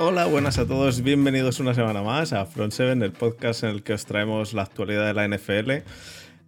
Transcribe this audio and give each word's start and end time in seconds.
Hola, 0.00 0.26
buenas 0.26 0.58
a 0.58 0.66
todos, 0.68 1.02
bienvenidos 1.02 1.58
una 1.58 1.74
semana 1.74 2.02
más 2.02 2.32
a 2.32 2.46
Front 2.46 2.72
7, 2.72 3.04
el 3.04 3.10
podcast 3.10 3.64
en 3.64 3.70
el 3.70 3.82
que 3.82 3.94
os 3.94 4.06
traemos 4.06 4.54
la 4.54 4.62
actualidad 4.62 5.04
de 5.04 5.12
la 5.12 5.26
NFL. 5.26 5.84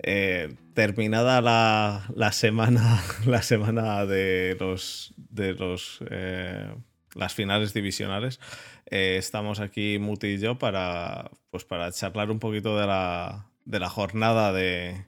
Eh, 0.05 0.55
terminada 0.73 1.41
la, 1.41 2.33
semana, 2.33 3.03
la 3.27 3.43
semana 3.43 4.07
de 4.07 4.57
los 4.61 5.15
de 5.17 5.55
los 5.55 5.99
eh, 6.11 6.73
las 7.17 7.35
finales 7.35 7.75
divisionales, 7.75 8.39
eh, 8.87 9.17
estamos 9.19 9.59
aquí 9.59 9.99
Muti 9.99 10.29
y 10.29 10.39
yo 10.39 10.57
para 10.57 11.33
pues 11.51 11.65
para 11.65 11.91
charlar 11.91 12.31
un 12.31 12.39
poquito 12.39 12.79
de 12.79 12.87
la, 12.87 13.47
de 13.65 13.81
la 13.81 13.89
jornada 13.89 14.53
de, 14.53 15.07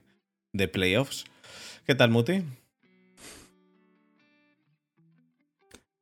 de 0.51 0.67
playoffs. 0.67 1.23
¿Qué 1.85 1.95
tal, 1.95 2.09
Muti? 2.09 2.43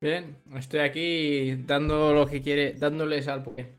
Bien, 0.02 0.36
estoy 0.56 0.80
aquí 0.80 1.56
dando 1.68 2.12
lo 2.12 2.26
que 2.26 2.42
quiere, 2.42 2.74
dándoles 2.74 3.28
al 3.28 3.44
Pokémon. 3.44 3.72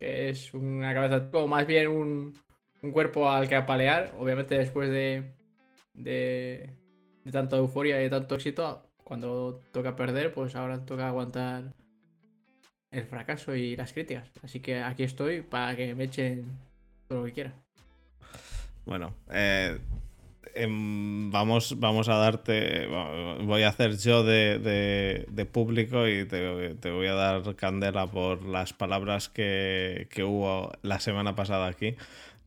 Que 0.00 0.30
es 0.30 0.52
una 0.52 0.92
cabeza, 0.92 1.28
o 1.32 1.46
más 1.46 1.64
bien 1.64 1.88
un, 1.88 2.34
cuerpo 2.92 3.30
al 3.30 3.48
que 3.48 3.54
apalear. 3.54 4.12
Obviamente 4.18 4.58
después 4.58 4.90
de, 4.90 5.32
de, 5.94 6.70
de 7.24 7.32
tanta 7.32 7.56
euforia 7.56 8.00
y 8.00 8.04
de 8.04 8.10
tanto 8.10 8.34
éxito, 8.34 8.82
cuando 9.04 9.60
toca 9.70 9.94
perder, 9.94 10.32
pues 10.34 10.56
ahora 10.56 10.84
toca 10.84 11.06
aguantar 11.06 11.72
el 12.90 13.04
fracaso 13.04 13.54
y 13.54 13.76
las 13.76 13.92
críticas. 13.92 14.28
Así 14.42 14.58
que 14.58 14.80
aquí 14.80 15.04
estoy 15.04 15.42
para 15.42 15.76
que 15.76 15.94
me 15.94 16.04
echen 16.04 16.46
todo 17.06 17.20
lo 17.20 17.26
que 17.26 17.32
quiera. 17.32 17.54
Bueno, 18.86 19.14
eh, 19.30 19.78
vamos, 20.66 21.78
vamos 21.78 22.08
a 22.08 22.14
darte, 22.16 22.86
voy 23.42 23.62
a 23.62 23.68
hacer 23.68 23.96
yo 23.98 24.22
de, 24.24 25.48
público 25.52 26.06
y 26.08 26.24
te, 26.26 26.90
voy 26.90 27.06
a 27.06 27.14
dar 27.14 27.56
candela 27.56 28.06
por 28.06 28.44
las 28.44 28.72
palabras 28.72 29.28
que, 29.28 30.06
hubo 30.26 30.72
la 30.82 31.00
semana 31.00 31.34
pasada 31.34 31.66
aquí 31.66 31.96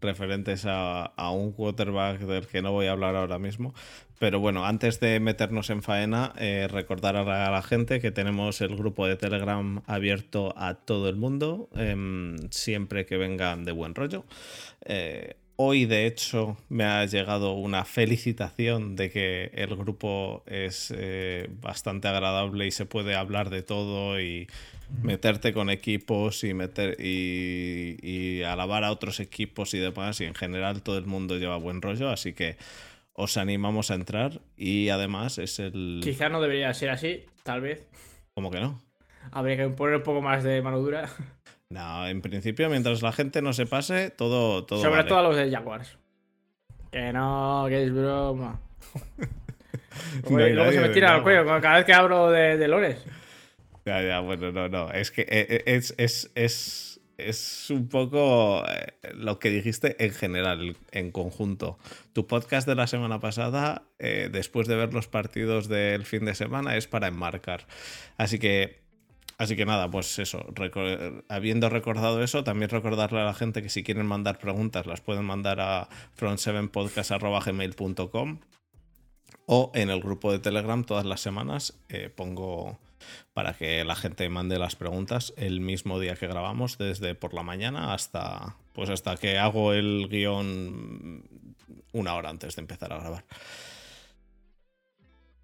referentes 0.02 0.66
a, 0.68 1.12
un 1.32 1.54
quarterback 1.54 2.20
del 2.20 2.46
que 2.46 2.62
no 2.62 2.72
voy 2.72 2.88
a 2.88 2.92
hablar 2.92 3.16
ahora 3.16 3.40
mismo. 3.40 3.74
Pero 4.20 4.40
bueno, 4.40 4.66
antes 4.66 5.00
de 5.00 5.20
meternos 5.20 5.70
en 5.70 5.82
faena, 5.82 6.34
eh, 6.38 6.68
recordar 6.72 7.16
a 7.18 7.24
la, 7.24 7.62
gente 7.62 8.00
que 8.00 8.12
tenemos 8.12 8.62
el 8.62 8.76
grupo 8.76 9.08
de 9.08 9.16
Telegram 9.16 9.82
abierto 9.86 10.54
a 10.56 10.76
todo 10.76 11.10
el 11.10 11.16
mundo, 11.16 11.70
em, 11.76 12.38
siempre 12.50 13.06
que 13.06 13.18
vengan 13.18 13.66
de 13.66 13.72
buen 13.72 13.96
rollo. 13.96 14.24
Eh, 14.86 15.36
Hoy, 15.56 15.86
de 15.86 16.08
hecho, 16.08 16.58
me 16.70 16.84
ha 16.84 17.06
llegado 17.06 17.54
una 17.54 17.86
felicitación 17.86 18.96
de 18.96 19.12
que 19.12 19.52
el 19.54 19.76
grupo 19.76 20.44
es 20.48 20.92
eh, 20.96 21.48
bastante 21.62 22.08
agradable 22.08 22.66
y 22.66 22.72
se 22.72 22.88
puede 22.88 23.16
hablar 23.16 23.52
de 23.52 23.62
todo 23.62 24.20
y 24.20 24.48
meterte 25.04 25.54
con 25.54 25.70
equipos 25.70 26.44
y 26.44 26.56
meter 26.56 26.98
y, 27.00 28.42
alabar 28.44 28.84
a 28.84 28.92
otros 28.92 29.20
equipos 29.20 29.76
y 29.76 29.80
demás. 29.80 30.20
Y 30.22 30.26
en 30.26 30.34
general 30.34 30.82
todo 30.82 30.98
el 30.98 31.06
mundo 31.06 31.38
lleva 31.38 31.58
buen 31.58 31.84
rollo, 31.84 32.10
así 32.10 32.34
que 32.34 32.58
os 33.14 33.38
animamos 33.38 33.92
a 33.92 33.96
entrar. 33.96 34.42
Y 34.58 34.90
además 34.90 35.38
es 35.38 35.60
el. 35.60 36.00
Quizá 36.04 36.30
no 36.30 36.42
debería 36.42 36.74
ser 36.74 36.90
así, 36.90 37.26
tal 37.44 37.62
vez. 37.62 37.88
¿Cómo 38.34 38.50
que 38.50 38.60
no? 38.60 38.82
Habría 39.32 39.56
que 39.56 39.70
poner 39.70 39.98
un 39.98 40.04
poco 40.04 40.22
más 40.24 40.44
de 40.44 40.64
mano 40.64 40.80
dura. 40.80 41.10
No, 41.74 42.08
en 42.08 42.22
principio, 42.22 42.70
mientras 42.70 43.02
la 43.02 43.12
gente 43.12 43.42
no 43.42 43.52
se 43.52 43.66
pase, 43.66 44.12
todo. 44.12 44.64
todo 44.64 44.80
Sobre 44.80 45.06
todo 45.06 45.18
a 45.18 45.24
los 45.24 45.36
de 45.36 45.50
Jaguars. 45.50 45.98
Que 46.92 47.12
no, 47.12 47.66
que 47.68 47.86
es 47.86 47.92
broma. 47.92 48.62
luego 50.30 50.72
se 50.72 50.80
me 50.80 50.90
tira 50.90 51.16
al 51.16 51.24
cuello 51.24 51.46
cada 51.48 51.78
vez 51.78 51.86
que 51.86 51.94
abro 51.94 52.30
de, 52.30 52.68
Lores. 52.68 53.04
Ya, 53.88 54.04
ya, 54.04 54.20
bueno, 54.20 54.52
no, 54.52 54.70
no. 54.70 54.92
Es 54.92 55.10
que 55.10 55.22
eh, 55.22 55.48
eh, 55.50 55.64
es, 55.66 55.96
es, 55.98 56.32
es, 56.36 57.02
es 57.18 57.72
un 57.72 57.90
poco 57.90 58.64
eh, 58.68 58.94
lo 59.16 59.40
que 59.40 59.50
dijiste 59.50 59.96
en 60.06 60.12
general, 60.12 60.78
en 60.92 61.12
conjunto. 61.12 61.80
Tu 62.14 62.28
podcast 62.28 62.68
de 62.68 62.76
la 62.76 62.86
semana 62.86 63.20
pasada, 63.20 63.82
después 63.98 64.68
de 64.68 64.76
ver 64.76 64.94
los 64.94 65.08
partidos 65.08 65.70
del 65.70 66.06
fin 66.06 66.24
de 66.26 66.36
semana, 66.36 66.78
es 66.78 66.86
para 66.86 67.08
enmarcar. 67.08 67.66
Así 68.18 68.38
que 68.38 68.83
Así 69.38 69.56
que 69.56 69.66
nada, 69.66 69.90
pues 69.90 70.20
eso, 70.20 70.46
habiendo 71.28 71.70
recordado 71.70 72.24
eso, 72.24 72.44
también 72.44 72.70
recordarle 72.70 73.22
a 73.22 73.26
la 73.26 73.34
gente 73.34 73.62
que 73.62 73.70
si 73.70 73.84
quieren 73.84 74.06
mandar 74.06 74.40
preguntas 74.40 74.86
las 74.86 75.02
pueden 75.02 75.26
mandar 75.26 75.60
a 75.60 75.90
front7podcast.gmail.com 76.18 78.40
o 79.46 79.72
en 79.74 79.90
el 79.90 80.02
grupo 80.02 80.32
de 80.32 80.40
Telegram 80.40 80.84
todas 80.84 81.06
las 81.06 81.22
semanas 81.22 81.74
eh, 81.90 82.10
pongo 82.10 82.80
para 83.34 83.54
que 83.54 83.84
la 83.84 83.96
gente 83.96 84.30
mande 84.30 84.60
las 84.60 84.76
preguntas 84.76 85.34
el 85.36 85.60
mismo 85.60 86.00
día 86.00 86.16
que 86.16 86.28
grabamos, 86.28 86.78
desde 86.78 87.16
por 87.16 87.34
la 87.34 87.44
mañana 87.44 87.94
hasta 87.94 88.56
pues 88.74 88.90
hasta 88.90 89.18
que 89.18 89.38
hago 89.38 89.74
el 89.74 90.08
guion 90.10 91.24
una 91.92 92.16
hora 92.16 92.30
antes 92.30 92.56
de 92.56 92.62
empezar 92.62 92.94
a 92.94 93.00
grabar. 93.00 93.26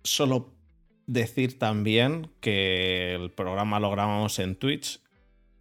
Solo 0.03 0.58
decir 1.09 1.57
también 1.57 2.29
que 2.39 3.15
el 3.15 3.31
programa 3.31 3.79
lo 3.79 3.89
grabamos 3.89 4.37
en 4.39 4.55
Twitch 4.55 5.01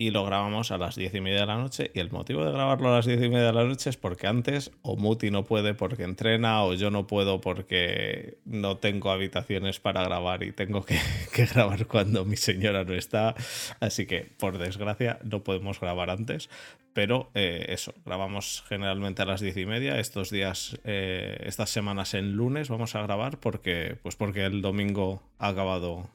y 0.01 0.13
lo 0.13 0.25
grabamos 0.25 0.71
a 0.71 0.79
las 0.79 0.95
diez 0.95 1.13
y 1.13 1.21
media 1.21 1.41
de 1.41 1.47
la 1.47 1.57
noche. 1.57 1.91
Y 1.93 1.99
el 1.99 2.13
motivo 2.13 2.45
de 2.45 2.53
grabarlo 2.53 2.89
a 2.89 2.97
las 2.97 3.07
diez 3.07 3.21
y 3.21 3.29
media 3.29 3.49
de 3.49 3.53
la 3.53 3.65
noche 3.65 3.91
es 3.91 3.97
porque 3.97 4.29
antes 4.29 4.71
o 4.83 4.97
Muti 4.97 5.33
no 5.33 5.45
puede 5.45 5.75
porque 5.75 6.05
entrena 6.05 6.63
o 6.63 6.75
yo 6.75 6.93
no 6.93 7.09
puedo 7.09 7.41
porque 7.41 8.39
no 8.45 8.77
tengo 8.77 9.11
habitaciones 9.11 9.81
para 9.81 10.05
grabar 10.05 10.45
y 10.45 10.53
tengo 10.53 10.85
que, 10.85 11.01
grabar 11.53 11.87
cuando 11.87 12.25
mi 12.25 12.37
señora 12.37 12.85
no 12.85 12.95
está. 12.95 13.35
Así 13.81 14.07
que, 14.07 14.21
por 14.39 14.59
desgracia, 14.59 15.19
no 15.25 15.43
podemos 15.43 15.81
grabar 15.81 16.11
antes. 16.11 16.49
Pero 16.93 17.31
eh, 17.35 17.67
eso, 17.69 17.93
grabamos 18.07 18.65
generalmente 18.69 19.23
a 19.23 19.25
las 19.25 19.41
diez 19.41 19.57
y 19.57 19.67
media. 19.67 19.99
Estos 19.99 20.31
días, 20.31 20.79
eh, 20.85 21.39
estas 21.45 21.71
semanas 21.71 22.15
en 22.15 22.33
lunes 22.33 22.69
vamos 22.69 22.95
a 22.95 23.03
grabar 23.03 23.39
porque, 23.39 23.97
pues 24.03 24.15
porque 24.15 24.45
el 24.45 24.63
domingo 24.63 25.23
ha 25.39 25.49
acabado 25.49 26.09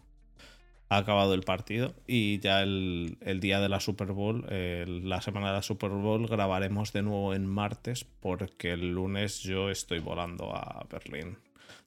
ha 0.94 0.98
acabado 0.98 1.34
el 1.34 1.42
partido 1.42 1.96
y 2.06 2.40
ya 2.40 2.62
el, 2.62 3.18
día 3.40 3.60
de 3.60 3.70
la 3.70 3.80
Super 3.80 4.12
Bowl, 4.12 4.46
la 4.48 5.22
semana 5.22 5.48
de 5.48 5.54
la 5.54 5.62
Super 5.62 5.90
Bowl, 5.90 6.28
grabaremos 6.28 6.94
de 6.94 7.02
nuevo 7.02 7.34
en 7.34 7.48
martes 7.48 8.06
porque 8.20 8.74
el 8.74 8.94
lunes 8.94 9.40
yo 9.42 9.70
estoy 9.70 10.00
volando 10.00 10.56
a 10.56 10.86
Berlín 10.90 11.38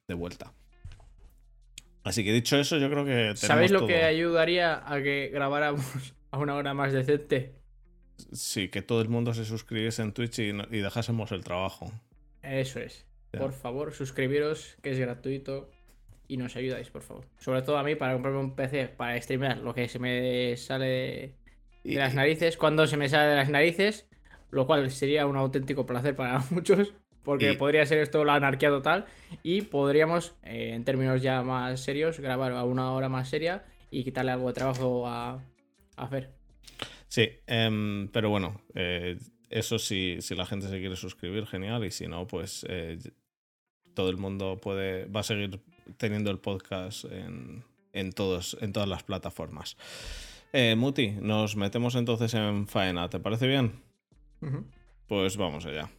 de 0.09 0.15
vuelta. 0.15 0.53
Así 2.03 2.25
que 2.25 2.33
dicho 2.33 2.59
eso, 2.59 2.79
yo 2.79 2.91
creo 2.91 3.05
que... 3.05 3.37
¿Sabéis 3.37 3.71
lo 3.71 3.87
que 3.87 4.05
ayudaría 4.05 4.83
a 4.93 5.03
que 5.03 5.31
grabáramos 5.33 5.85
a 6.31 6.39
una 6.39 6.55
hora 6.55 6.75
más 6.75 6.93
decente? 6.93 7.55
Sí, 8.33 8.69
que 8.69 8.83
todo 8.83 9.01
el 9.03 9.09
mundo 9.09 9.35
se 9.35 9.45
suscribiese 9.45 10.03
en 10.03 10.13
Twitch 10.13 10.39
y, 10.39 10.53
dejásemos 10.53 11.33
el 11.33 11.45
trabajo. 11.45 11.93
Eso 12.43 12.81
es. 12.81 13.07
Por 13.37 13.53
favor, 13.53 13.93
suscribiros, 13.93 14.77
que 14.83 14.93
es 14.93 14.99
gratuito 14.99 15.71
y 16.29 16.37
nos 16.37 16.57
ayudáis, 16.57 16.91
por 16.91 17.03
favor. 17.03 17.25
Sobre 17.39 17.63
todo 17.63 17.79
a 17.79 17.83
mí 17.83 17.95
para 17.95 18.13
comprarme 18.13 18.41
un 18.41 18.55
PC 18.55 18.89
para 18.89 19.21
streamear 19.21 19.59
lo 19.59 19.75
que 19.75 19.89
se 19.89 19.99
me 19.99 20.57
sale 20.57 21.35
de 21.85 21.95
las 21.95 22.15
narices, 22.15 22.57
cuando 22.57 22.87
se 22.87 22.97
me 22.97 23.09
sale 23.09 23.31
de 23.31 23.37
las 23.37 23.49
narices, 23.49 24.09
lo 24.51 24.67
cual 24.67 24.91
sería 24.91 25.27
un 25.27 25.37
auténtico 25.37 25.87
placer 25.87 26.17
para 26.17 26.39
muchos, 26.51 26.95
porque 27.23 27.55
podría 27.55 27.85
ser 27.87 27.99
esto 27.99 28.25
la 28.25 28.35
anarquía 28.35 28.69
total 28.69 29.07
y 29.43 29.63
podríamos, 29.63 30.37
eh, 30.45 30.73
en 30.75 30.85
términos 30.85 31.23
ya 31.23 31.43
más 31.43 31.81
serios, 31.81 32.21
grabar 32.21 32.53
a 32.53 32.65
una 32.65 32.93
hora 32.93 33.09
más 33.09 33.29
seria 33.29 33.65
y 33.91 34.05
quitarle 34.05 34.33
algo 34.33 34.49
de 34.49 34.55
trabajo 34.55 35.07
a, 35.07 35.43
hacer. 35.97 36.31
Sí, 37.09 37.29
em, 37.47 38.09
pero 38.09 38.31
bueno, 38.31 38.61
eh, 38.75 39.19
eso 39.49 39.79
sí, 39.79 40.19
si 40.21 40.35
la 40.35 40.45
gente 40.45 40.69
se 40.69 40.79
quiere 40.79 40.97
suscribir, 40.97 41.47
genial, 41.47 41.85
y 41.85 41.91
si 41.91 42.07
no, 42.07 42.27
pues 42.27 42.67
eh, 42.69 42.99
todo 43.95 44.11
el 44.11 44.19
mundo 44.19 44.59
puede, 44.61 45.07
va 45.07 45.21
a 45.21 45.25
seguir 45.25 45.61
teniendo 45.97 46.31
el 46.31 46.39
podcast 46.39 47.05
en, 47.05 48.13
todos, 48.13 48.57
en 48.61 48.73
todas 48.73 48.89
las 48.89 49.03
plataformas. 49.03 49.77
Eh, 50.53 50.75
Muti, 50.77 51.11
nos 51.11 51.57
metemos 51.57 51.95
entonces 51.95 52.35
en 52.35 52.67
faena, 52.67 53.11
¿te 53.11 53.21
parece 53.21 53.47
bien? 53.47 53.83
Pues 55.07 55.37
vamos 55.37 55.67
allá. 55.67 55.91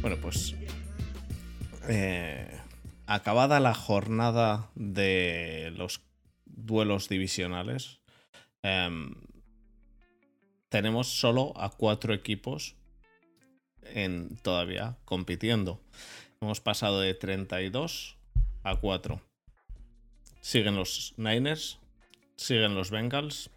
Bueno, 0.00 0.16
pues 0.22 0.54
eh, 1.88 2.58
acabada 3.06 3.60
la 3.60 3.74
jornada 3.74 4.70
de 4.74 5.72
los 5.76 6.00
duelos 6.46 7.08
divisionales, 7.08 7.99
Em, 8.62 9.14
tenemos 10.68 11.08
solo 11.08 11.52
a 11.56 11.70
cuatro 11.70 12.14
equipos 12.14 12.76
en, 13.82 14.36
todavía 14.36 14.96
compitiendo. 15.04 15.80
Hemos 16.40 16.60
pasado 16.60 17.00
de 17.00 17.14
32 17.14 18.16
a 18.62 18.76
4. 18.76 19.20
Siguen 20.40 20.76
los 20.76 21.14
Niners, 21.16 21.78
siguen 22.36 22.74
los 22.74 22.90
Bengals, 22.90 23.50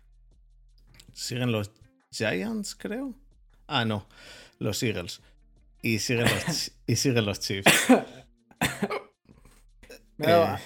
siguen 1.14 1.52
los 1.52 1.72
Giants, 2.12 2.76
creo. 2.76 3.16
Ah, 3.68 3.86
no, 3.86 4.08
los 4.60 4.84
Eagles. 4.84 5.22
Y 5.82 6.00
siguen 6.00 6.26
los, 6.26 6.72
y 6.88 6.96
siguen 6.96 7.26
los 7.26 7.40
Chiefs. 7.40 7.72
me, 10.18 10.28
ha 10.28 10.30
dado, 10.30 10.56
eh, 10.56 10.60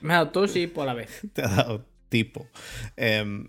me 0.00 0.14
ha 0.14 0.16
dado 0.18 0.30
tos 0.30 0.56
y 0.56 0.66
por 0.66 0.86
la 0.86 0.94
vez. 0.94 1.22
Te 1.32 1.42
ha 1.42 1.48
dado 1.48 1.86
tipo. 2.08 2.48
Eh, 2.96 3.48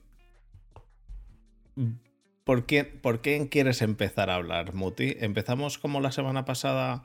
¿por, 2.44 2.66
qué, 2.66 2.84
¿Por 2.84 3.22
quién 3.22 3.48
quieres 3.48 3.82
empezar 3.82 4.30
a 4.30 4.36
hablar, 4.36 4.74
Muti? 4.74 5.16
¿Empezamos 5.20 5.78
como 5.78 6.02
la 6.02 6.12
semana 6.12 6.46
pasada 6.46 7.04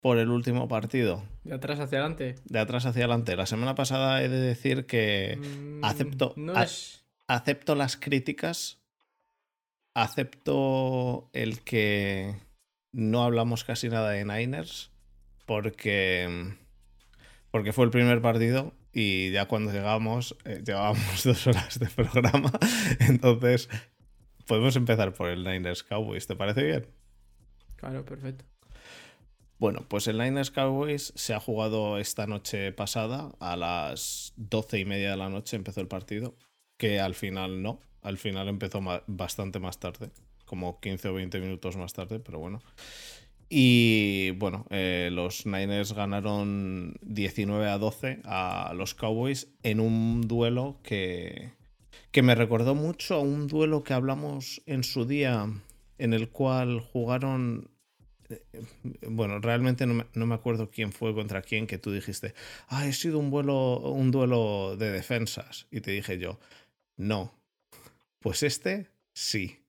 por 0.00 0.18
el 0.18 0.30
último 0.30 0.68
partido? 0.68 1.22
De 1.44 1.54
atrás 1.54 1.78
hacia 1.80 1.98
adelante. 1.98 2.34
De 2.44 2.58
atrás 2.58 2.86
hacia 2.86 3.04
adelante. 3.04 3.36
La 3.36 3.46
semana 3.46 3.74
pasada 3.74 4.22
he 4.22 4.28
de 4.28 4.40
decir 4.40 4.86
que 4.86 5.38
Mm, 5.40 5.84
acepto, 5.84 6.32
no 6.36 6.54
a- 6.56 6.62
es- 6.64 7.04
acepto 7.28 7.74
las 7.74 7.96
críticas, 7.96 8.78
acepto 9.94 11.28
el 11.32 11.60
que 11.62 12.34
no 12.92 13.24
hablamos 13.24 13.64
casi 13.64 13.88
nada 13.88 14.10
de 14.10 14.24
Niners, 14.24 14.90
porque, 15.46 16.56
porque 17.50 17.72
fue 17.72 17.84
el 17.84 17.90
primer 17.90 18.20
partido 18.22 18.72
y 18.92 19.30
ya 19.30 19.46
cuando 19.46 19.72
llegamos, 19.72 20.36
eh, 20.44 20.62
llevábamos 20.64 21.22
dos 21.24 21.46
horas 21.46 21.78
de 21.78 21.86
programa, 21.86 22.52
entonces 23.00 23.68
podemos 24.46 24.76
empezar 24.76 25.14
por 25.14 25.28
el 25.28 25.44
Niners 25.44 25.82
Cowboys, 25.82 26.26
¿te 26.26 26.36
parece 26.36 26.62
bien? 26.62 26.86
Claro, 27.76 28.04
perfecto. 28.04 28.44
Bueno, 29.58 29.86
pues 29.88 30.08
el 30.08 30.18
Niners 30.18 30.50
Cowboys 30.50 31.12
se 31.14 31.34
ha 31.34 31.40
jugado 31.40 31.98
esta 31.98 32.26
noche 32.26 32.72
pasada, 32.72 33.32
a 33.38 33.56
las 33.56 34.32
doce 34.36 34.80
y 34.80 34.84
media 34.84 35.12
de 35.12 35.16
la 35.16 35.28
noche 35.28 35.56
empezó 35.56 35.80
el 35.80 35.88
partido, 35.88 36.34
que 36.76 36.98
al 36.98 37.14
final 37.14 37.62
no, 37.62 37.80
al 38.02 38.18
final 38.18 38.48
empezó 38.48 38.80
bastante 39.06 39.60
más 39.60 39.78
tarde, 39.78 40.10
como 40.46 40.80
15 40.80 41.08
o 41.08 41.14
20 41.14 41.38
minutos 41.38 41.76
más 41.76 41.92
tarde, 41.92 42.18
pero 42.18 42.40
bueno. 42.40 42.60
Y 43.54 44.30
bueno, 44.38 44.64
eh, 44.70 45.10
los 45.12 45.44
Niners 45.44 45.92
ganaron 45.92 46.94
19 47.02 47.68
a 47.68 47.76
12 47.76 48.20
a 48.24 48.72
los 48.74 48.94
Cowboys 48.94 49.48
en 49.62 49.78
un 49.78 50.26
duelo 50.26 50.80
que, 50.82 51.50
que 52.12 52.22
me 52.22 52.34
recordó 52.34 52.74
mucho 52.74 53.16
a 53.16 53.20
un 53.20 53.48
duelo 53.48 53.84
que 53.84 53.92
hablamos 53.92 54.62
en 54.64 54.84
su 54.84 55.04
día, 55.04 55.46
en 55.98 56.14
el 56.14 56.30
cual 56.30 56.80
jugaron 56.80 57.68
bueno, 59.06 59.38
realmente 59.38 59.84
no 59.84 59.92
me, 59.92 60.06
no 60.14 60.24
me 60.24 60.34
acuerdo 60.34 60.70
quién 60.70 60.90
fue 60.90 61.14
contra 61.14 61.42
quién 61.42 61.66
que 61.66 61.76
tú 61.76 61.92
dijiste, 61.92 62.32
ah, 62.68 62.84
ha 62.84 62.92
sido 62.92 63.18
un, 63.18 63.28
vuelo, 63.28 63.80
un 63.80 64.10
duelo 64.10 64.78
de 64.78 64.90
defensas. 64.90 65.66
Y 65.70 65.82
te 65.82 65.90
dije 65.90 66.16
yo, 66.16 66.38
no. 66.96 67.34
Pues 68.18 68.44
este 68.44 68.88
sí. 69.12 69.61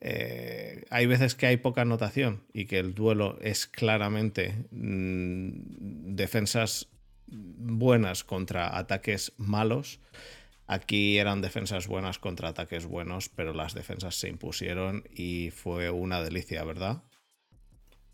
Eh, 0.00 0.84
hay 0.90 1.06
veces 1.06 1.34
que 1.34 1.46
hay 1.46 1.56
poca 1.56 1.82
anotación 1.82 2.42
y 2.52 2.66
que 2.66 2.78
el 2.78 2.94
duelo 2.94 3.38
es 3.40 3.66
claramente 3.66 4.66
mm, 4.70 6.14
defensas 6.14 6.88
buenas 7.26 8.24
contra 8.24 8.76
ataques 8.78 9.32
malos. 9.38 10.00
Aquí 10.66 11.18
eran 11.18 11.42
defensas 11.42 11.86
buenas 11.88 12.18
contra 12.18 12.48
ataques 12.50 12.86
buenos, 12.86 13.28
pero 13.28 13.52
las 13.54 13.74
defensas 13.74 14.14
se 14.16 14.28
impusieron 14.28 15.04
y 15.14 15.50
fue 15.50 15.90
una 15.90 16.22
delicia, 16.22 16.64
¿verdad? 16.64 17.02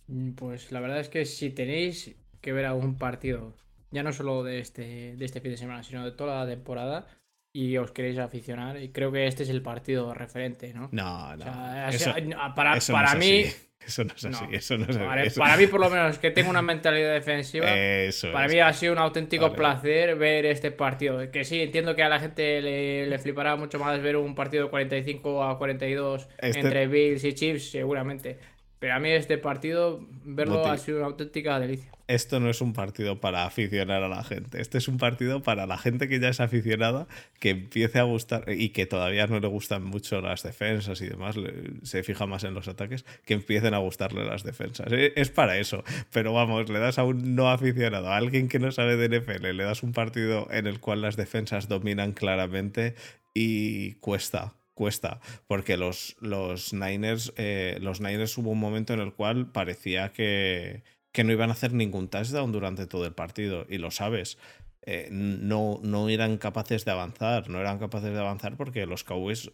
Mm, 0.07 0.33
Pues 0.33 0.73
la 0.73 0.81
verdad 0.81 1.01
es 1.01 1.09
que 1.09 1.25
si 1.25 1.51
tenéis 1.51 2.15
que 2.41 2.53
ver 2.53 2.67
algún 2.67 2.99
partido, 2.99 3.55
ya 3.91 4.03
no 4.03 4.13
solo 4.13 4.43
de 4.45 4.61
este, 4.61 5.17
de 5.17 5.25
este 5.25 5.41
fin 5.41 5.51
de 5.53 5.57
semana, 5.57 5.83
sino 5.83 6.05
de 6.05 6.13
toda 6.13 6.45
la 6.45 6.51
temporada, 6.51 7.07
y 7.53 7.77
os 7.79 7.91
queréis 7.91 8.19
aficionar, 8.19 8.81
y 8.81 8.91
creo 8.91 9.11
que 9.11 9.27
este 9.27 9.43
es 9.43 9.49
el 9.49 9.63
partido 9.63 10.15
referente, 10.15 10.73
¿no? 10.73 10.89
No, 10.93 11.37
no. 11.37 11.45
O 11.45 11.45
sea, 11.45 11.89
eso, 11.91 12.11
así- 12.11 12.31
para 12.55 12.77
eso 12.77 12.93
para 12.93 13.15
no 13.15 13.19
mí, 13.21 13.43
así. 13.43 13.57
Eso 13.85 14.05
no 14.05 14.13
es 14.15 14.25
así. 14.25 14.45
no. 14.45 14.51
Eso 14.53 14.79
no 14.79 14.85
es 14.85 14.97
así. 14.97 15.27
Eso- 15.27 15.41
para 15.41 15.57
mí 15.57 15.67
por 15.67 15.81
lo 15.81 15.89
menos 15.91 16.19
que 16.19 16.31
tengo 16.31 16.51
una 16.51 16.63
mentalidad 16.63 17.13
defensiva, 17.13 17.67
Eso 17.75 18.31
para 18.31 18.47
es. 18.47 18.53
mí 18.53 18.61
ha 18.61 18.73
sido 18.73 18.93
un 18.93 18.99
auténtico 18.99 19.45
Vale. 19.47 19.57
placer 19.57 20.17
ver 20.17 20.47
este 20.47 20.71
partido. 20.71 21.29
Que 21.31 21.45
sí, 21.45 21.61
entiendo 21.61 21.97
que 21.97 22.03
a 22.03 22.09
la 22.09 22.21
gente 22.21 22.61
le, 22.61 23.07
le 23.07 23.19
flipará 23.19 23.57
mucho 23.57 23.79
más 23.79 24.01
ver 24.01 24.17
un 24.17 24.35
partido 24.35 24.65
de 24.65 24.71
45 24.71 25.43
a 25.43 25.59
42 25.59 26.29
Este- 26.39 26.61
entre 26.61 26.87
Bills 26.87 27.25
y 27.25 27.33
Chiefs, 27.35 27.71
seguramente. 27.71 28.39
Pero 28.79 28.95
a 28.95 28.99
mí 29.01 29.11
este 29.11 29.39
partido, 29.39 30.07
verlo 30.25 30.65
ha 30.67 30.77
sido 30.79 30.99
una 30.99 31.07
auténtica 31.09 31.59
delicia. 31.59 31.91
Esto 32.15 32.41
no 32.41 32.51
es 32.51 32.61
un 32.61 32.73
partido 32.73 33.21
para 33.21 33.45
aficionar 33.47 34.03
a 34.03 34.09
la 34.09 34.25
gente. 34.25 34.61
Este 34.61 34.79
es 34.79 34.89
un 34.89 34.99
partido 34.99 35.43
para 35.43 35.67
la 35.67 35.79
gente 35.79 36.09
que 36.09 36.19
ya 36.21 36.29
es 36.29 36.41
aficionada, 36.41 37.07
que 37.39 37.51
empiece 37.51 37.99
a 37.99 38.03
gustar 38.03 38.45
y 38.51 38.71
que 38.71 38.87
todavía 38.87 39.27
no 39.27 39.39
le 39.41 39.47
gustan 39.47 39.85
mucho 39.85 40.21
las 40.21 40.43
defensas 40.43 41.01
y 41.03 41.07
demás, 41.09 41.37
se 41.83 42.03
fija 42.03 42.27
más 42.27 42.45
en 42.45 42.55
los 42.55 42.69
ataques, 42.69 43.05
que 43.25 43.35
empiecen 43.35 43.75
a 43.75 43.79
gustarle 43.79 44.25
las 44.25 44.43
defensas. 44.43 44.93
E- 44.93 45.13
Es 45.17 45.31
para 45.31 45.59
eso. 45.59 45.85
Pero 46.13 46.33
vamos, 46.33 46.69
le 46.69 46.79
das 46.81 46.99
a 46.99 47.05
un 47.05 47.35
no 47.35 47.51
aficionado, 47.51 48.09
a 48.09 48.17
alguien 48.17 48.49
que 48.49 48.59
no 48.59 48.73
sabe 48.73 48.97
de 48.97 49.09
NFL, 49.19 49.53
le 49.57 49.65
das 49.65 49.83
un 49.83 49.93
partido 49.93 50.49
en 50.51 50.67
el 50.67 50.81
cual 50.81 51.03
las 51.03 51.17
defensas 51.17 51.69
dominan 51.69 52.13
claramente 52.13 52.95
y 53.35 53.93
cuesta. 53.95 54.55
Cuesta, 54.75 55.21
porque 55.47 55.77
los, 55.77 56.17
los 56.21 56.73
Niners, 56.73 57.35
eh, 57.37 57.77
los 57.83 58.01
Niners 58.01 58.39
hubo 58.39 58.51
un 58.51 58.59
momento 58.61 58.95
en 58.95 59.01
el 59.01 59.13
cual 59.13 59.53
parecía 59.53 60.11
que, 60.11 60.83
que 61.13 61.25
no 61.25 61.33
iban 61.33 61.51
a 61.51 61.55
hacer 61.55 61.73
ningún 61.73 62.09
touchdown 62.09 62.53
durante 62.53 62.87
todo 62.87 63.05
el 63.07 63.13
partido, 63.13 63.67
y 63.69 63.79
lo 63.79 63.91
sabes. 63.91 64.39
Eh, 64.83 65.09
no, 65.11 65.79
no 65.83 66.09
eran 66.09 66.39
capaces 66.39 66.85
de 66.85 66.91
avanzar, 66.93 67.51
no 67.51 67.61
eran 67.61 67.79
capaces 67.79 68.13
de 68.13 68.19
avanzar 68.19 68.57
porque 68.57 68.87
los 68.87 69.05
Cowboys 69.05 69.53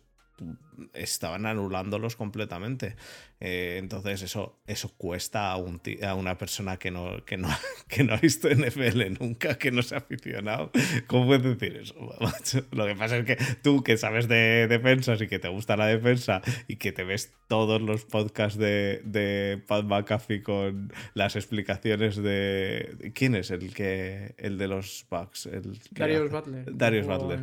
estaban 0.93 1.47
anulándolos 1.47 2.17
completamente. 2.17 2.97
Eh, 3.41 3.77
entonces 3.79 4.23
eso, 4.23 4.59
eso 4.67 4.91
cuesta 4.97 5.51
a, 5.51 5.57
un 5.57 5.79
ti- 5.79 6.03
a 6.03 6.15
una 6.15 6.37
persona 6.39 6.79
que 6.79 6.91
no, 6.91 7.25
que, 7.25 7.37
no, 7.37 7.49
que 7.89 8.03
no 8.05 8.15
ha 8.15 8.17
visto 8.19 8.49
NFL 8.49 9.19
nunca, 9.21 9.57
que 9.59 9.71
no 9.71 9.83
se 9.83 9.95
ha 9.95 9.99
aficionado. 9.99 10.71
¿Cómo 11.07 11.27
puedes 11.27 11.43
decir 11.59 11.77
eso? 11.79 11.95
macho? 12.21 12.65
Lo 12.73 12.87
que 12.87 12.95
pasa 12.95 13.19
es 13.19 13.25
que 13.27 13.37
tú 13.63 13.83
que 13.83 13.97
sabes 13.97 14.29
de 14.29 14.67
defensas 14.69 15.21
y 15.23 15.29
que 15.29 15.39
te 15.39 15.49
gusta 15.49 15.77
la 15.77 15.87
defensa 15.87 16.43
y 16.69 16.77
que 16.77 16.93
te 16.93 17.05
ves 17.05 17.33
todos 17.49 17.81
los 17.81 18.05
podcasts 18.05 18.59
de, 18.59 19.01
de 19.05 19.63
Pat 19.67 19.85
McAfee 19.85 20.43
con 20.43 20.93
las 21.15 21.37
explicaciones 21.37 22.17
de... 22.17 23.13
¿Quién 23.15 23.35
es 23.35 23.51
el 23.51 23.73
que 23.75 24.35
el 24.39 24.59
de 24.59 24.69
los 24.69 25.07
Bucks? 25.11 25.47
El 25.47 25.79
Darius 25.91 26.31
Butler. 26.31 26.65
Darius 26.77 27.07
Butler. 27.07 27.41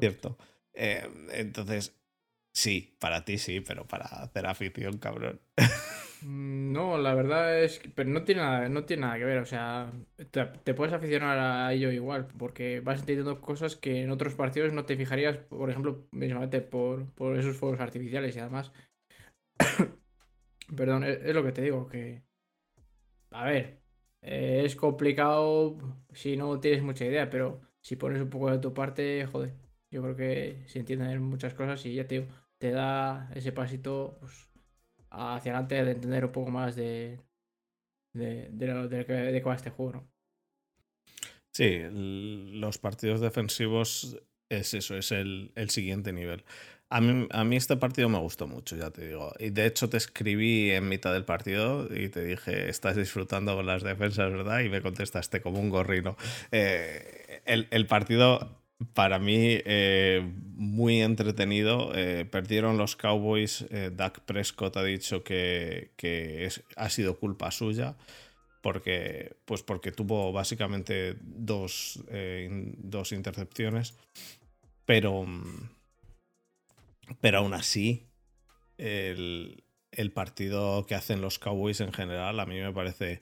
Cierto. 0.00 0.36
Eh, 0.74 1.08
entonces, 1.32 1.94
sí, 2.52 2.96
para 3.00 3.24
ti 3.24 3.38
sí, 3.38 3.60
pero 3.60 3.86
para 3.86 4.06
hacer 4.06 4.46
afición, 4.46 4.98
cabrón. 4.98 5.40
Mm, 6.20 6.72
No, 6.72 6.98
la 6.98 7.14
verdad 7.14 7.62
es 7.62 7.78
que 7.78 7.88
pero 7.90 8.10
no 8.10 8.24
tiene 8.24 8.42
nada, 8.42 8.68
no 8.68 8.84
tiene 8.84 9.02
nada 9.02 9.18
que 9.18 9.24
ver, 9.24 9.38
o 9.38 9.46
sea, 9.46 9.92
te, 10.30 10.44
te 10.46 10.74
puedes 10.74 10.92
aficionar 10.92 11.38
a 11.38 11.72
ello 11.72 11.90
igual, 11.92 12.26
porque 12.38 12.80
vas 12.80 13.00
entendiendo 13.00 13.40
cosas 13.40 13.76
que 13.76 14.02
en 14.02 14.10
otros 14.10 14.34
partidos 14.34 14.72
no 14.72 14.84
te 14.84 14.96
fijarías, 14.96 15.38
por 15.38 15.70
ejemplo, 15.70 16.06
mismamente 16.10 16.60
por, 16.60 17.06
por 17.14 17.36
esos 17.38 17.56
fuegos 17.56 17.80
artificiales 17.80 18.34
y 18.36 18.40
además, 18.40 18.72
perdón, 20.76 21.04
es, 21.04 21.18
es 21.22 21.34
lo 21.34 21.44
que 21.44 21.52
te 21.52 21.62
digo, 21.62 21.88
que, 21.88 22.22
a 23.30 23.44
ver, 23.44 23.82
es 24.22 24.76
complicado 24.76 25.78
si 26.12 26.36
no 26.36 26.60
tienes 26.60 26.82
mucha 26.82 27.04
idea, 27.04 27.30
pero 27.30 27.60
si 27.80 27.96
pones 27.96 28.20
un 28.22 28.30
poco 28.30 28.50
de 28.50 28.58
tu 28.58 28.74
parte, 28.74 29.26
joder, 29.26 29.54
yo 29.90 30.02
creo 30.02 30.16
que 30.16 30.64
se 30.68 30.80
entienden 30.80 31.22
muchas 31.22 31.54
cosas 31.54 31.84
y 31.86 31.94
ya 31.94 32.06
te 32.06 32.28
te 32.58 32.72
da 32.72 33.30
ese 33.36 33.52
pasito, 33.52 34.16
pues, 34.20 34.48
hacia 35.10 35.52
adelante 35.52 35.84
de 35.84 35.92
entender 35.92 36.24
un 36.26 36.32
poco 36.32 36.50
más 36.50 36.76
de, 36.76 37.20
de, 38.12 38.66
lo- 38.68 38.88
de, 38.88 39.04
de 39.04 39.32
qué 39.42 39.48
va 39.48 39.54
este 39.56 39.70
juego, 39.70 39.92
¿no? 39.92 40.10
Sí, 41.50 41.80
los 41.92 42.78
partidos 42.78 43.20
defensivos 43.20 44.18
es 44.48 44.74
eso, 44.74 44.96
es 44.96 45.12
el, 45.12 45.52
el 45.54 45.70
siguiente 45.70 46.12
nivel. 46.12 46.44
A 46.90 47.00
mí, 47.02 47.26
a 47.32 47.44
mí 47.44 47.56
este 47.56 47.76
partido 47.76 48.08
me 48.08 48.18
gustó 48.18 48.46
mucho, 48.46 48.76
ya 48.76 48.90
te 48.90 49.06
digo. 49.08 49.32
Y 49.38 49.50
de 49.50 49.66
hecho 49.66 49.90
te 49.90 49.98
escribí 49.98 50.70
en 50.70 50.88
mitad 50.88 51.12
del 51.12 51.24
partido 51.24 51.86
y 51.94 52.08
te 52.08 52.24
dije, 52.24 52.68
estás 52.70 52.96
disfrutando 52.96 53.54
con 53.56 53.66
las 53.66 53.82
defensas, 53.82 54.30
¿verdad? 54.32 54.60
Y 54.60 54.70
me 54.70 54.80
contestaste 54.80 55.42
como 55.42 55.60
un 55.60 55.68
gorrino. 55.70 56.16
Eh, 56.50 57.42
el, 57.44 57.68
el 57.70 57.86
partido, 57.86 58.57
para 58.94 59.18
mí, 59.18 59.36
eh, 59.64 60.22
muy 60.54 61.00
entretenido. 61.02 61.92
Eh, 61.94 62.24
perdieron 62.30 62.78
los 62.78 62.96
Cowboys. 62.96 63.62
Eh, 63.70 63.90
Dak 63.94 64.20
Prescott 64.20 64.76
ha 64.76 64.84
dicho 64.84 65.24
que, 65.24 65.92
que 65.96 66.44
es- 66.46 66.62
ha 66.76 66.88
sido 66.90 67.18
culpa 67.18 67.50
suya 67.50 67.96
porque 68.62 69.36
pues 69.44 69.62
porque 69.62 69.92
tuvo 69.92 70.32
básicamente 70.32 71.16
dos, 71.22 72.02
eh, 72.10 72.48
dos 72.78 73.12
intercepciones 73.12 73.94
pero 74.86 75.26
pero 77.20 77.38
aún 77.38 77.54
así 77.54 78.06
el, 78.78 79.64
el 79.92 80.12
partido 80.12 80.86
que 80.86 80.94
hacen 80.94 81.20
los 81.20 81.38
Cowboys 81.38 81.80
en 81.80 81.92
general 81.92 82.40
a 82.40 82.46
mí 82.46 82.60
me 82.60 82.72
parece 82.72 83.20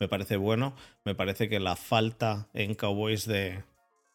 me 0.00 0.08
parece 0.08 0.36
bueno 0.36 0.76
me 1.04 1.14
parece 1.14 1.48
que 1.48 1.60
la 1.60 1.76
falta 1.76 2.48
en 2.54 2.74
Cowboys 2.74 3.26
de, 3.26 3.64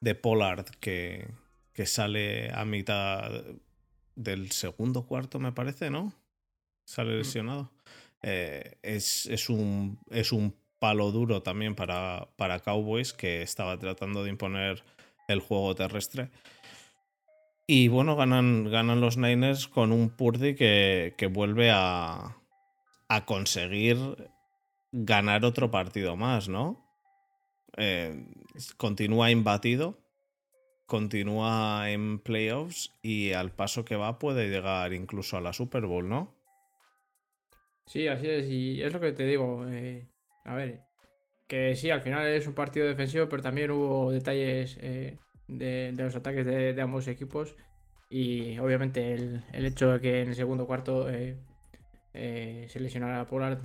de 0.01 0.15
Pollard 0.15 0.65
que, 0.79 1.27
que 1.73 1.85
sale 1.85 2.51
a 2.53 2.65
mitad 2.65 3.31
del 4.15 4.51
segundo 4.51 5.05
cuarto 5.05 5.39
me 5.39 5.51
parece 5.51 5.89
¿no? 5.89 6.13
sale 6.85 7.17
lesionado 7.17 7.71
eh, 8.21 8.77
es, 8.81 9.49
un, 9.49 9.99
es 10.09 10.31
un 10.31 10.55
palo 10.79 11.11
duro 11.11 11.41
también 11.41 11.75
para, 11.75 12.29
para 12.35 12.59
Cowboys, 12.59 13.13
que 13.13 13.41
estaba 13.41 13.77
tratando 13.77 14.23
de 14.23 14.29
imponer 14.29 14.83
el 15.27 15.39
juego 15.39 15.75
terrestre. 15.75 16.29
Y 17.67 17.87
bueno, 17.87 18.15
ganan, 18.15 18.69
ganan 18.69 18.99
los 18.99 19.17
Niners 19.17 19.67
con 19.67 19.91
un 19.91 20.09
Purdy 20.09 20.55
que, 20.55 21.13
que 21.17 21.27
vuelve 21.27 21.69
a, 21.71 22.37
a 23.07 23.25
conseguir 23.25 24.31
ganar 24.91 25.45
otro 25.45 25.69
partido 25.69 26.15
más, 26.15 26.49
¿no? 26.49 26.88
Eh, 27.77 28.25
continúa 28.77 29.31
imbatido, 29.31 29.99
continúa 30.85 31.89
en 31.89 32.19
playoffs 32.19 32.91
y 33.01 33.33
al 33.33 33.51
paso 33.51 33.85
que 33.85 33.95
va 33.95 34.19
puede 34.19 34.49
llegar 34.49 34.93
incluso 34.93 35.37
a 35.37 35.41
la 35.41 35.53
Super 35.53 35.85
Bowl, 35.85 36.09
¿no? 36.09 36.35
Sí, 37.85 38.07
así 38.07 38.27
es, 38.27 38.49
y 38.49 38.81
es 38.81 38.93
lo 38.93 38.99
que 38.99 39.11
te 39.11 39.25
digo. 39.25 39.67
Eh, 39.69 40.07
a 40.45 40.55
ver, 40.55 40.81
que 41.47 41.75
sí, 41.75 41.89
al 41.89 42.01
final 42.01 42.27
es 42.27 42.47
un 42.47 42.53
partido 42.53 42.87
defensivo, 42.87 43.27
pero 43.29 43.41
también 43.41 43.71
hubo 43.71 44.11
detalles 44.11 44.77
eh, 44.81 45.17
de, 45.47 45.93
los 45.97 46.15
ataques 46.15 46.45
de, 46.45 46.79
ambos 46.81 47.07
equipos. 47.07 47.55
Y 48.09 48.57
obviamente 48.59 49.13
el, 49.13 49.43
hecho 49.53 49.93
de 49.93 50.01
que 50.01 50.21
en 50.21 50.29
el 50.29 50.35
segundo 50.35 50.65
cuarto 50.65 51.07
se 52.13 52.79
lesionara 52.79 53.21
a 53.21 53.27
Pollard 53.27 53.59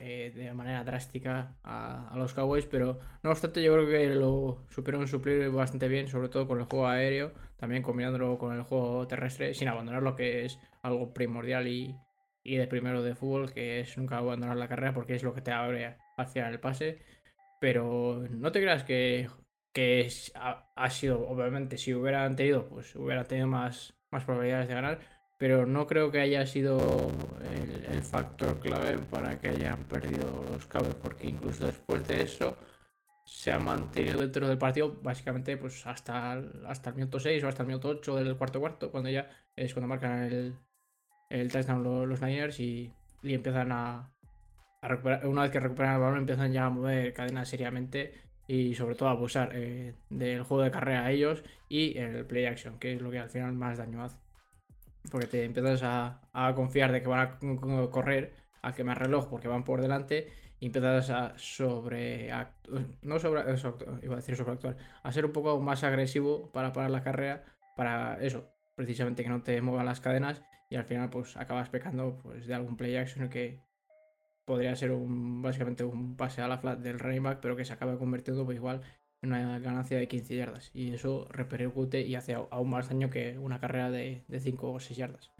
eh, 0.00 0.32
de 0.34 0.52
manera 0.54 0.84
drástica 0.84 1.56
a, 1.62 2.12
los 2.16 2.34
Cowboys, 2.34 2.66
pero 2.66 2.98
no 3.22 3.30
obstante 3.30 3.62
yo 3.62 3.72
creo 3.74 3.86
que 3.88 4.14
lo 4.14 4.64
supieron 4.70 5.06
suplir 5.08 5.50
bastante 5.50 5.88
bien, 5.88 6.08
sobre 6.08 6.28
todo 6.28 6.46
con 6.46 6.58
el 6.58 6.66
juego 6.66 6.86
aéreo, 6.86 7.32
también 7.56 7.82
combinándolo 7.82 8.38
con 8.38 8.54
el 8.56 8.62
juego 8.62 9.06
terrestre, 9.06 9.54
sin 9.54 9.68
abandonar 9.68 10.02
lo 10.02 10.16
que 10.16 10.44
es 10.44 10.58
algo 10.82 11.12
primordial 11.12 11.66
y, 11.68 11.96
de 12.44 12.66
primero 12.66 13.02
de 13.02 13.14
fútbol, 13.14 13.52
que 13.52 13.80
es 13.80 13.98
nunca 13.98 14.18
abandonar 14.18 14.56
la 14.56 14.68
carrera 14.68 14.94
porque 14.94 15.14
es 15.14 15.22
lo 15.22 15.34
que 15.34 15.42
te 15.42 15.52
abre 15.52 15.96
hacia 16.16 16.48
el 16.48 16.60
pase. 16.60 16.98
Pero 17.60 18.24
no 18.30 18.52
te 18.52 18.60
creas 18.62 18.84
que 18.84 19.28
que 19.78 20.08
ha, 20.34 20.90
sido, 20.90 21.28
obviamente, 21.28 21.78
si 21.78 21.94
hubieran 21.94 22.34
tenido, 22.34 22.68
pues 22.68 22.96
hubieran 22.96 23.26
tenido 23.26 23.46
más, 23.46 23.94
más 24.10 24.24
probabilidades 24.24 24.66
de 24.66 24.74
ganar, 24.74 24.98
pero 25.38 25.66
no 25.66 25.86
creo 25.86 26.10
que 26.10 26.20
haya 26.20 26.44
sido 26.46 26.78
el, 27.90 28.02
factor 28.02 28.58
clave 28.60 28.98
para 29.10 29.38
que 29.40 29.48
hayan 29.48 29.84
perdido 29.84 30.44
los 30.52 30.66
cabos, 30.66 30.94
porque 30.94 31.28
incluso 31.28 31.66
después 31.66 32.06
de 32.06 32.22
eso 32.22 32.56
se 33.24 33.52
ha 33.52 33.58
mantenido 33.58 34.20
dentro 34.20 34.48
del 34.48 34.56
partido 34.56 34.96
básicamente 35.02 35.56
pues 35.56 35.86
hasta 35.86 36.40
hasta 36.66 36.90
el 36.90 36.96
minuto 36.96 37.20
6 37.20 37.44
o 37.44 37.48
hasta 37.48 37.62
el 37.62 37.66
minuto 37.66 37.88
8 37.88 38.16
del 38.16 38.36
cuarto 38.36 38.60
cuarto, 38.60 38.90
cuando 38.90 39.10
ya 39.10 39.28
es 39.56 39.74
cuando 39.74 39.88
marcan 39.88 40.22
el, 40.22 40.54
el 41.30 41.52
touchdown 41.52 42.08
los, 42.08 42.22
Niners 42.22 42.60
y, 42.60 42.92
empiezan 43.22 43.72
a, 43.72 44.10
a 44.80 44.88
recuperar, 44.88 45.26
una 45.26 45.42
vez 45.42 45.50
que 45.50 45.60
recuperan 45.60 45.94
el 45.94 46.00
balón 46.00 46.18
empiezan 46.18 46.52
ya 46.52 46.66
a 46.66 46.70
mover 46.70 47.12
cadenas 47.12 47.48
seriamente 47.48 48.14
y 48.46 48.74
sobre 48.74 48.94
todo 48.94 49.10
abusar 49.10 49.50
eh, 49.54 49.94
del 50.08 50.42
juego 50.42 50.62
de 50.62 50.70
carrera 50.70 51.04
a 51.04 51.10
ellos 51.10 51.44
y 51.68 51.98
el 51.98 52.24
play 52.26 52.46
action, 52.46 52.78
que 52.78 52.94
es 52.94 53.02
lo 53.02 53.10
que 53.10 53.18
al 53.18 53.28
final 53.28 53.52
más 53.52 53.78
daño 53.78 54.02
hace. 54.02 54.16
Porque 55.10 55.26
te 55.26 55.44
empiezas 55.44 55.82
a, 55.82 56.54
confiar 56.54 56.92
de 56.92 57.02
que 57.02 57.08
van 57.08 57.20
a 57.20 57.90
correr 57.90 58.34
a 58.62 58.74
quemar 58.74 58.98
reloj 58.98 59.28
porque 59.28 59.48
van 59.48 59.64
por 59.64 59.80
delante 59.80 60.28
y 60.58 60.66
empiezas 60.66 61.10
a 61.10 61.38
sobre 61.38 62.30
no 63.02 63.20
sobre 63.20 63.42
iba 64.02 64.14
a 64.14 64.16
decir 64.16 64.34
sobreactuar 64.34 64.76
a 65.04 65.12
ser 65.12 65.24
un 65.24 65.32
poco 65.32 65.60
más 65.60 65.84
agresivo 65.84 66.50
para 66.50 66.72
parar 66.72 66.90
la 66.90 67.04
carrera 67.04 67.44
para 67.76 68.18
eso 68.20 68.50
precisamente 68.74 69.22
que 69.22 69.28
no 69.28 69.42
te 69.42 69.62
muevan 69.62 69.86
las 69.86 70.00
cadenas 70.00 70.42
y 70.70 70.74
al 70.74 70.84
final 70.84 71.08
pues 71.08 71.36
acabas 71.36 71.68
pecando 71.68 72.18
pues 72.18 72.46
de 72.46 72.54
algún 72.54 72.76
play 72.76 72.96
action 72.96 73.28
que 73.28 73.60
podría 74.44 74.74
ser 74.76 74.92
un, 74.92 75.42
básicamente 75.42 75.84
un 75.84 76.16
pase 76.16 76.40
a 76.40 76.48
la 76.48 76.56
flat 76.56 76.78
del 76.78 76.98
running 76.98 77.22
back, 77.22 77.40
pero 77.42 77.54
que 77.54 77.66
se 77.66 77.72
acaba 77.74 77.98
convirtiendo 77.98 78.46
pues 78.46 78.56
igual 78.56 78.80
una 79.22 79.58
ganancia 79.58 79.98
de 79.98 80.08
15 80.08 80.36
yardas. 80.36 80.70
Y 80.74 80.94
eso 80.94 81.26
repercute 81.30 82.02
y 82.02 82.14
hace 82.14 82.34
aún 82.34 82.70
más 82.70 82.88
daño 82.88 83.10
que 83.10 83.38
una 83.38 83.60
carrera 83.60 83.90
de, 83.90 84.24
5 84.38 84.72
o 84.72 84.80
6 84.80 84.96
yardas. 84.96 85.30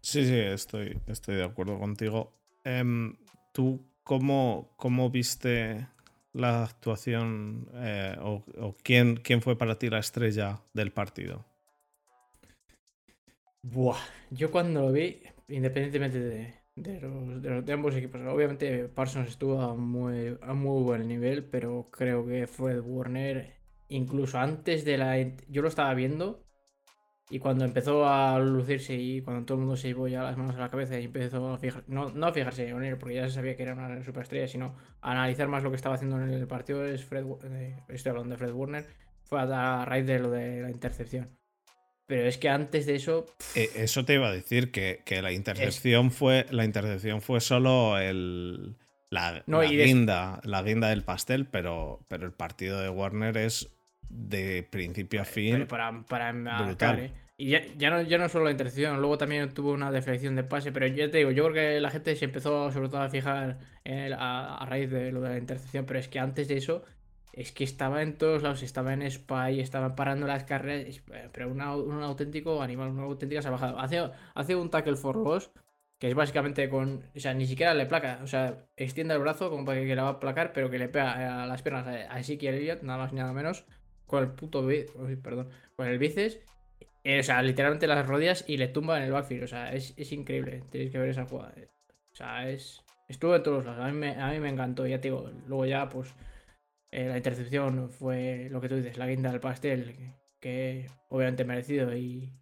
Sí, 0.00 0.26
sí, 0.26 0.36
estoy, 0.36 1.00
estoy 1.06 1.36
de 1.36 1.44
acuerdo 1.44 1.78
contigo. 1.78 2.34
Em, 2.64 3.16
¿Tú 3.52 3.86
cómo, 4.02 4.74
cómo, 4.76 5.10
viste 5.10 5.88
la 6.32 6.64
actuación 6.64 7.68
eh, 7.74 8.16
o, 8.20 8.76
quién, 8.82 9.16
quién, 9.16 9.40
fue 9.40 9.56
para 9.56 9.78
ti 9.78 9.88
la 9.88 10.00
estrella 10.00 10.60
del 10.74 10.92
partido? 10.92 11.46
Buah, 13.62 13.98
yo 14.30 14.50
cuando 14.50 14.82
lo 14.82 14.92
vi, 14.92 15.22
independientemente 15.48 16.20
de, 16.20 16.63
de, 16.76 17.00
los, 17.00 17.64
de, 17.66 17.72
ambos 17.72 17.94
equipos. 17.94 18.20
Obviamente 18.22 18.88
Parsons 18.88 19.28
estuvo 19.28 19.60
a 19.60 19.74
muy, 19.74 20.36
a 20.42 20.54
muy 20.54 20.82
buen 20.82 21.06
nivel, 21.08 21.44
pero 21.44 21.88
creo 21.90 22.26
que 22.26 22.46
Fred 22.46 22.80
Warner, 22.80 23.56
incluso 23.88 24.38
antes 24.38 24.84
de 24.84 24.98
la... 24.98 25.18
Yo 25.48 25.62
lo 25.62 25.68
estaba 25.68 25.94
viendo 25.94 26.44
y 27.30 27.38
cuando 27.38 27.64
empezó 27.64 28.06
a 28.06 28.38
lucirse 28.38 28.94
y 28.94 29.22
cuando 29.22 29.46
todo 29.46 29.56
el 29.56 29.60
mundo 29.60 29.76
se 29.76 29.88
llevó 29.88 30.08
ya 30.08 30.22
las 30.22 30.36
manos 30.36 30.56
a 30.56 30.60
la 30.60 30.70
cabeza 30.70 30.98
y 31.00 31.04
empezó 31.04 31.54
a 31.54 31.58
fijar, 31.58 31.84
no, 31.86 32.10
no 32.10 32.26
a 32.26 32.32
fijarse 32.32 32.68
en 32.68 32.82
él, 32.84 32.98
porque 32.98 33.14
ya 33.14 33.28
se 33.28 33.34
sabía 33.34 33.56
que 33.56 33.62
era 33.62 33.72
una 33.72 34.02
superestrella, 34.02 34.46
sino 34.46 34.76
a 35.00 35.12
analizar 35.12 35.48
más 35.48 35.62
lo 35.62 35.70
que 35.70 35.76
estaba 35.76 35.94
haciendo 35.94 36.20
en 36.20 36.30
el 36.30 36.46
partido, 36.46 36.84
es 36.84 37.04
Fred, 37.04 37.24
eh, 37.44 37.82
estoy 37.88 38.10
hablando 38.10 38.34
de 38.34 38.38
Fred 38.38 38.52
Warner, 38.52 38.86
fue 39.24 39.40
a 39.40 39.84
raíz 39.86 40.06
de 40.06 40.18
lo 40.18 40.30
de 40.30 40.62
la 40.62 40.70
intercepción. 40.70 41.30
Pero 42.06 42.28
es 42.28 42.38
que 42.38 42.48
antes 42.48 42.86
de 42.86 42.96
eso. 42.96 43.26
E, 43.54 43.70
eso 43.76 44.04
te 44.04 44.14
iba 44.14 44.28
a 44.28 44.32
decir, 44.32 44.70
que, 44.70 45.02
la 45.22 45.32
intercepción 45.32 46.10
fue. 46.10 46.46
La 46.50 46.64
intercepción 46.64 47.22
fue 47.22 47.40
solo 47.40 47.98
el. 47.98 48.76
La, 49.10 49.44
guinda, 49.46 50.40
la 50.42 50.62
guinda 50.62 50.88
del 50.88 51.04
pastel, 51.04 51.46
pero, 51.46 52.04
pero 52.08 52.26
el 52.26 52.32
partido 52.32 52.80
de 52.80 52.88
Warner 52.88 53.36
es 53.36 53.70
de 54.08 54.66
principio 54.68 55.22
a 55.22 55.24
fin. 55.24 55.66
para, 55.68 56.02
para 56.02 56.32
brutal. 56.32 56.98
¿eh? 56.98 57.12
Y 57.36 57.48
ya, 57.48 57.62
ya, 57.76 57.90
no, 57.90 58.00
ya 58.02 58.16
no 58.18 58.28
solo 58.28 58.44
la 58.44 58.52
intercepción, 58.52 59.00
luego 59.00 59.18
también 59.18 59.52
tuvo 59.52 59.72
una 59.72 59.90
deflección 59.90 60.36
de 60.36 60.44
pase, 60.44 60.70
pero 60.70 60.86
ya 60.86 61.10
te 61.10 61.18
digo, 61.18 61.32
yo 61.32 61.42
creo 61.44 61.54
que 61.54 61.80
la 61.80 61.90
gente 61.90 62.14
se 62.14 62.26
empezó 62.26 62.70
sobre 62.70 62.88
todo 62.88 63.00
a 63.02 63.08
fijar 63.08 63.58
a, 63.84 64.66
raíz 64.68 64.88
de 64.88 65.10
lo 65.10 65.20
de 65.20 65.30
la 65.30 65.38
intercepción, 65.38 65.84
pero 65.84 65.98
es 65.98 66.06
que 66.06 66.20
antes 66.20 66.46
de 66.46 66.58
eso 66.58 66.84
es 67.36 67.50
que 67.52 67.64
estaba 67.64 68.02
en 68.02 68.16
todos 68.16 68.42
lados, 68.42 68.62
estaba 68.62 68.92
en 68.92 69.10
Spy, 69.10 69.60
estaba 69.60 69.96
parando 69.96 70.26
las 70.26 70.44
carreras, 70.44 71.02
pero 71.32 71.48
un 71.48 71.60
auténtico 71.60 72.62
animal, 72.62 72.90
una 72.90 73.02
auténtica 73.02 73.42
salvajada. 73.42 73.80
Hace, 73.82 74.10
hace 74.34 74.54
un 74.54 74.70
tackle 74.70 74.96
for 74.96 75.16
loss, 75.16 75.50
que 75.98 76.08
es 76.08 76.14
básicamente 76.14 76.68
con, 76.68 77.02
o 77.14 77.18
sea, 77.18 77.34
ni 77.34 77.46
siquiera 77.46 77.74
le 77.74 77.86
placa, 77.86 78.20
o 78.22 78.26
sea, 78.28 78.66
extiende 78.76 79.14
el 79.14 79.20
brazo 79.20 79.50
como 79.50 79.64
para 79.64 79.80
que 79.80 79.96
le 79.96 80.00
va 80.02 80.10
a 80.10 80.20
placar, 80.20 80.52
pero 80.52 80.70
que 80.70 80.78
le 80.78 80.88
pega 80.88 81.42
a 81.42 81.46
las 81.46 81.62
piernas 81.62 81.86
a 81.86 82.20
Ezekiel 82.20 82.54
Elliott, 82.54 82.82
nada 82.82 83.00
más 83.00 83.12
ni 83.12 83.18
nada 83.18 83.32
menos, 83.32 83.64
con 84.06 84.22
el 84.22 84.30
puto, 84.30 84.64
perdón, 85.22 85.48
con 85.74 85.88
el 85.88 85.98
bíceps, 85.98 86.38
eh, 87.02 87.18
o 87.18 87.22
sea, 87.22 87.42
literalmente 87.42 87.88
las 87.88 88.06
rodillas 88.06 88.44
y 88.46 88.58
le 88.58 88.68
tumba 88.68 88.98
en 88.98 89.04
el 89.04 89.12
backfield, 89.12 89.44
o 89.44 89.48
sea, 89.48 89.72
es, 89.72 90.12
increíble, 90.12 90.62
tenéis 90.70 90.92
que 90.92 90.98
ver 90.98 91.08
esa 91.08 91.26
jugada, 91.26 91.52
eh. 91.56 91.68
o 92.12 92.16
sea, 92.16 92.48
es, 92.48 92.84
estuvo 93.08 93.34
en 93.34 93.42
todos 93.42 93.64
lados, 93.64 93.84
a 93.84 93.88
mí 93.90 93.98
me, 93.98 94.14
a 94.14 94.30
mí 94.30 94.38
me 94.38 94.50
encantó, 94.50 94.86
ya 94.86 95.00
te 95.00 95.08
digo, 95.08 95.30
luego 95.46 95.66
ya, 95.66 95.88
pues 95.88 96.14
eh, 96.94 97.08
la 97.08 97.16
intercepción 97.16 97.90
fue 97.90 98.48
lo 98.52 98.60
que 98.60 98.68
tú 98.68 98.76
dices, 98.76 98.96
la 98.98 99.08
guinda 99.08 99.32
del 99.32 99.40
pastel, 99.40 100.14
que, 100.40 100.86
obviamente 101.08 101.44
merecido 101.44 101.92
y, 101.96 102.32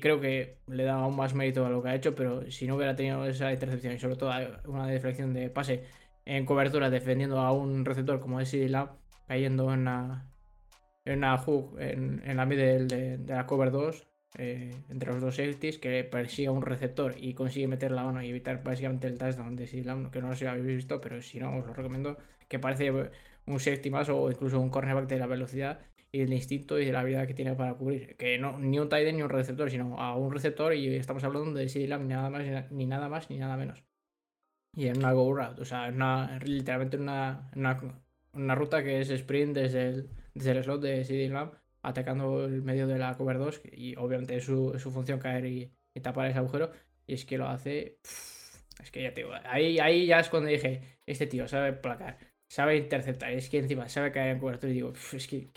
creo 0.00 0.20
que 0.20 0.60
le 0.68 0.84
da 0.84 0.94
aún 0.94 1.16
más 1.16 1.34
mérito 1.34 1.66
a 1.66 1.70
lo 1.70 1.82
que 1.82 1.88
ha 1.88 1.94
hecho, 1.96 2.14
pero 2.14 2.48
si 2.48 2.68
no 2.68 2.76
hubiera 2.76 2.94
tenido 2.94 3.26
esa 3.26 3.52
intercepción 3.52 3.94
y 3.94 3.98
sobre 3.98 4.14
todo 4.14 4.30
una 4.66 4.86
deflexión 4.86 5.34
de 5.34 5.50
pase 5.50 5.84
en 6.24 6.46
cobertura 6.46 6.90
defendiendo 6.90 7.40
a 7.40 7.50
un 7.52 7.84
receptor 7.84 8.20
como 8.20 8.40
es 8.40 8.56
cayendo 9.26 9.72
en 9.72 9.80
una, 9.80 10.30
en 11.04 11.24
hook 11.38 11.76
en, 11.80 12.36
la 12.36 12.46
middle 12.46 12.86
de, 12.86 13.18
la 13.26 13.46
cover 13.46 13.72
2 13.72 14.06
eh, 14.38 14.70
entre 14.90 15.12
los 15.12 15.20
dos 15.20 15.36
safeties 15.36 15.78
que 15.78 16.04
persigue 16.04 16.48
a 16.48 16.52
un 16.52 16.62
receptor 16.62 17.16
y 17.18 17.34
consigue 17.34 17.66
meter 17.66 17.90
la 17.90 18.04
mano 18.04 18.22
y 18.22 18.28
evitar 18.28 18.62
básicamente 18.62 19.08
el 19.08 19.18
touchdown 19.18 19.56
de 19.56 19.82
Lamb, 19.84 20.10
que 20.12 20.20
no 20.20 20.28
lo 20.28 20.36
si 20.36 20.46
habéis 20.46 20.66
visto, 20.66 21.00
pero 21.00 21.20
si 21.20 21.40
no 21.40 21.56
os 21.56 21.66
lo 21.66 21.74
recomiendo, 21.74 22.16
que 22.48 22.58
parece 22.60 22.92
un 23.48 23.60
safety 23.60 23.90
más 23.90 24.08
o 24.08 24.30
incluso 24.30 24.60
un 24.60 24.70
cornerback 24.70 25.08
de 25.08 25.18
la 25.18 25.26
velocidad 25.26 25.80
y 26.12 26.20
el 26.20 26.32
instinto 26.32 26.78
y 26.78 26.86
de 26.86 26.92
la 26.92 27.00
habilidad 27.00 27.26
que 27.26 27.34
tiene 27.34 27.54
para 27.54 27.74
cubrir. 27.74 28.16
Que 28.16 28.38
no, 28.38 28.58
ni 28.58 28.78
un 28.78 28.88
tight 28.88 29.12
ni 29.14 29.22
un 29.22 29.28
receptor, 29.28 29.70
sino 29.70 29.98
a 30.00 30.16
un 30.16 30.32
receptor 30.32 30.74
y 30.74 30.94
estamos 30.96 31.24
hablando 31.24 31.52
de 31.52 31.68
CD 31.68 31.86
ni 31.98 32.08
nada 32.08 32.30
más, 32.30 32.70
ni 32.70 32.86
nada 32.86 33.08
más, 33.08 33.30
ni 33.30 33.38
nada 33.38 33.56
menos. 33.56 33.82
Y 34.74 34.86
en 34.86 34.98
una 34.98 35.12
go 35.12 35.34
route, 35.34 35.60
o 35.60 35.64
sea, 35.64 35.88
una, 35.88 36.38
literalmente 36.44 36.96
una, 36.98 37.50
una, 38.32 38.54
ruta 38.54 38.82
que 38.82 39.00
es 39.00 39.10
sprint 39.10 39.54
desde 39.54 39.88
el, 39.88 40.10
desde 40.34 40.52
el 40.52 40.62
slot 40.62 40.80
de 40.82 41.04
CD 41.04 41.28
Lamb, 41.28 41.52
atacando 41.82 42.44
el 42.44 42.62
medio 42.62 42.86
de 42.86 42.98
la 42.98 43.16
cover 43.16 43.38
2 43.38 43.62
y 43.72 43.96
obviamente 43.96 44.36
es 44.36 44.44
su, 44.44 44.72
función 44.92 45.18
caer 45.18 45.46
y, 45.46 45.72
tapar 46.02 46.28
ese 46.28 46.38
agujero. 46.38 46.70
Y 47.06 47.14
es 47.14 47.24
que 47.24 47.38
lo 47.38 47.48
hace... 47.48 47.98
es 48.80 48.90
que 48.92 49.02
ya 49.02 49.12
te 49.12 49.22
digo, 49.22 49.32
ahí, 49.44 49.80
ahí 49.80 50.06
ya 50.06 50.20
es 50.20 50.28
cuando 50.28 50.48
dije, 50.48 51.00
este 51.06 51.26
tío 51.26 51.48
sabe 51.48 51.72
placar 51.72 52.18
sabe 52.48 52.76
interceptar, 52.76 53.32
es 53.32 53.48
que 53.48 53.58
encima 53.58 53.88
sabe 53.88 54.12
caer 54.12 54.30
en 54.30 54.40
cobertura 54.40 54.72
y 54.72 54.76
digo, 54.76 54.92
es 55.12 55.26
que, 55.26 55.50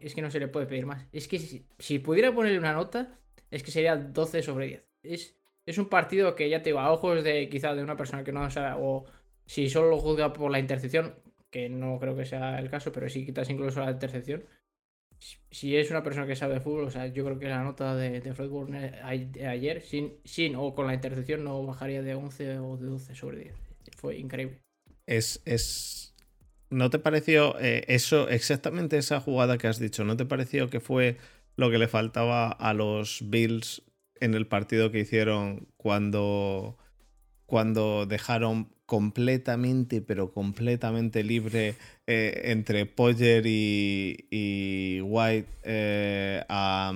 es 0.00 0.14
que 0.14 0.22
no 0.22 0.30
se 0.30 0.40
le 0.40 0.48
puede 0.48 0.66
pedir 0.66 0.86
más. 0.86 1.06
Es 1.12 1.28
que 1.28 1.38
si, 1.38 1.98
pudiera 1.98 2.32
ponerle 2.32 2.58
una 2.58 2.72
nota, 2.72 3.18
es 3.50 3.62
que 3.62 3.70
sería 3.70 3.96
12 3.96 4.42
sobre 4.42 4.66
10. 4.66 4.84
Es 5.02 5.36
es 5.66 5.78
un 5.78 5.88
partido 5.88 6.34
que 6.36 6.48
ya 6.48 6.62
te 6.62 6.70
digo, 6.70 6.78
a 6.78 6.92
ojos 6.92 7.24
de 7.24 7.48
quizá 7.48 7.74
de 7.74 7.82
una 7.82 7.96
persona 7.96 8.22
que 8.22 8.32
no 8.32 8.48
sabe, 8.50 8.76
o 8.80 9.04
si 9.46 9.68
solo 9.68 9.90
lo 9.90 9.98
juzga 9.98 10.32
por 10.32 10.50
la 10.50 10.60
intercepción, 10.60 11.16
que 11.50 11.68
no 11.68 11.98
creo 11.98 12.16
que 12.16 12.24
sea 12.24 12.58
el 12.60 12.70
caso, 12.70 12.92
pero 12.92 13.08
si 13.08 13.26
quitas 13.26 13.50
incluso 13.50 13.80
la 13.80 13.90
intercepción, 13.90 14.44
si 15.50 15.76
es 15.76 15.90
una 15.90 16.04
persona 16.04 16.26
que 16.26 16.36
sabe 16.36 16.54
de 16.54 16.60
fútbol, 16.60 16.84
o 16.84 16.90
sea, 16.90 17.08
yo 17.08 17.24
creo 17.24 17.38
que 17.38 17.48
la 17.48 17.64
nota 17.64 17.96
de, 17.96 18.20
Fred 18.32 18.48
Warner 18.48 19.02
ayer, 19.02 19.82
sin, 19.82 20.18
sin 20.24 20.54
o 20.54 20.74
con 20.74 20.86
la 20.86 20.94
intercepción, 20.94 21.42
no 21.42 21.64
bajaría 21.66 22.02
de 22.02 22.14
11 22.14 22.58
o 22.60 22.76
de 22.76 22.86
12 22.86 23.14
sobre 23.16 23.38
10. 23.38 23.54
Fue 23.96 24.16
increíble. 24.18 24.60
Es, 25.06 25.42
es... 25.44 26.05
¿No 26.70 26.90
te 26.90 26.98
pareció 26.98 27.58
eh, 27.60 27.84
eso, 27.88 28.28
exactamente 28.28 28.98
esa 28.98 29.20
jugada 29.20 29.58
que 29.58 29.68
has 29.68 29.78
dicho? 29.78 30.04
¿No 30.04 30.16
te 30.16 30.24
pareció 30.24 30.68
que 30.68 30.80
fue 30.80 31.16
lo 31.56 31.70
que 31.70 31.78
le 31.78 31.88
faltaba 31.88 32.50
a 32.50 32.74
los 32.74 33.20
Bills 33.30 33.82
en 34.20 34.34
el 34.34 34.46
partido 34.46 34.90
que 34.90 35.00
hicieron 35.00 35.68
cuando, 35.76 36.76
cuando 37.46 38.06
dejaron 38.06 38.74
completamente, 38.86 40.00
pero 40.00 40.32
completamente 40.32 41.24
libre 41.24 41.74
eh, 42.06 42.42
entre 42.44 42.86
Poyer 42.86 43.44
y, 43.46 45.00
White 45.02 45.48
eh, 45.64 46.44
a, 46.48 46.92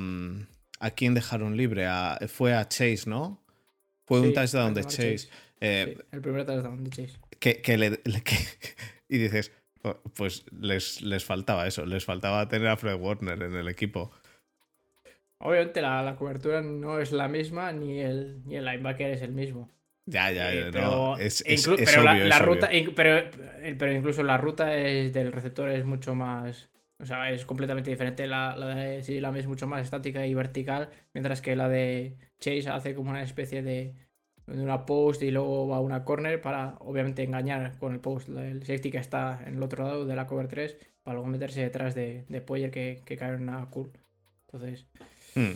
a 0.79 0.91
quién 0.93 1.15
dejaron 1.15 1.57
libre. 1.57 1.87
fue 2.29 2.55
a 2.55 2.69
Chase, 2.69 3.03
¿no? 3.07 3.43
Fue 4.07 4.21
un 4.21 4.33
touchdown 4.33 4.75
de 4.75 4.85
Chase. 4.85 5.29
Eh, 5.61 5.97
el 6.11 6.21
primer 6.21 6.45
touchdown 6.45 6.83
de 6.83 6.91
Chase. 6.91 7.19
Que, 7.39 7.79
le, 7.79 8.01
y 9.09 9.19
dices, 9.19 9.53
pues 10.15 10.45
les, 10.53 11.03
les 11.03 11.25
faltaba 11.25 11.67
eso, 11.67 11.87
les 11.87 12.05
faltaba 12.05 12.49
tener 12.49 12.69
a 12.69 12.77
Fred 12.77 13.01
Warner 13.01 13.43
en 13.43 13.55
el 13.55 13.69
equipo. 13.69 14.11
Obviamente 15.39 15.81
la, 15.81 16.15
cobertura 16.19 16.61
no 16.61 17.01
es 17.01 17.13
la 17.13 17.29
misma, 17.29 17.73
ni 17.73 18.01
el, 18.01 18.43
ni 18.45 18.57
el 18.57 18.65
linebacker 18.65 19.11
es 19.11 19.23
el 19.23 19.33
mismo. 19.33 19.71
Ya, 20.05 20.31
ya, 20.33 20.53
eh, 20.53 20.71
pero, 20.73 21.17
es, 21.19 21.43
pero 21.45 22.03
la, 22.03 22.39
ruta, 22.41 22.69
pero, 22.97 23.31
pero, 23.79 23.93
incluso 23.93 24.23
la 24.23 24.37
ruta 24.37 24.67
del 24.67 25.33
receptor 25.33 25.71
es 25.71 25.85
mucho 25.85 26.15
más. 26.15 26.69
O 26.99 27.07
sea, 27.07 27.31
es 27.31 27.47
completamente 27.47 27.91
diferente. 27.91 28.27
La, 28.27 28.57
la 28.57 28.75
de 28.75 29.03
Silame 29.03 29.41
es 29.41 29.47
mucho 29.47 29.67
más 29.67 29.83
estática 29.83 30.27
y 30.27 30.35
vertical, 30.35 30.91
mientras 31.15 31.41
que 31.41 31.57
la 31.57 31.69
de 31.69 32.17
Chase 32.39 32.69
hace 32.69 32.95
como 32.95 33.11
una 33.11 33.23
especie 33.23 33.63
de, 33.63 33.95
de 34.51 34.63
una 34.63 34.87
post 34.87 35.23
y 35.23 35.31
luego 35.31 35.69
va 35.69 35.77
a 35.77 35.81
una 35.81 36.05
corner 36.05 36.41
para, 36.41 36.77
obviamente, 36.81 37.23
engañar 37.23 37.79
con 37.79 37.93
el 37.93 38.01
post 38.01 38.29
el 38.29 38.61
safety 38.61 38.91
que 38.91 38.99
está 38.99 39.43
en 39.47 39.57
el 39.57 39.63
otro 39.63 39.85
lado 39.85 40.07
de 40.07 40.17
la 40.17 40.27
cover 40.27 40.49
3 40.49 40.77
para 41.03 41.15
luego 41.15 41.29
meterse 41.29 41.63
detrás 41.63 41.95
de, 41.95 42.25
de 42.29 42.41
Poyer 42.41 42.71
que, 42.71 43.03
que 43.05 43.17
cae 43.17 43.35
en 43.35 43.43
una 43.43 43.67
cool. 43.71 43.91
Entonces. 44.47 44.87
Hmm. 45.35 45.53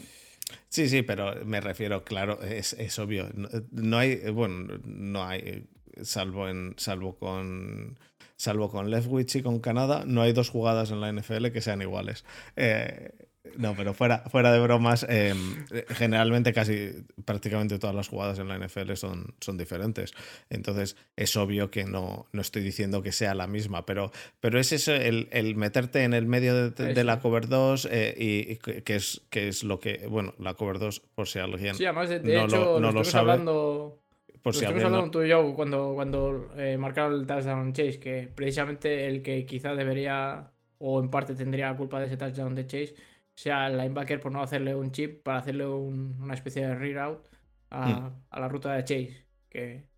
Sí, 0.68 0.88
sí, 0.88 1.02
pero 1.02 1.44
me 1.44 1.60
refiero, 1.60 2.04
claro, 2.04 2.42
es, 2.42 2.98
obvio. 2.98 3.28
No, 3.70 3.98
hay, 3.98 4.16
bueno, 4.30 4.78
no 4.84 5.24
hay, 5.24 5.66
salvo 6.02 6.48
en, 6.48 6.74
salvo 6.76 7.16
con, 7.16 7.98
salvo 8.36 8.70
con 8.70 8.90
Leftwich 8.90 9.36
y 9.36 9.42
con 9.42 9.60
Canadá, 9.60 10.04
no 10.06 10.22
hay 10.22 10.32
dos 10.32 10.50
jugadas 10.50 10.90
en 10.90 11.00
la 11.00 11.12
NFL 11.12 11.48
que 11.48 11.60
sean 11.60 11.82
iguales. 11.82 12.24
Eh, 12.56 13.10
no, 13.56 13.74
pero 13.76 13.92
fuera, 13.92 14.24
fuera 14.30 14.52
de 14.52 14.58
bromas, 14.58 15.06
em, 15.08 15.66
generalmente 15.88 16.52
casi 16.52 17.04
prácticamente 17.24 17.78
todas 17.78 17.94
las 17.94 18.08
jugadas 18.08 18.38
en 18.38 18.48
la 18.48 18.58
NFL 18.58 18.94
son, 18.94 19.34
son 19.40 19.58
diferentes. 19.58 20.14
Entonces 20.48 20.96
es 21.16 21.36
obvio 21.36 21.70
que 21.70 21.84
no, 21.84 22.26
no 22.32 22.40
estoy 22.40 22.62
diciendo 22.62 23.02
que 23.02 23.12
sea 23.12 23.34
la 23.34 23.46
misma, 23.46 23.84
pero, 23.84 24.10
pero 24.40 24.58
es 24.58 24.72
eso, 24.72 24.94
el, 24.94 25.28
el 25.30 25.56
meterte 25.56 26.04
en 26.04 26.14
el 26.14 26.26
medio 26.26 26.70
de, 26.70 27.04
la 27.04 27.20
cover 27.20 27.48
2 27.48 27.88
eh, 27.90 28.14
y, 28.16 28.56
que, 28.56 28.94
es, 28.94 29.22
que 29.28 29.48
es 29.48 29.62
lo 29.62 29.78
que, 29.78 30.06
bueno, 30.08 30.34
la 30.38 30.54
cover 30.54 30.78
2, 30.78 31.00
por 31.14 31.28
si 31.28 31.38
alguien 31.38 31.74
sí, 31.74 31.84
además 31.84 32.08
de, 32.08 32.20
no, 32.20 32.44
hecho, 32.46 32.80
lo, 32.80 32.92
no 32.92 33.04
sabe. 33.04 33.32
Hablando... 33.32 34.00
Por 34.42 34.54
si 34.54 34.66
hablando 34.66 35.10
tú 35.10 35.22
y 35.22 35.28
yo 35.30 35.54
cuando, 35.54 35.92
cuando 35.94 36.50
eh, 36.58 36.76
marcaron 36.76 37.18
el 37.18 37.26
touchdown 37.26 37.72
Chase, 37.72 37.98
que 37.98 38.28
precisamente 38.34 39.06
el 39.06 39.22
que 39.22 39.46
quizá 39.46 39.74
debería 39.74 40.50
o 40.78 41.00
en 41.00 41.08
parte 41.08 41.34
tendría 41.34 41.74
culpa 41.74 41.98
de 41.98 42.06
ese 42.06 42.18
touchdown 42.18 42.54
de 42.54 42.66
Chase 42.66 42.94
sea 43.34 43.66
el 43.66 43.76
linebacker 43.76 44.20
por 44.20 44.32
no 44.32 44.42
hacerle 44.42 44.74
un 44.74 44.92
chip 44.92 45.22
para 45.22 45.38
hacerle 45.38 45.66
una 45.66 46.34
especie 46.34 46.66
de 46.66 46.74
reroute 46.74 47.28
a, 47.70 47.88
hmm. 47.88 48.22
a, 48.30 48.40
la 48.40 48.48
ruta 48.48 48.72
de 48.74 48.84
Chase. 48.84 49.26
Que 49.48 49.88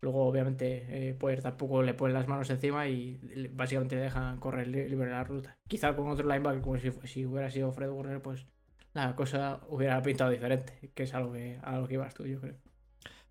luego, 0.00 0.26
obviamente, 0.26 0.86
eh, 0.88 1.14
Poyer 1.14 1.42
tampoco 1.42 1.82
le 1.82 1.94
ponen 1.94 2.14
las 2.14 2.28
manos 2.28 2.50
encima 2.50 2.86
y 2.88 3.48
básicamente 3.52 3.96
le 3.96 4.02
dejan 4.02 4.38
correr 4.38 4.68
libre 4.68 5.10
la 5.10 5.24
ruta. 5.24 5.58
Quizá 5.68 5.94
con 5.94 6.08
otro 6.08 6.28
linebacker, 6.28 6.60
como 6.60 6.78
si, 6.78 6.90
si 7.04 7.26
hubiera 7.26 7.50
sido 7.50 7.72
Fred 7.72 7.90
Warner, 7.90 8.20
pues 8.20 8.46
la 8.94 9.14
cosa 9.16 9.60
hubiera 9.68 10.02
pintado 10.02 10.30
diferente, 10.30 10.90
que 10.94 11.04
es 11.04 11.14
algo 11.14 11.32
que, 11.32 11.58
a 11.62 11.78
lo 11.78 11.88
que 11.88 11.94
ibas 11.94 12.14
tú, 12.14 12.26
yo 12.26 12.40
creo. 12.40 12.56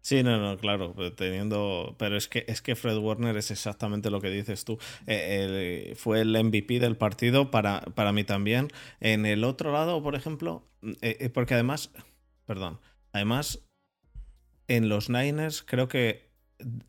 Sí, 0.01 0.23
no, 0.23 0.39
no, 0.39 0.57
claro, 0.57 0.95
teniendo, 1.15 1.95
pero 1.99 2.17
es 2.17 2.27
que 2.27 2.43
es 2.47 2.63
que 2.63 2.75
Fred 2.75 2.97
Warner 2.97 3.37
es 3.37 3.51
exactamente 3.51 4.09
lo 4.09 4.19
que 4.19 4.31
dices 4.31 4.65
tú. 4.65 4.79
Eh, 5.05 5.93
fue 5.95 6.21
el 6.21 6.31
MVP 6.43 6.79
del 6.79 6.97
partido 6.97 7.51
para, 7.51 7.81
para 7.81 8.11
mí 8.11 8.23
también. 8.23 8.69
En 8.99 9.27
el 9.27 9.43
otro 9.43 9.71
lado, 9.71 10.01
por 10.01 10.15
ejemplo, 10.15 10.67
eh, 11.01 11.17
eh, 11.19 11.29
porque 11.29 11.53
además, 11.53 11.91
perdón, 12.47 12.79
además 13.13 13.59
en 14.67 14.89
los 14.89 15.09
Niners 15.09 15.61
creo 15.61 15.87
que 15.87 16.31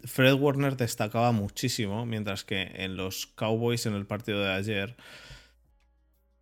Fred 0.05 0.35
Warner 0.35 0.77
destacaba 0.77 1.33
muchísimo, 1.33 2.07
mientras 2.07 2.45
que 2.45 2.63
en 2.63 2.97
los 2.97 3.27
Cowboys 3.27 3.85
en 3.85 3.95
el 3.95 4.07
partido 4.07 4.41
de 4.41 4.53
ayer, 4.53 4.97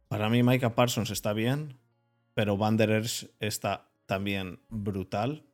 para 0.07 0.29
mí 0.29 0.43
Micah 0.45 0.75
Parsons 0.77 1.11
está 1.11 1.33
bien, 1.33 1.79
pero 2.35 2.55
Wanderers 2.55 3.31
está 3.41 3.91
también 4.07 4.61
brutal 4.69 5.50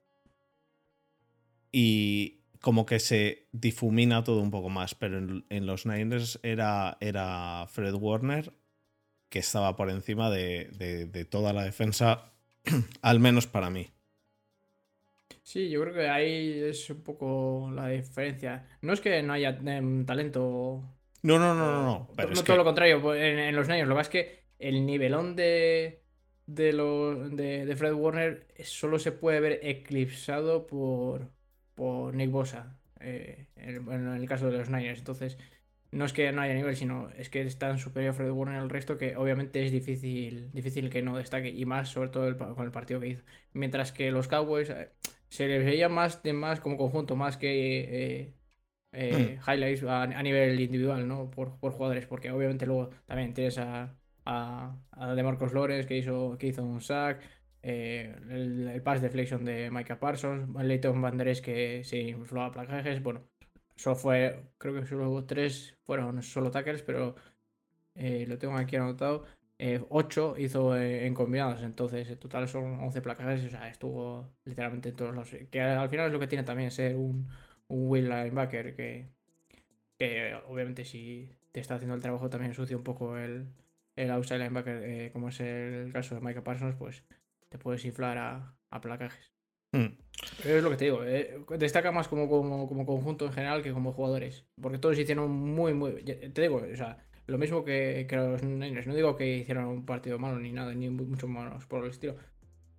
y 1.79 2.41
como 2.63 2.87
que 2.87 2.99
se 2.99 3.49
difumina 3.53 4.25
todo 4.25 4.41
un 4.41 4.51
poco 4.51 4.71
más, 4.71 4.95
pero 4.95 5.19
en, 5.19 5.67
los 5.67 5.85
Niners 5.85 6.41
era, 6.43 6.97
era 7.01 7.67
Fred 7.69 7.93
Warner 7.93 8.51
que 9.29 9.41
estaba 9.41 9.77
por 9.77 9.91
encima 9.91 10.31
de, 10.31 11.29
toda 11.31 11.53
la 11.53 11.65
defensa, 11.65 12.33
al 13.03 13.21
menos 13.21 13.47
para 13.47 13.69
mí. 13.69 13.91
Sí, 15.43 15.69
yo 15.69 15.83
creo 15.83 15.93
que 15.93 16.09
ahí 16.09 16.63
es 16.63 16.89
un 16.89 17.03
poco 17.03 17.71
la 17.75 17.89
diferencia. 17.89 18.67
No 18.81 18.95
es 18.95 19.03
que 19.03 19.23
no 19.23 19.35
haya 19.35 19.51
em, 19.51 20.07
talento. 20.07 20.83
No, 21.23 21.39
no, 21.39 21.55
no, 21.55 21.73
no. 21.73 21.83
No, 21.83 22.09
pero 22.17 22.31
no 22.31 22.43
todo 22.43 22.57
lo 22.57 22.65
contrario. 22.65 23.03
Pues, 23.03 23.21
en, 23.21 23.55
los 23.55 23.69
Niners, 23.69 23.87
lo 23.87 23.95
que 23.95 23.99
pasa 23.99 24.09
es 24.09 24.25
que 24.25 24.45
el 24.59 24.87
nivelón 24.87 25.37
de, 25.37 26.01
de, 26.47 26.73
lo, 26.73 27.29
de 27.29 27.77
Fred 27.77 27.93
Warner 27.93 28.47
solo 28.65 28.99
se 28.99 29.13
puede 29.13 29.41
ver 29.41 29.61
eclipsado 29.63 30.67
por, 30.67 31.36
por 31.77 32.15
Nick 32.15 32.31
Bosa 32.33 32.77
eh, 33.01 33.47
en, 33.57 34.09
el 34.09 34.29
caso 34.29 34.51
de 34.51 34.59
los 34.59 34.69
Niners. 34.69 34.99
Entonces, 34.99 35.39
no 35.93 36.05
es 36.05 36.13
que 36.13 36.33
no 36.33 36.43
haya 36.43 36.55
nivel, 36.55 36.75
sino 36.75 37.11
es 37.11 37.31
que 37.31 37.43
es 37.43 37.59
tan 37.59 37.79
superior 37.79 38.15
Fred 38.15 38.31
Warner 38.31 38.59
al 38.59 38.71
resto 38.71 38.99
que 38.99 39.17
obviamente 39.17 39.65
es 39.65 39.71
difícil, 39.71 40.51
difícil 40.53 40.91
que 40.91 41.03
no 41.03 41.17
destaque 41.17 41.51
y 41.51 41.65
más 41.65 41.91
sobre 41.91 42.09
todo 42.09 42.37
con 42.57 42.65
el 42.65 42.73
partido 42.73 42.99
que 42.99 43.09
hizo. 43.09 43.23
Mientras 43.53 43.93
que 43.93 44.11
los 44.11 44.27
Cowboys 44.27 44.71
eh, 44.71 44.91
se 45.29 45.47
les 45.47 45.65
veía 45.65 45.89
más, 45.89 46.23
de 46.23 46.33
más 46.33 46.61
como 46.61 46.77
conjunto, 46.77 47.15
más 47.15 47.37
que 47.37 48.35
eh, 48.93 49.39
mm. 49.39 49.51
highlights 49.51 49.85
a, 49.85 50.07
nivel 50.23 50.59
individual, 50.61 51.07
¿no? 51.07 51.31
Por, 51.31 51.51
jugadores, 51.61 52.07
porque 52.07 52.31
obviamente 52.31 52.67
luego 52.67 52.91
también 53.07 53.35
tienes 53.35 53.59
a, 53.59 53.95
a, 54.25 54.77
a 54.93 55.15
DeMarcos 55.15 55.53
Lores 55.53 55.87
que 55.87 55.99
hizo, 55.99 56.37
que 56.39 56.49
hizo 56.49 56.65
un 56.65 56.81
sack. 56.81 57.23
Eh, 57.69 58.15
el, 58.31 58.69
el, 58.69 58.83
pass 58.83 59.03
deflection 59.03 59.45
de 59.45 59.73
Micah 59.73 59.99
Parsons, 59.99 60.49
Leighton 60.65 61.03
Van 61.03 61.19
que 61.19 61.83
se 61.83 61.99
infló 61.99 62.43
a 62.43 62.53
placajes, 62.53 63.03
bueno, 63.03 63.25
solo 63.75 63.97
fue, 63.97 64.41
creo 64.57 64.75
que 64.75 64.87
solo 64.87 65.25
tres 65.25 65.77
fueron 65.85 66.23
solo 66.23 66.53
tackles, 66.53 66.83
pero 66.83 67.17
eh, 67.97 68.25
lo 68.29 68.39
tengo 68.39 68.57
aquí 68.57 68.77
anotado, 68.77 69.25
eh, 69.59 69.85
8 69.89 70.37
hizo 70.39 70.77
en 70.77 71.13
combinados, 71.15 71.63
entonces 71.63 72.09
en 72.09 72.19
total 72.21 72.47
son 72.49 72.79
11 72.81 73.03
placajes, 73.03 73.45
o 73.47 73.51
sea, 73.51 73.69
estuvo 73.69 74.31
literalmente 74.45 74.91
en 74.91 74.97
todos 74.97 75.13
los... 75.13 75.29
Que 75.51 75.61
al 75.61 75.89
final 75.89 76.07
es 76.07 76.13
lo 76.13 76.21
que 76.21 76.29
tiene 76.29 76.45
también 76.45 76.71
ser 76.71 76.95
un, 76.95 77.29
un 77.67 77.89
will 77.91 78.09
linebacker, 78.09 78.77
que, 78.77 79.09
que 79.99 80.35
obviamente 80.49 80.85
si 80.85 81.31
te 81.53 81.61
está 81.61 81.75
haciendo 81.77 81.97
el 81.97 82.03
trabajo 82.03 82.31
también 82.31 82.55
sucia 82.55 82.77
un 82.77 82.85
poco 82.85 83.19
el, 83.19 83.49
el 83.97 84.11
outside 84.13 84.39
linebacker, 84.39 84.83
eh, 84.85 85.11
como 85.13 85.31
es 85.31 85.41
el 85.41 85.93
caso 85.93 86.15
de 86.15 86.21
Micah 86.21 86.45
Parsons, 86.45 86.77
pues 86.77 87.03
te 87.57 87.63
puedes 87.63 87.85
inflar 87.85 88.19
a, 88.19 88.81
placajes. 88.81 89.33
Hmm. 89.73 89.97
es 90.45 90.63
lo 90.63 90.71
que 90.71 90.77
te 90.77 90.85
digo, 90.85 91.03
eh, 91.03 91.39
destaca 91.59 91.91
más 91.91 92.09
como, 92.09 92.29
como, 92.29 92.87
conjunto 92.87 93.25
en 93.25 93.33
general 93.33 93.63
que 93.63 93.73
como 93.73 93.93
jugadores. 93.93 94.45
Porque 94.61 94.79
todos 94.79 94.99
hicieron 94.99 95.31
muy, 95.31 95.73
muy. 95.73 96.03
Te 96.05 96.43
digo, 96.43 96.57
o 96.57 96.77
sea, 96.77 96.99
lo 97.27 97.39
mismo 97.39 97.65
que, 97.65 98.07
que 98.09 98.17
los 98.17 98.43
Niners. 98.43 98.87
No 98.87 98.95
digo 98.95 99.17
que 99.17 99.39
hicieron 99.39 99.65
un 99.65 99.87
partido 99.87 100.19
malo 100.19 100.39
ni 100.39 100.53
nada, 100.53 100.75
ni 100.75 100.91
mucho 100.91 101.27
menos 101.27 101.65
por 101.67 101.85
el 101.85 101.91
estilo. 101.91 102.17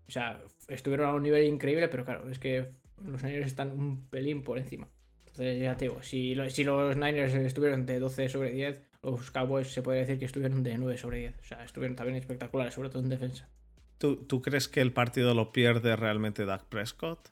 O 0.07 0.11
sea, 0.11 0.39
estuvieron 0.67 1.09
a 1.09 1.13
un 1.13 1.23
nivel 1.23 1.45
increíble, 1.45 1.87
pero 1.87 2.05
claro, 2.05 2.29
es 2.29 2.37
que 2.37 2.69
los 3.03 3.23
Niners 3.23 3.47
están 3.47 3.71
un 3.71 4.07
pelín 4.09 4.43
por 4.43 4.59
encima. 4.59 4.87
Entonces, 5.25 5.59
ya 5.59 5.75
te 5.75 5.85
digo, 5.85 6.01
si, 6.03 6.35
si 6.49 6.63
los 6.63 6.95
Niners 6.95 7.33
estuvieron 7.33 7.85
de 7.85 7.99
12 7.99 8.29
sobre 8.29 8.51
10, 8.51 8.81
los 9.01 9.31
Cowboys 9.31 9.67
se 9.67 9.81
puede 9.81 9.99
decir 9.99 10.19
que 10.19 10.25
estuvieron 10.25 10.63
de 10.63 10.77
9 10.77 10.97
sobre 10.97 11.19
10. 11.19 11.39
O 11.39 11.43
sea, 11.43 11.63
estuvieron 11.63 11.95
también 11.95 12.17
espectaculares, 12.17 12.73
sobre 12.73 12.89
todo 12.89 13.01
en 13.01 13.09
defensa. 13.09 13.49
¿Tú, 13.97 14.41
crees 14.41 14.67
que 14.67 14.81
el 14.81 14.93
partido 14.93 15.33
lo 15.33 15.51
pierde 15.51 15.95
realmente 15.95 16.45
Dak 16.45 16.65
Prescott? 16.65 17.29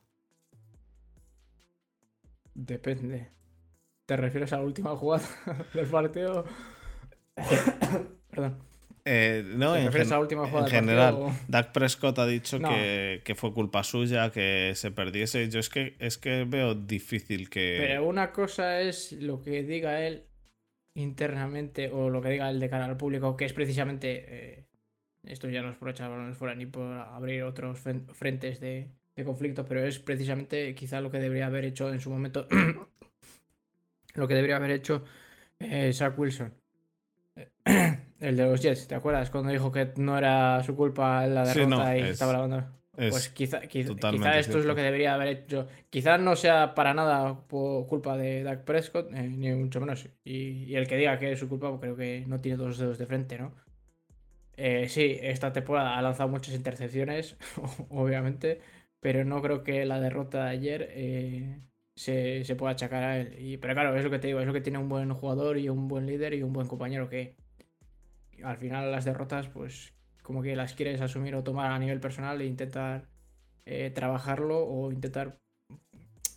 Depende. 2.54 3.30
¿Te 4.06 4.18
refieres 4.18 4.54
a 4.54 4.58
la 4.58 4.64
última 4.64 4.96
jugada 4.96 5.28
del 5.74 5.88
partido? 5.88 6.46
Perdón. 8.30 8.58
Eh, 9.08 9.44
no, 9.46 9.76
en, 9.76 9.92
general, 9.92 11.40
Dak 11.48 11.72
Prescott 11.74 12.18
ha 12.18 12.26
dicho 12.26 12.58
que, 12.60 13.36
fue 13.36 13.54
culpa 13.54 13.84
suya, 13.84 14.32
que 14.32 14.72
se 14.74 14.90
perdiese. 14.90 15.48
Yo 15.48 15.60
es 15.60 15.70
que, 15.70 15.96
es 16.00 16.18
que 16.18 16.44
veo 16.46 16.74
difícil 16.74 17.48
que. 17.52 17.78
Pero 17.80 18.08
una 18.08 18.32
cosa 18.32 18.82
es 18.82 19.12
lo 19.12 19.44
que 19.44 19.62
diga 19.62 20.02
él 20.02 20.26
internamente 20.96 21.92
o 21.92 22.10
lo 22.10 22.20
que 22.24 22.30
diga 22.30 22.50
él 22.50 22.60
de 22.60 22.68
cara 22.68 22.86
al 22.86 22.98
público, 22.98 23.38
que 23.38 23.46
es 23.46 23.54
precisamente. 23.54 24.26
Eh, 24.28 24.66
esto 25.28 25.50
ya 25.50 25.62
no 25.62 25.70
es 25.70 25.78
por 25.78 25.90
echar 25.90 26.10
balones 26.10 26.38
fuera 26.38 26.56
ni 26.56 26.66
por 26.66 26.86
abrir 26.86 27.44
otros 27.44 27.80
frentes 27.80 28.60
de, 28.60 28.90
conflicto, 29.24 29.66
pero 29.66 29.84
es 29.84 30.00
precisamente 30.00 30.74
quizá 30.76 31.02
lo 31.02 31.10
que 31.10 31.20
debería 31.20 31.48
haber 31.48 31.66
hecho 31.66 31.92
en 31.92 32.00
su 32.00 32.10
momento. 32.10 32.48
lo 34.16 34.28
que 34.28 34.34
debería 34.34 34.58
haber 34.58 34.72
hecho 34.72 35.04
eh, 35.60 35.92
Zach 35.94 36.18
Wilson. 36.18 36.54
El 38.20 38.38
de 38.38 38.46
los 38.46 38.62
Jets, 38.62 38.88
¿te 38.88 38.96
acuerdas? 38.96 39.30
Cuando 39.30 39.52
dijo 39.52 39.72
que 39.72 39.94
no 39.98 40.18
era 40.18 40.64
su 40.64 40.76
culpa 40.76 41.28
la 41.28 41.46
derrota 41.46 41.98
y 41.98 42.02
estaba 42.02 42.32
grabando. 42.32 42.76
Pues 42.96 43.30
quizá, 43.30 43.60
quizá, 43.62 44.40
esto 44.40 44.60
es 44.60 44.66
lo 44.66 44.74
que 44.74 44.82
debería 44.82 45.16
haber 45.16 45.28
hecho. 45.28 45.68
Quizás 45.90 46.20
no 46.20 46.36
sea 46.36 46.74
para 46.74 46.94
nada 46.94 47.42
por 47.48 47.88
culpa 47.88 48.16
de 48.16 48.44
Dak 48.44 48.64
Prescott, 48.64 49.12
eh, 49.14 49.28
ni 49.28 49.52
mucho 49.54 49.82
menos. 49.82 50.08
Y, 50.24 50.74
el 50.76 50.88
que 50.88 50.96
diga 50.96 51.20
que 51.20 51.34
es 51.34 51.40
su 51.40 51.50
culpa, 51.50 51.70
pues 51.70 51.82
creo 51.82 51.96
que 51.98 52.24
no 52.28 52.40
tiene 52.40 52.58
dos 52.58 52.78
dedos 52.78 52.98
de 52.98 53.06
frente, 53.06 53.38
¿no? 53.38 53.52
Eh, 54.58 54.88
sí, 54.90 55.18
esta 55.22 55.52
temporada 55.52 55.98
ha 55.98 56.02
lanzado 56.02 56.30
muchas 56.30 56.56
intercepciones, 56.56 57.38
obviamente, 57.90 58.62
pero 59.00 59.26
no 59.26 59.42
creo 59.42 59.64
que 59.64 59.86
la 59.86 60.00
derrota 60.00 60.46
de 60.46 60.50
ayer 60.52 60.88
eh, 60.92 61.62
se, 61.96 62.44
se, 62.46 62.56
pueda 62.56 62.74
achacar 62.74 63.04
a 63.04 63.20
él. 63.20 63.36
Y, 63.40 63.58
pero 63.58 63.74
claro, 63.74 63.96
es 63.96 64.04
lo 64.04 64.10
que 64.12 64.20
te 64.20 64.28
digo, 64.28 64.40
es 64.40 64.48
lo 64.48 64.54
que 64.54 64.62
tiene 64.62 64.80
un 64.80 64.90
buen 64.90 65.14
jugador 65.14 65.58
y 65.58 65.70
un 65.70 65.88
buen 65.88 66.06
líder 66.06 66.34
y 66.34 66.44
un 66.44 66.54
buen 66.54 66.68
compañero 66.68 67.10
que 67.10 67.36
al 68.44 68.58
final 68.58 68.92
las 68.92 69.06
derrotas, 69.06 69.48
pues 69.50 69.94
como 70.22 70.42
que 70.42 70.56
las 70.56 70.74
quieres 70.74 71.02
asumir 71.02 71.36
o 71.36 71.44
tomar 71.44 71.72
a 71.72 71.80
nivel 71.80 72.00
personal 72.00 72.42
e 72.42 72.46
intentar 72.46 73.08
eh, 73.66 73.92
trabajarlo 73.92 74.66
o 74.66 74.92
intentar 74.92 75.40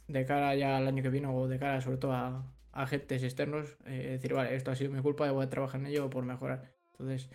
de 0.09 0.24
cara 0.26 0.54
ya 0.54 0.76
al 0.76 0.88
año 0.88 1.02
que 1.02 1.11
viene 1.11 1.28
o 1.28 1.48
de 1.48 1.59
cara 1.59 1.81
sobre 1.81 1.98
todo 1.98 2.12
a, 2.12 2.46
agentes 2.72 3.22
externos, 3.22 3.76
decir, 3.85 4.35
vale, 4.35 4.54
esto 4.54 4.70
ha 4.70 4.76
sido 4.76 4.92
mi 4.92 5.00
culpa 5.02 5.31
voy 5.33 5.44
a 5.44 5.50
trabajar 5.50 5.81
en 5.81 5.88
ello 5.88 6.11
por 6.11 6.24
mejorar. 6.24 6.70
Entonces, 6.92 7.31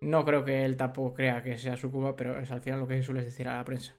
no 0.00 0.24
creo 0.24 0.44
que 0.44 0.64
él 0.64 0.76
tampoco 0.76 1.14
crea 1.14 1.42
que 1.42 1.58
sea 1.58 1.76
su 1.76 1.90
culpa, 1.90 2.16
pero 2.16 2.38
es 2.40 2.50
al 2.50 2.60
final 2.60 2.80
lo 2.80 2.88
que 2.88 3.02
suele 3.02 3.22
decir 3.22 3.48
a 3.48 3.56
la 3.56 3.64
prensa. 3.64 3.94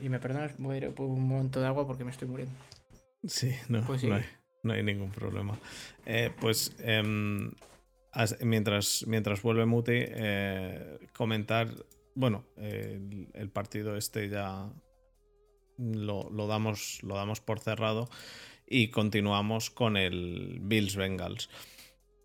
Y 0.00 0.08
me 0.08 0.20
perdonas, 0.20 0.56
voy 0.58 0.76
a 0.76 0.78
ir 0.78 0.94
por 0.94 1.06
un 1.06 1.26
momento 1.26 1.60
de 1.60 1.66
agua 1.66 1.86
porque 1.86 2.04
me 2.04 2.10
estoy 2.10 2.28
muriendo. 2.28 2.54
Sí, 3.24 3.54
no, 3.68 3.82
pues 3.84 4.04
No, 4.62 4.72
hay, 4.72 4.82
ningún 4.82 5.10
problema. 5.10 5.58
Eh, 6.04 6.30
pues 6.40 6.76
em, 6.80 7.52
mientras, 8.42 9.04
mientras 9.06 9.42
vuelve 9.42 9.66
Muti, 9.66 9.92
eh, 9.94 10.98
comentar, 11.12 11.68
bueno, 12.14 12.44
el, 12.56 13.50
partido 13.52 13.96
este 13.96 14.28
ya 14.28 14.70
lo, 15.78 16.46
damos, 16.46 17.02
lo 17.02 17.14
damos 17.14 17.40
por 17.40 17.60
cerrado 17.60 18.08
y 18.66 18.88
continuamos 18.88 19.70
con 19.70 19.96
el 19.96 20.58
Bills 20.60 20.96
Bengals. 20.96 21.48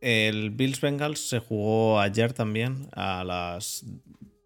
El 0.02 0.50
Bills 0.50 0.82
Bengals 0.82 1.30
se 1.30 1.38
jugó 1.38 2.00
ayer 2.00 2.34
también 2.34 2.90
a 2.94 3.24
las 3.24 3.86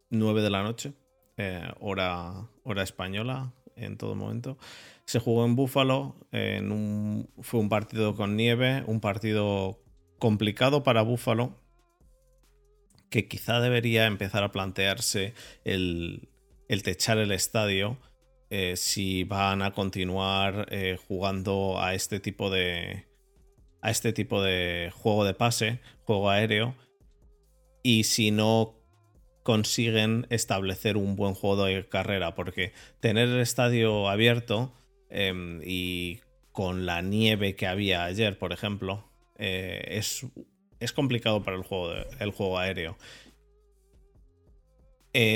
9 0.10 0.42
de 0.42 0.50
la 0.50 0.64
noche, 0.64 0.94
eh, 1.38 1.64
hora, 1.80 2.50
hora 2.64 2.84
española 2.84 3.54
en 3.78 3.98
todo 3.98 4.16
momento. 4.16 4.58
Se 5.06 5.20
jugó 5.20 5.46
en 5.46 5.56
Buffalo, 5.56 6.16
en 6.34 6.74
un, 6.74 7.30
fue 7.40 7.62
un 7.62 7.70
partido 7.70 8.16
con 8.16 8.36
nieve, 8.36 8.84
un 8.86 9.00
partido 9.00 9.80
complicado 10.20 10.84
para 10.84 11.04
Buffalo, 11.04 11.58
que 13.10 13.30
quizá 13.30 13.62
debería 13.62 14.08
empezar 14.08 14.44
a 14.44 14.52
plantearse 14.52 15.34
el, 15.64 16.28
techar 16.84 17.18
el 17.18 17.32
estadio 17.32 17.98
eh, 18.50 18.76
si 18.76 19.24
van 19.24 19.62
a 19.62 19.72
continuar 19.72 20.68
eh, 20.70 20.98
jugando 21.08 21.82
a 21.82 21.94
este 21.94 22.20
tipo 22.20 22.50
de 22.50 23.06
a 23.86 23.92
este 23.92 24.14
tipo 24.14 24.42
de 24.42 24.92
juego 24.96 25.26
de 25.26 25.36
pase, 25.36 25.80
juego 26.06 26.32
aéreo, 26.32 26.74
y 27.84 28.06
si 28.06 28.32
no 28.32 28.74
consiguen 29.44 30.26
establecer 30.32 30.98
un 30.98 31.16
buen 31.16 31.36
juego 31.36 31.66
de 31.66 31.88
carrera, 31.88 32.34
porque 32.34 32.74
tener 33.00 33.30
el 33.30 33.42
estadio 33.42 34.10
abierto 34.10 34.74
em, 35.12 35.62
y 35.64 36.22
con 36.52 36.88
la 36.88 37.04
nieve 37.04 37.56
que 37.56 37.68
había 37.68 38.06
ayer, 38.06 38.40
por 38.40 38.54
ejemplo, 38.54 39.08
eh, 39.38 39.84
es, 39.90 40.26
es, 40.80 40.92
complicado 40.92 41.44
para 41.44 41.56
el 41.56 41.62
juego, 41.62 41.94
el 42.20 42.32
juego 42.32 42.58
aéreo. 42.58 42.98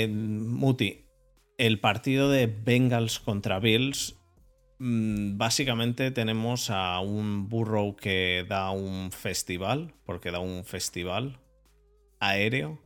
Muti, 0.08 1.04
el 1.56 1.78
partido 1.78 2.28
de 2.30 2.48
Bengals 2.48 3.20
contra 3.20 3.60
Bills, 3.60 4.19
básicamente 4.80 6.10
tenemos 6.10 6.70
a 6.70 6.98
un 7.00 7.48
Burrow 7.48 7.94
que 7.96 8.44
da 8.48 8.70
un 8.70 9.12
festival, 9.12 9.94
porque 10.04 10.30
da 10.30 10.40
un 10.40 10.64
festival 10.64 11.38
aéreo. 12.18 12.80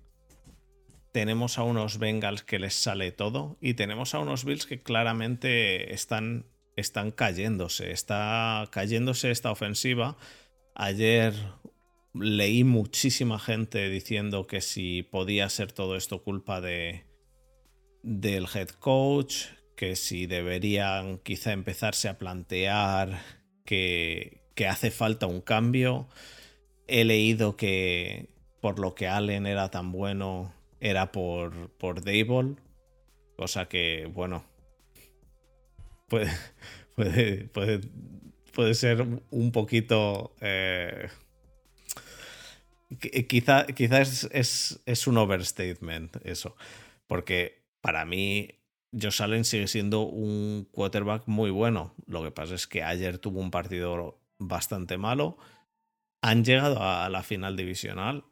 Tenemos 1.12 1.58
a 1.58 1.62
unos 1.62 1.98
Bengals 1.98 2.42
que 2.42 2.58
les 2.58 2.74
sale 2.74 3.12
todo 3.12 3.56
y 3.60 3.74
tenemos 3.74 4.14
a 4.14 4.18
unos 4.18 4.44
Bills 4.44 4.66
que 4.66 4.82
claramente 4.82 5.94
están, 5.94 6.46
están 6.76 7.12
cayéndose. 7.12 7.92
Está 7.92 8.68
cayéndose 8.72 9.30
esta 9.30 9.52
ofensiva 9.52 10.16
Ayer 10.74 11.34
leí 12.14 12.64
muchísima 12.64 13.38
gente 13.38 13.88
diciendo 13.88 14.46
que 14.48 14.60
si 14.60 15.04
podía 15.04 15.48
ser 15.48 15.70
todo 15.70 15.94
esto 15.96 16.24
culpa 16.24 16.60
de 16.60 17.04
del 18.02 18.46
head 18.52 18.70
coach, 18.70 19.46
que 19.76 19.96
si 19.96 20.26
deberían 20.26 21.18
quizá 21.18 21.52
empezarse 21.52 22.08
a 22.08 22.18
plantear 22.18 23.20
que, 23.64 24.40
hace 24.68 24.90
falta 24.90 25.26
un 25.26 25.40
cambio. 25.40 26.08
He 26.86 27.04
leído 27.04 27.56
que 27.56 28.28
por 28.60 28.78
lo 28.78 28.94
que 28.94 29.08
Allen 29.08 29.46
era 29.46 29.70
tan 29.70 29.92
bueno 29.92 30.54
era 30.80 31.12
por, 31.12 31.70
por 31.78 32.04
Dable, 32.04 32.56
cosa 33.36 33.68
que, 33.68 34.10
bueno, 34.12 34.44
puede, 36.08 36.30
puede, 36.94 37.48
puede 37.48 37.80
puede 38.54 38.74
ser 38.74 39.04
un 39.30 39.52
poquito... 39.52 40.34
Eh, 40.40 41.08
quizá, 43.28 43.66
es, 44.30 45.06
un 45.06 45.18
overstatement 45.18 46.16
eso, 46.24 46.56
porque 47.08 47.64
para 47.80 48.04
mí 48.04 48.48
Josh 49.00 49.22
Allen 49.22 49.44
sigue 49.44 49.68
siendo 49.68 50.02
un 50.02 50.68
quarterback 50.70 51.26
muy 51.26 51.50
bueno. 51.50 51.94
Lo 52.06 52.22
que 52.22 52.30
pasa 52.30 52.54
es 52.54 52.66
que 52.66 52.82
ayer 52.82 53.18
tuvo 53.18 53.40
un 53.40 53.50
partido 53.50 54.18
bastante 54.38 54.98
malo. 54.98 55.36
Han 56.22 56.44
llegado 56.44 56.82
a 56.82 57.08
la 57.08 57.22
final 57.22 57.56
divisional. 57.56 58.24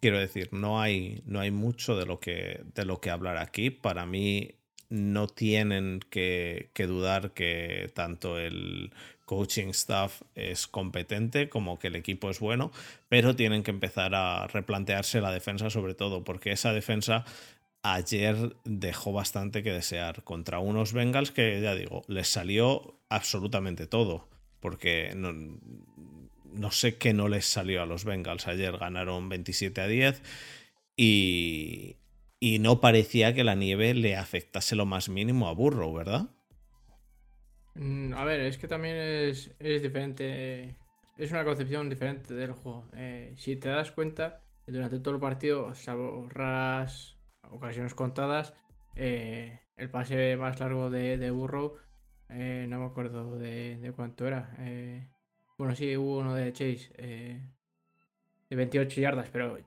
Quiero 0.00 0.18
decir, 0.18 0.52
no 0.52 0.80
hay, 0.80 1.22
no 1.26 1.40
hay 1.40 1.50
mucho 1.50 1.96
de 1.96 2.06
lo, 2.06 2.20
que, 2.20 2.62
de 2.74 2.84
lo 2.84 3.00
que 3.00 3.10
hablar 3.10 3.38
aquí. 3.38 3.70
Para 3.70 4.06
mí 4.06 4.54
no 4.88 5.26
tienen 5.26 6.00
que 6.10 6.70
dudar 6.76 7.32
que 7.32 7.90
tanto 7.94 8.38
el 8.38 8.92
coaching 9.26 9.68
staff 9.70 10.22
es 10.34 10.66
competente, 10.66 11.48
como 11.48 11.78
que 11.78 11.88
el 11.88 11.96
equipo 11.96 12.30
es 12.30 12.40
bueno, 12.40 12.70
pero 13.08 13.36
tienen 13.36 13.64
que 13.64 13.72
empezar 13.72 14.14
a 14.14 14.46
replantearse 14.46 15.20
la 15.20 15.32
defensa 15.32 15.68
sobre 15.68 15.94
todo, 15.94 16.24
porque 16.24 16.52
esa 16.52 16.72
defensa 16.72 17.24
ayer 17.94 18.56
dejó 18.64 19.12
bastante 19.12 19.62
que 19.62 19.72
desear 19.72 20.24
contra 20.24 20.58
unos 20.58 20.92
Bengals 20.92 21.30
que 21.30 21.60
ya 21.60 21.74
digo, 21.74 22.02
les 22.08 22.28
salió 22.28 22.98
absolutamente 23.08 23.86
todo, 23.86 24.28
porque 24.60 25.12
no, 25.14 25.32
no 26.52 26.70
sé 26.70 26.96
qué 26.96 27.12
no 27.12 27.28
les 27.28 27.46
salió 27.46 27.82
a 27.82 27.86
los 27.86 28.04
Bengals. 28.04 28.46
Ayer 28.46 28.76
ganaron 28.76 29.28
27 29.28 29.80
a 29.80 29.86
10 29.86 30.22
y, 30.96 31.96
y 32.40 32.58
no 32.58 32.80
parecía 32.80 33.34
que 33.34 33.44
la 33.44 33.54
nieve 33.54 33.94
le 33.94 34.16
afectase 34.16 34.76
lo 34.76 34.86
más 34.86 35.08
mínimo 35.08 35.48
a 35.48 35.52
Burrow, 35.52 35.92
¿verdad? 35.92 36.28
Mm, 37.74 38.14
a 38.14 38.24
ver, 38.24 38.40
es 38.40 38.58
que 38.58 38.68
también 38.68 38.96
es, 38.96 39.54
diferente. 39.58 40.76
Es 41.18 41.30
una 41.30 41.44
concepción 41.44 41.88
diferente 41.88 42.34
del 42.34 42.52
juego. 42.52 42.88
Eh, 42.94 43.34
si 43.36 43.56
te 43.56 43.68
das 43.68 43.92
cuenta, 43.92 44.42
durante 44.66 44.98
todo 44.98 45.14
el 45.14 45.20
partido, 45.20 45.74
salvo 45.74 46.28
ocasiones 47.50 47.94
contadas, 47.94 48.54
eh, 48.94 49.60
el 49.76 49.90
pase 49.90 50.36
más 50.36 50.58
largo 50.60 50.90
de, 50.90 51.18
de 51.18 51.30
Burrow, 51.30 51.76
eh, 52.28 52.66
no 52.68 52.80
me 52.80 52.86
acuerdo 52.86 53.38
de, 53.38 53.92
cuánto 53.94 54.26
era. 54.26 54.56
bueno, 55.58 55.74
sí, 55.74 55.96
hubo 55.96 56.18
uno 56.18 56.34
de 56.34 56.52
Chase 56.52 56.90
de 58.48 58.56
28 58.56 59.00
yardas, 59.00 59.28
pero 59.30 59.58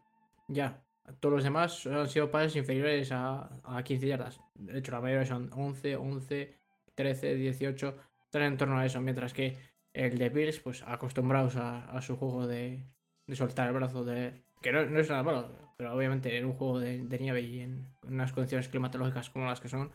ya. 0.47 0.83
Todos 1.19 1.35
los 1.35 1.43
demás 1.43 1.87
han 1.87 2.07
sido 2.07 2.29
pases 2.29 2.55
inferiores 2.55 3.11
a, 3.11 3.49
a 3.63 3.83
15 3.83 4.07
yardas. 4.07 4.41
De 4.53 4.77
hecho, 4.77 4.91
la 4.91 5.01
mayoría 5.01 5.25
son 5.25 5.49
11, 5.53 5.95
11, 5.95 6.55
13, 6.93 7.35
18. 7.35 7.95
están 8.25 8.43
en 8.43 8.57
torno 8.57 8.77
a 8.77 8.85
eso, 8.85 9.01
mientras 9.01 9.33
que 9.33 9.57
el 9.93 10.17
de 10.17 10.29
Bills, 10.29 10.59
pues 10.59 10.83
acostumbrados 10.85 11.55
a, 11.55 11.99
su 12.01 12.15
juego 12.15 12.47
de, 12.47 12.85
soltar 13.33 13.67
el 13.67 13.73
brazo, 13.73 14.03
de 14.03 14.43
que 14.61 14.71
no, 14.71 14.81
es 14.81 15.09
nada 15.09 15.23
malo, 15.23 15.49
pero 15.77 15.93
obviamente 15.95 16.37
en 16.37 16.45
un 16.45 16.53
juego 16.53 16.79
de, 16.79 16.99
nieve 17.19 17.41
y 17.41 17.61
en 17.61 17.87
unas 18.03 18.33
condiciones 18.33 18.69
climatológicas 18.69 19.29
como 19.29 19.45
las 19.45 19.61
que 19.61 19.69
son, 19.69 19.91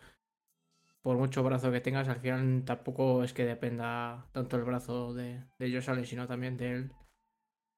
por 1.03 1.16
mucho 1.16 1.42
brazo 1.42 1.70
que 1.70 1.81
tengas, 1.81 2.09
al 2.09 2.20
final 2.20 2.62
tampoco 2.64 3.24
es 3.24 3.33
que 3.35 3.44
dependa 3.44 4.27
tanto 4.33 4.57
el 4.57 4.64
brazo 4.64 5.12
de, 5.12 5.42
de 5.59 5.72
Josh 5.72 5.90
Allen, 5.90 6.07
sino 6.07 6.27
también 6.27 6.57
del, 6.57 6.92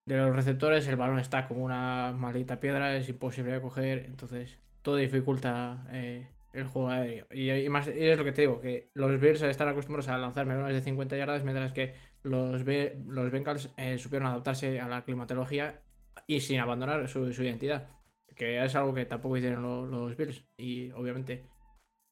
de 0.06 0.16
los 0.16 0.34
receptores. 0.34 0.86
El 0.86 0.96
balón 0.96 1.18
está 1.18 1.46
como 1.48 1.64
una 1.64 2.12
maldita 2.12 2.60
piedra, 2.60 2.96
es 2.96 3.08
imposible 3.08 3.52
de 3.52 3.60
coger, 3.60 4.06
entonces 4.06 4.58
todo 4.82 4.96
dificulta 4.96 5.84
eh, 5.90 6.28
el 6.52 6.66
juego 6.66 6.88
aéreo. 6.88 7.26
Y, 7.32 7.68
más, 7.68 7.88
es 7.88 8.16
lo 8.16 8.24
que 8.24 8.32
te 8.32 8.42
digo, 8.42 8.60
que 8.60 8.90
los 8.94 9.20
Bills 9.20 9.42
están 9.42 9.68
acostumbrados 9.68 10.08
a 10.08 10.16
lanzar 10.16 10.46
melones 10.46 10.74
de 10.74 10.82
50 10.82 11.16
yardas, 11.16 11.42
mientras 11.42 11.72
que 11.72 11.94
los, 12.22 12.62
los 12.62 13.30
Bengals 13.30 13.72
eh, 13.76 13.98
supieron 13.98 14.28
adaptarse 14.28 14.80
a 14.80 14.88
la 14.88 15.02
climatología 15.02 15.82
y 16.26 16.40
sin 16.40 16.60
abandonar 16.60 17.08
su, 17.08 17.26
identidad. 17.26 17.88
Que 18.34 18.62
es 18.64 18.74
algo 18.74 18.94
que 18.94 19.06
tampoco 19.06 19.36
hicieron 19.36 19.90
los, 19.90 20.16
Bills. 20.16 20.44
Y 20.56 20.90
obviamente 20.92 21.46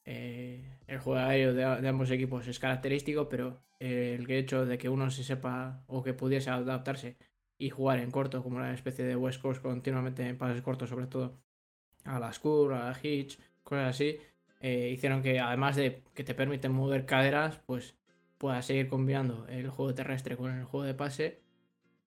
eh, 0.04 0.78
el 0.86 0.98
juego 0.98 1.20
aéreo 1.20 1.54
de, 1.54 1.88
ambos 1.88 2.10
equipos 2.10 2.46
es 2.46 2.58
característico, 2.58 3.28
pero 3.28 3.62
el 3.78 4.30
hecho 4.30 4.64
de 4.64 4.78
que 4.78 4.88
uno 4.88 5.10
se 5.10 5.24
sepa 5.24 5.84
o 5.86 6.02
que 6.02 6.14
pudiese 6.14 6.50
adaptarse 6.50 7.16
y 7.58 7.70
jugar 7.70 7.98
en 7.98 8.10
corto, 8.10 8.42
como 8.42 8.56
una 8.56 8.72
especie 8.74 9.04
de 9.04 9.16
West 9.16 9.40
Coast 9.40 9.62
continuamente 9.62 10.26
en 10.26 10.38
pases 10.38 10.62
cortos, 10.62 10.88
sobre 10.90 11.06
todo 11.06 11.38
a 12.04 12.18
la 12.18 12.32
Skur, 12.32 12.72
a 12.74 12.90
la 12.90 12.98
Hitch, 13.00 13.38
cosas 13.62 13.90
así, 13.90 14.18
eh, 14.60 14.90
hicieron 14.90 15.22
que 15.22 15.40
además 15.40 15.76
de 15.76 16.02
que 16.14 16.24
te 16.24 16.34
permiten 16.34 16.72
mover 16.72 17.06
caderas, 17.06 17.58
pues 17.66 17.96
puedas 18.38 18.66
seguir 18.66 18.88
combinando 18.88 19.46
el 19.48 19.68
juego 19.70 19.94
terrestre 19.94 20.36
con 20.36 20.52
el 20.52 20.64
juego 20.64 20.84
de 20.86 20.94
pase, 20.94 21.42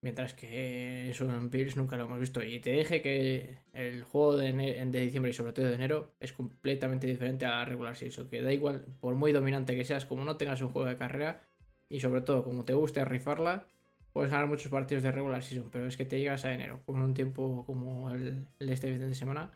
mientras 0.00 0.34
que 0.34 1.10
eso 1.10 1.24
en 1.24 1.50
Bills 1.50 1.76
nunca 1.76 1.96
lo 1.96 2.04
hemos 2.04 2.20
visto. 2.20 2.42
Y 2.42 2.60
te 2.60 2.72
dije 2.72 3.02
que 3.02 3.58
el 3.72 4.02
juego 4.04 4.36
de, 4.36 4.52
de 4.52 5.00
diciembre 5.00 5.30
y 5.30 5.34
sobre 5.34 5.52
todo 5.52 5.66
de 5.66 5.74
enero 5.74 6.14
es 6.20 6.32
completamente 6.32 7.06
diferente 7.06 7.46
a 7.46 7.50
la 7.50 7.64
regular 7.64 7.96
season, 7.96 8.28
que 8.28 8.42
da 8.42 8.52
igual, 8.52 8.84
por 9.00 9.14
muy 9.14 9.32
dominante 9.32 9.76
que 9.76 9.84
seas, 9.84 10.06
como 10.06 10.24
no 10.24 10.36
tengas 10.36 10.60
un 10.62 10.68
juego 10.68 10.88
de 10.88 10.96
carrera, 10.96 11.42
y 11.88 12.00
sobre 12.00 12.20
todo 12.20 12.44
como 12.44 12.64
te 12.64 12.74
guste 12.74 13.04
rifarla, 13.04 13.66
puedes 14.12 14.30
ganar 14.30 14.46
muchos 14.46 14.70
partidos 14.70 15.02
de 15.02 15.12
regular 15.12 15.42
season, 15.42 15.70
pero 15.70 15.86
es 15.86 15.96
que 15.96 16.04
te 16.04 16.18
llegas 16.18 16.44
a 16.44 16.52
enero 16.52 16.82
con 16.84 17.00
un 17.00 17.14
tiempo 17.14 17.64
como 17.66 18.10
el, 18.10 18.46
de 18.58 18.72
este 18.72 18.92
fin 18.92 19.00
de 19.00 19.14
semana 19.14 19.52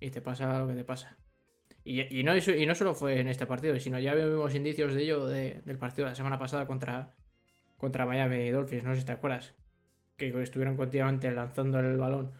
y 0.00 0.10
te 0.10 0.20
pasa 0.20 0.58
lo 0.58 0.68
que 0.68 0.74
te 0.74 0.84
pasa. 0.84 1.16
Y, 1.84 2.24
no, 2.24 2.36
y 2.36 2.66
no 2.66 2.74
solo 2.74 2.94
fue 2.94 3.20
en 3.20 3.28
este 3.28 3.46
partido, 3.46 3.78
sino 3.78 4.00
ya 4.00 4.12
vimos 4.12 4.52
indicios 4.56 4.92
de 4.92 5.02
ello 5.04 5.26
del 5.26 5.78
partido 5.78 6.06
de 6.06 6.10
la 6.10 6.14
semana 6.16 6.36
pasada 6.36 6.66
contra, 6.66 7.14
contra 7.76 8.06
Miami 8.06 8.50
Dolphins, 8.50 8.82
no 8.82 8.92
sé 8.94 9.00
si 9.00 9.06
te 9.06 9.12
acuerdas, 9.12 9.54
que 10.16 10.28
estuvieron 10.42 10.76
continuamente 10.76 11.30
lanzando 11.30 11.80
el 11.80 11.96
balón 11.96 12.32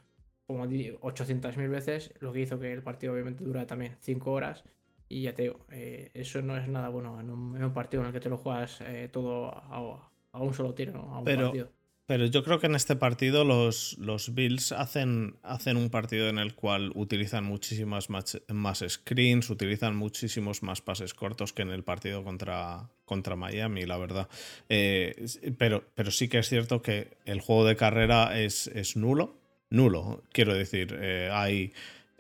como 0.47 0.65
800.000 0.65 1.69
veces, 1.69 2.15
lo 2.21 2.33
que 2.33 2.41
hizo 2.41 2.59
que 2.59 2.73
el 2.73 2.83
partido 2.83 3.13
obviamente 3.13 3.45
dura 3.45 3.67
también 3.67 3.97
5 4.01 4.33
horas. 4.33 4.65
Y 5.09 5.23
ya 5.23 5.35
te 5.35 5.43
digo, 5.43 5.67
eh, 5.71 6.11
eso 6.15 6.43
no 6.43 6.57
es 6.57 6.69
nada 6.69 6.89
bueno 6.89 7.21
en 7.21 7.31
un, 7.31 7.73
partido 7.73 8.03
en 8.03 8.09
el 8.09 8.13
que 8.13 8.21
te 8.21 8.29
lo 8.29 8.39
juegas 8.39 8.81
eh, 8.81 9.09
todo 9.13 9.49
a, 9.49 10.11
a 10.33 10.41
un 10.41 10.55
solo 10.55 10.75
tiro, 10.75 11.01
a 11.01 11.19
un 11.19 11.25
pero, 11.25 11.47
partido. 11.47 11.73
Pero 12.07 12.27
yo 12.27 12.45
creo 12.45 12.61
que 12.61 12.69
en 12.69 12.77
este 12.77 12.95
partido 12.95 13.45
los, 13.45 13.99
los 13.99 14.33
Bills 14.33 14.71
hacen, 14.71 15.39
hacen 15.43 15.77
un 15.77 15.91
partido 15.91 16.29
en 16.29 16.39
el 16.39 16.55
cual 16.55 16.93
utilizan 16.95 17.43
muchísimas 17.43 18.11
más, 18.11 18.85
screens, 18.89 19.51
utilizan 19.51 19.97
muchísimos 19.97 20.63
más 20.63 20.81
pases 20.81 21.15
cortos 21.15 21.53
que 21.53 21.63
en 21.63 21.71
el 21.71 21.83
partido 21.83 22.23
contra, 22.23 22.89
contra 23.05 23.35
Miami, 23.35 23.87
la 23.87 23.99
verdad. 23.99 24.29
Eh, 24.69 25.27
pero, 25.59 25.83
pero 25.97 26.13
sí 26.13 26.29
que 26.29 26.39
es 26.39 26.49
cierto 26.49 26.81
que 26.81 27.17
el 27.25 27.41
juego 27.41 27.65
de 27.65 27.75
carrera 27.75 28.39
es, 28.39 28.69
es 28.69 28.97
nulo. 28.97 29.37
Nulo, 29.69 30.23
quiero 30.31 30.55
decir. 30.55 30.97
Eh, 31.01 31.29
hay 31.33 31.73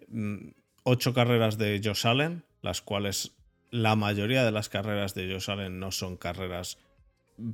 mm, 0.08 0.48
ocho 0.82 1.14
carreras 1.14 1.58
de 1.58 1.80
Josh 1.82 2.08
Allen, 2.08 2.42
las 2.60 2.82
cuales 2.82 3.36
la 3.70 3.94
mayoría 3.94 4.44
de 4.44 4.50
las 4.50 4.68
carreras 4.68 5.14
de 5.14 5.32
Josh 5.32 5.48
Allen 5.48 5.78
no 5.78 5.92
son 5.92 6.16
carreras 6.16 6.78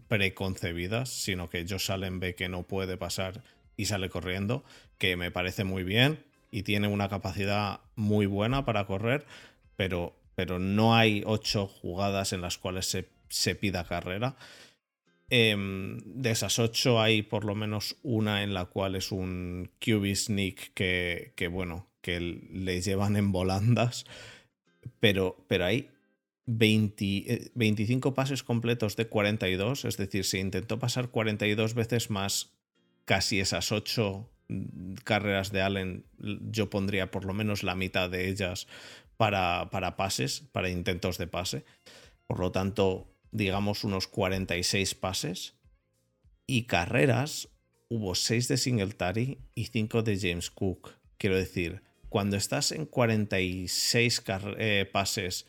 preconcebidas, 0.08 1.08
sino 1.08 1.48
que 1.50 1.66
Josh 1.68 1.90
Allen 1.90 2.20
ve 2.20 2.34
que 2.34 2.48
no 2.48 2.62
puede 2.64 2.96
pasar 2.96 3.42
y 3.76 3.86
sale 3.86 4.08
corriendo, 4.08 4.64
que 4.98 5.16
me 5.16 5.30
parece 5.30 5.64
muy 5.64 5.82
bien 5.82 6.24
y 6.50 6.62
tiene 6.62 6.88
una 6.88 7.08
capacidad 7.08 7.80
muy 7.96 8.26
buena 8.26 8.64
para 8.64 8.86
correr, 8.86 9.26
pero, 9.76 10.14
pero 10.34 10.58
no 10.58 10.94
hay 10.94 11.22
ocho 11.26 11.66
jugadas 11.66 12.32
en 12.32 12.42
las 12.42 12.58
cuales 12.58 12.86
se, 13.28 13.54
pida 13.54 13.84
carrera. 13.84 14.36
Em, 15.30 15.98
de 16.04 16.30
esas 16.30 16.58
ocho 16.58 17.00
hay 17.00 17.22
por 17.22 17.44
lo 17.44 17.54
menos 17.54 17.96
una 18.02 18.42
en 18.42 18.52
la 18.52 18.66
cual 18.66 18.96
es 18.96 19.12
un 19.12 19.70
QB 19.80 20.14
sneak 20.14 20.74
que, 20.74 21.32
que 21.36 21.48
bueno, 21.48 21.88
que 22.02 22.20
le 22.20 22.82
llevan 22.82 23.16
en 23.16 23.32
volandas, 23.32 24.04
pero, 25.00 25.42
pero 25.48 25.64
hay 25.64 25.88
20, 26.58 27.52
25 27.54 28.08
eh, 28.08 28.12
pases 28.12 28.42
completos 28.42 28.96
de 28.96 29.06
42, 29.06 29.84
es 29.84 29.96
decir, 29.96 30.24
se 30.24 30.38
intentó 30.38 30.78
pasar 30.78 31.08
42 31.08 31.74
veces 31.74 32.10
más 32.10 32.52
casi 33.04 33.40
esas 33.40 33.72
8 33.72 34.28
mm, 34.48 34.94
carreras 35.04 35.52
de 35.52 35.62
Allen, 35.62 36.04
yo 36.18 36.70
pondría 36.70 37.10
por 37.10 37.24
lo 37.24 37.34
menos 37.34 37.62
la 37.62 37.74
mitad 37.74 38.10
de 38.10 38.28
ellas 38.28 38.66
para, 39.16 39.70
para 39.70 39.96
pases, 39.96 40.42
para 40.52 40.68
intentos 40.68 41.18
de 41.18 41.26
pase. 41.26 41.64
Por 42.26 42.40
lo 42.40 42.52
tanto, 42.52 43.08
digamos 43.30 43.84
unos 43.84 44.06
46 44.08 44.94
pases. 44.94 45.54
Y 46.46 46.64
carreras, 46.64 47.48
hubo 47.88 48.14
6 48.14 48.48
de 48.48 48.56
Singletary 48.56 49.38
y 49.54 49.66
5 49.66 50.02
de 50.02 50.18
James 50.18 50.50
Cook. 50.50 50.90
Quiero 51.18 51.36
decir, 51.36 51.82
cuando 52.08 52.36
estás 52.36 52.72
en 52.72 52.84
46 52.84 54.22
eh, 54.58 54.90
pases 54.92 55.46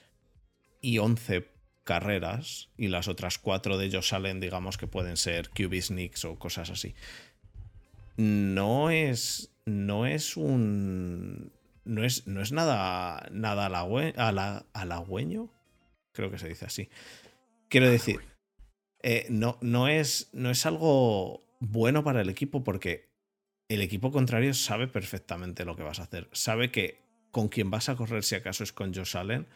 y 0.84 1.00
11 1.00 1.50
carreras 1.84 2.70
y 2.78 2.90
las 2.90 3.08
otras 3.08 3.40
cuatro 3.40 3.78
de 3.78 3.86
ellos 3.86 4.08
salen, 4.08 4.40
digamos 4.40 4.78
que 4.78 4.86
pueden 4.86 5.18
ser 5.18 5.50
QB 5.50 5.82
sneaks 5.82 6.26
o 6.26 6.38
cosas 6.38 6.70
así. 6.70 6.94
No 8.18 8.92
es. 8.92 9.50
No 9.66 10.06
es 10.06 10.38
un. 10.38 11.52
No 11.86 12.04
es, 12.04 12.28
no 12.28 12.42
es 12.42 12.52
nada, 12.52 13.28
nada 13.32 13.66
halagüeño. 14.74 15.50
Creo 16.12 16.30
que 16.30 16.38
se 16.38 16.50
dice 16.50 16.66
así. 16.66 16.90
Quiero 17.70 17.90
decir, 17.90 18.20
eh, 19.02 19.26
no, 19.30 19.58
no, 19.62 19.88
es, 19.88 20.30
no 20.32 20.50
es 20.50 20.66
algo 20.66 21.42
bueno 21.60 22.04
para 22.04 22.22
el 22.22 22.30
equipo 22.30 22.64
porque 22.64 23.10
el 23.68 23.82
equipo 23.82 24.12
contrario 24.12 24.54
sabe 24.54 24.88
perfectamente 24.88 25.66
lo 25.66 25.76
que 25.76 25.84
vas 25.84 26.00
a 26.00 26.04
hacer. 26.04 26.30
Sabe 26.34 26.72
que 26.72 27.02
con 27.32 27.48
quien 27.50 27.72
vas 27.72 27.90
a 27.90 27.96
correr, 27.96 28.24
si 28.24 28.36
acaso 28.36 28.64
es 28.64 28.72
con 28.72 28.94
Josh 28.94 29.18
Allen, 29.18 29.48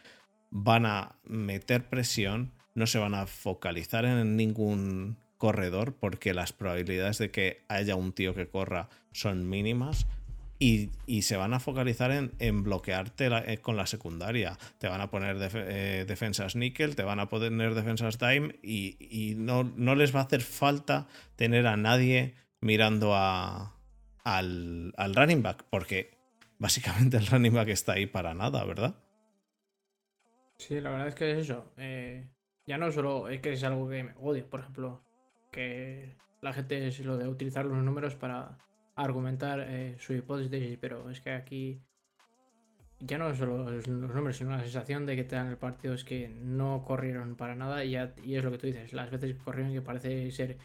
van 0.49 0.85
a 0.85 1.15
meter 1.25 1.89
presión, 1.89 2.51
no 2.75 2.87
se 2.87 2.99
van 2.99 3.15
a 3.15 3.27
focalizar 3.27 4.05
en 4.05 4.35
ningún 4.35 5.17
corredor 5.37 5.93
porque 5.93 6.33
las 6.33 6.53
probabilidades 6.53 7.17
de 7.17 7.31
que 7.31 7.63
haya 7.67 7.95
un 7.95 8.11
tío 8.13 8.33
que 8.33 8.47
corra 8.47 8.89
son 9.11 9.49
mínimas 9.49 10.07
y, 10.59 10.89
se 11.21 11.37
van 11.37 11.53
a 11.53 11.59
focalizar 11.59 12.11
en, 12.11 12.63
bloquearte 12.63 13.27
eh, 13.45 13.59
con 13.59 13.77
la 13.77 13.85
secundaria. 13.85 14.57
Te 14.79 14.87
van 14.87 15.01
a 15.01 15.11
poner 15.11 15.37
eh, 15.53 16.05
defensas 16.07 16.55
níquel, 16.55 16.95
te 16.95 17.03
van 17.03 17.19
a 17.19 17.29
poner 17.29 17.75
defensas 17.75 18.17
dime 18.17 18.55
y, 18.63 19.35
no, 19.37 19.63
les 19.95 20.15
va 20.15 20.21
a 20.21 20.23
hacer 20.23 20.41
falta 20.41 21.07
tener 21.35 21.67
a 21.67 21.77
nadie 21.77 22.33
mirando 22.59 23.15
al, 23.15 23.71
al 24.23 25.15
running 25.15 25.43
back 25.43 25.63
porque 25.69 26.17
básicamente 26.57 27.17
el 27.17 27.27
running 27.27 27.53
back 27.53 27.69
está 27.69 27.93
ahí 27.93 28.07
para 28.07 28.33
nada, 28.33 28.63
¿verdad? 28.65 28.95
Sí, 30.57 30.81
la 30.81 30.89
verdad 30.89 31.07
es 31.07 31.15
que 31.15 31.31
es 31.31 31.37
eso. 31.37 31.71
Eh, 31.77 32.27
ya 32.65 32.77
no 32.77 32.91
solo 32.91 33.29
es 33.29 33.41
que 33.41 33.53
es 33.53 33.63
algo 33.63 33.87
que 33.89 34.03
me 34.03 34.13
odio, 34.19 34.49
por 34.49 34.61
ejemplo, 34.61 35.01
que 35.51 36.17
la 36.41 36.53
gente 36.53 36.87
es 36.87 36.99
lo 36.99 37.17
de 37.17 37.27
utilizar 37.27 37.65
los 37.65 37.77
números 37.77 38.15
para 38.15 38.57
argumentar 38.95 39.61
eh, 39.61 39.95
su 39.99 40.13
hipótesis, 40.13 40.77
pero 40.81 41.09
es 41.09 41.21
que 41.21 41.31
aquí 41.31 41.81
ya 42.99 43.19
no 43.19 43.33
solo 43.35 43.69
los 43.69 43.87
números, 43.87 44.37
sino 44.37 44.51
la 44.51 44.61
sensación 44.61 45.05
de 45.05 45.15
que 45.15 45.23
te 45.23 45.35
dan 45.35 45.47
el 45.47 45.57
partido 45.57 45.93
es 45.93 46.03
que 46.03 46.29
no 46.29 46.83
corrieron 46.83 47.35
para 47.35 47.55
nada 47.55 47.85
y, 47.85 47.91
ya, 47.91 48.15
y 48.23 48.35
es 48.35 48.43
lo 48.43 48.51
que 48.51 48.57
tú 48.57 48.67
dices, 48.67 48.91
las 48.93 49.11
veces 49.11 49.35
que 49.35 49.43
corrieron 49.43 49.71
que 49.71 49.81
parece 49.81 50.31
ser 50.31 50.57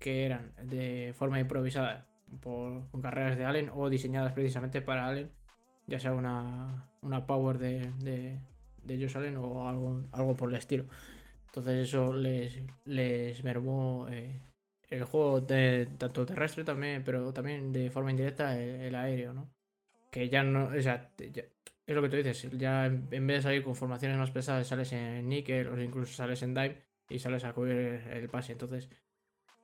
que 0.00 0.26
eran 0.26 0.52
de 0.62 1.14
forma 1.16 1.38
improvisada 1.38 2.08
con 2.42 3.00
carreras 3.00 3.38
de 3.38 3.44
Allen 3.44 3.70
o 3.72 3.88
diseñadas 3.88 4.32
precisamente 4.32 4.82
para 4.82 5.06
Allen, 5.06 5.30
ya 5.86 6.00
sea 6.00 6.12
una, 6.12 6.90
una 7.02 7.24
power 7.24 7.58
de 7.58 8.40
ellos 8.94 9.12
salen 9.12 9.36
o 9.36 9.68
algo, 9.68 10.02
algo 10.12 10.36
por 10.36 10.50
el 10.50 10.56
estilo. 10.56 10.86
Entonces 11.46 11.88
eso 11.88 12.12
les, 12.12 12.62
les 12.84 13.42
mermó 13.44 14.06
eh, 14.10 14.40
el 14.90 15.04
juego 15.04 15.40
de, 15.40 15.88
tanto 15.98 16.26
terrestre 16.26 16.64
también, 16.64 17.02
pero 17.04 17.32
también 17.32 17.72
de 17.72 17.90
forma 17.90 18.10
indirecta 18.10 18.58
el, 18.58 18.94
aéreo, 18.94 19.32
¿no? 19.32 19.50
Que 20.10 20.28
ya 20.28 20.42
no, 20.42 20.72
es 20.74 20.86
lo 21.94 22.02
que 22.02 22.08
tú 22.08 22.16
dices, 22.16 22.48
ya 22.52 22.86
en 22.86 23.08
vez 23.26 23.38
de 23.38 23.42
salir 23.42 23.62
con 23.62 23.76
formaciones 23.76 24.18
más 24.18 24.30
pesadas 24.30 24.66
sales 24.66 24.92
en 24.92 25.28
níquel 25.28 25.68
o 25.68 25.80
incluso 25.80 26.14
sales 26.14 26.42
en 26.42 26.54
dive, 26.54 26.82
y 27.08 27.18
sales 27.18 27.44
a 27.44 27.52
cubrir 27.52 28.02
el 28.10 28.28
pase. 28.28 28.52
Entonces, 28.52 28.88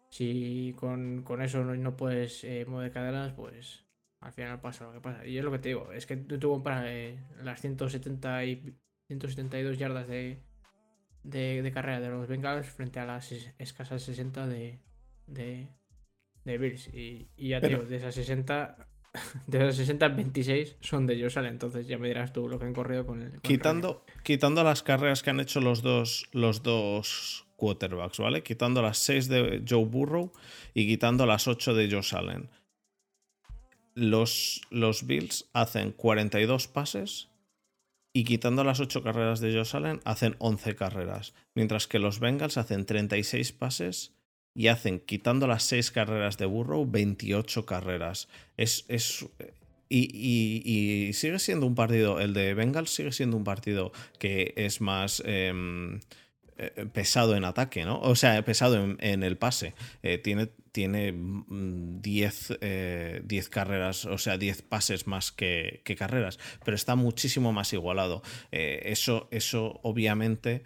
si 0.09 0.75
con, 0.79 1.25
eso 1.41 1.65
no, 1.65 1.97
puedes 1.97 2.45
eh, 2.45 2.65
mover 2.67 2.93
cadenas, 2.93 3.33
pues 3.33 3.85
al 4.21 4.33
final 4.33 4.61
pasa 4.61 4.85
lo 4.85 4.93
que 4.93 5.01
pasa. 5.01 5.27
Y 5.27 5.39
es 5.39 5.45
lo 5.45 5.51
que 5.51 5.59
te 5.59 5.71
digo, 5.71 5.93
es 5.93 6.07
que 6.07 6.17
tú, 6.17 6.51
comparas 6.51 6.85
eh, 6.89 7.19
las 7.43 7.61
170 7.61 8.45
y 8.45 8.77
172 9.19 9.79
yardas 9.79 10.09
de, 10.09 10.43
de, 11.23 11.71
carrera 11.73 12.01
de 12.01 12.09
los 12.09 12.29
Bengals 12.29 12.67
frente 12.67 13.01
a 13.01 13.07
las 13.07 13.33
escasas 13.59 14.03
60 14.03 14.47
de, 14.47 14.81
de, 15.27 15.69
de 16.45 16.59
Bills. 16.59 16.89
Y, 16.93 17.29
ya 17.37 17.61
te 17.61 17.69
digo, 17.69 17.83
de 17.83 17.97
esas 17.97 18.15
60, 18.15 18.89
de 19.47 19.59
esas 19.59 19.77
60, 19.77 20.09
26 20.09 20.77
son 20.81 21.07
de 21.07 21.21
Josh 21.21 21.37
Entonces 21.45 21.87
ya 21.87 21.99
me 21.99 22.09
dirás 22.09 22.33
tú 22.33 22.49
lo 22.49 22.59
que 22.59 22.65
han 22.65 22.75
corrido 22.75 23.07
con 23.07 23.23
el. 23.23 23.41
quitando, 23.41 24.05
quitando 24.23 24.65
las 24.65 24.83
carreras 24.83 25.23
que 25.23 25.31
han 25.31 25.41
hecho 25.41 25.61
los 25.61 25.83
dos, 25.83 26.29
los 26.33 26.63
dos 26.63 27.47
quarterbacks, 27.57 28.19
¿vale? 28.19 28.43
Quitando 28.43 28.83
las 28.83 28.99
6 28.99 29.29
de 29.29 29.63
Joe 29.69 29.85
Burrow 29.85 30.33
y 30.75 30.87
quitando 30.87 31.27
las 31.27 31.47
8 31.47 31.75
de 31.75 31.91
Josh 31.91 32.15
Allen. 32.15 32.51
Los, 33.95 34.63
los 34.71 35.07
Bills 35.07 35.51
hacen 35.53 35.93
42 35.93 36.67
pases 36.67 37.32
y 38.13 38.25
quitando 38.25 38.65
las 38.65 38.81
8 38.81 39.03
carreras 39.03 39.41
de 39.41 39.55
Josh 39.55 39.77
Allen 39.77 40.01
hacen 40.05 40.37
11 40.39 40.75
carreras. 40.77 41.35
Mientras 41.55 41.87
que 41.87 41.99
los 41.99 42.21
Bengals 42.21 42.59
hacen 42.59 42.85
36 42.85 43.53
pases 43.53 44.15
y 44.55 44.69
hacen, 44.69 45.01
quitando 45.01 45.47
las 45.47 45.63
6 45.65 45.91
carreras 45.91 46.37
de 46.37 46.47
Burrow, 46.47 46.87
28 46.91 47.65
carreras. 47.65 48.29
Es, 48.57 48.85
es 48.89 49.27
y, 49.89 51.11
sigue 51.13 51.39
siendo 51.39 51.67
un 51.67 51.75
partido, 51.75 52.21
el 52.21 52.33
de 52.35 52.55
Bengals 52.55 52.91
sigue 52.91 53.13
siendo 53.13 53.37
un 53.37 53.45
partido 53.45 53.93
que 54.19 54.55
es 54.57 54.81
más... 54.81 55.23
Em, 55.25 56.01
pesado 56.93 57.37
en 57.37 57.45
ataque, 57.45 57.85
¿no? 57.85 58.01
O 58.01 58.15
sea, 58.15 58.43
pesado 58.45 58.97
en, 58.99 59.23
el 59.23 59.37
pase. 59.37 59.75
Eh, 60.03 60.19
tiene, 60.19 60.49
tiene 60.73 61.13
10 61.13 62.51
mm, 62.51 62.55
eh, 62.61 63.45
carreras, 63.51 64.05
o 64.05 64.19
sea, 64.19 64.39
10 64.39 64.63
pases 64.63 65.07
más 65.07 65.33
que, 65.33 65.83
carreras, 65.99 66.39
pero 66.65 66.75
está 66.75 66.95
muchísimo 66.95 67.53
más 67.53 67.73
igualado. 67.73 68.23
eso, 68.51 69.29
eso 69.31 69.81
obviamente 69.83 70.63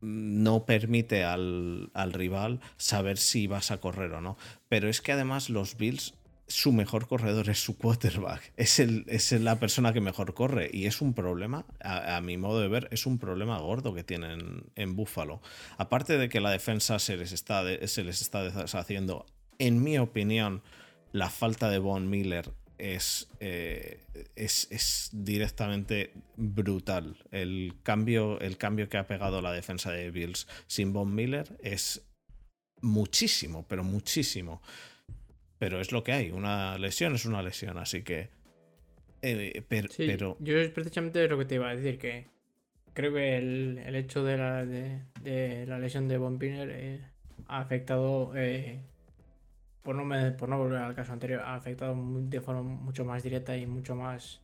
mm, 0.00 0.42
no 0.42 0.66
permite 0.66 1.24
al, 1.24 1.90
al, 1.94 2.12
rival 2.12 2.60
saber 2.76 3.18
si 3.18 3.46
vas 3.46 3.70
a 3.70 3.78
correr 3.78 4.12
o 4.12 4.20
no. 4.20 4.36
Pero 4.68 4.88
es 4.88 5.00
que 5.00 5.12
además 5.12 5.50
los 5.50 5.76
Bills 5.76 6.14
su 6.48 6.72
mejor 6.72 7.08
corredor 7.08 7.48
es 7.48 7.58
su 7.58 7.76
quarterback. 7.76 8.52
Es, 8.56 8.78
el, 8.78 9.04
es 9.08 9.32
la 9.32 9.58
persona 9.58 9.92
que 9.92 10.00
mejor 10.00 10.34
corre. 10.34 10.70
Y 10.72 10.86
es 10.86 11.00
un 11.00 11.12
problema, 11.14 11.66
a, 11.80 12.20
mi 12.20 12.36
modo 12.36 12.60
de 12.60 12.68
ver, 12.68 12.88
es 12.92 13.06
un 13.06 13.18
problema 13.18 13.58
gordo 13.58 13.94
que 13.94 14.04
tienen 14.04 14.64
en 14.76 14.96
Buffalo. 14.96 15.40
Aparte 15.76 16.18
de 16.18 16.28
que 16.28 16.40
la 16.40 16.50
defensa 16.50 16.98
se 16.98 17.16
les 17.16 17.32
está, 17.32 17.64
se 17.86 18.04
les 18.04 18.22
está 18.22 18.44
deshaciendo, 18.44 19.26
en 19.58 19.82
mi 19.82 19.98
opinión, 19.98 20.62
la 21.12 21.30
falta 21.30 21.68
de 21.70 21.78
Von 21.78 22.08
Miller 22.08 22.52
es, 22.78 23.28
eh, 23.40 24.04
es, 24.36 24.68
es, 24.70 25.10
directamente 25.12 26.12
brutal. 26.36 27.16
El 27.30 27.74
cambio, 27.82 28.38
el 28.40 28.56
cambio 28.56 28.88
que 28.88 28.98
ha 28.98 29.06
pegado 29.06 29.40
la 29.40 29.52
defensa 29.52 29.90
de 29.90 30.10
Bills 30.10 30.46
sin 30.66 30.92
Von 30.92 31.14
Miller 31.14 31.56
es 31.62 32.02
muchísimo, 32.82 33.66
pero 33.66 33.82
muchísimo. 33.82 34.62
Pero 35.58 35.80
es 35.80 35.92
lo 35.92 36.04
que 36.04 36.12
hay, 36.12 36.30
una 36.30 36.78
lesión 36.78 37.14
es 37.14 37.24
una 37.24 37.42
lesión, 37.42 37.78
así 37.78 38.02
que... 38.02 38.30
Eh, 39.22 39.64
pero, 39.66 40.36
Yo 40.40 40.58
es 40.58 40.70
precisamente 40.70 41.26
lo 41.26 41.38
que 41.38 41.46
te 41.46 41.54
iba 41.56 41.68
a 41.68 41.74
decir, 41.74 41.98
que 41.98 42.26
creo 42.92 43.12
que 43.14 43.38
el, 43.38 43.94
hecho 43.96 44.22
de 44.22 44.36
la, 44.36 44.64
de, 44.64 45.64
la 45.66 45.78
lesión 45.78 46.06
de 46.06 46.18
Von 46.18 46.38
eh, 46.42 47.00
ha 47.48 47.60
afectado, 47.60 48.32
eh, 48.36 48.82
por, 49.82 49.96
no 49.96 50.04
me, 50.04 50.30
por 50.32 50.48
no 50.48 50.58
volver 50.58 50.78
al 50.78 50.94
caso 50.94 51.12
anterior, 51.12 51.40
ha 51.40 51.54
afectado 51.54 51.96
de 51.96 52.40
forma 52.40 52.62
mucho 52.62 53.04
más 53.04 53.22
directa 53.22 53.56
y 53.56 53.66
mucho 53.66 53.96
más 53.96 54.42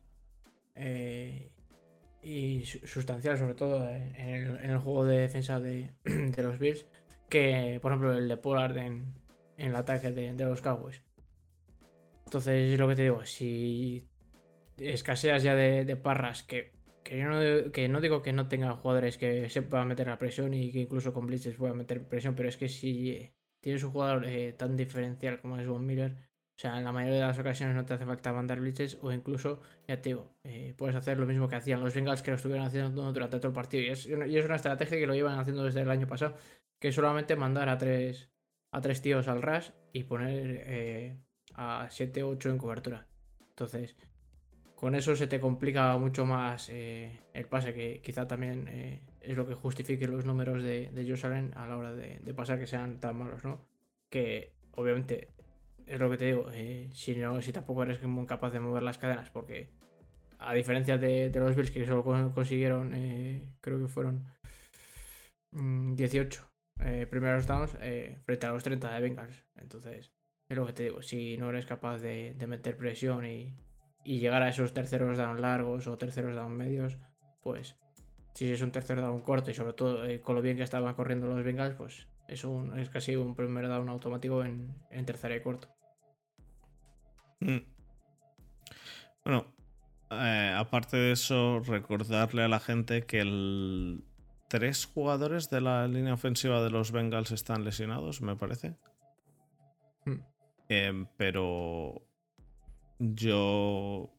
y 2.23 2.63
sustancial, 2.65 3.37
sobre 3.37 3.53
todo 3.53 3.87
en 3.89 4.69
el, 4.69 4.77
juego 4.77 5.05
de 5.05 5.19
defensa 5.19 5.59
de, 5.59 5.91
los 6.37 6.57
Bills, 6.57 6.85
que 7.29 7.79
por 7.81 7.91
ejemplo 7.91 8.13
el 8.13 8.27
de 8.27 8.37
Pollard 8.37 8.77
en, 8.77 9.13
en 9.57 9.69
el 9.69 9.75
ataque 9.75 10.11
de, 10.11 10.33
los 10.45 10.61
Cowboys. 10.61 11.01
Entonces, 12.33 12.73
es 12.73 12.79
lo 12.79 12.87
que 12.87 12.95
te 12.95 13.03
digo, 13.03 13.23
si 13.25 14.09
escaseas 14.77 15.43
ya 15.43 15.53
de, 15.53 15.95
parras, 15.95 16.41
que, 16.41 16.71
que, 17.03 17.19
yo 17.19 17.29
no, 17.29 17.71
que 17.71 17.87
no 17.87 18.01
digo 18.01 18.23
que 18.23 18.33
no 18.33 18.47
tenga 18.47 18.75
jugadores 18.75 19.19
que 19.19 19.51
se 19.51 19.61
puedan 19.61 19.87
meter 19.87 20.07
la 20.07 20.17
presión 20.17 20.51
y 20.55 20.71
que 20.71 20.79
incluso 20.79 21.13
con 21.13 21.27
blitzes 21.27 21.57
puedan 21.57 21.77
meter 21.77 22.07
presión, 22.07 22.33
pero 22.33 22.49
es 22.49 22.57
que 22.57 22.69
si 22.69 23.31
tienes 23.59 23.83
un 23.83 23.91
jugador 23.91 24.25
eh, 24.25 24.53
tan 24.53 24.75
diferencial 24.75 25.41
como 25.41 25.59
es 25.59 25.67
Von 25.67 25.85
Miller, 25.85 26.13
o 26.57 26.59
sea, 26.59 26.79
en 26.79 26.85
la 26.85 26.91
mayoría 26.91 27.19
de 27.19 27.27
las 27.27 27.37
ocasiones 27.37 27.75
no 27.75 27.85
te 27.85 27.93
hace 27.93 28.05
falta 28.07 28.33
mandar 28.33 28.59
blitzes 28.59 28.97
o 29.03 29.11
incluso, 29.11 29.61
ya 29.87 30.01
te 30.01 30.09
digo, 30.09 30.35
eh, 30.43 30.73
puedes 30.75 30.95
hacer 30.95 31.19
lo 31.19 31.27
mismo 31.27 31.47
que 31.47 31.57
hacían 31.57 31.81
los 31.81 31.93
Bengals 31.93 32.23
que 32.23 32.31
lo 32.31 32.37
estuvieron 32.37 32.65
haciendo 32.65 33.13
durante 33.13 33.37
todo 33.37 33.49
el 33.49 33.53
partido. 33.53 33.83
Y 33.83 33.89
es, 33.89 34.07
y 34.07 34.37
es 34.39 34.45
una 34.45 34.55
estrategia 34.55 34.97
que 34.97 35.05
lo 35.05 35.13
llevan 35.13 35.37
haciendo 35.37 35.63
desde 35.63 35.81
el 35.81 35.91
año 35.91 36.07
pasado, 36.07 36.35
que 36.79 36.87
es 36.87 36.95
solamente 36.95 37.35
mandar 37.35 37.69
a 37.69 37.77
tres, 37.77 38.31
a 38.71 38.81
tres 38.81 39.03
tíos 39.03 39.27
al 39.27 39.43
rush 39.43 39.69
y 39.91 40.05
poner 40.05 40.63
eh, 40.65 41.17
a 41.55 41.87
7 41.89 42.23
8 42.23 42.49
en 42.49 42.57
cobertura. 42.57 43.07
Entonces, 43.49 43.95
con 44.75 44.95
eso 44.95 45.15
se 45.15 45.27
te 45.27 45.39
complica 45.39 45.97
mucho 45.97 46.25
más 46.25 46.69
eh, 46.69 47.19
el 47.33 47.45
pase, 47.45 47.73
que 47.73 48.01
quizá 48.01 48.27
también 48.27 48.67
eh, 48.69 49.01
es 49.21 49.37
lo 49.37 49.47
que 49.47 49.53
justifique 49.53 50.07
los 50.07 50.25
números 50.25 50.63
de, 50.63 50.89
de 50.91 51.09
Josh 51.09 51.25
a 51.25 51.67
la 51.67 51.77
hora 51.77 51.93
de, 51.93 52.33
pasar 52.33 52.59
que 52.59 52.67
sean 52.67 52.99
tan 52.99 53.17
malos, 53.17 53.43
¿no? 53.43 53.61
Que 54.09 54.53
obviamente 54.75 55.29
es 55.85 55.99
lo 55.99 56.09
que 56.09 56.17
te 56.17 56.25
digo, 56.25 56.49
si, 56.93 57.15
no, 57.15 57.41
si 57.41 57.51
tampoco 57.51 57.83
eres 57.83 57.99
capaz 58.27 58.51
de 58.51 58.59
mover 58.59 58.83
las 58.83 58.97
cadenas, 58.97 59.29
porque 59.29 59.69
a 60.39 60.53
diferencia 60.53 60.97
de, 60.97 61.31
los 61.33 61.55
Bills 61.55 61.71
que 61.71 61.85
solo 61.85 62.03
consiguieron, 62.33 62.91
creo 63.61 63.79
que 63.79 63.87
fueron 63.87 64.25
18 65.53 66.41
mm, 66.41 66.83
eh, 66.85 67.07
primeros 67.07 67.45
downs 67.45 67.75
eh, 67.81 68.17
frente 68.25 68.45
a 68.45 68.51
los 68.51 68.63
30 68.63 68.93
de 68.93 69.01
Bengals. 69.01 69.43
Entonces, 69.55 70.11
es 70.49 70.57
lo 70.57 70.65
que 70.65 70.73
te 70.73 70.83
digo, 70.83 71.01
si 71.01 71.37
no 71.37 71.49
eres 71.49 71.65
capaz 71.65 71.99
de, 71.99 72.35
meter 72.47 72.77
presión 72.77 73.25
y, 73.25 73.55
llegar 74.03 74.41
a 74.43 74.49
esos 74.49 74.73
terceros 74.73 75.17
down 75.17 75.41
largos 75.41 75.87
o 75.87 75.97
terceros 75.97 76.35
down 76.35 76.57
medios, 76.57 76.97
pues 77.41 77.77
si 78.33 78.51
es 78.51 78.61
un 78.61 78.71
tercer 78.71 78.99
down 78.99 79.21
corto 79.21 79.51
y 79.51 79.53
sobre 79.53 79.73
todo 79.73 80.05
eh, 80.05 80.19
con 80.19 80.35
lo 80.35 80.41
bien 80.41 80.57
que 80.57 80.63
estaban 80.63 80.93
corriendo 80.93 81.27
los 81.27 81.43
Bengals, 81.43 81.75
pues 81.75 82.07
es, 82.27 82.45
es 82.77 82.89
casi 82.89 83.15
un 83.15 83.35
primer 83.35 83.67
down 83.67 83.87
automático 83.89 84.43
en, 84.43 84.75
en 84.91 85.05
tercera 85.05 85.35
y 85.35 85.41
corto. 85.41 85.69
Mm. 87.39 87.59
Bueno, 89.23 89.53
aparte 90.09 90.97
de 90.97 91.11
eso, 91.13 91.59
recordarle 91.59 92.43
a 92.43 92.47
la 92.47 92.59
gente 92.59 93.03
que 93.03 93.21
el 93.21 94.03
tres 94.49 94.85
jugadores 94.85 95.49
de 95.49 95.61
la 95.61 95.87
línea 95.87 96.13
ofensiva 96.13 96.61
de 96.61 96.69
los 96.69 96.91
Bengals 96.91 97.31
están 97.31 97.63
lesionados, 97.63 98.21
me 98.21 98.35
parece. 98.35 98.75
Em, 100.69 101.05
pero 101.17 102.01
yo, 102.99 104.09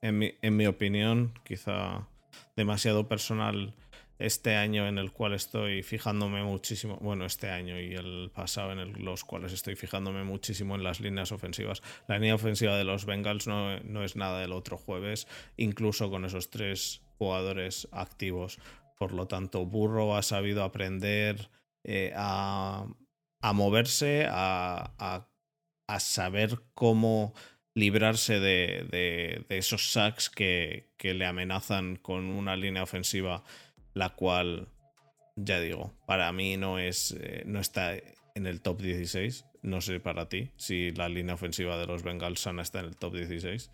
en 0.00 0.18
mi, 0.18 0.34
en 0.42 0.56
mi, 0.56 0.66
opinión, 0.66 1.34
quizá 1.44 2.08
demasiado 2.56 3.08
personal, 3.08 3.74
este 4.18 4.54
año 4.54 4.86
en 4.86 4.98
el 4.98 5.12
cual 5.12 5.34
estoy 5.34 5.82
fijándome 5.82 6.44
muchísimo, 6.44 6.96
bueno, 7.00 7.24
este 7.24 7.50
año 7.50 7.80
y 7.80 7.94
el 7.94 8.30
pasado 8.32 8.72
en 8.72 9.04
los 9.04 9.24
cuales 9.24 9.52
estoy 9.52 9.74
fijándome 9.74 10.22
muchísimo 10.22 10.76
en 10.76 10.84
las 10.84 11.00
líneas 11.00 11.32
ofensivas. 11.32 11.82
La 12.06 12.18
línea 12.18 12.34
ofensiva 12.34 12.76
de 12.76 12.84
los 12.84 13.04
Bengals 13.04 13.46
no, 13.46 13.80
no 13.80 14.04
es 14.04 14.14
nada 14.14 14.40
del 14.40 14.52
otro 14.52 14.78
jueves, 14.78 15.26
incluso 15.56 16.10
con 16.10 16.24
esos 16.24 16.50
tres 16.50 17.02
jugadores 17.18 17.88
activos. 17.90 18.58
Por 18.98 19.12
lo 19.12 19.26
tanto, 19.26 19.66
Burro 19.66 20.16
ha 20.16 20.22
sabido 20.22 20.62
aprender 20.62 21.50
eh, 21.84 22.12
a, 22.14 22.86
moverse, 23.54 24.26
a, 24.30 25.28
saber 26.00 26.60
cómo 26.74 27.34
librarse 27.74 28.40
de, 28.40 29.44
esos 29.48 29.92
sacks 29.92 30.28
que, 30.30 30.90
le 31.00 31.26
amenazan 31.26 31.96
con 31.96 32.26
una 32.26 32.56
línea 32.56 32.82
ofensiva, 32.82 33.44
la 33.94 34.10
cual, 34.10 34.68
ya 35.36 35.60
digo, 35.60 35.92
para 36.06 36.32
mí 36.32 36.56
no, 36.56 36.78
es, 36.78 37.16
eh, 37.18 37.42
no 37.46 37.60
está 37.60 37.94
en 37.94 38.46
el 38.46 38.60
top 38.60 38.80
16. 38.80 39.46
No 39.62 39.80
sé 39.80 40.00
para 40.00 40.28
ti 40.28 40.50
si 40.56 40.90
la 40.90 41.08
línea 41.08 41.34
ofensiva 41.34 41.78
de 41.78 41.86
los 41.86 42.02
Bengals 42.02 42.40
sana 42.40 42.62
está 42.62 42.80
en 42.80 42.86
el 42.86 42.96
top 42.96 43.14
16. 43.14 43.70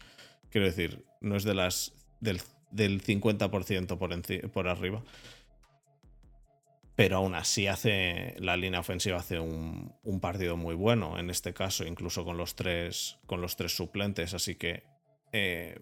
Quiero 0.50 0.66
decir, 0.66 1.04
no 1.20 1.36
es 1.36 1.44
de 1.44 1.54
las 1.54 1.92
del 2.20 2.40
del 2.70 3.02
50% 3.02 3.98
por, 3.98 4.50
por 4.50 4.68
arriba. 4.68 5.02
Pero 6.98 7.18
aún 7.18 7.36
así 7.36 7.68
hace 7.68 8.34
la 8.40 8.56
línea 8.56 8.80
ofensiva 8.80 9.18
hace 9.18 9.38
un, 9.38 10.18
partido 10.20 10.56
muy 10.56 10.74
bueno, 10.74 11.16
en 11.16 11.30
este 11.30 11.54
caso, 11.54 11.86
incluso 11.86 12.24
con 12.24 12.36
los 12.36 12.56
tres, 12.56 13.20
con 13.24 13.40
los 13.40 13.54
tres 13.54 13.76
suplentes. 13.76 14.34
Así 14.34 14.56
que 14.56 14.82
eh, 15.30 15.78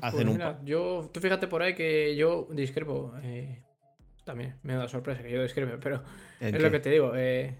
hacen 0.00 0.28
pues 0.28 0.38
un. 0.38 0.64
Yo, 0.64 1.10
tú 1.12 1.18
fíjate 1.18 1.48
por 1.48 1.62
ahí 1.62 1.74
que 1.74 2.14
yo 2.14 2.46
discrepo. 2.52 3.12
Eh, 3.24 3.64
también 4.22 4.54
me 4.62 4.74
da 4.76 4.86
sorpresa 4.86 5.20
que 5.20 5.32
yo 5.32 5.42
describe, 5.42 5.78
pero 5.78 6.04
es 6.38 6.62
lo 6.62 6.70
que 6.70 6.78
te 6.78 6.90
digo. 6.90 7.16
Eh, 7.16 7.58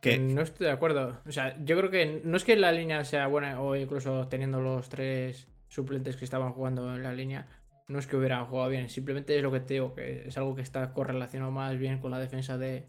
que 0.00 0.18
no 0.18 0.42
estoy 0.42 0.66
de 0.66 0.72
acuerdo. 0.72 1.20
O 1.24 1.30
sea, 1.30 1.56
yo 1.62 1.78
creo 1.78 1.92
que 1.92 2.20
no 2.24 2.36
es 2.36 2.42
que 2.42 2.56
la 2.56 2.72
línea 2.72 3.04
sea 3.04 3.28
buena 3.28 3.60
o 3.60 3.76
incluso 3.76 4.26
teniendo 4.26 4.60
los 4.60 4.88
tres 4.88 5.46
suplentes 5.68 6.16
que 6.16 6.24
estaban 6.24 6.52
jugando 6.52 6.96
en 6.96 7.04
la 7.04 7.12
línea, 7.12 7.46
no 7.88 7.98
es 7.98 8.06
que 8.06 8.16
hubieran 8.16 8.46
jugado 8.46 8.70
bien, 8.70 8.88
simplemente 8.88 9.36
es 9.36 9.42
lo 9.42 9.52
que 9.52 9.60
te 9.60 9.74
digo, 9.74 9.94
que 9.94 10.28
es 10.28 10.38
algo 10.38 10.54
que 10.54 10.62
está 10.62 10.92
correlacionado 10.92 11.50
más 11.50 11.78
bien 11.78 11.98
con 11.98 12.10
la 12.10 12.18
defensa 12.18 12.58
de, 12.58 12.88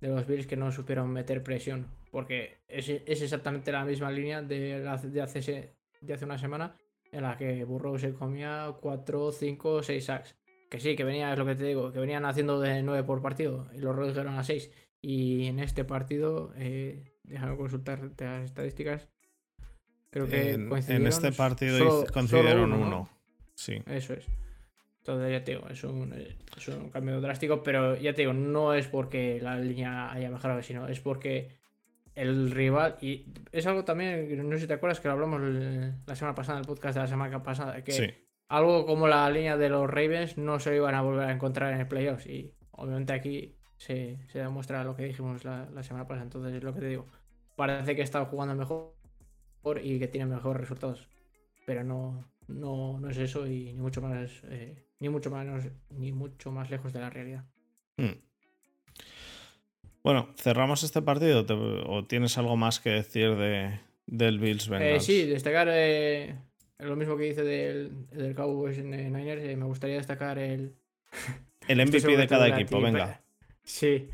los 0.00 0.26
Bills 0.26 0.46
que 0.46 0.56
no 0.56 0.70
supieron 0.70 1.10
meter 1.10 1.42
presión, 1.42 1.86
porque 2.12 2.58
es, 2.68 2.88
exactamente 2.88 3.72
la 3.72 3.84
misma 3.84 4.10
línea 4.10 4.42
de, 4.42 4.80
de, 4.80 4.88
hace, 4.88 5.08
de 5.08 6.14
hace 6.14 6.24
una 6.24 6.38
semana 6.38 6.76
en 7.12 7.22
la 7.22 7.36
que 7.36 7.64
Burrow 7.64 7.98
se 7.98 8.12
comía 8.12 8.74
4, 8.80 9.32
5, 9.32 9.82
6 9.82 10.04
sacks. 10.04 10.36
Que 10.70 10.80
sí, 10.80 10.96
que 10.96 11.04
venía, 11.04 11.32
es 11.32 11.38
lo 11.38 11.46
que 11.46 11.54
te 11.54 11.64
digo, 11.64 11.92
que 11.92 12.00
venían 12.00 12.24
haciendo 12.24 12.60
de 12.60 12.82
9 12.82 13.04
por 13.04 13.22
partido 13.22 13.68
y 13.74 13.78
los 13.78 13.94
redujeron 13.94 14.34
a 14.34 14.44
6. 14.44 14.70
Y 15.00 15.46
en 15.46 15.60
este 15.60 15.84
partido, 15.84 16.52
eh, 16.56 17.12
déjame 17.22 17.56
consultar 17.56 18.10
las 18.18 18.44
estadísticas. 18.44 19.08
Creo 20.10 20.26
que 20.26 20.52
en, 20.52 21.06
este 21.06 21.32
partido 21.32 22.04
coincidieron 22.12 22.72
uno. 22.72 23.08
Sí. 23.56 23.82
Eso 23.86 24.14
es. 24.14 24.28
Entonces, 24.98 25.32
ya 25.32 25.44
te 25.44 25.52
digo, 25.52 25.68
es 25.68 25.82
un, 25.84 26.12
es 26.12 26.68
un 26.68 26.90
cambio 26.90 27.20
drástico, 27.20 27.62
pero 27.62 27.96
ya 27.96 28.12
te 28.12 28.22
digo, 28.22 28.32
no 28.32 28.74
es 28.74 28.86
porque 28.86 29.40
la 29.40 29.58
línea 29.58 30.12
haya 30.12 30.30
mejorado, 30.30 30.62
sino 30.62 30.88
es 30.88 31.00
porque 31.00 31.56
el 32.16 32.50
rival. 32.50 32.96
Y 33.00 33.26
es 33.52 33.66
algo 33.66 33.84
también, 33.84 34.48
no 34.48 34.56
sé 34.56 34.62
si 34.62 34.66
te 34.66 34.74
acuerdas 34.74 35.00
que 35.00 35.08
lo 35.08 35.14
hablamos 35.14 35.40
la 35.40 36.16
semana 36.16 36.34
pasada, 36.34 36.58
en 36.58 36.62
el 36.62 36.66
podcast 36.66 36.94
de 36.94 37.00
la 37.02 37.06
semana 37.06 37.42
pasada, 37.42 37.82
que 37.84 38.26
algo 38.48 38.86
como 38.86 39.06
la 39.06 39.28
línea 39.30 39.56
de 39.56 39.68
los 39.68 39.88
Ravens 39.88 40.38
no 40.38 40.58
se 40.58 40.74
iban 40.74 40.94
a 40.94 41.02
volver 41.02 41.28
a 41.28 41.32
encontrar 41.32 41.72
en 41.72 41.80
el 41.80 41.88
playoffs. 41.88 42.26
Y 42.26 42.54
obviamente 42.72 43.12
aquí 43.12 43.56
se, 43.76 44.18
demuestra 44.32 44.82
lo 44.84 44.96
que 44.96 45.04
dijimos 45.04 45.44
la, 45.44 45.82
semana 45.82 46.06
pasada. 46.06 46.24
Entonces 46.24 46.54
es 46.54 46.62
lo 46.62 46.72
que 46.74 46.80
te 46.80 46.88
digo. 46.88 47.06
Parece 47.54 47.94
que 47.94 48.02
está 48.02 48.24
jugando 48.24 48.54
mejor 48.54 48.92
y 49.82 49.98
que 49.98 50.08
tiene 50.08 50.26
mejores 50.26 50.60
resultados. 50.60 51.08
Pero 51.64 51.84
no, 51.84 52.24
no, 52.48 52.98
no 53.00 53.10
es 53.10 53.18
eso 53.18 53.46
y 53.46 53.72
ni 53.72 53.80
mucho 53.80 54.00
más. 54.00 54.30
Eh, 54.44 54.86
ni 54.98 55.08
mucho 55.08 55.30
menos, 55.30 55.64
ni 55.90 56.12
mucho 56.12 56.50
más 56.50 56.70
lejos 56.70 56.92
de 56.92 57.00
la 57.00 57.10
realidad. 57.10 57.44
Hmm. 57.96 58.18
Bueno, 60.02 60.28
cerramos 60.36 60.84
este 60.84 61.02
partido 61.02 61.44
o 61.86 62.04
tienes 62.04 62.38
algo 62.38 62.56
más 62.56 62.78
que 62.78 62.90
decir 62.90 63.34
de, 63.36 63.80
del 64.06 64.38
Bills 64.38 64.68
Bengals. 64.68 65.02
Eh, 65.02 65.04
sí, 65.04 65.26
destacar 65.26 65.68
eh, 65.70 66.36
lo 66.78 66.94
mismo 66.96 67.16
que 67.16 67.24
dice 67.24 67.42
del, 67.42 68.06
del 68.10 68.34
Cowboys 68.34 68.78
Niners. 68.78 69.42
Me 69.56 69.64
gustaría 69.64 69.96
destacar 69.96 70.38
el. 70.38 70.74
El 71.68 71.78
MVP 71.84 72.16
de 72.16 72.28
cada 72.28 72.46
equipo, 72.46 72.80
venga. 72.80 73.20
Sí. 73.64 74.08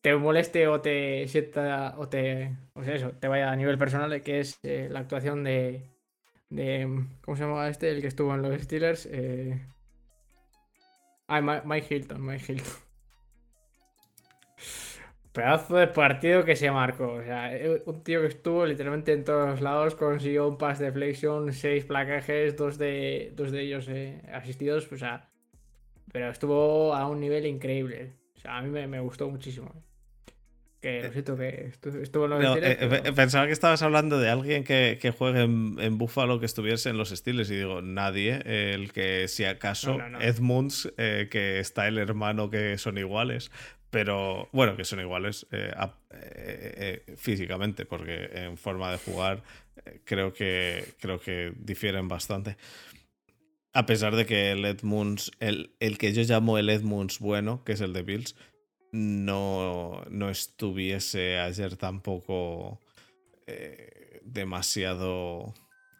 Te, 0.00 0.16
moleste 0.16 0.68
o 0.68 0.80
te 0.80 1.28
sienta 1.28 1.94
o 1.98 2.08
te. 2.08 2.56
O 2.72 2.82
sea, 2.82 2.94
eso, 2.94 3.10
te 3.10 3.28
vaya 3.28 3.50
a 3.50 3.56
nivel 3.56 3.76
personal, 3.76 4.22
que 4.22 4.40
es 4.40 4.58
la 4.62 5.00
actuación 5.00 5.44
de. 5.44 5.95
De 6.50 7.06
¿Cómo 7.22 7.36
se 7.36 7.44
llama 7.44 7.68
este? 7.68 7.90
El 7.90 8.00
que 8.00 8.08
estuvo 8.08 8.34
en 8.34 8.42
los 8.42 8.60
Steelers. 8.60 9.08
Ah, 11.28 11.40
Mike 11.40 11.94
Hilton, 11.94 12.24
Mike 12.24 12.52
Hilton. 12.52 12.72
Pedazo 15.32 15.76
de 15.76 15.88
partido 15.88 16.44
que 16.44 16.56
se 16.56 16.70
marcó. 16.70 17.14
O 17.14 17.22
sea, 17.22 17.54
eh, 17.54 17.82
un 17.84 18.02
tío 18.02 18.22
que 18.22 18.28
estuvo 18.28 18.64
literalmente 18.64 19.12
en 19.12 19.24
todos 19.24 19.60
lados, 19.60 19.94
consiguió 19.96 20.48
un 20.48 20.56
pass 20.56 20.78
de 20.78 20.92
flexion, 20.92 21.52
seis 21.52 21.84
placajes, 21.84 22.56
dos 22.56 22.78
de, 22.78 23.32
dos 23.34 23.50
de 23.50 23.62
ellos 23.62 23.86
eh, 23.88 24.22
asistidos. 24.32 24.90
O 24.90 24.96
sea, 24.96 25.28
pero 26.12 26.30
estuvo 26.30 26.94
a 26.94 27.06
un 27.08 27.20
nivel 27.20 27.44
increíble. 27.44 28.14
O 28.36 28.40
sea, 28.40 28.58
a 28.58 28.62
mí 28.62 28.70
me, 28.70 29.00
gustó 29.00 29.28
muchísimo. 29.28 29.72
Que 30.86 31.10
que 32.50 33.08
eh, 33.08 33.12
Pensaba 33.14 33.46
que 33.46 33.52
estabas 33.52 33.82
hablando 33.82 34.18
de 34.18 34.28
alguien 34.28 34.64
que, 34.64 35.14
juegue 35.16 35.42
en, 35.42 35.76
en 35.80 35.98
Buffalo 35.98 36.40
que 36.40 36.46
estuviese 36.46 36.90
en 36.90 36.98
los 36.98 37.12
estilos 37.12 37.50
y 37.50 37.56
digo, 37.56 37.82
nadie. 37.82 38.40
el 38.44 38.92
que, 38.92 39.28
si 39.28 39.44
acaso, 39.44 39.98
Edmunds, 40.20 40.92
que 40.96 41.60
está 41.60 41.88
el 41.88 41.98
hermano 41.98 42.50
que 42.50 42.78
son 42.78 42.98
iguales 42.98 43.50
pero 43.90 44.48
bueno, 44.52 44.76
que 44.76 44.84
son 44.84 45.00
iguales 45.00 45.46
eh, 45.52 45.72
eh, 46.10 47.02
eh, 47.08 47.16
físicamente, 47.16 47.86
porque 47.86 48.28
en 48.32 48.58
forma 48.58 48.90
de 48.90 48.98
jugar 48.98 49.42
creo, 50.04 50.34
que, 50.34 50.84
creo 51.00 51.18
que 51.18 51.54
difieren 51.56 52.06
bastante. 52.06 52.56
A 53.72 53.86
pesar 53.86 54.14
de 54.16 54.26
que 54.26 54.52
el 54.52 54.64
Edmunds, 54.64 55.30
el, 55.40 55.74
el 55.80 55.96
que 55.96 56.12
yo 56.12 56.22
llamo 56.24 56.58
el 56.58 56.68
Edmunds 56.70 57.20
bueno, 57.20 57.62
que 57.64 57.72
es 57.72 57.80
el 57.80 57.92
de 57.92 58.02
Bills, 58.02 58.36
no, 58.96 60.04
no 60.10 60.30
estuviese 60.30 61.38
ayer 61.38 61.76
tampoco 61.76 62.80
demasiado 64.22 65.54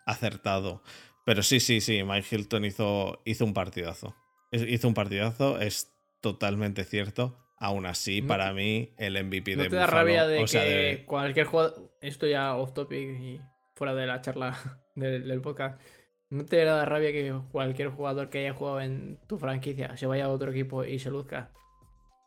acertado. 0.06 0.82
Pero 1.24 1.42
sí, 1.42 1.60
sí, 1.60 1.80
sí, 1.80 2.02
Mike 2.02 2.34
Hilton 2.34 2.64
hizo, 2.64 3.22
hizo 3.24 3.44
un 3.44 3.54
partidazo. 3.54 4.16
Hizo 4.50 4.88
un 4.88 4.94
partidazo, 4.94 5.60
es 5.60 5.92
totalmente 6.20 6.84
cierto 6.84 7.46
Aún 7.58 7.86
así, 7.86 8.20
para 8.20 8.52
mí, 8.52 8.92
el 8.98 9.22
MVP 9.24 9.56
¿no 9.56 9.62
de 9.62 9.70
te 9.70 9.76
da 9.76 9.86
rabia 9.86 10.26
de 10.26 10.44
que 10.44 11.04
cualquier 11.06 11.46
jugador. 11.46 11.90
Esto 12.02 12.26
ya 12.26 12.54
off 12.54 12.74
topic 12.74 13.18
y 13.18 13.40
fuera 13.74 13.94
de 13.94 14.06
la 14.06 14.20
charla 14.20 14.58
del, 14.94 15.40
podcast. 15.40 15.80
¿No 16.28 16.44
te 16.44 16.62
da 16.64 16.84
rabia 16.84 17.12
que 17.12 17.34
cualquier 17.50 17.88
jugador 17.88 18.28
que 18.28 18.40
haya 18.40 18.52
jugado 18.52 18.80
en 18.80 19.18
tu 19.26 19.38
franquicia 19.38 19.96
se 19.96 20.06
vaya 20.06 20.26
a 20.26 20.28
otro 20.28 20.50
equipo 20.50 20.84
y 20.84 20.98
se 20.98 21.10
luzca? 21.10 21.50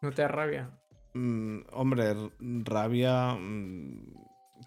¿No 0.02 0.12
te 0.12 0.22
da 0.22 0.28
rabia? 0.28 0.72
Mm, 1.14 1.62
hombre, 1.72 2.14
rabia. 2.40 3.34
Mm, 3.34 4.20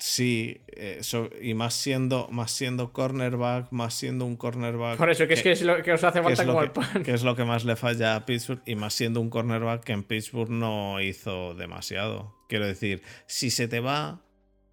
Sí, 0.03 0.61
eh, 0.68 1.01
y 1.41 1.55
más 1.55 1.74
siendo, 1.74 2.28
más 2.28 2.51
siendo 2.51 2.93
cornerback, 2.93 3.70
más 3.70 3.95
siendo 3.95 4.24
un 4.24 4.37
cornerback. 4.37 4.97
Por 4.97 5.11
eso, 5.11 5.26
que, 5.28 5.35
es 5.35 5.43
que 5.43 5.53
es 5.53 5.62
lo 5.62 5.80
que 5.83 5.93
os 5.93 6.03
hace 6.03 6.22
falta 6.22 6.47
como 6.47 6.62
el 6.62 6.72
pan. 6.72 7.05
Que 7.05 7.12
es 7.12 7.22
lo 7.22 7.37
que 7.37 7.45
más 7.45 7.64
le 7.64 7.76
falla 7.76 8.16
a 8.16 8.26
Pittsburgh, 8.26 8.62
y 8.66 8.74
más 8.74 8.95
siendo 8.95 9.20
un 9.20 9.30
cornerback 9.30 9.85
que 9.85 9.93
en 9.93 10.03
Pittsburgh 10.03 10.51
no 10.51 11.01
hizo 11.01 11.55
demasiado. 11.55 12.35
Quiero 12.49 12.66
decir, 12.66 13.03
si 13.26 13.51
se 13.51 13.68
te 13.68 13.80
va, 13.80 14.22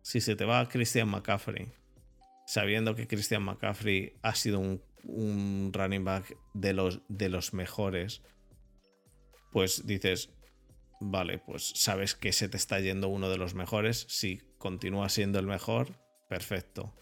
si 0.01 0.21
se 0.21 0.35
te 0.35 0.45
va 0.45 0.67
Christian 0.67 1.09
McCaffrey, 1.09 1.71
sabiendo 2.47 2.95
que 2.95 3.07
Christian 3.07 3.43
McCaffrey 3.43 4.17
ha 4.23 4.33
sido 4.35 4.59
un, 4.59 4.81
un 5.03 5.71
running 5.73 6.05
back 6.05 6.37
de 6.53 6.73
los, 6.73 7.01
de 7.07 7.29
los 7.29 7.53
mejores, 7.53 8.23
pues 9.51 9.85
dices, 9.85 10.31
vale, 10.99 11.39
pues 11.39 11.71
sabes 11.75 12.15
que 12.15 12.31
se 12.31 12.49
te 12.49 12.57
está 12.57 12.79
yendo 12.79 13.09
uno 13.09 13.29
de 13.29 13.37
los 13.37 13.53
mejores. 13.53 14.05
Si 14.09 14.41
continúa 14.57 15.09
siendo 15.09 15.39
el 15.39 15.47
mejor, 15.47 15.99
perfecto. 16.27 16.93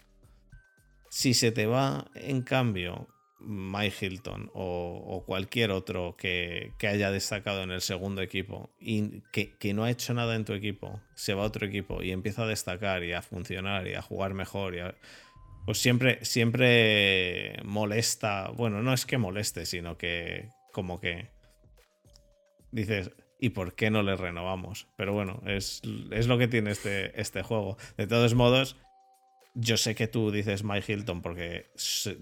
Si 1.10 1.34
se 1.34 1.52
te 1.52 1.66
va, 1.66 2.10
en 2.14 2.42
cambio, 2.42 3.08
Mike 3.40 4.06
Hilton 4.06 4.50
o, 4.52 5.24
cualquier 5.26 5.70
otro 5.70 6.16
que, 6.16 6.72
haya 6.82 7.10
destacado 7.10 7.62
en 7.62 7.70
el 7.70 7.80
segundo 7.80 8.20
equipo 8.20 8.70
y 8.80 9.22
que, 9.32 9.74
no 9.74 9.84
ha 9.84 9.90
hecho 9.90 10.14
nada 10.14 10.34
en 10.34 10.44
tu 10.44 10.52
equipo, 10.52 11.00
se 11.14 11.34
va 11.34 11.42
a 11.42 11.46
otro 11.46 11.66
equipo 11.66 12.02
y 12.02 12.10
empieza 12.10 12.42
a 12.42 12.46
destacar 12.46 13.04
y 13.04 13.12
a 13.12 13.22
funcionar 13.22 13.86
y 13.86 13.94
a 13.94 14.02
jugar 14.02 14.34
mejor, 14.34 14.96
pues 15.64 15.78
siempre, 15.78 16.24
siempre 16.24 17.60
molesta. 17.64 18.50
Bueno, 18.50 18.82
no 18.82 18.92
es 18.92 19.06
que 19.06 19.18
moleste, 19.18 19.66
sino 19.66 19.96
que 19.96 20.50
como 20.72 21.00
que 21.00 21.30
dices, 22.70 23.10
y 23.38 23.50
por 23.50 23.74
qué 23.74 23.90
no 23.90 24.02
le 24.02 24.16
renovamos. 24.16 24.88
Pero 24.96 25.12
bueno, 25.12 25.42
es, 25.46 25.82
lo 25.84 26.38
que 26.38 26.48
tiene 26.48 26.72
este, 26.72 27.18
este 27.20 27.42
juego. 27.42 27.76
De 27.96 28.06
todos 28.06 28.34
modos, 28.34 28.76
yo 29.54 29.76
sé 29.76 29.94
que 29.94 30.08
tú 30.08 30.30
dices 30.30 30.64
Mike 30.64 30.92
Hilton 30.92 31.22
porque 31.22 31.70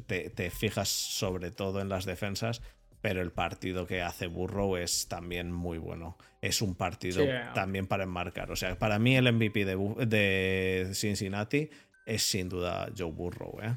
te, 0.06 0.50
fijas 0.50 0.88
sobre 0.88 1.50
todo 1.50 1.80
en 1.80 1.88
las 1.88 2.04
defensas, 2.04 2.62
pero 3.00 3.22
el 3.22 3.32
partido 3.32 3.86
que 3.86 4.02
hace 4.02 4.26
Burrow 4.26 4.76
es 4.76 5.08
también 5.08 5.52
muy 5.52 5.78
bueno. 5.78 6.16
Es 6.42 6.62
un 6.62 6.74
partido 6.74 7.24
también 7.54 7.86
para 7.86 8.04
enmarcar. 8.04 8.50
O 8.50 8.56
sea, 8.56 8.78
para 8.78 8.98
mí 8.98 9.16
el 9.16 9.32
MVP 9.32 9.64
de, 9.64 10.06
de 10.06 10.90
Cincinnati 10.94 11.70
es 12.04 12.22
sin 12.22 12.48
duda 12.48 12.88
Joe 12.96 13.10
Burrow, 13.10 13.58
¿eh? 13.62 13.74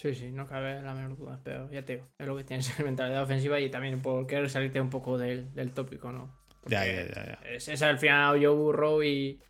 Sí, 0.00 0.14
sí, 0.14 0.30
no 0.32 0.46
cabe 0.46 0.80
la 0.80 0.94
menor 0.94 1.14
duda, 1.18 1.38
pero 1.44 1.70
ya 1.70 1.84
te 1.84 1.96
digo, 1.96 2.08
es 2.18 2.26
lo 2.26 2.34
que 2.34 2.44
tienes 2.44 2.78
en 2.78 2.86
mentalidad 2.86 3.22
ofensiva 3.22 3.60
y 3.60 3.68
también 3.68 4.00
por 4.00 4.26
querer 4.26 4.48
salirte 4.48 4.80
un 4.80 4.88
poco 4.88 5.18
del, 5.18 5.50
tópico, 5.74 6.10
¿no? 6.10 6.34
ya, 6.66 6.86
ya, 6.86 7.06
ya, 7.06 7.38
Es, 7.44 7.68
es, 7.68 7.82
al 7.82 7.98
final 7.98 8.40
yo 8.40 8.56
burro 8.56 9.04
y, 9.04 9.42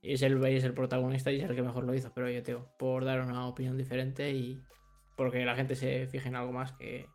es, 0.00 0.22
el, 0.22 0.42
es 0.46 0.64
el 0.64 0.72
protagonista 0.72 1.30
y 1.32 1.40
es 1.40 1.50
el 1.50 1.54
que 1.54 1.60
mejor 1.60 1.84
lo 1.84 1.94
hizo, 1.94 2.10
pero 2.14 2.30
ya 2.30 2.42
te 2.42 2.52
digo, 2.52 2.66
por 2.78 3.04
dar 3.04 3.20
una 3.20 3.46
opinión 3.46 3.76
diferente 3.76 4.30
y 4.30 4.58
porque 5.16 5.44
la 5.44 5.54
gente 5.54 5.74
se 5.74 6.06
fije 6.06 6.28
en 6.28 6.36
algo 6.36 6.52
más 6.52 6.72
que 6.72 7.06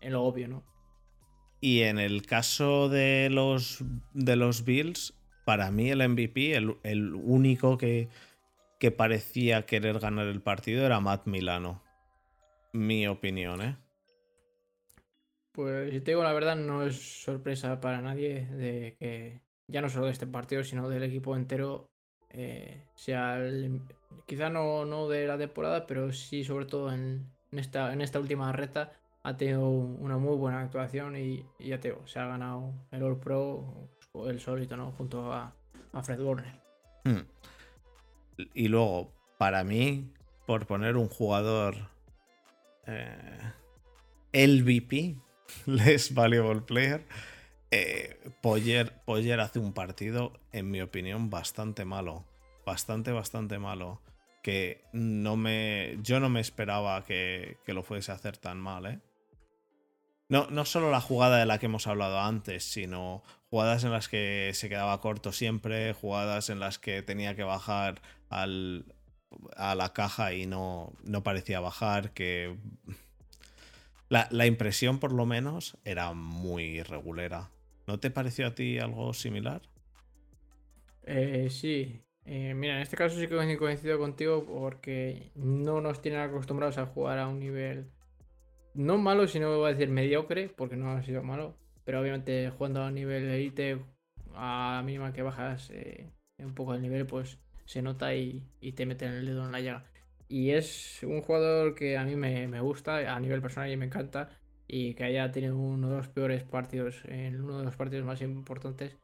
en 0.00 0.12
lo 0.12 0.24
obvio, 0.24 0.48
¿no? 0.48 0.64
Y 1.60 1.82
en 1.82 2.00
el 2.00 2.26
caso 2.26 2.88
de 2.88 3.28
los, 3.30 3.84
de 4.14 4.34
los 4.34 4.64
Bills, 4.64 5.14
para 5.44 5.70
mí 5.70 5.90
el 5.90 6.06
MVP, 6.08 6.56
el, 6.56 6.76
el 6.82 7.14
único 7.14 7.78
que, 7.78 8.08
que 8.80 8.90
parecía 8.90 9.64
querer 9.64 10.00
ganar 10.00 10.26
el 10.26 10.42
partido 10.42 10.84
era 10.84 10.98
Matt 10.98 11.28
Milano 11.28 11.85
mi 12.72 13.06
opinión, 13.06 13.62
¿eh? 13.62 13.76
Pues 15.52 15.90
si 15.90 16.00
te 16.00 16.10
digo 16.10 16.22
la 16.22 16.34
verdad, 16.34 16.56
no 16.56 16.82
es 16.82 17.22
sorpresa 17.22 17.80
para 17.80 18.02
nadie 18.02 18.46
de 18.46 18.96
que 18.98 19.40
ya 19.66 19.80
no 19.80 19.88
solo 19.88 20.06
de 20.06 20.12
este 20.12 20.26
partido, 20.26 20.62
sino 20.62 20.88
del 20.88 21.02
equipo 21.02 21.34
entero, 21.34 21.88
eh, 22.30 22.84
sea 22.94 23.40
quizá 24.26 24.50
no, 24.50 24.84
no 24.84 25.08
de 25.08 25.26
la 25.26 25.38
temporada, 25.38 25.86
pero 25.86 26.12
sí 26.12 26.44
sobre 26.44 26.66
todo 26.66 26.92
en, 26.92 27.30
esta, 27.52 27.92
en 27.92 28.02
esta 28.02 28.20
última 28.20 28.52
reta 28.52 28.92
ha 29.22 29.36
tenido 29.36 29.68
una 29.68 30.18
muy 30.18 30.36
buena 30.36 30.60
actuación 30.60 31.16
y, 31.16 31.44
ya 31.58 31.80
te 31.80 31.88
digo, 31.88 32.06
se 32.06 32.20
ha 32.20 32.26
ganado 32.26 32.74
el 32.92 33.02
All 33.02 33.18
Pro 33.18 33.88
el 34.26 34.38
solito, 34.40 34.76
¿no? 34.76 34.92
Junto 34.92 35.32
a, 35.32 35.52
Fred 36.02 36.20
Warner. 36.20 36.60
Hmm. 37.04 37.22
Y 38.54 38.68
luego, 38.68 39.12
para 39.38 39.64
mí, 39.64 40.12
por 40.46 40.66
poner 40.66 40.96
un 40.96 41.08
jugador 41.08 41.88
eh, 42.86 43.52
LVP, 44.32 45.16
Less 45.66 46.14
Valuable 46.14 46.62
Player, 46.62 47.06
eh, 47.70 48.18
Poyer, 48.42 49.40
hace 49.40 49.58
un 49.58 49.72
partido, 49.72 50.32
en 50.52 50.70
mi 50.70 50.80
opinión, 50.80 51.30
bastante 51.30 51.84
malo. 51.84 52.24
Bastante, 52.64 53.12
bastante 53.12 53.58
malo. 53.58 54.02
Que 54.42 54.84
no 54.92 55.36
me. 55.36 55.98
Yo 56.02 56.20
no 56.20 56.28
me 56.28 56.40
esperaba 56.40 57.04
que, 57.04 57.58
que 57.64 57.74
lo 57.74 57.82
fuese 57.82 58.12
a 58.12 58.16
hacer 58.16 58.36
tan 58.36 58.58
mal, 58.58 58.86
¿eh? 58.86 59.00
No, 60.28 60.48
no 60.50 60.64
solo 60.64 60.90
la 60.90 61.00
jugada 61.00 61.38
de 61.38 61.46
la 61.46 61.58
que 61.58 61.66
hemos 61.66 61.86
hablado 61.86 62.18
antes, 62.20 62.64
sino 62.64 63.22
jugadas 63.48 63.84
en 63.84 63.92
las 63.92 64.08
que 64.08 64.50
se 64.54 64.68
quedaba 64.68 65.00
corto 65.00 65.30
siempre, 65.32 65.92
jugadas 65.92 66.50
en 66.50 66.58
las 66.58 66.80
que 66.80 67.02
tenía 67.02 67.36
que 67.36 67.44
bajar 67.44 68.02
al, 68.28 68.95
a 69.56 69.74
la 69.74 69.92
caja 69.92 70.32
y 70.32 70.46
no, 70.46 70.92
no 71.04 71.22
parecía 71.22 71.60
bajar, 71.60 72.12
que 72.12 72.56
la, 74.08 74.28
la, 74.30 74.46
impresión 74.46 74.98
por 74.98 75.12
lo 75.12 75.26
menos 75.26 75.76
era 75.84 76.12
muy 76.12 76.82
regulera. 76.82 77.50
¿No 77.86 78.00
te 78.00 78.10
pareció 78.10 78.46
a 78.46 78.54
ti 78.54 78.78
algo 78.78 79.12
similar? 79.14 79.62
Eh, 81.04 81.48
sí. 81.50 82.02
Eh, 82.24 82.54
mira, 82.54 82.76
en 82.76 82.82
este 82.82 82.96
caso 82.96 83.16
sí 83.16 83.28
que 83.28 83.56
coincido 83.56 83.98
contigo 83.98 84.44
porque 84.44 85.30
no 85.36 85.80
nos 85.80 86.02
tienen 86.02 86.20
acostumbrados 86.20 86.76
a 86.78 86.86
jugar 86.86 87.20
a 87.20 87.28
un 87.28 87.38
nivel 87.38 87.88
no 88.74 88.98
malo, 88.98 89.26
sino 89.26 89.56
voy 89.56 89.70
a 89.70 89.74
decir 89.74 89.88
mediocre, 89.88 90.48
porque 90.48 90.76
no 90.76 90.90
ha 90.90 91.02
sido 91.02 91.22
malo. 91.22 91.56
Pero 91.84 92.00
obviamente 92.00 92.50
jugando 92.50 92.82
a 92.82 92.90
nivel 92.90 93.28
elite, 93.28 93.78
a 94.34 94.74
la 94.76 94.82
mínima 94.84 95.12
que 95.12 95.22
bajas 95.22 95.70
eh, 95.70 96.10
un 96.38 96.54
poco 96.54 96.74
el 96.74 96.82
nivel, 96.82 97.06
pues 97.06 97.38
se 97.66 97.82
nota 97.82 98.14
y, 98.14 98.42
te 98.74 98.86
meten 98.86 99.12
el 99.12 99.26
dedo 99.26 99.44
en 99.44 99.52
la 99.52 99.60
llaga. 99.60 99.84
Y 100.28 100.50
es 100.50 101.02
un 101.02 101.20
jugador 101.22 101.74
que 101.74 101.98
a 101.98 102.04
mí 102.04 102.16
me, 102.16 102.60
gusta 102.60 103.14
a 103.14 103.20
nivel 103.20 103.42
personal 103.42 103.70
y 103.70 103.76
me 103.76 103.86
encanta. 103.86 104.30
Y 104.68 104.94
que 104.94 105.04
haya 105.04 105.30
tenido 105.30 105.56
uno 105.56 105.90
de 105.90 105.96
los 105.98 106.08
peores 106.08 106.42
partidos 106.42 107.02
en 107.04 107.40
uno 107.40 107.58
de 107.58 107.64
los 107.64 107.76
partidos 107.76 108.04
más 108.04 108.20
importantes. 108.22 108.96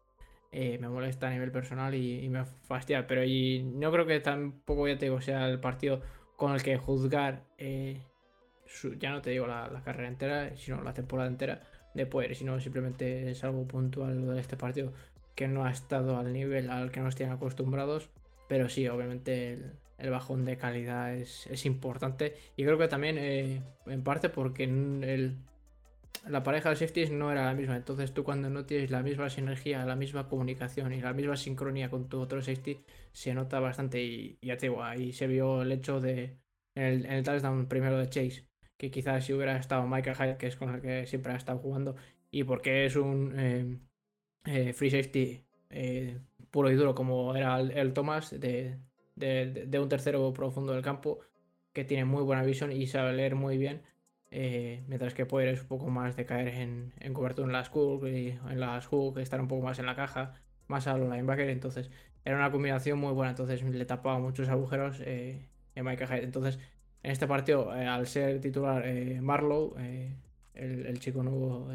Eh, 0.51 0.79
me 0.81 0.89
molesta 0.89 1.29
a 1.29 1.31
nivel 1.31 1.53
personal 1.53 1.95
y, 1.95 2.29
me 2.29 2.45
fastidia. 2.45 3.07
Pero 3.07 3.25
y 3.25 3.63
no 3.63 3.93
creo 3.93 4.07
que 4.07 4.19
tampoco 4.21 4.89
ya 4.89 4.99
te 4.99 5.07
digo 5.07 5.21
sea 5.21 5.49
el 5.49 5.61
partido 5.61 6.01
con 6.37 6.55
el 6.55 6.63
que 6.63 6.77
juzgar 6.79 7.45
eh, 7.59 8.01
ya 8.99 9.11
no 9.11 9.23
te 9.23 9.31
digo 9.31 9.47
la, 9.47 9.83
carrera 9.85 10.09
entera, 10.09 10.57
sino 10.57 10.83
la 10.83 10.95
temporada 10.95 11.29
entera 11.29 11.61
de 11.95 12.07
poder, 12.07 12.35
sino 12.35 12.59
simplemente 12.61 13.31
es 13.31 13.45
algo 13.45 13.67
puntual 13.67 14.35
de 14.35 14.41
este 14.41 14.57
partido 14.57 14.93
que 15.35 15.49
no 15.49 15.65
ha 15.65 15.71
estado 15.71 16.17
al 16.19 16.33
nivel 16.33 16.71
al 16.71 16.91
que 16.91 17.01
nos 17.01 17.15
tienen 17.15 17.35
acostumbrados, 17.35 18.11
pero 18.53 18.69
sí, 18.69 18.87
obviamente 18.87 19.59
el, 19.97 20.11
bajón 20.11 20.45
de 20.45 20.59
calidad 20.59 21.15
es, 21.17 21.65
importante. 21.65 22.35
Y 22.55 22.65
creo 22.65 22.77
que 22.77 22.87
también 22.87 23.17
eh, 23.17 23.63
en 23.87 24.03
parte 24.05 24.29
porque 24.29 24.67
la 26.29 26.43
pareja 26.43 26.69
de 26.69 26.77
safeties 26.77 27.11
no 27.11 27.33
era 27.33 27.47
la 27.47 27.55
misma, 27.55 27.77
entonces 27.77 28.13
tú 28.13 28.25
cuando 28.25 28.51
no 28.51 28.67
tienes 28.67 28.91
la 28.91 29.03
misma 29.03 29.31
sinergia, 29.31 29.87
la 29.87 29.97
misma 29.97 30.29
comunicación 30.29 30.93
y 30.93 31.01
la 31.01 31.15
misma 31.15 31.35
sincronía 31.39 31.89
con 31.89 32.11
tu 32.11 32.21
otro 32.21 32.43
safety, 32.43 32.85
se 33.13 33.33
nota 33.33 33.59
bastante. 33.59 34.03
Y, 34.03 34.39
ya 34.43 34.59
te 34.59 34.67
digo, 34.67 34.85
ahí 34.85 35.15
se 35.15 35.27
vio 35.27 35.63
el 35.63 35.73
hecho 35.73 35.99
de 35.99 36.37
en 36.75 36.83
el, 36.83 37.07
en 37.07 37.13
el 37.13 37.25
touchdown 37.25 37.69
primero 37.69 37.97
de 37.97 38.11
Chase 38.11 38.47
que 38.77 38.91
quizás 38.91 39.25
si 39.25 39.33
hubiera 39.33 39.57
estado 39.57 39.87
Michael 39.87 40.17
Hyde, 40.17 40.37
que 40.37 40.49
es 40.49 40.57
con 40.57 40.75
el 40.75 40.83
que 40.83 41.07
siempre 41.07 41.33
ha 41.33 41.37
estado 41.37 41.59
jugando, 41.59 41.97
y 42.31 42.45
porque 42.45 42.85
es 42.85 42.97
un 42.97 43.33
eh, 43.35 43.79
eh, 44.45 44.73
free 44.75 44.91
safety 44.91 45.43
puro 46.53 46.71
y 46.71 46.77
duro 46.77 46.95
como 46.95 47.35
era 47.35 47.59
el, 47.61 47.93
Thomas, 47.93 48.31
de, 48.31 48.79
un 49.81 49.89
tercero 49.89 50.33
profundo 50.33 50.73
del 50.73 50.83
campo, 50.83 51.19
que 51.73 51.85
tiene 51.85 52.05
muy 52.05 52.23
buena 52.23 52.45
visión 52.45 52.71
y 52.71 52.87
sabe 52.87 53.13
leer 53.15 53.35
muy 53.35 53.59
bien. 53.59 53.83
mientras 54.31 55.15
que 55.15 55.27
Poyer 55.27 55.49
es 55.49 55.63
un 55.63 55.69
poco 55.69 55.91
más 55.91 56.17
de 56.17 56.27
caer 56.27 56.49
en, 56.49 56.93
en 57.01 57.15
cobertura 57.15 57.47
en 57.47 57.53
las 57.53 57.71
y 57.75 58.29
en 58.51 58.61
las 58.61 58.87
Hook, 58.87 59.19
estar 59.19 59.41
un 59.41 59.49
poco 59.49 59.65
más 59.65 59.79
en 59.81 59.87
la 59.87 59.97
caja, 59.97 60.35
más 60.69 60.87
a 60.87 60.97
los 60.97 61.11
linebacker. 61.11 61.49
Entonces 61.51 61.91
era 62.25 62.37
una 62.37 62.51
combinación 62.53 62.99
muy 63.01 63.13
buena. 63.13 63.31
Entonces 63.31 63.63
le 63.65 63.85
tapaba 63.87 64.19
muchos 64.19 64.49
agujeros 64.49 65.01
en 65.01 65.49
Michael 65.85 66.09
Hyde. 66.09 66.25
Entonces 66.25 66.59
en 67.03 67.11
este 67.11 67.27
partido, 67.27 67.75
eh, 67.75 67.87
al 67.87 68.07
ser 68.07 68.41
titular 68.41 68.87
eh, 68.87 69.21
Marlow, 69.21 69.75
eh, 69.79 70.15
el, 70.55 70.99
chico 71.01 71.23
nuevo 71.23 71.69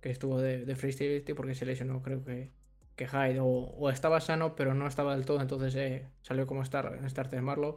que 0.00 0.10
estuvo 0.10 0.40
de, 0.40 0.64
de 0.64 0.76
Free 0.76 1.22
porque 1.34 1.54
se 1.54 1.64
lesionó, 1.64 2.02
creo 2.02 2.24
que, 2.24 2.50
que 2.98 3.06
Hyde, 3.06 3.38
o, 3.40 3.90
estaba 3.90 4.20
sano, 4.20 4.56
pero 4.56 4.74
no 4.74 4.86
estaba 4.86 5.14
del 5.14 5.24
todo, 5.24 5.40
entonces 5.40 6.02
salió 6.20 6.46
como 6.46 6.62
star, 6.62 6.98
starter 7.08 7.40
Marlow, 7.40 7.76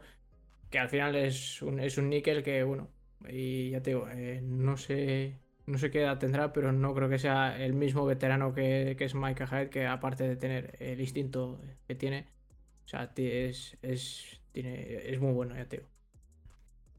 que 0.71 0.79
al 0.79 0.89
final 0.89 1.15
es 1.15 1.61
un, 1.61 1.79
es 1.79 1.97
un 1.97 2.09
níquel 2.09 2.43
que, 2.43 2.63
bueno, 2.63 2.89
y 3.29 3.69
ya 3.69 3.81
te 3.81 3.91
digo, 3.91 4.07
no 4.43 4.75
sé. 4.77 5.37
No 5.67 5.77
sé 5.77 5.91
qué 5.91 6.01
edad 6.01 6.17
tendrá, 6.17 6.51
pero 6.51 6.71
no 6.71 6.93
creo 6.95 7.07
que 7.07 7.19
sea 7.19 7.55
el 7.63 7.73
mismo 7.73 8.05
veterano 8.05 8.53
que, 8.53 8.97
es 8.99 9.15
Mike 9.15 9.45
Hyde, 9.45 9.69
que 9.69 9.85
aparte 9.85 10.27
de 10.27 10.35
tener 10.35 10.75
el 10.79 10.99
instinto 10.99 11.61
que 11.87 11.93
tiene, 11.93 12.27
o 12.83 12.87
sea, 12.87 13.11
es, 13.15 13.77
es, 13.83 14.41
tiene, 14.51 15.07
es 15.07 15.19
muy 15.19 15.31
bueno, 15.31 15.55
ya 15.55 15.65
te 15.65 15.77
digo. 15.77 15.89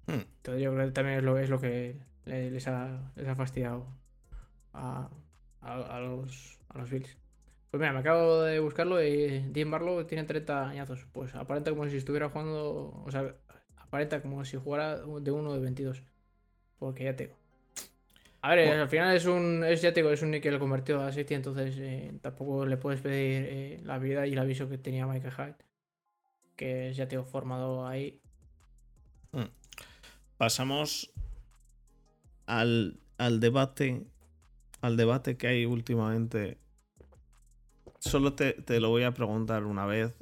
Hmm. 0.07 0.25
Entonces 0.37 0.63
yo 0.63 0.73
creo 0.73 0.87
que 0.87 0.93
también 0.93 1.19
es 1.19 1.25
lo, 1.25 1.39
es 1.39 1.51
lo 1.51 1.61
que 1.61 1.97
les 2.25 2.69
ha, 2.69 3.13
les 3.17 3.29
ha 3.29 3.35
fastidiado 3.35 3.89
a, 4.73 5.11
los, 6.01 6.61
a 6.69 6.79
los 6.79 6.89
Bills. 6.89 7.19
Pues 7.73 7.81
mira, 7.81 7.93
me 7.93 7.99
acabo 7.99 8.43
de 8.43 8.61
buscarlo 8.61 9.03
y 9.03 9.41
Dean 9.49 9.73
Barlow 9.73 10.05
tiene 10.05 10.23
30 10.23 10.69
añazos. 10.69 11.09
Pues 11.11 11.35
aparenta 11.35 11.73
como 11.73 11.89
si 11.89 11.97
estuviera 11.97 12.29
jugando, 12.29 13.03
o 13.05 13.11
sea, 13.11 13.35
aparenta 13.77 14.23
como 14.23 14.45
si 14.45 14.57
jugara 14.59 14.99
de 14.99 15.31
uno 15.33 15.55
de 15.55 15.59
22. 15.59 16.05
Porque 16.79 17.05
ya 17.05 17.17
tengo. 17.17 17.35
A 18.43 18.55
ver, 18.55 18.79
al 18.79 18.89
final 18.89 19.17
es 19.17 19.27
un, 19.27 19.65
es, 19.65 19.83
ya 19.83 19.93
te 19.93 20.13
es 20.13 20.23
un 20.23 20.31
níquel 20.31 20.61
convertido 20.61 21.01
a 21.03 21.11
safety, 21.11 21.35
entonces 21.35 21.77
eh, 21.79 22.13
tampoco 22.21 22.67
le 22.67 22.77
puedes 22.77 23.01
pedir 23.01 23.47
eh, 23.49 23.81
la 23.85 23.95
habilidad 23.95 24.25
y 24.25 24.33
el 24.33 24.39
aviso 24.39 24.69
que 24.69 24.79
tenía 24.79 25.07
Michael 25.07 25.33
Hyde, 25.33 25.65
que 26.57 26.91
es 26.91 26.97
ya 26.97 27.09
te 27.09 27.21
formado 27.23 27.87
ahí. 27.87 28.21
Hmm 29.33 29.47
pasamos 30.43 31.13
al, 32.47 32.99
debate. 33.39 34.05
Al 34.81 34.97
debate 34.97 35.37
que 35.37 35.47
hay 35.47 35.67
últimamente. 35.67 36.59
Solo 38.03 38.33
te, 38.35 38.81
lo 38.81 38.89
voy 38.89 39.05
a 39.05 39.15
preguntar 39.15 39.65
una 39.65 39.87
vez. 39.87 40.13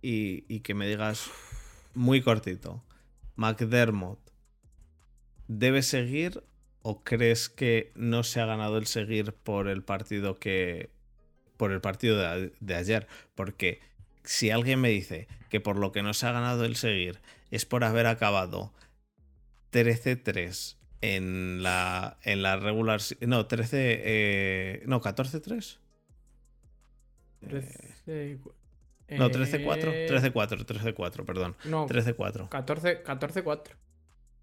Y, 0.00 0.60
que 0.60 0.74
me 0.74 0.86
digas 0.86 1.30
muy 1.94 2.22
cortito. 2.22 2.82
McDermott. 3.34 4.18
¿Debe 5.46 5.82
seguir? 5.82 6.42
¿O 6.82 7.02
crees 7.02 7.48
que 7.48 7.92
no 7.96 8.22
se 8.22 8.40
ha 8.40 8.46
ganado 8.46 8.78
el 8.78 8.86
seguir 8.86 9.32
por 9.32 9.68
el 9.68 9.82
partido 9.82 10.36
que. 10.36 10.90
por 11.56 11.72
el 11.72 11.80
partido 11.80 12.18
de, 12.18 12.52
de 12.60 12.74
ayer? 12.74 13.06
Porque 13.34 13.80
si 14.24 14.50
alguien 14.50 14.80
me 14.80 14.88
dice 14.88 15.28
que 15.50 15.60
por 15.60 15.76
lo 15.76 15.92
que 15.92 16.02
no 16.02 16.14
se 16.14 16.26
ha 16.26 16.32
ganado 16.32 16.64
el 16.64 16.76
seguir 16.76 17.20
es 17.50 17.66
por 17.66 17.84
haber 17.84 18.06
acabado 18.06 18.72
13-3 19.72 20.76
en 21.02 21.62
la, 21.62 22.16
en 22.22 22.42
la 22.42 22.56
regular. 22.56 23.00
No, 23.20 23.46
13. 23.46 23.76
Eh, 24.04 24.82
no, 24.86 25.00
14-3. 25.00 25.78
No, 27.42 29.30
13-4. 29.30 30.08
13-4, 30.08 30.66
13-4, 30.66 31.24
perdón. 31.24 31.56
No, 31.64 31.86
13-4. 31.86 32.48
14-4. 32.48 33.62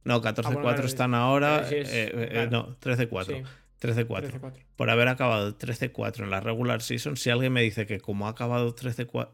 No, 0.06 0.22
14-4 0.22 0.66
ah, 0.66 0.86
están 0.86 1.14
ahora. 1.14 1.68
Eh, 1.70 1.84
eh, 2.14 2.48
no, 2.52 2.78
13-4. 2.80 3.46
13-4. 3.82 4.54
Por 4.76 4.90
haber 4.90 5.08
acabado 5.10 5.58
13-4 5.58 6.24
en 6.24 6.30
la 6.30 6.40
regular 6.40 6.82
season, 6.82 7.18
si 7.18 7.30
alguien 7.30 7.52
me 7.52 7.62
dice 7.62 7.86
que 7.86 8.00
como 8.00 8.28
ha 8.28 8.32
acabado 8.32 8.76
13-4. 8.76 9.30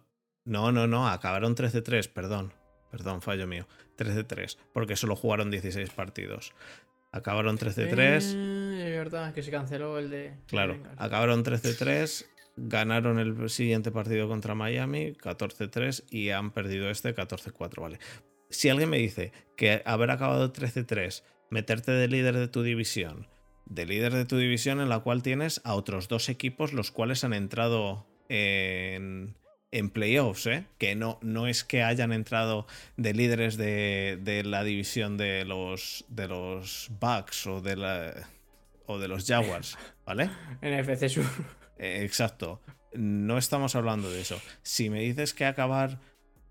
No, 0.45 0.71
no, 0.71 0.87
no, 0.87 1.07
acabaron 1.07 1.55
13-3, 1.55 2.11
perdón. 2.11 2.53
Perdón, 2.89 3.21
fallo 3.21 3.45
mío. 3.45 3.67
13-3, 3.97 4.57
porque 4.73 4.95
solo 4.95 5.15
jugaron 5.15 5.51
16 5.51 5.89
partidos. 5.91 6.53
Acabaron 7.11 7.57
13-3. 7.57 8.33
Eh, 8.35 8.91
es 8.91 8.97
verdad, 8.97 9.33
que 9.33 9.43
se 9.43 9.51
canceló 9.51 9.99
el 9.99 10.09
de. 10.09 10.33
Claro, 10.47 10.77
acabaron 10.97 11.43
13-3, 11.43 12.25
ganaron 12.67 13.19
el 13.19 13.49
siguiente 13.49 13.91
partido 13.91 14.27
contra 14.27 14.55
Miami, 14.55 15.13
14-3, 15.13 16.05
y 16.09 16.29
han 16.29 16.51
perdido 16.51 16.89
este 16.89 17.15
14-4, 17.15 17.81
¿vale? 17.81 17.99
Si 18.49 18.69
alguien 18.69 18.89
me 18.89 18.97
dice 18.97 19.31
que 19.55 19.81
haber 19.85 20.11
acabado 20.11 20.51
13-3, 20.51 21.23
meterte 21.49 21.91
de 21.91 22.07
líder 22.07 22.35
de 22.35 22.47
tu 22.47 22.63
división, 22.63 23.27
de 23.65 23.85
líder 23.85 24.13
de 24.13 24.25
tu 24.25 24.37
división 24.37 24.81
en 24.81 24.89
la 24.89 24.99
cual 24.99 25.21
tienes 25.21 25.61
a 25.63 25.75
otros 25.75 26.07
dos 26.07 26.29
equipos 26.29 26.73
los 26.73 26.91
cuales 26.91 27.23
han 27.23 27.33
entrado 27.33 28.07
en, 28.27 29.35
en 29.71 29.89
playoffs, 29.89 30.47
¿eh? 30.47 30.65
que 30.77 30.95
no, 30.95 31.19
no 31.21 31.47
es 31.47 31.63
que 31.63 31.83
hayan 31.83 32.11
entrado 32.11 32.65
de 32.97 33.13
líderes 33.13 33.57
de, 33.57 34.19
de 34.21 34.43
la 34.43 34.63
división 34.63 35.17
de 35.17 35.45
los, 35.45 36.05
de 36.09 36.27
los 36.27 36.89
Bucks 36.99 37.45
o 37.47 37.61
de, 37.61 37.75
la, 37.75 38.13
o 38.87 38.97
de 38.97 39.07
los 39.07 39.25
Jaguars, 39.25 39.77
¿vale? 40.05 40.29
NFC 40.61 41.07
Sur. 41.09 41.25
Eh, 41.79 42.03
exacto. 42.03 42.61
No 42.93 43.37
estamos 43.37 43.75
hablando 43.75 44.09
de 44.11 44.21
eso. 44.21 44.39
Si 44.61 44.89
me 44.89 44.99
dices 45.01 45.33
que 45.33 45.45
acabar. 45.45 45.99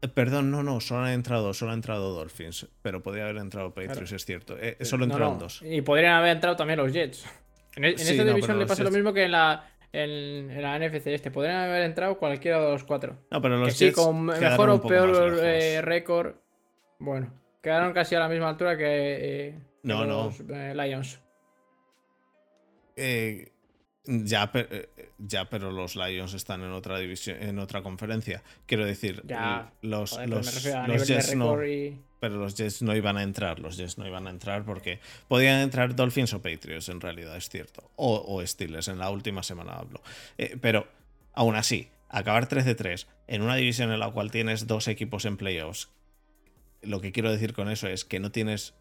eh, 0.02 0.08
Perdón, 0.08 0.50
no, 0.50 0.62
no, 0.62 0.80
solo 0.80 1.02
han 1.04 1.12
entrado, 1.12 1.52
solo 1.54 1.72
han 1.72 1.78
entrado 1.78 2.12
Dolphins, 2.14 2.68
pero 2.82 3.02
podría 3.02 3.24
haber 3.24 3.36
entrado 3.38 3.74
Patriots, 3.74 4.12
es 4.12 4.24
cierto. 4.24 4.56
Eh, 4.58 4.76
solo 4.82 5.04
entraron 5.04 5.34
no, 5.34 5.38
dos. 5.40 5.60
Y 5.62 5.82
podrían 5.82 6.14
haber 6.14 6.30
entrado 6.36 6.56
también 6.56 6.78
los 6.78 6.92
Jets. 6.92 7.24
En, 7.76 7.84
e- 7.84 7.90
en 7.90 7.98
Sí, 7.98 8.10
esta 8.12 8.24
no, 8.24 8.30
división 8.30 8.58
le 8.58 8.66
pasa 8.66 8.82
lo 8.84 8.90
Jets- 8.90 8.94
mismo 8.94 9.12
que 9.12 9.24
en 9.24 9.32
la, 9.32 9.70
en, 9.92 10.50
en 10.50 10.62
la 10.62 10.78
NFC 10.78 11.08
este. 11.08 11.30
Podrían 11.30 11.56
haber 11.56 11.82
entrado 11.82 12.16
cualquiera 12.18 12.60
de 12.64 12.70
los 12.72 12.84
cuatro. 12.84 13.16
No, 13.30 13.42
pero 13.42 13.56
los 13.56 13.68
que 13.68 13.74
sí, 13.74 13.84
Jets 13.86 13.96
con 13.96 14.24
mejor 14.24 14.70
o 14.70 14.80
peor 14.82 15.34
récord. 15.84 16.36
Bueno, 17.00 17.32
quedaron 17.62 17.92
casi 17.92 18.14
a 18.14 18.20
la 18.20 18.28
misma 18.28 18.48
altura 18.50 18.76
que, 18.76 18.84
que 18.84 19.54
No, 19.82 20.04
no. 20.04 20.26
los 20.26 20.40
Lions. 20.76 21.20
Eh, 22.96 23.52
ya, 24.24 24.50
pe- 24.50 24.68
eh, 24.70 24.88
ya, 25.18 25.48
pero 25.50 25.70
los 25.70 25.94
Lions 25.96 26.32
están 26.34 26.62
en 26.62 26.72
otra 26.72 26.98
división, 26.98 27.36
en 27.42 27.58
otra 27.58 27.82
conferencia. 27.82 28.42
Quiero 28.66 28.84
decir, 28.86 29.22
Ya, 29.26 29.72
los, 29.82 30.12
Joder, 30.12 30.28
pero 30.30 30.40
me 30.40 30.46
los, 30.46 30.64
los 31.00 31.08
Jets 31.08 31.34
no, 31.36 31.64
y. 31.64 32.00
pero 32.20 32.36
los 32.38 32.54
Jets 32.54 32.82
no 32.82 32.96
iban 32.96 33.16
a 33.18 33.22
entrar. 33.22 33.60
Los 33.60 33.76
Jets 33.76 33.98
no 33.98 34.06
iban 34.06 34.26
a 34.26 34.30
entrar 34.30 34.64
porque 34.64 35.00
podían 35.28 35.60
entrar 35.60 35.94
Dolphins 35.94 36.32
o 36.34 36.40
Patriots, 36.42 36.88
en 36.88 37.00
realidad, 37.00 37.36
es 37.36 37.48
cierto. 37.48 37.90
O, 37.96 38.16
o 38.26 38.46
Steelers, 38.46 38.88
en 38.88 38.98
la 38.98 39.10
última 39.10 39.42
semana 39.42 39.72
hablo. 39.74 40.00
Eh, 40.38 40.56
pero, 40.60 40.88
aún 41.34 41.54
así, 41.56 41.88
acabar 42.08 42.48
13-3 42.48 43.06
en 43.26 43.42
una 43.42 43.56
división 43.56 43.92
en 43.92 44.00
la 44.00 44.10
cual 44.10 44.30
tienes 44.30 44.66
dos 44.66 44.88
equipos 44.88 45.26
en 45.26 45.36
playoffs, 45.36 45.90
lo 46.80 47.00
que 47.00 47.12
quiero 47.12 47.30
decir 47.30 47.52
con 47.52 47.68
eso 47.68 47.88
es 47.88 48.04
que 48.04 48.20
no 48.20 48.30
tienes 48.32 48.72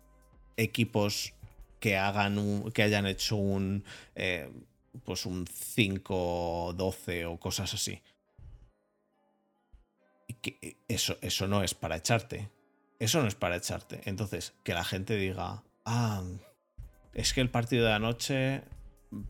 equipos 0.56 1.34
que 1.80 1.98
hagan 1.98 2.38
un, 2.38 2.72
que 2.72 2.84
hayan 2.84 3.06
hecho 3.06 3.36
un 3.36 3.84
eh, 4.16 4.50
pues 5.04 5.26
un 5.26 5.46
5-12 5.46 7.26
o 7.26 7.38
cosas 7.40 7.74
así. 7.74 8.02
Y 10.28 10.34
que 10.36 10.78
eso, 10.88 11.18
eso 11.22 11.48
no 11.48 11.64
es 11.64 11.74
para 11.74 11.96
echarte. 11.98 12.50
Eso 13.00 13.22
no 13.22 13.28
es 13.28 13.36
para 13.36 13.56
echarte. 13.58 14.02
Entonces, 14.06 14.54
que 14.64 14.74
la 14.74 14.84
gente 14.84 15.16
diga, 15.16 15.64
ah, 15.86 16.24
es 17.14 17.34
que 17.34 17.42
el 17.42 17.50
partido 17.50 17.86
de 17.86 17.94
anoche, 17.94 18.64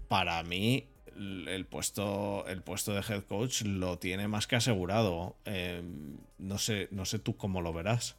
para 0.07 0.41
mí, 0.43 0.88
el 1.15 1.65
puesto, 1.65 2.45
el 2.47 2.61
puesto 2.61 2.93
de 2.93 3.01
head 3.01 3.24
coach 3.24 3.63
lo 3.63 3.97
tiene 3.99 4.28
más 4.28 4.47
que 4.47 4.55
asegurado. 4.55 5.36
Eh, 5.45 5.82
no, 6.38 6.57
sé, 6.57 6.88
no 6.91 7.05
sé 7.05 7.20
tú 7.20 7.36
cómo 7.38 7.61
lo 7.61 7.74
verás. 7.74 8.15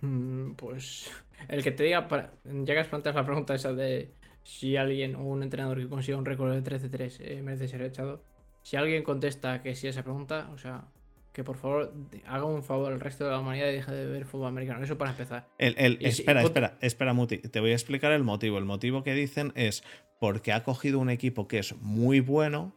Mm, 0.00 0.52
Pues 0.52 1.10
el 1.48 1.62
que 1.62 1.70
te 1.72 1.84
diga, 1.84 2.08
para- 2.08 2.32
has 2.44 2.86
planteado 2.88 3.18
la 3.18 3.24
pregunta 3.26 3.54
esa 3.54 3.72
de 3.72 4.12
si 4.44 4.76
alguien 4.76 5.16
o 5.16 5.22
un 5.24 5.42
entrenador 5.42 5.78
que 5.78 5.88
consiga 5.88 6.16
un 6.16 6.24
récord 6.24 6.52
de 6.52 6.62
13-3 6.62 7.16
eh, 7.20 7.42
merece 7.42 7.66
ser 7.66 7.82
echado, 7.82 8.22
si 8.62 8.76
alguien 8.76 9.02
contesta 9.02 9.60
que 9.62 9.74
sí 9.74 9.88
a 9.88 9.90
esa 9.90 10.02
pregunta, 10.04 10.48
o 10.54 10.58
sea, 10.58 10.84
que 11.32 11.42
por 11.42 11.56
favor 11.56 11.92
haga 12.26 12.44
un 12.44 12.62
favor 12.62 12.92
al 12.92 13.00
resto 13.00 13.24
de 13.24 13.30
la 13.30 13.40
humanidad 13.40 13.68
y 13.68 13.72
deje 13.72 13.90
de 13.92 14.06
ver 14.06 14.24
fútbol 14.24 14.46
americano. 14.48 14.84
Eso 14.84 14.96
para 14.96 15.10
empezar. 15.10 15.48
El- 15.58 15.74
el- 15.78 15.98
Y 16.00 16.06
espera, 16.06 16.42
espera, 16.42 16.78
espera, 16.80 17.12
Muti. 17.12 17.38
Te 17.38 17.58
voy 17.58 17.70
a 17.70 17.74
explicar 17.74 18.12
el 18.12 18.22
motivo. 18.22 18.56
El 18.58 18.64
motivo 18.64 19.02
que 19.02 19.14
dicen 19.14 19.52
es 19.56 19.82
porque 20.20 20.52
ha 20.52 20.62
cogido 20.62 21.00
un 21.00 21.10
equipo 21.10 21.48
que 21.48 21.58
es 21.58 21.74
muy 21.82 22.20
bueno, 22.20 22.72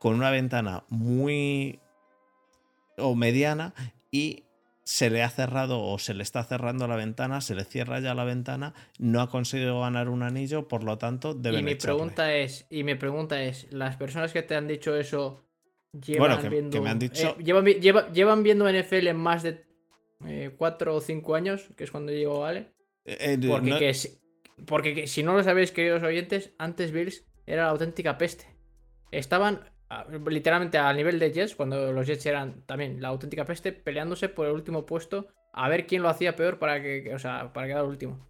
con 0.00 0.14
una 0.16 0.30
ventana 0.32 0.82
muy 0.88 1.78
o 2.98 3.14
mediana, 3.14 3.74
y 4.10 4.42
se 4.84 5.10
le 5.10 5.22
ha 5.22 5.30
cerrado 5.30 5.80
o 5.82 5.98
se 5.98 6.12
le 6.14 6.22
está 6.22 6.42
cerrando 6.44 6.88
la 6.88 6.96
ventana, 6.96 7.40
se 7.40 7.54
le 7.54 7.64
cierra 7.64 8.00
ya 8.00 8.14
la 8.14 8.24
ventana, 8.24 8.74
no 8.98 9.20
ha 9.20 9.30
conseguido 9.30 9.80
ganar 9.80 10.08
un 10.08 10.22
anillo, 10.22 10.66
por 10.68 10.82
lo 10.84 10.98
tanto, 10.98 11.34
deben 11.34 11.60
y 11.60 11.62
mi 11.62 11.70
echarle. 11.72 11.96
pregunta 11.96 12.34
es, 12.34 12.66
y 12.70 12.82
mi 12.84 12.94
pregunta 12.96 13.42
es, 13.42 13.72
las 13.72 13.96
personas 13.96 14.32
que 14.32 14.42
te 14.42 14.54
han 14.56 14.66
dicho 14.66 14.96
eso 14.96 15.44
llevan 15.92 16.18
Bueno, 16.30 16.36
que- 16.36 16.42
que 16.42 16.48
viendo 16.48 16.82
me 16.82 16.90
han 16.90 16.98
dicho- 16.98 17.36
eh, 17.38 17.42
llevan, 17.44 17.64
vi- 17.64 17.74
lleva- 17.80 18.10
llevan 18.12 18.42
viendo 18.42 18.68
NFL 18.68 19.06
en 19.08 19.16
más 19.16 19.42
de 19.42 19.64
4 20.56 20.94
o 20.96 21.00
5 21.00 21.34
años, 21.34 21.68
que 21.76 21.84
es 21.84 21.90
cuando 21.90 22.12
llegó 22.12 22.40
Vale. 22.40 22.72
Eh, 23.04 23.16
eh, 23.20 23.48
Porque, 23.48 23.70
no- 23.70 23.78
que 23.78 23.94
si, 23.94 24.08
porque 24.66 24.94
que 24.94 25.06
si 25.06 25.22
no 25.22 25.34
lo 25.34 25.42
sabéis, 25.44 25.72
queridos 25.72 26.02
oyentes, 26.02 26.52
antes 26.58 26.92
Bills 26.92 27.24
era 27.46 27.64
la 27.64 27.70
auténtica 27.70 28.18
peste. 28.18 28.46
Estaban 29.10 29.60
literalmente 30.28 30.78
al 30.78 30.96
nivel 30.96 31.18
de 31.18 31.32
Jets, 31.32 31.54
cuando 31.56 31.92
los 31.92 32.06
Jets 32.06 32.26
eran 32.26 32.62
también 32.66 33.00
la 33.00 33.08
auténtica 33.08 33.44
peste, 33.44 33.72
peleándose 33.72 34.28
por 34.28 34.46
el 34.46 34.52
último 34.52 34.86
puesto 34.86 35.28
a 35.52 35.68
ver 35.68 35.86
quién 35.86 36.02
lo 36.02 36.08
hacía 36.08 36.36
peor 36.36 36.58
para 36.58 36.82
que, 36.82 37.14
o 37.14 37.18
sea, 37.18 37.52
para 37.52 37.66
quedar 37.66 37.84
último. 37.84 38.28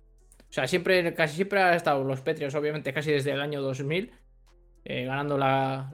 O 0.50 0.52
sea, 0.54 0.66
siempre, 0.68 1.14
casi 1.14 1.36
siempre 1.36 1.60
han 1.62 1.74
estado 1.74 2.04
los 2.04 2.20
Patriots, 2.20 2.54
obviamente, 2.54 2.92
casi 2.92 3.10
desde 3.12 3.32
el 3.32 3.40
año 3.40 3.62
2000, 3.62 4.12
eh, 4.84 5.04
ganando 5.04 5.38
la, 5.38 5.90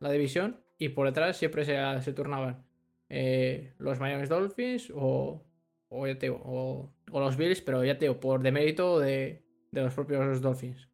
la- 0.00 0.12
división, 0.12 0.64
y 0.78 0.90
por 0.90 1.06
detrás 1.06 1.36
siempre 1.36 1.64
se, 1.64 1.76
se 2.02 2.12
turnaban 2.12 2.64
eh, 3.08 3.74
los 3.78 3.98
Miami 4.00 4.26
Dolphins 4.26 4.92
o, 4.94 5.44
o, 5.88 6.06
ya 6.06 6.18
te 6.18 6.30
o 6.30 7.20
los 7.20 7.36
Bills, 7.36 7.60
pero 7.62 7.84
ya 7.84 7.98
te 7.98 8.06
digo, 8.06 8.20
por 8.20 8.42
demérito 8.42 8.98
de, 9.00 9.44
de 9.72 9.82
los 9.82 9.94
propios 9.94 10.40
Dolphins. 10.40 10.89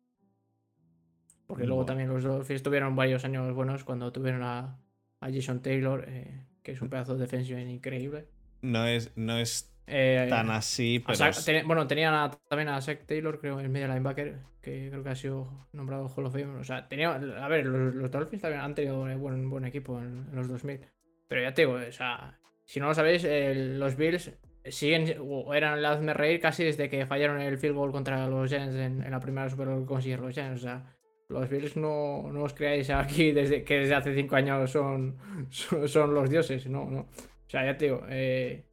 Porque 1.46 1.64
luego 1.64 1.82
Bueno. 1.82 1.86
también 1.86 2.08
los 2.08 2.22
Dolphins 2.24 2.62
tuvieron 2.62 2.96
varios 2.96 3.24
años 3.24 3.52
buenos 3.54 3.84
cuando 3.84 4.12
tuvieron 4.12 4.42
a, 4.42 4.78
a 5.20 5.30
Jason 5.32 5.62
Taylor, 5.62 6.04
eh, 6.08 6.44
que 6.62 6.72
es 6.72 6.82
un 6.82 6.88
pedazo 6.90 7.14
de 7.14 7.20
defensiva 7.20 7.60
increíble. 7.60 8.26
no 8.62 8.86
es, 8.86 9.12
no 9.16 9.38
es 9.38 9.72
Eh, 9.86 10.26
tan 10.28 10.50
así, 10.50 11.00
pero 11.06 11.16
teni- 11.16 11.64
bueno, 11.64 11.86
tenían 11.86 12.12
a- 12.14 12.30
también 12.48 12.68
a 12.70 12.80
Zach 12.80 13.06
Taylor, 13.06 13.38
creo, 13.38 13.60
el 13.60 13.68
medio 13.68 13.86
linebacker, 13.86 14.38
que 14.60 14.88
creo 14.90 15.04
que 15.04 15.08
ha 15.10 15.14
sido 15.14 15.68
nombrado 15.72 16.08
Hall 16.08 16.26
of 16.26 16.32
Fame. 16.32 16.58
O 16.58 16.64
sea, 16.64 16.88
tenía, 16.88 17.14
a 17.14 17.48
ver, 17.48 17.64
los, 17.66 17.94
los 17.94 18.10
Dolphins 18.10 18.42
también 18.42 18.62
han 18.62 18.74
tenido 18.74 19.00
un 19.02 19.20
buen, 19.20 19.48
buen 19.48 19.64
equipo 19.64 20.00
en, 20.00 20.26
en 20.28 20.34
los 20.34 20.48
2000. 20.48 20.80
Pero 21.28 21.42
ya 21.42 21.54
te 21.54 21.62
digo, 21.62 21.74
o 21.74 21.92
sea, 21.92 22.40
si 22.64 22.80
no 22.80 22.86
lo 22.86 22.94
sabéis, 22.94 23.22
el- 23.22 23.78
los 23.78 23.94
Bills 23.96 24.32
siguen, 24.64 25.14
o 25.20 25.54
eran 25.54 25.78
el 25.78 25.86
hazme 25.86 26.12
reír 26.14 26.40
casi 26.40 26.64
desde 26.64 26.88
que 26.88 27.06
fallaron 27.06 27.40
el 27.40 27.56
field 27.56 27.76
goal 27.76 27.92
contra 27.92 28.26
los 28.26 28.48
Giants 28.50 28.74
en, 28.74 29.02
en 29.02 29.10
la 29.12 29.20
primera 29.20 29.48
Super 29.48 29.68
Bowl 29.68 29.82
que 29.82 29.86
consiguieron 29.86 30.26
los 30.26 30.34
Giants. 30.34 30.58
O 30.58 30.62
sea, 30.66 30.95
los 31.28 31.48
Bills 31.48 31.76
no, 31.76 32.30
no 32.32 32.42
os 32.44 32.54
creáis 32.54 32.90
aquí 32.90 33.32
desde 33.32 33.64
que 33.64 33.78
desde 33.80 33.94
hace 33.94 34.14
5 34.14 34.36
años 34.36 34.70
son, 34.70 35.16
son, 35.50 35.88
son 35.88 36.14
los 36.14 36.30
dioses, 36.30 36.66
no, 36.66 36.88
no. 36.90 37.00
O 37.00 37.48
sea, 37.48 37.64
ya 37.64 37.76
te 37.76 37.86
digo, 37.86 38.02
eh, 38.08 38.64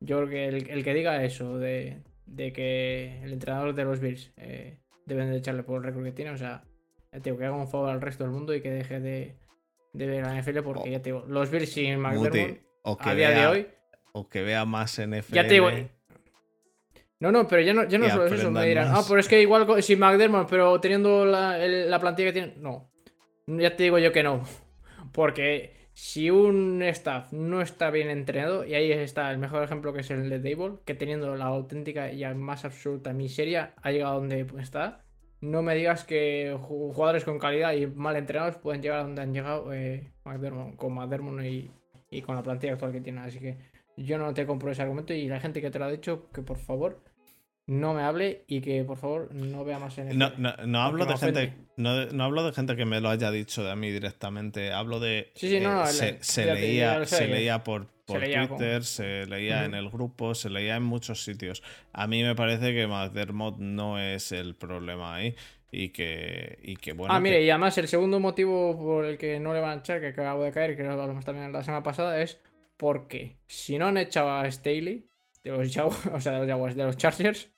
yo 0.00 0.18
creo 0.18 0.28
que 0.28 0.48
el, 0.48 0.70
el 0.70 0.84
que 0.84 0.94
diga 0.94 1.22
eso 1.24 1.58
de, 1.58 2.02
de 2.26 2.52
que 2.52 3.20
el 3.22 3.32
entrenador 3.32 3.74
de 3.74 3.84
los 3.84 4.00
Bills 4.00 4.32
eh, 4.36 4.78
deben 5.06 5.30
de 5.30 5.38
echarle 5.38 5.62
por 5.62 5.78
el 5.78 5.84
récord 5.84 6.04
que 6.04 6.12
tiene, 6.12 6.30
o 6.30 6.36
sea, 6.36 6.64
ya 7.12 7.18
te 7.20 7.30
digo, 7.30 7.38
que 7.38 7.46
haga 7.46 7.56
un 7.56 7.68
favor 7.68 7.90
al 7.90 8.00
resto 8.00 8.24
del 8.24 8.32
mundo 8.32 8.54
y 8.54 8.60
que 8.62 8.70
deje 8.70 9.00
de, 9.00 9.36
de 9.92 10.06
ver 10.06 10.24
la 10.24 10.40
NFL 10.40 10.60
porque 10.62 10.82
Oh. 10.88 10.92
ya 10.92 10.98
te 11.02 11.10
digo, 11.10 11.24
los 11.28 11.50
Bills 11.50 11.72
sin 11.72 12.00
Muti, 12.00 12.18
McDermott 12.18 12.58
o 12.82 12.96
que 12.96 13.08
a 13.10 13.14
día 13.14 13.30
de 13.30 13.46
hoy, 13.46 13.66
o 14.12 14.28
que 14.28 14.42
vea 14.42 14.64
más 14.64 14.98
NFL. 15.00 15.34
ya 15.34 15.46
te 15.46 15.54
digo, 15.54 15.70
no, 17.22 17.32
no, 17.32 17.46
pero 17.48 17.62
ya 17.62 17.72
no, 17.72 17.84
ya 17.88 17.98
no 17.98 18.04
solo 18.10 18.26
es 18.26 18.32
eso, 18.32 18.50
me 18.50 18.66
dirán, 18.68 18.88
más. 18.90 19.00
ah, 19.00 19.04
pero 19.08 19.20
es 19.20 19.28
que 19.28 19.40
igual 19.40 19.82
sin 19.82 19.98
McDermott, 19.98 20.48
pero 20.50 20.80
teniendo 20.80 21.24
la, 21.24 21.62
el- 21.64 21.90
la 21.90 21.98
plantilla 22.00 22.28
que 22.28 22.32
tiene, 22.32 22.54
no, 22.58 22.90
ya 23.46 23.76
te 23.76 23.84
digo 23.84 23.98
yo 23.98 24.10
que 24.12 24.22
no, 24.22 24.42
porque 25.12 25.88
si 25.94 26.30
un 26.30 26.82
staff 26.82 27.32
no 27.32 27.60
está 27.60 27.90
bien 27.90 28.08
entrenado, 28.10 28.64
y 28.64 28.74
ahí 28.74 28.90
está 28.92 29.30
el 29.30 29.38
mejor 29.38 29.62
ejemplo 29.62 29.92
que 29.92 30.00
es 30.00 30.10
el 30.10 30.28
de 30.30 30.38
Dable, 30.40 30.78
que 30.84 30.94
teniendo 30.94 31.36
la 31.36 31.44
auténtica 31.46 32.10
y 32.12 32.24
más 32.34 32.64
absoluta 32.64 33.12
miseria 33.12 33.74
ha 33.82 33.90
llegado 33.92 34.14
donde 34.20 34.46
está, 34.60 35.04
no 35.40 35.60
me 35.62 35.74
digas 35.74 36.04
que 36.04 36.54
ju- 36.54 36.92
jugadores 36.94 37.24
con 37.24 37.38
calidad 37.38 37.72
y 37.74 37.86
mal 37.86 38.16
entrenados 38.16 38.56
pueden 38.56 38.80
llegar 38.82 39.00
a 39.00 39.02
donde 39.02 39.22
han 39.22 39.34
llegado 39.34 39.72
eh, 39.74 40.12
McDermott- 40.24 40.76
con 40.76 40.94
McDermott 40.94 41.42
y, 41.44 41.70
y 42.10 42.22
con 42.22 42.36
la 42.36 42.42
plantilla 42.42 42.72
actual 42.74 42.92
que 42.92 43.00
tiene, 43.00 43.20
así 43.20 43.38
que 43.38 43.58
yo 43.96 44.16
no 44.16 44.32
te 44.32 44.46
compro 44.46 44.70
ese 44.72 44.80
argumento 44.82 45.12
y 45.12 45.28
la 45.28 45.40
gente 45.40 45.60
que 45.60 45.70
te 45.70 45.78
lo 45.78 45.84
ha 45.84 45.90
dicho, 45.90 46.30
que 46.32 46.40
por 46.42 46.56
favor 46.58 47.02
no 47.66 47.94
me 47.94 48.02
hable 48.02 48.44
y 48.48 48.60
que 48.60 48.82
por 48.84 48.96
favor 48.96 49.32
no 49.34 49.64
vea 49.64 49.78
más 49.78 49.96
en 49.98 50.16
No, 50.18 50.32
no, 50.36 50.54
no 50.66 50.82
hablo 50.82 51.06
de 51.06 51.16
gente. 51.16 51.54
No, 51.76 52.06
no 52.06 52.24
hablo 52.24 52.44
de 52.44 52.52
gente 52.52 52.76
que 52.76 52.84
me 52.84 53.00
lo 53.00 53.08
haya 53.08 53.30
dicho 53.30 53.64
de 53.64 53.74
mí 53.76 53.90
directamente. 53.90 54.72
Hablo 54.72 55.00
de. 55.00 55.30
Sí, 55.34 55.48
sí, 55.48 55.60
no, 55.60 55.74
no, 55.74 55.86
se, 55.86 56.18
leía, 56.54 57.04
se 57.06 57.28
leía 57.28 57.62
por, 57.64 57.86
por 58.04 58.20
leía 58.20 58.48
con- 58.48 58.58
Twitter, 58.58 58.84
se 58.84 59.26
leía 59.26 59.64
en 59.64 59.74
el 59.74 59.88
grupo, 59.90 60.34
se 60.34 60.50
leía 60.50 60.76
en 60.76 60.82
muchos 60.82 61.24
sitios. 61.24 61.62
A 61.92 62.06
mí 62.06 62.22
me 62.22 62.34
parece 62.34 62.74
que 62.74 62.86
McDermott 62.86 63.58
no 63.58 63.98
es 63.98 64.32
el 64.32 64.54
problema 64.54 65.14
ahí. 65.14 65.34
Y 65.74 65.88
que, 65.88 66.58
y 66.62 66.76
que 66.76 66.92
bueno. 66.92 67.14
ah, 67.14 67.16
que- 67.16 67.22
mire, 67.22 67.42
y 67.44 67.48
además 67.48 67.78
el 67.78 67.88
segundo 67.88 68.20
motivo 68.20 68.76
por 68.78 69.06
el 69.06 69.16
que 69.16 69.40
no 69.40 69.54
le 69.54 69.60
van 69.60 69.78
a 69.78 69.80
echar, 69.80 70.00
que 70.00 70.08
acabo 70.08 70.44
de 70.44 70.52
caer, 70.52 70.76
que 70.76 70.82
lo 70.82 70.92
hablamos 70.92 71.24
también 71.24 71.50
la 71.50 71.62
semana 71.64 71.82
pasada, 71.82 72.20
es 72.20 72.38
porque 72.76 73.36
si 73.46 73.78
no 73.78 73.86
han 73.86 73.96
echado 73.96 74.30
a 74.32 74.50
Staley 74.50 75.06
de 75.42 75.50
los 75.50 75.72
Jaguars, 75.74 76.06
o 76.12 76.20
sea, 76.20 76.32
de 76.32 76.38
los 76.40 76.48
Jaguars, 76.48 76.76
de 76.76 76.84
los 76.84 76.96
Chargers, 76.98 77.48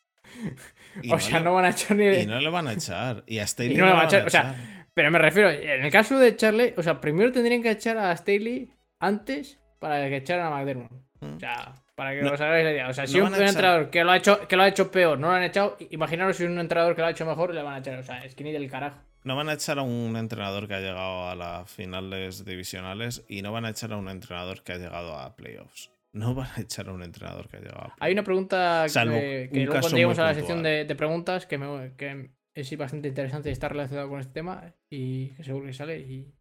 o 1.11 1.19
sea, 1.19 1.41
no 1.41 1.55
van 1.55 1.67
a 1.67 1.71
echar 1.71 1.97
ni. 1.97 2.07
Y 2.07 2.27
no 2.27 2.41
le 2.41 2.51
van 2.51 2.69
a 2.69 2.73
echar. 2.73 3.25
Y 3.27 3.39
a 3.39 3.47
Staley 3.47 3.77
no, 3.77 3.87
van 3.87 4.01
a 4.01 4.05
echar. 4.05 4.27
O 4.27 4.31
sea, 4.31 4.55
pero 4.95 5.11
me 5.11 5.19
refiero, 5.19 5.51
en 5.51 5.85
el 5.85 5.91
caso 5.91 6.19
de 6.19 6.29
echarle, 6.29 6.75
o 6.77 6.83
sea, 6.83 7.01
primero 7.01 7.33
tendrían 7.33 7.63
que 7.63 7.71
echar 7.71 7.99
a 7.99 8.17
Staley 8.17 8.71
antes 9.01 9.59
para 9.79 10.09
que 10.09 10.17
echaran 10.17 10.47
a 10.47 10.51
McDermott. 10.51 10.93
O 11.21 11.39
sea, 11.39 11.75
para 11.95 12.13
que 12.13 12.25
os 12.25 12.41
hagáis 12.41 12.65
la 12.65 12.73
idea. 12.73 12.89
O 12.89 12.93
sea, 12.93 13.07
si 13.07 13.21
un, 13.21 13.35
entrenador 13.35 13.91
que 13.91 14.05
lo, 14.05 14.11
ha 14.11 14.17
hecho, 14.17 14.47
que 14.47 14.57
lo 14.57 14.63
ha 14.63 14.69
hecho 14.69 14.91
peor 14.91 15.19
no 15.19 15.29
lo 15.29 15.35
han 15.35 15.43
echado, 15.43 15.77
imaginaros 15.91 16.37
si 16.37 16.45
un 16.45 16.59
entrenador 16.59 16.95
que 16.95 17.03
lo 17.03 17.09
ha 17.09 17.11
hecho 17.11 17.27
mejor 17.27 17.55
le 17.55 17.63
van 17.63 17.75
a 17.75 17.79
echar. 17.79 17.99
O 17.99 18.03
sea, 18.03 18.25
es 18.25 18.35
que 18.35 18.45
ni 18.45 18.53
del 18.53 18.71
carajo. 18.71 18.99
No 19.25 19.37
van 19.37 19.49
a 19.49 19.55
echar 19.55 19.79
a 19.79 19.83
un 19.83 20.17
entrenador 20.17 20.69
que 20.69 20.75
ha 20.75 20.81
llegado 20.81 21.29
a 21.29 21.35
las 21.35 21.71
finales 21.71 22.45
divisionales 22.45 23.25
y 23.27 23.43
no 23.43 23.53
van 23.53 23.65
a 23.65 23.71
echar 23.71 23.93
a 23.93 23.97
un 23.97 24.09
entrenador 24.09 24.63
que 24.63 24.73
ha 24.73 24.77
llegado 24.77 25.17
a 25.19 25.35
playoffs. 25.35 25.91
No 26.15 26.35
van 26.35 26.49
a 26.57 26.61
echar 26.61 26.89
a 26.89 26.93
un 26.93 27.03
entrenador 27.03 27.49
que 27.49 27.57
ha 27.57 27.61
llegado 27.61 27.81
a 27.81 27.97
Hay 27.99 28.13
una 28.13 28.23
pregunta 28.23 28.87
que, 28.87 29.51
que 29.53 29.65
luego 29.65 29.73
cuando 29.73 29.89
lleguemos 29.91 30.19
a 30.21 30.25
la 30.25 30.35
sección 30.35 30.63
de, 30.63 30.95
preguntas 30.97 31.45
que, 31.45 31.59
me, 31.59 31.93
que 31.97 32.31
es 32.55 32.79
bastante 32.79 33.09
interesante 33.09 33.49
y 33.49 33.53
está 33.53 33.69
relacionado 33.69 34.09
con 34.09 34.21
este 34.21 34.33
tema 34.33 34.73
y 34.89 35.31
que 35.31 35.43
seguro 35.43 35.67
que 35.67 35.73
sale 35.73 35.99
y 35.99 36.33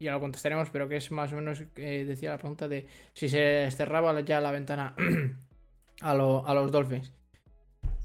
ya 0.00 0.12
lo 0.12 0.20
contestaremos, 0.20 0.70
pero 0.70 0.88
que 0.88 0.96
es 0.96 1.10
más 1.10 1.32
o 1.32 1.36
menos, 1.36 1.62
eh, 1.76 2.04
decía 2.06 2.30
la 2.30 2.38
pregunta 2.38 2.68
de 2.68 2.86
si 3.12 3.28
se 3.28 3.70
cerraba 3.70 4.18
ya 4.20 4.40
la 4.40 4.50
ventana 4.50 4.94
a, 6.00 6.14
los 6.14 6.72
Dolphins. 6.72 7.12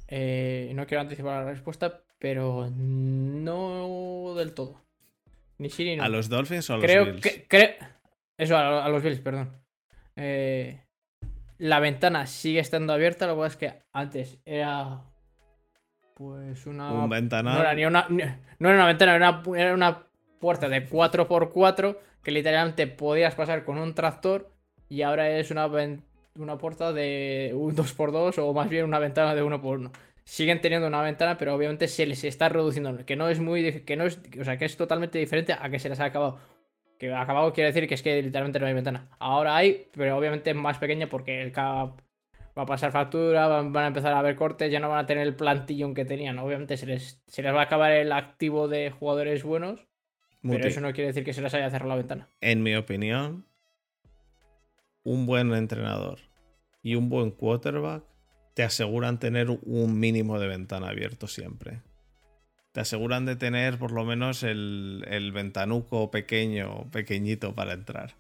Eh, 0.07 0.71
no 0.75 0.85
quiero 0.85 1.01
anticipar 1.01 1.45
la 1.45 1.51
respuesta, 1.51 2.03
pero 2.19 2.69
no 2.69 4.33
del 4.35 4.53
todo. 4.53 4.81
Ni 5.59 5.69
sí 5.69 5.83
ni 5.83 5.95
no. 5.95 6.03
¿A 6.03 6.09
los 6.09 6.29
Dolphins 6.29 6.69
o 6.69 6.73
a 6.73 6.77
los 6.77 6.85
Bills? 6.85 7.21
Que, 7.47 7.77
Eso, 8.37 8.57
a, 8.57 8.89
los 8.89 9.03
Bills, 9.03 9.19
perdón. 9.19 9.61
Eh, 10.15 10.81
la 11.63 11.79
ventana 11.79 12.25
sigue 12.25 12.59
estando 12.59 12.91
abierta, 12.91 13.25
lo 13.25 13.35
que 13.35 13.41
pasa 13.41 13.53
es 13.53 13.57
que 13.57 13.81
antes 13.93 14.37
era 14.43 15.01
pues 16.13 16.65
una... 16.65 16.91
Un 16.91 17.09
ventana. 17.09 17.53
No 17.53 17.61
era, 17.61 17.73
ni 17.73 17.85
una, 17.85 18.05
no 18.09 18.69
era 18.69 18.77
una 18.77 18.85
ventana, 18.85 19.15
era 19.15 19.29
una, 19.29 19.57
era 19.57 19.73
una 19.73 20.07
puerta 20.41 20.67
de 20.67 20.89
4x4 20.89 21.97
que 22.21 22.31
literalmente 22.31 22.87
podías 22.87 23.33
pasar 23.35 23.63
con 23.63 23.77
un 23.77 23.95
tractor 23.95 24.51
y 24.89 25.03
ahora 25.03 25.29
es 25.29 25.51
una, 25.51 25.69
una 26.35 26.57
puerta 26.57 26.91
de 26.91 27.53
un 27.55 27.77
2x2 27.77 28.39
o 28.39 28.53
más 28.53 28.67
bien 28.67 28.83
una 28.83 28.99
ventana 28.99 29.33
de 29.33 29.41
1x1. 29.41 29.89
Siguen 30.25 30.59
teniendo 30.59 30.87
una 30.87 31.01
ventana, 31.01 31.37
pero 31.37 31.55
obviamente 31.55 31.87
se 31.87 32.05
les 32.05 32.25
está 32.25 32.49
reduciendo, 32.49 33.05
que 33.05 33.15
no 33.15 33.29
es 33.29 33.39
muy 33.39 33.83
que 33.83 33.95
no 33.95 34.03
es, 34.03 34.19
o 34.37 34.43
sea, 34.43 34.57
que 34.57 34.65
es 34.65 34.75
totalmente 34.75 35.17
diferente 35.17 35.53
a 35.53 35.69
que 35.69 35.79
se 35.79 35.87
les 35.87 36.01
ha 36.01 36.05
acabado. 36.05 36.39
Que 36.99 37.13
acabado 37.13 37.53
quiere 37.53 37.71
decir 37.71 37.87
que 37.87 37.95
es 37.95 38.01
que 38.01 38.21
literalmente 38.21 38.59
no 38.59 38.65
hay 38.65 38.73
ventana. 38.73 39.09
Ahora 39.19 39.55
hay, 39.55 39.87
pero 39.93 40.17
obviamente 40.17 40.51
es 40.51 40.55
más 40.55 40.77
pequeña 40.77 41.07
porque 41.07 41.41
el 41.41 41.51
cap 41.51 41.99
va 42.57 42.63
a 42.63 42.65
pasar 42.65 42.91
factura, 42.91 43.47
van, 43.47 43.75
a 43.75 43.87
empezar 43.87 44.13
a 44.13 44.19
haber 44.19 44.35
cortes, 44.35 44.71
ya 44.71 44.79
no 44.79 44.89
van 44.89 44.99
a 44.99 45.05
tener 45.05 45.25
el 45.25 45.35
plantillón 45.35 45.93
que 45.93 46.05
tenían. 46.05 46.39
Obviamente 46.39 46.77
se 46.77 46.85
les, 46.85 47.21
se 47.27 47.41
les 47.41 47.53
va 47.53 47.61
a 47.61 47.63
acabar 47.63 47.91
el 47.91 48.11
activo 48.11 48.67
de 48.67 48.91
jugadores 48.91 49.43
buenos 49.43 49.87
pero 50.43 50.67
eso 50.67 50.81
no 50.81 50.91
quiere 50.91 51.07
decir 51.07 51.23
que 51.23 51.33
se 51.33 51.41
les 51.41 51.53
haya 51.53 51.69
cerrado 51.69 51.89
la 51.89 51.95
ventana. 51.95 52.27
En 52.41 52.63
mi 52.63 52.75
opinión, 52.75 53.45
un 55.03 55.25
buen 55.25 55.53
entrenador 55.53 56.19
y 56.81 56.95
un 56.95 57.09
buen 57.09 57.31
quarterback 57.31 58.03
te 58.53 58.63
aseguran 58.63 59.19
tener 59.19 59.49
un 59.49 59.99
mínimo 59.99 60.39
de 60.39 60.47
ventana 60.47 60.89
abierto 60.89 61.27
siempre. 61.27 61.81
Te 62.73 62.81
aseguran 62.81 63.25
de 63.25 63.35
tener 63.35 63.77
por 63.77 63.91
lo 63.91 64.03
menos 64.03 64.43
el, 64.43 65.31
ventanuco 65.33 66.11
pequeño, 66.11 66.89
pequeñito 66.91 67.55
para 67.55 67.73
entrar. 67.73 68.15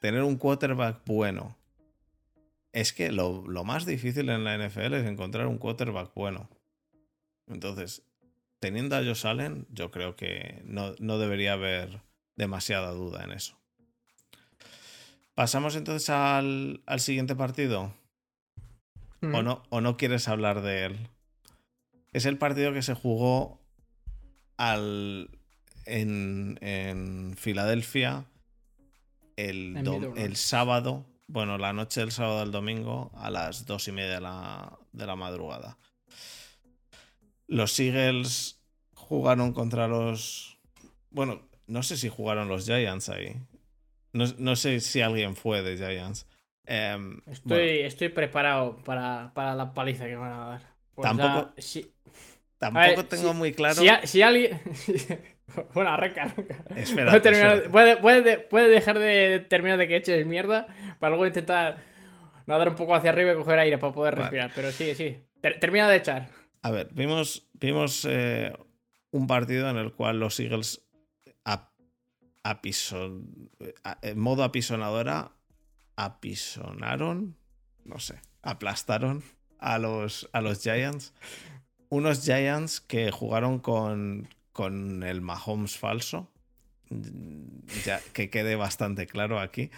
Tener 0.00 0.22
un 0.22 0.36
quarterback 0.36 1.02
bueno. 1.04 1.56
Es 2.72 2.92
que 2.92 3.10
lo, 3.10 3.46
lo 3.46 3.64
más 3.64 3.86
difícil 3.86 4.30
en 4.30 4.44
la 4.44 4.56
NFL 4.56 4.94
es 4.94 5.06
encontrar 5.06 5.48
un 5.48 5.58
quarterback 5.58 6.12
bueno. 6.14 6.48
Entonces, 7.48 8.04
teniendo 8.60 8.96
a 8.96 9.00
Josh 9.00 9.26
Allen, 9.26 9.66
yo 9.70 9.90
creo 9.90 10.16
que 10.16 10.62
no, 10.64 10.92
debería 11.18 11.54
haber 11.54 12.00
demasiada 12.36 12.90
duda 12.92 13.24
en 13.24 13.32
eso. 13.32 13.58
Pasamos 15.34 15.76
entonces 15.76 16.10
al, 16.10 16.82
siguiente 16.98 17.36
partido. 17.36 17.92
¿O, 19.22 19.26
mm. 19.26 19.44
no, 19.44 19.62
¿O 19.70 19.80
no 19.80 19.96
quieres 19.96 20.28
hablar 20.28 20.62
de 20.62 20.86
él? 20.86 21.08
Es 22.12 22.26
el 22.26 22.38
partido 22.38 22.72
que 22.72 22.82
se 22.82 22.94
jugó 22.94 23.60
al, 24.58 25.30
en, 25.86 26.58
en 26.60 27.34
Filadelfia 27.36 28.26
el, 29.36 29.76
el, 30.16 30.36
sábado, 30.36 31.06
bueno, 31.28 31.58
la 31.58 31.72
noche 31.72 32.00
del 32.00 32.10
sábado 32.10 32.40
al 32.40 32.50
domingo 32.50 33.12
a 33.14 33.30
las 33.30 33.66
dos 33.66 33.86
y 33.88 33.92
media 33.92 34.14
de 34.14 34.20
la, 34.20 34.78
de 34.92 35.06
la 35.06 35.16
madrugada. 35.16 35.78
Los 37.46 37.78
Eagles 37.78 38.60
jugaron 38.94 39.52
contra 39.52 39.88
los. 39.88 40.58
Bueno, 41.10 41.48
no 41.66 41.82
sé 41.82 41.96
si 41.96 42.08
jugaron 42.08 42.48
los 42.48 42.66
Giants 42.66 43.08
ahí. 43.08 43.36
No, 44.12 44.56
sé 44.56 44.80
si 44.80 45.00
alguien 45.00 45.36
fue 45.36 45.62
de 45.62 45.76
Giants. 45.76 46.26
Em, 46.64 47.20
estoy, 47.26 47.80
estoy 47.80 48.08
preparado 48.08 48.76
para, 48.82 49.32
la 49.54 49.72
paliza 49.72 50.06
que 50.06 50.16
van 50.16 50.32
a 50.32 50.46
dar. 50.46 50.74
Pues 50.94 51.08
tampoco. 51.08 51.54
Tampoco 52.58 53.04
tengo 53.06 53.34
muy 53.34 53.52
claro. 53.52 53.80
Si, 54.04 54.22
alguien. 54.22 54.60
bueno, 55.74 55.90
arranca. 55.90 56.34
Espera. 56.74 57.20
Puede, 57.70 58.68
dejar 58.68 58.98
de 58.98 59.46
terminar 59.48 59.78
de 59.78 59.88
que 59.88 59.96
eches 59.96 60.26
mierda 60.26 60.66
para 60.98 61.10
luego 61.10 61.26
intentar 61.26 61.78
nadar 62.46 62.68
un 62.68 62.74
poco 62.74 62.94
hacia 62.94 63.10
arriba 63.10 63.32
y 63.32 63.36
coger 63.36 63.58
aire 63.60 63.78
para 63.78 63.92
poder 63.92 64.16
respirar. 64.16 64.50
Pero 64.54 64.72
sí, 64.72 64.94
sí. 64.94 65.18
termina 65.60 65.88
de 65.88 65.96
echar. 65.96 66.28
A 66.62 66.70
ver, 66.70 66.88
vimos, 66.92 67.48
vimos 67.54 68.04
eh, 68.08 68.52
un 69.12 69.26
partido 69.26 69.70
en 69.70 69.76
el 69.76 69.92
cual 69.92 70.18
los 70.18 70.40
Eagles 70.40 70.82
en 74.02 74.18
modo 74.18 74.44
apisonadora 74.44 75.32
apisonaron, 75.96 77.36
no 77.84 77.98
sé, 77.98 78.20
aplastaron 78.42 79.22
a 79.58 79.78
los, 79.78 80.28
a 80.32 80.40
los 80.40 80.62
Giants. 80.62 81.12
Unos 81.90 82.24
Giants 82.24 82.80
que 82.80 83.10
jugaron 83.10 83.58
con, 83.58 84.28
con 84.52 85.02
el 85.02 85.20
Mahomes 85.20 85.76
falso. 85.78 86.30
Ya 87.84 88.00
que 88.12 88.30
quede 88.30 88.56
bastante 88.56 89.06
claro 89.06 89.40
aquí. 89.40 89.70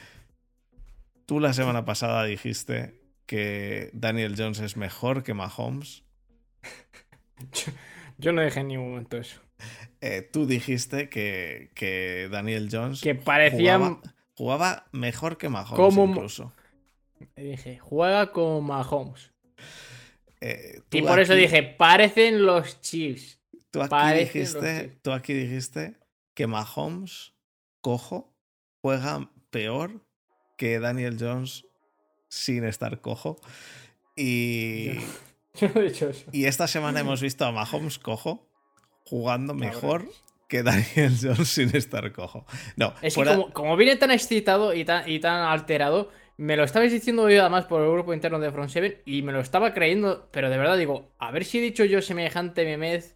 Tú 1.26 1.40
la 1.40 1.52
semana 1.52 1.84
pasada 1.84 2.24
dijiste 2.24 3.00
que 3.26 3.90
Daniel 3.92 4.34
Jones 4.36 4.60
es 4.60 4.76
mejor 4.76 5.22
que 5.22 5.34
Mahomes. 5.34 6.02
Yo 8.18 8.32
no 8.32 8.42
dije 8.42 8.60
en 8.60 8.68
ningún 8.68 8.90
momento 8.90 9.16
eso. 9.16 9.40
Eh, 10.00 10.22
tú 10.22 10.46
dijiste 10.46 11.08
que, 11.08 12.28
Daniel 12.30 12.68
Jones 12.70 13.00
que 13.00 13.14
parecía 13.14 13.98
jugaba, 14.34 14.86
mejor 14.92 15.36
que 15.36 15.48
Mahomes 15.48 15.96
incluso. 15.96 16.52
Dije, 17.36 17.78
juega 17.78 18.32
como 18.32 18.62
Mahomes. 18.62 19.30
Eh, 20.40 20.80
y 20.90 21.02
por 21.02 21.20
eso 21.20 21.34
dije, 21.34 21.62
parecen 21.62 22.44
los 22.44 22.80
Chiefs. 22.80 23.38
Tú 23.70 23.82
aquí, 23.82 24.18
dijiste, 24.18 24.98
tú 25.02 25.12
aquí 25.12 25.32
dijiste 25.32 25.96
que 26.34 26.46
Mahomes, 26.46 27.34
cojo, 27.80 28.34
juega 28.80 29.30
peor 29.50 30.04
que 30.56 30.80
Daniel 30.80 31.16
Jones 31.20 31.66
sin 32.28 32.64
estar 32.64 33.00
cojo. 33.00 33.40
Y, 34.16 34.92
y 36.32 36.44
esta 36.46 36.66
semana 36.66 37.00
hemos 37.00 37.20
visto 37.20 37.44
a 37.44 37.52
Mahomes 37.52 37.98
cojo 37.98 38.48
jugando 39.04 39.54
mejor 39.54 40.08
que 40.48 40.62
Daniel 40.62 41.16
Jones 41.22 41.48
sin 41.48 41.74
estar 41.74 42.12
cojo. 42.12 42.44
No, 42.76 42.94
es 43.02 43.14
que 43.14 43.46
como, 43.52 43.76
viene 43.76 43.96
tan 43.96 44.10
excitado 44.10 44.74
y 44.74 44.84
tan, 44.84 45.08
y 45.08 45.20
tan 45.20 45.42
alterado, 45.42 46.10
me 46.40 46.56
lo 46.56 46.64
estabais 46.64 46.90
diciendo 46.90 47.28
yo 47.28 47.42
además 47.42 47.66
por 47.66 47.82
el 47.82 47.90
grupo 47.90 48.14
interno 48.14 48.38
de 48.38 48.50
Front 48.50 48.70
7 48.70 49.02
y 49.04 49.20
me 49.22 49.32
lo 49.32 49.40
estaba 49.40 49.74
creyendo, 49.74 50.28
pero 50.30 50.48
de 50.48 50.56
verdad 50.56 50.78
digo, 50.78 51.12
a 51.18 51.30
ver 51.30 51.44
si 51.44 51.58
he 51.58 51.60
dicho 51.60 51.84
yo 51.84 52.00
semejante 52.00 52.64
memez 52.64 53.14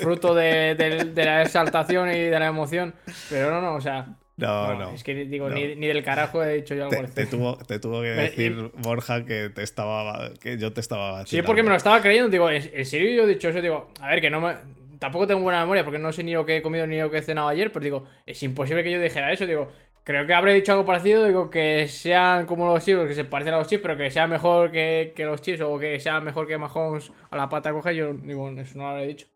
fruto 0.00 0.36
de, 0.36 0.76
de 0.76 1.24
la 1.24 1.42
exaltación 1.42 2.08
y 2.10 2.20
de 2.20 2.38
la 2.38 2.46
emoción, 2.46 2.94
pero 3.28 3.50
no, 3.50 3.60
no, 3.60 3.74
o 3.74 3.80
sea, 3.80 4.16
no, 4.38 4.74
no. 4.76 4.90
Es 4.92 5.02
que 5.02 5.14
digo, 5.14 5.50
Ni, 5.50 5.74
del 5.74 6.04
carajo 6.04 6.44
he 6.44 6.54
dicho 6.58 6.74
yo 6.76 6.84
algo 6.84 7.02
te, 7.02 7.08
te, 7.08 7.26
tuvo, 7.26 7.56
te 7.56 7.80
tuvo 7.80 8.02
que 8.02 8.10
decir, 8.10 8.70
Borja, 8.76 9.24
que 9.24 9.50
te 9.50 9.64
estaba 9.64 10.30
que 10.40 10.58
yo 10.58 10.72
te 10.72 10.80
estaba 10.80 11.10
vacilando. 11.10 11.30
Sí, 11.30 11.42
porque 11.42 11.64
me 11.64 11.70
lo 11.70 11.76
estaba 11.76 12.00
creyendo. 12.00 12.28
Digo, 12.28 12.48
en 12.48 12.86
serio 12.86 13.10
yo 13.10 13.24
he 13.24 13.34
dicho 13.34 13.48
eso. 13.48 13.60
Digo, 13.60 13.90
a 14.00 14.08
ver, 14.08 14.20
que 14.20 14.30
no 14.30 14.40
me. 14.40 14.54
Tampoco 15.00 15.26
tengo 15.26 15.40
buena 15.40 15.60
memoria 15.60 15.84
porque 15.84 15.98
no 15.98 16.12
sé 16.12 16.22
ni 16.22 16.34
lo 16.34 16.44
que 16.46 16.56
he 16.56 16.62
comido 16.62 16.86
ni 16.86 16.98
lo 17.00 17.10
que 17.10 17.18
he 17.18 17.22
cenado 17.22 17.48
ayer. 17.48 17.72
Pero 17.72 17.84
digo, 17.84 18.04
es 18.26 18.40
imposible 18.44 18.84
que 18.84 18.92
yo 18.92 19.00
dijera 19.00 19.32
eso. 19.32 19.44
Digo, 19.44 19.72
creo 20.08 20.26
que 20.26 20.32
habré 20.32 20.54
dicho 20.54 20.72
algo 20.72 20.86
parecido. 20.86 21.26
Digo, 21.26 21.50
que 21.50 21.86
sean 21.86 22.46
como 22.46 22.66
los 22.66 22.82
Chiefs, 22.82 23.06
que 23.06 23.14
se 23.14 23.26
parecen 23.26 23.52
a 23.52 23.58
los 23.58 23.68
Chiefs, 23.68 23.82
pero 23.82 23.94
que 23.94 24.10
sea 24.10 24.26
mejor 24.26 24.72
que, 24.72 25.12
que 25.14 25.26
los 25.26 25.42
Chiefs 25.42 25.60
o 25.60 25.78
que 25.78 26.00
sea 26.00 26.18
mejor 26.20 26.46
que 26.46 26.56
Mahomes 26.56 27.12
a 27.30 27.36
la 27.36 27.50
pata 27.50 27.72
coja. 27.72 27.92
Yo, 27.92 28.14
digo, 28.14 28.48
eso 28.48 28.78
no 28.78 28.84
lo 28.84 28.88
habré 28.88 29.06
dicho. 29.06 29.26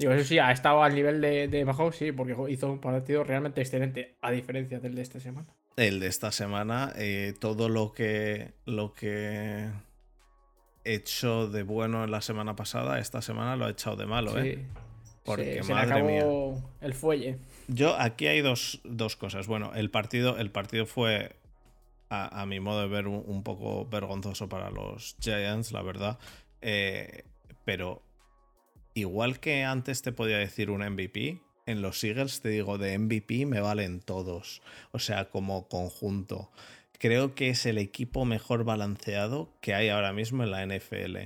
Digo, 0.00 0.12
eso 0.12 0.24
sí, 0.24 0.40
ha 0.40 0.50
estado 0.50 0.82
al 0.82 0.96
nivel 0.96 1.20
de, 1.20 1.46
de 1.46 1.64
Mahomes, 1.64 1.94
sí, 1.94 2.10
porque 2.10 2.34
hizo 2.48 2.72
un 2.72 2.80
partido 2.80 3.22
realmente 3.22 3.60
excelente, 3.60 4.16
a 4.20 4.32
diferencia 4.32 4.80
del 4.80 4.96
de 4.96 5.02
esta 5.02 5.20
semana. 5.20 5.46
El 5.76 6.00
de 6.00 6.08
esta 6.08 6.32
semana, 6.32 6.92
eh, 6.96 7.32
todo 7.38 7.68
lo 7.68 7.92
que, 7.92 8.54
lo 8.64 8.94
que 8.94 9.68
hecho 10.82 11.46
de 11.48 11.62
bueno 11.62 12.02
en 12.02 12.10
la 12.10 12.20
semana 12.20 12.56
pasada, 12.56 12.98
esta 12.98 13.22
semana 13.22 13.54
lo 13.54 13.66
ha 13.66 13.70
echado 13.70 13.94
de 13.94 14.06
malo, 14.06 14.36
¿eh? 14.38 14.66
Porque, 15.24 15.62
se, 15.62 15.72
madre 15.72 16.02
mía. 16.02 16.24
el 16.80 16.94
fuelle. 16.94 17.38
Yo, 17.68 17.96
aquí 17.98 18.26
hay 18.26 18.42
dos, 18.42 18.80
cosas. 19.18 19.46
Bueno, 19.46 19.72
el 19.74 19.90
partido, 19.90 20.38
el 20.38 20.50
partido 20.50 20.86
fue, 20.86 21.36
a, 22.08 22.46
mi 22.46 22.60
modo 22.60 22.82
de 22.82 22.88
ver, 22.88 23.08
un, 23.08 23.42
poco 23.42 23.86
vergonzoso 23.86 24.48
para 24.48 24.70
los 24.70 25.16
Giants, 25.20 25.72
la 25.72 25.82
verdad. 25.82 26.18
Eh, 26.60 27.24
pero 27.64 28.02
igual 28.94 29.40
que 29.40 29.64
antes 29.64 30.02
te 30.02 30.12
podía 30.12 30.38
decir 30.38 30.70
un 30.70 30.80
MVP, 30.88 31.42
en 31.66 31.82
los 31.82 32.02
Eagles 32.04 32.40
te 32.40 32.48
digo 32.48 32.78
de 32.78 32.96
MVP 32.96 33.44
me 33.44 33.60
valen 33.60 34.00
todos. 34.00 34.62
O 34.92 34.98
sea, 35.00 35.28
como 35.30 35.68
conjunto. 35.68 36.50
Creo 36.98 37.34
que 37.34 37.50
es 37.50 37.66
el 37.66 37.78
equipo 37.78 38.24
mejor 38.24 38.64
balanceado 38.64 39.52
que 39.60 39.74
hay 39.74 39.88
ahora 39.88 40.12
mismo 40.12 40.44
en 40.44 40.50
la 40.52 40.64
NFL. 40.64 41.16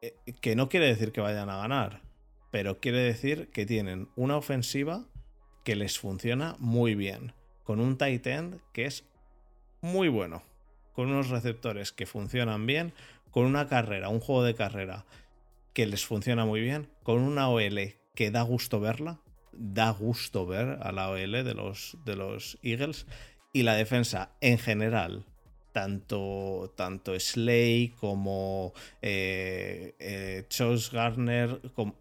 Eh, 0.00 0.14
que 0.40 0.56
no 0.56 0.68
quiere 0.68 0.86
decir 0.86 1.12
que 1.12 1.20
vayan 1.20 1.50
a 1.50 1.58
ganar, 1.58 2.02
pero 2.50 2.80
quiere 2.80 2.98
decir 2.98 3.50
que 3.50 3.66
tienen 3.66 4.08
una 4.16 4.36
ofensiva 4.36 5.06
que 5.66 5.74
les 5.74 5.98
funciona 5.98 6.54
muy 6.60 6.94
bien, 6.94 7.32
con 7.64 7.80
un 7.80 7.98
tight 7.98 8.24
end 8.28 8.60
que 8.72 8.84
es 8.84 9.02
muy 9.80 10.06
bueno, 10.06 10.44
con 10.92 11.08
unos 11.08 11.28
receptores 11.28 11.90
que 11.90 12.06
funcionan 12.06 12.66
bien, 12.66 12.92
con 13.32 13.46
una 13.46 13.66
carrera, 13.66 14.08
un 14.08 14.20
juego 14.20 14.44
de 14.44 14.54
carrera 14.54 15.06
que 15.72 15.86
les 15.86 16.06
funciona 16.06 16.44
muy 16.44 16.60
bien, 16.60 16.88
con 17.02 17.18
una 17.18 17.48
OL 17.48 17.96
que 18.14 18.30
da 18.30 18.42
gusto 18.42 18.78
verla, 18.78 19.18
da 19.50 19.90
gusto 19.90 20.46
ver 20.46 20.78
a 20.82 20.92
la 20.92 21.10
OL 21.10 21.32
de 21.32 21.54
los, 21.54 21.98
de 22.04 22.14
los 22.14 22.58
Eagles 22.62 23.08
y 23.52 23.64
la 23.64 23.74
defensa 23.74 24.30
en 24.40 24.58
general, 24.58 25.24
tanto, 25.72 26.72
tanto 26.76 27.18
Slay 27.18 27.88
como 27.88 28.72
eh, 29.02 29.96
eh 29.98 30.46
Garner, 30.92 31.60
como, 31.74 31.96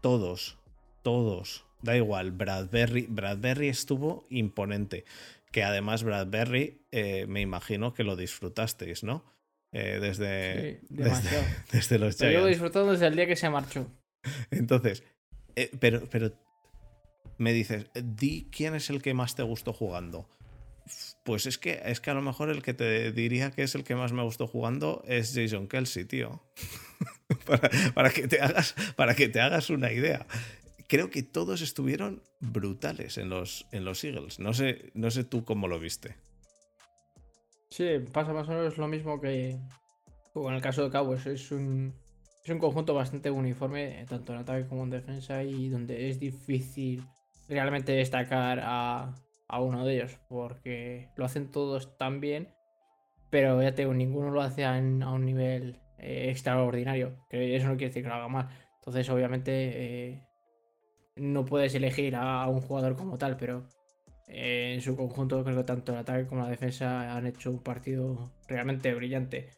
todos, 0.00 0.56
todos, 1.02 1.67
da 1.82 1.96
igual, 1.96 2.32
Bradbury, 2.32 3.06
Bradbury 3.08 3.68
estuvo 3.68 4.26
imponente, 4.30 5.04
que 5.52 5.62
además 5.62 6.02
Bradbury 6.02 6.82
eh, 6.90 7.26
me 7.26 7.40
imagino 7.40 7.94
que 7.94 8.04
lo 8.04 8.16
disfrutasteis, 8.16 9.04
¿no? 9.04 9.24
Eh, 9.72 9.98
desde, 10.00 10.80
desde, 10.88 11.98
los 11.98 12.16
Giants. 12.16 12.34
Yo 12.34 12.40
lo 12.40 12.46
disfrutado 12.46 12.90
desde 12.90 13.06
el 13.06 13.16
día 13.16 13.26
que 13.26 13.36
se 13.36 13.50
marchó. 13.50 13.86
Entonces, 14.50 15.02
pero, 15.78 16.08
pero 16.10 16.32
me 17.38 17.52
dices, 17.52 17.86
di 17.94 18.48
quién 18.50 18.74
es 18.74 18.90
el 18.90 19.00
que 19.00 19.14
más 19.14 19.34
te 19.34 19.42
gustó 19.42 19.72
jugando. 19.72 20.28
Pues 21.24 21.46
es 21.46 21.58
que, 21.58 21.80
es 21.84 22.00
que 22.00 22.10
a 22.10 22.14
lo 22.14 22.22
mejor 22.22 22.50
el 22.50 22.62
que 22.62 22.74
te 22.74 23.12
diría 23.12 23.50
que 23.50 23.62
es 23.62 23.74
el 23.74 23.84
que 23.84 23.94
más 23.94 24.12
me 24.12 24.22
gustó 24.22 24.46
jugando 24.46 25.04
es 25.06 25.32
Jason 25.34 25.68
Kelsey, 25.68 26.04
tío. 26.04 26.42
para, 27.94 28.10
que 28.10 28.26
te 28.26 28.40
hagas, 28.40 28.74
para 28.96 29.14
que 29.14 29.28
te 29.28 29.40
hagas 29.40 29.70
una 29.70 29.92
idea. 29.92 30.26
Creo 30.88 31.10
que 31.10 31.22
todos 31.22 31.60
estuvieron 31.60 32.22
brutales 32.40 33.18
en 33.18 33.28
los, 33.28 33.66
en 33.72 33.84
los 33.84 34.02
Eagles. 34.04 34.38
No 34.38 34.54
sé, 34.54 34.90
no 34.94 35.10
sé 35.10 35.22
tú 35.24 35.44
cómo 35.44 35.68
lo 35.68 35.78
viste. 35.78 36.16
Sí, 37.70 37.86
pasa 38.12 38.32
más 38.32 38.48
o 38.48 38.52
menos 38.52 38.78
lo 38.78 38.88
mismo 38.88 39.20
que 39.20 39.58
con 40.32 40.54
el 40.54 40.62
caso 40.62 40.84
de 40.84 40.90
Cowboys. 40.90 41.26
Es 41.26 41.52
un, 41.52 41.94
es 42.42 42.50
un 42.50 42.58
conjunto 42.58 42.94
bastante 42.94 43.30
uniforme, 43.30 44.06
tanto 44.08 44.32
en 44.32 44.38
ataque 44.38 44.66
como 44.66 44.84
en 44.84 44.90
defensa, 44.90 45.42
y 45.42 45.68
donde 45.68 46.08
es 46.08 46.18
difícil 46.18 47.04
realmente 47.48 47.92
destacar 47.92 48.60
a, 48.62 49.14
a 49.48 49.60
uno 49.60 49.84
de 49.84 49.94
ellos, 49.96 50.18
porque 50.28 51.10
lo 51.16 51.24
hacen 51.24 51.50
todos 51.50 51.96
tan 51.98 52.20
bien, 52.20 52.48
pero 53.30 53.62
ya 53.62 53.74
tengo, 53.74 53.94
ninguno 53.94 54.30
lo 54.30 54.42
hace 54.42 54.64
a, 54.64 54.72
un 54.72 55.24
nivel 55.24 55.80
eh, 55.98 56.30
extraordinario, 56.30 57.26
que 57.28 57.56
eso 57.56 57.66
no 57.66 57.76
quiere 57.76 57.88
decir 57.88 58.02
que 58.02 58.08
lo 58.08 58.14
haga 58.14 58.28
mal. 58.28 58.48
Entonces, 58.76 59.08
obviamente, 59.10 59.52
eh, 59.52 60.27
no 61.18 61.44
puedes 61.44 61.74
elegir 61.74 62.16
a, 62.16 62.46
un 62.48 62.60
jugador 62.60 62.96
como 62.96 63.18
tal, 63.18 63.36
pero 63.36 63.68
eh, 64.28 64.72
en 64.74 64.80
su 64.80 64.96
conjunto 64.96 65.42
creo 65.44 65.56
que 65.56 65.64
tanto 65.64 65.92
el 65.92 65.98
ataque 65.98 66.26
como 66.26 66.42
la 66.42 66.50
defensa 66.50 67.16
han 67.16 67.26
hecho 67.26 67.50
un 67.50 67.62
partido 67.62 68.32
realmente 68.46 68.94
brillante. 68.94 69.50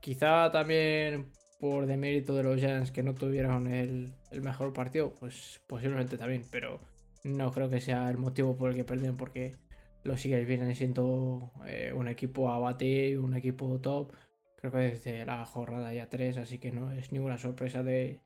Quizá 0.00 0.50
también 0.52 1.32
por 1.58 1.86
demérito 1.86 2.34
de 2.36 2.42
los 2.44 2.60
Giants 2.60 2.92
que 2.92 3.02
no 3.02 3.14
tuvieron 3.14 3.66
el, 3.66 4.14
mejor 4.42 4.72
partido, 4.72 5.14
pues 5.18 5.60
posiblemente 5.66 6.16
también, 6.16 6.44
pero 6.50 6.80
no 7.24 7.52
creo 7.52 7.68
que 7.68 7.80
sea 7.80 8.08
el 8.10 8.18
motivo 8.18 8.56
por 8.56 8.70
el 8.70 8.76
que 8.76 8.84
pierden, 8.84 9.16
porque 9.16 9.56
los 10.04 10.24
Eagles 10.24 10.46
vienen 10.46 10.74
siendo 10.76 11.52
eh, 11.66 11.92
un 11.94 12.08
equipo 12.08 12.50
a 12.52 12.58
batir, 12.58 13.18
un 13.18 13.34
equipo 13.34 13.80
top. 13.80 14.12
Creo 14.56 14.72
que 14.72 14.78
desde 14.78 15.24
la 15.26 15.44
jornada 15.46 15.92
ya 15.92 16.08
3, 16.08 16.36
así 16.38 16.58
que 16.58 16.72
no 16.72 16.92
es 16.92 17.12
ninguna 17.12 17.38
sorpresa 17.38 17.82
de, 17.82 18.20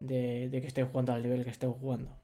de, 0.00 0.48
que 0.50 0.66
estén 0.66 0.86
jugando 0.86 1.12
al 1.12 1.22
nivel 1.22 1.44
que 1.44 1.50
estén 1.50 1.72
jugando. 1.72 2.16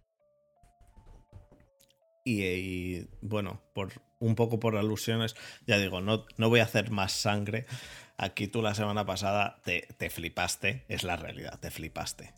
Y, 2.24 3.06
bueno, 3.20 3.60
por 3.74 3.90
un 4.20 4.36
poco 4.36 4.60
por 4.60 4.76
alusiones, 4.76 5.34
ya 5.66 5.78
digo, 5.78 6.00
no, 6.00 6.24
no 6.36 6.48
voy 6.48 6.60
a 6.60 6.64
hacer 6.64 6.90
más 6.90 7.12
sangre. 7.12 7.66
Aquí 8.16 8.46
tú 8.46 8.62
la 8.62 8.74
semana 8.74 9.04
pasada 9.04 9.60
te, 9.64 9.88
te 9.98 10.08
flipaste, 10.08 10.84
es 10.88 11.02
la 11.02 11.16
realidad, 11.16 11.58
te 11.58 11.70
flipaste. 11.70 12.32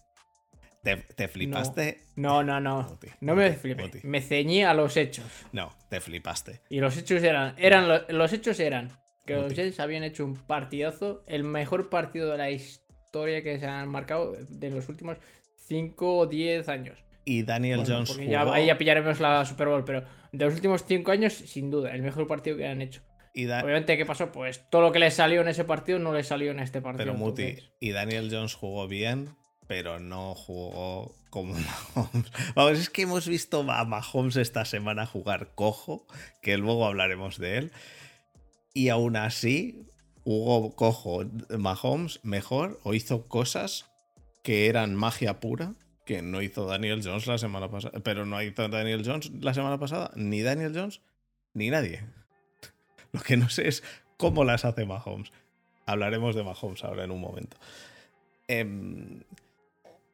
¿Te, 0.83 1.29
flipaste? 1.29 2.05
No, 2.17 2.43
no, 2.43 2.61
no. 2.61 2.99
No, 3.21 3.35
me 3.35 3.53
flipé. 3.55 4.01
Me 4.03 4.21
ceñí 4.21 4.63
a 4.63 4.75
los 4.75 4.99
hechos. 4.99 5.25
No, 5.53 5.75
te 5.89 6.01
flipaste. 6.01 6.61
Y 6.69 6.81
los 6.81 6.97
hechos 6.99 7.23
eran. 7.23 7.55
eran 7.57 8.05
los 8.09 8.33
hechos 8.35 8.61
eran 8.61 8.91
que 9.25 9.35
los 9.35 9.55
Jets 9.55 9.81
habían 9.81 10.05
hecho 10.05 10.25
un 10.25 10.37
partidazo, 10.37 11.25
el 11.27 11.45
mejor 11.45 11.89
partido 11.89 12.31
de 12.31 12.39
la 12.39 12.51
historia 12.51 12.84
que 13.23 13.59
se 13.59 13.67
han 13.67 13.89
marcado 13.89 14.33
de 14.49 14.71
los 14.71 14.89
últimos 14.89 15.19
5 15.67 16.17
o 16.19 16.27
10 16.27 16.69
años. 16.69 16.99
Y 17.25 17.43
Daniel 17.43 17.85
Jones. 17.87 18.11
Jugó... 18.11 18.23
Ya, 18.23 18.43
ahí 18.53 18.67
ya 18.67 18.77
pillaremos 18.77 19.21
la 19.21 19.45
Super 19.45 19.69
Bowl, 19.69 19.85
pero 19.85 20.05
de 20.33 20.45
los 20.45 20.55
últimos 20.55 20.85
5 20.85 21.11
años, 21.11 21.33
sin 21.33 21.71
duda, 21.71 21.95
el 21.95 22.03
mejor 22.03 22.27
partido 22.27 22.57
que 22.57 22.67
han 22.67 22.83
hecho. 22.83 23.03
Obviamente, 23.35 23.97
¿qué 23.97 24.07
pasó? 24.07 24.31
Pues 24.31 24.69
todo 24.71 24.83
lo 24.83 24.93
que 24.93 25.01
le 25.01 25.11
salió 25.11 25.41
en 25.41 25.49
ese 25.49 25.65
partido 25.65 25.99
no 25.99 26.13
le 26.13 26.23
salió 26.23 26.53
en 26.53 26.61
este 26.61 26.81
partido. 26.81 27.07
Pero 27.07 27.19
Muti, 27.19 27.57
y 27.81 27.91
Daniel 27.91 28.29
Jones 28.31 28.55
jugó 28.55 28.87
bien, 28.87 29.31
pero 29.67 29.99
no 29.99 30.35
jugó 30.35 31.17
como 31.31 31.55
Mahomes. 31.95 32.31
Vamos, 32.55 32.79
es 32.79 32.91
que 32.91 33.03
hemos 33.03 33.27
visto 33.27 33.69
a 33.69 33.85
Mahomes 33.85 34.37
esta 34.37 34.65
semana 34.65 35.05
jugar 35.05 35.55
cojo, 35.57 36.07
que 36.43 36.57
luego 36.59 36.87
hablaremos 36.87 37.39
de 37.39 37.59
él. 37.59 37.73
Y 38.73 38.89
aún 38.89 39.17
así, 39.17 39.87
jugó 40.25 40.75
cojo 40.75 41.25
Mahomes 41.57 42.21
mejor 42.23 42.81
o 42.83 42.95
hizo 42.95 43.29
cosas 43.29 43.87
que 44.43 44.69
eran 44.69 44.95
magia 44.95 45.41
pura 45.41 45.75
que 46.05 46.23
no 46.23 46.43
hizo 46.43 46.67
Daniel 46.67 47.01
Jones 47.03 47.27
la 47.27 47.39
semana 47.39 47.71
pasada. 47.71 48.01
Pero 48.01 48.27
no 48.27 48.43
hizo 48.43 48.69
Daniel 48.69 49.03
Jones 49.05 49.31
la 49.41 49.55
semana 49.55 49.79
pasada, 49.79 50.11
ni 50.17 50.43
Daniel 50.43 50.73
Jones, 50.75 51.01
ni 51.55 51.71
nadie. 51.71 52.05
Lo 53.13 53.21
que 53.21 53.37
no 53.37 53.49
sé 53.49 53.69
es 53.69 53.83
cómo 54.17 54.45
las 54.45 54.65
hace 54.65 54.85
Mahomes. 54.85 55.33
Hablaremos 55.87 56.35
de 56.35 56.45
Mahomes 56.45 56.85
ahora 56.85 57.05
en 57.05 57.11
un 57.11 57.21
momento. 57.21 57.57
Eh, 58.49 58.67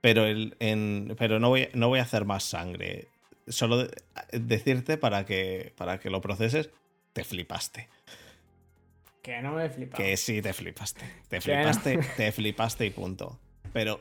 pero, 0.00 0.26
el, 0.26 0.56
en, 0.60 1.14
pero 1.18 1.38
no, 1.40 1.48
voy, 1.48 1.68
no 1.74 1.88
voy 1.88 1.98
a 1.98 2.02
hacer 2.02 2.24
más 2.24 2.44
sangre. 2.44 3.08
Solo 3.48 3.88
decirte 4.32 4.96
para 4.96 5.26
que, 5.26 5.72
para 5.76 5.98
que 5.98 6.10
lo 6.10 6.20
proceses, 6.20 6.70
te 7.12 7.24
flipaste. 7.24 7.88
Que 9.22 9.42
no 9.42 9.52
me 9.52 9.66
he 9.66 9.88
Que 9.90 10.16
sí, 10.16 10.40
te 10.40 10.52
flipaste. 10.52 11.02
Te 11.28 11.40
flipaste, 11.40 11.98
te 12.16 12.32
flipaste 12.32 12.86
y 12.86 12.90
punto. 12.90 13.38
Pero 13.72 14.00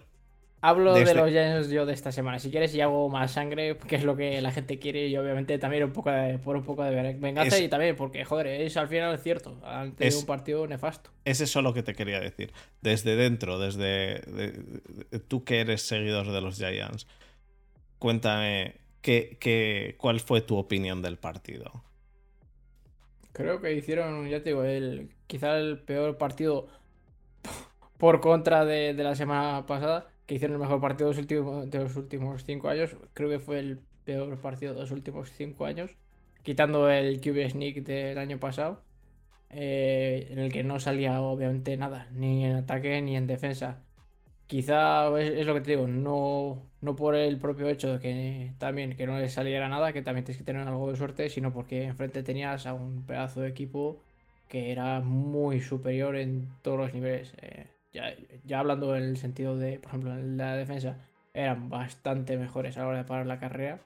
Hablo 0.61 0.93
de, 0.93 1.13
los 1.13 1.29
Giants 1.29 1.69
yo 1.69 1.85
de 1.85 1.93
esta 1.93 2.11
semana. 2.11 2.37
Si 2.39 2.51
quieres, 2.51 2.75
y 2.75 2.81
hago 2.81 3.07
más 3.07 3.31
sangre, 3.31 3.77
que 3.77 3.95
es 3.95 4.03
lo 4.03 4.17
que 4.17 4.41
la 4.41 4.51
gente 4.51 4.77
quiere, 4.77 5.07
y 5.07 5.15
obviamente 5.15 5.57
también 5.57 5.85
un 5.85 5.93
poco 5.93 6.11
de, 6.11 6.37
por 6.37 6.57
un 6.57 6.63
poco 6.63 6.83
de 6.83 7.13
venganza 7.13 7.59
y 7.59 7.69
también 7.69 7.95
porque, 7.95 8.25
joder, 8.25 8.47
es 8.47 8.75
al 8.75 8.89
final 8.89 9.17
cierto. 9.19 9.57
Han 9.63 9.93
tenido 9.93 10.19
un 10.19 10.25
partido 10.25 10.67
nefasto. 10.67 11.11
Es 11.23 11.39
eso 11.39 11.61
lo 11.61 11.73
que 11.73 11.81
te 11.81 11.93
quería 11.93 12.19
decir. 12.19 12.51
Desde 12.81 13.15
dentro, 13.15 13.57
desde. 13.57 14.21
tú 15.29 15.45
que 15.45 15.61
eres 15.61 15.81
seguidor 15.83 16.29
de 16.29 16.41
los 16.41 16.57
Giants, 16.57 17.07
cuéntame 17.97 18.75
qué, 19.01 19.37
qué, 19.39 19.95
cuál 19.97 20.19
fue 20.19 20.41
tu 20.41 20.57
opinión 20.57 21.01
del 21.01 21.17
partido. 21.17 21.85
Creo 23.39 23.61
que 23.61 23.73
hicieron, 23.73 24.27
ya 24.27 24.43
te 24.43 24.49
digo, 24.49 24.65
el, 24.65 25.11
quizá 25.25 25.57
el 25.57 25.79
peor 25.79 26.17
partido 26.17 26.67
por 27.97 28.19
contra 28.19 28.65
de, 28.65 28.93
de 28.93 29.03
la 29.05 29.15
semana 29.15 29.65
pasada 29.65 30.07
que 30.25 30.35
hicieron 30.35 30.55
el 30.55 30.59
mejor 30.59 30.81
partido 30.81 31.07
de 31.07 31.15
los, 31.15 31.19
últimos, 31.21 31.69
de 31.69 31.79
los 31.79 31.95
últimos 31.95 32.43
cinco 32.43 32.67
años. 32.67 32.97
Creo 33.13 33.29
que 33.29 33.39
fue 33.39 33.59
el 33.59 33.79
peor 34.03 34.41
partido 34.41 34.73
de 34.73 34.81
los 34.81 34.91
últimos 34.91 35.31
cinco 35.31 35.65
años, 35.65 35.91
quitando 36.43 36.89
el 36.89 37.21
QB 37.21 37.51
Sneak 37.51 37.77
del 37.85 38.17
año 38.17 38.41
pasado, 38.41 38.83
eh, 39.51 40.27
en 40.31 40.39
el 40.39 40.51
que 40.51 40.65
no 40.65 40.81
salía 40.81 41.21
obviamente 41.21 41.77
nada, 41.77 42.09
ni 42.11 42.43
en 42.43 42.57
ataque 42.57 43.01
ni 43.01 43.15
en 43.15 43.25
defensa. 43.25 43.85
Quizá 44.49 45.15
es, 45.19 45.45
lo 45.45 45.53
que 45.53 45.61
te 45.61 45.71
digo, 45.75 45.87
no, 45.87 46.63
no 46.81 46.95
por 46.95 47.13
el 47.13 47.37
propio 47.37 47.69
hecho 47.69 47.93
de 47.93 47.99
que 47.99 48.53
también 48.57 48.97
que 48.97 49.05
no 49.05 49.19
le 49.19 49.29
saliera 49.29 49.69
nada, 49.69 49.93
que 49.93 50.01
también 50.01 50.25
tienes 50.25 50.39
que 50.39 50.43
tener 50.43 50.67
algo 50.67 50.89
de 50.89 50.97
suerte, 50.97 51.29
sino 51.29 51.53
porque 51.53 51.83
enfrente 51.83 52.23
tenías 52.23 52.65
a 52.65 52.73
un 52.73 53.05
pedazo 53.05 53.41
de 53.41 53.49
equipo 53.49 54.01
que 54.47 54.71
era 54.71 55.01
muy 55.01 55.61
superior 55.61 56.15
en 56.15 56.49
todos 56.63 56.79
los 56.79 56.95
niveles. 56.95 57.35
Eh, 57.43 57.67
ya, 57.93 58.15
ya 58.43 58.59
hablando 58.59 58.95
en 58.95 59.03
el 59.03 59.17
sentido 59.17 59.55
de, 59.55 59.77
por 59.77 59.89
ejemplo, 59.89 60.15
en 60.15 60.37
la 60.37 60.55
defensa, 60.55 60.97
eran 61.35 61.69
bastante 61.69 62.35
mejores 62.35 62.75
a 62.75 62.81
la 62.81 62.87
hora 62.87 62.97
de 62.97 63.03
parar 63.03 63.27
la 63.27 63.39
carrera. 63.39 63.81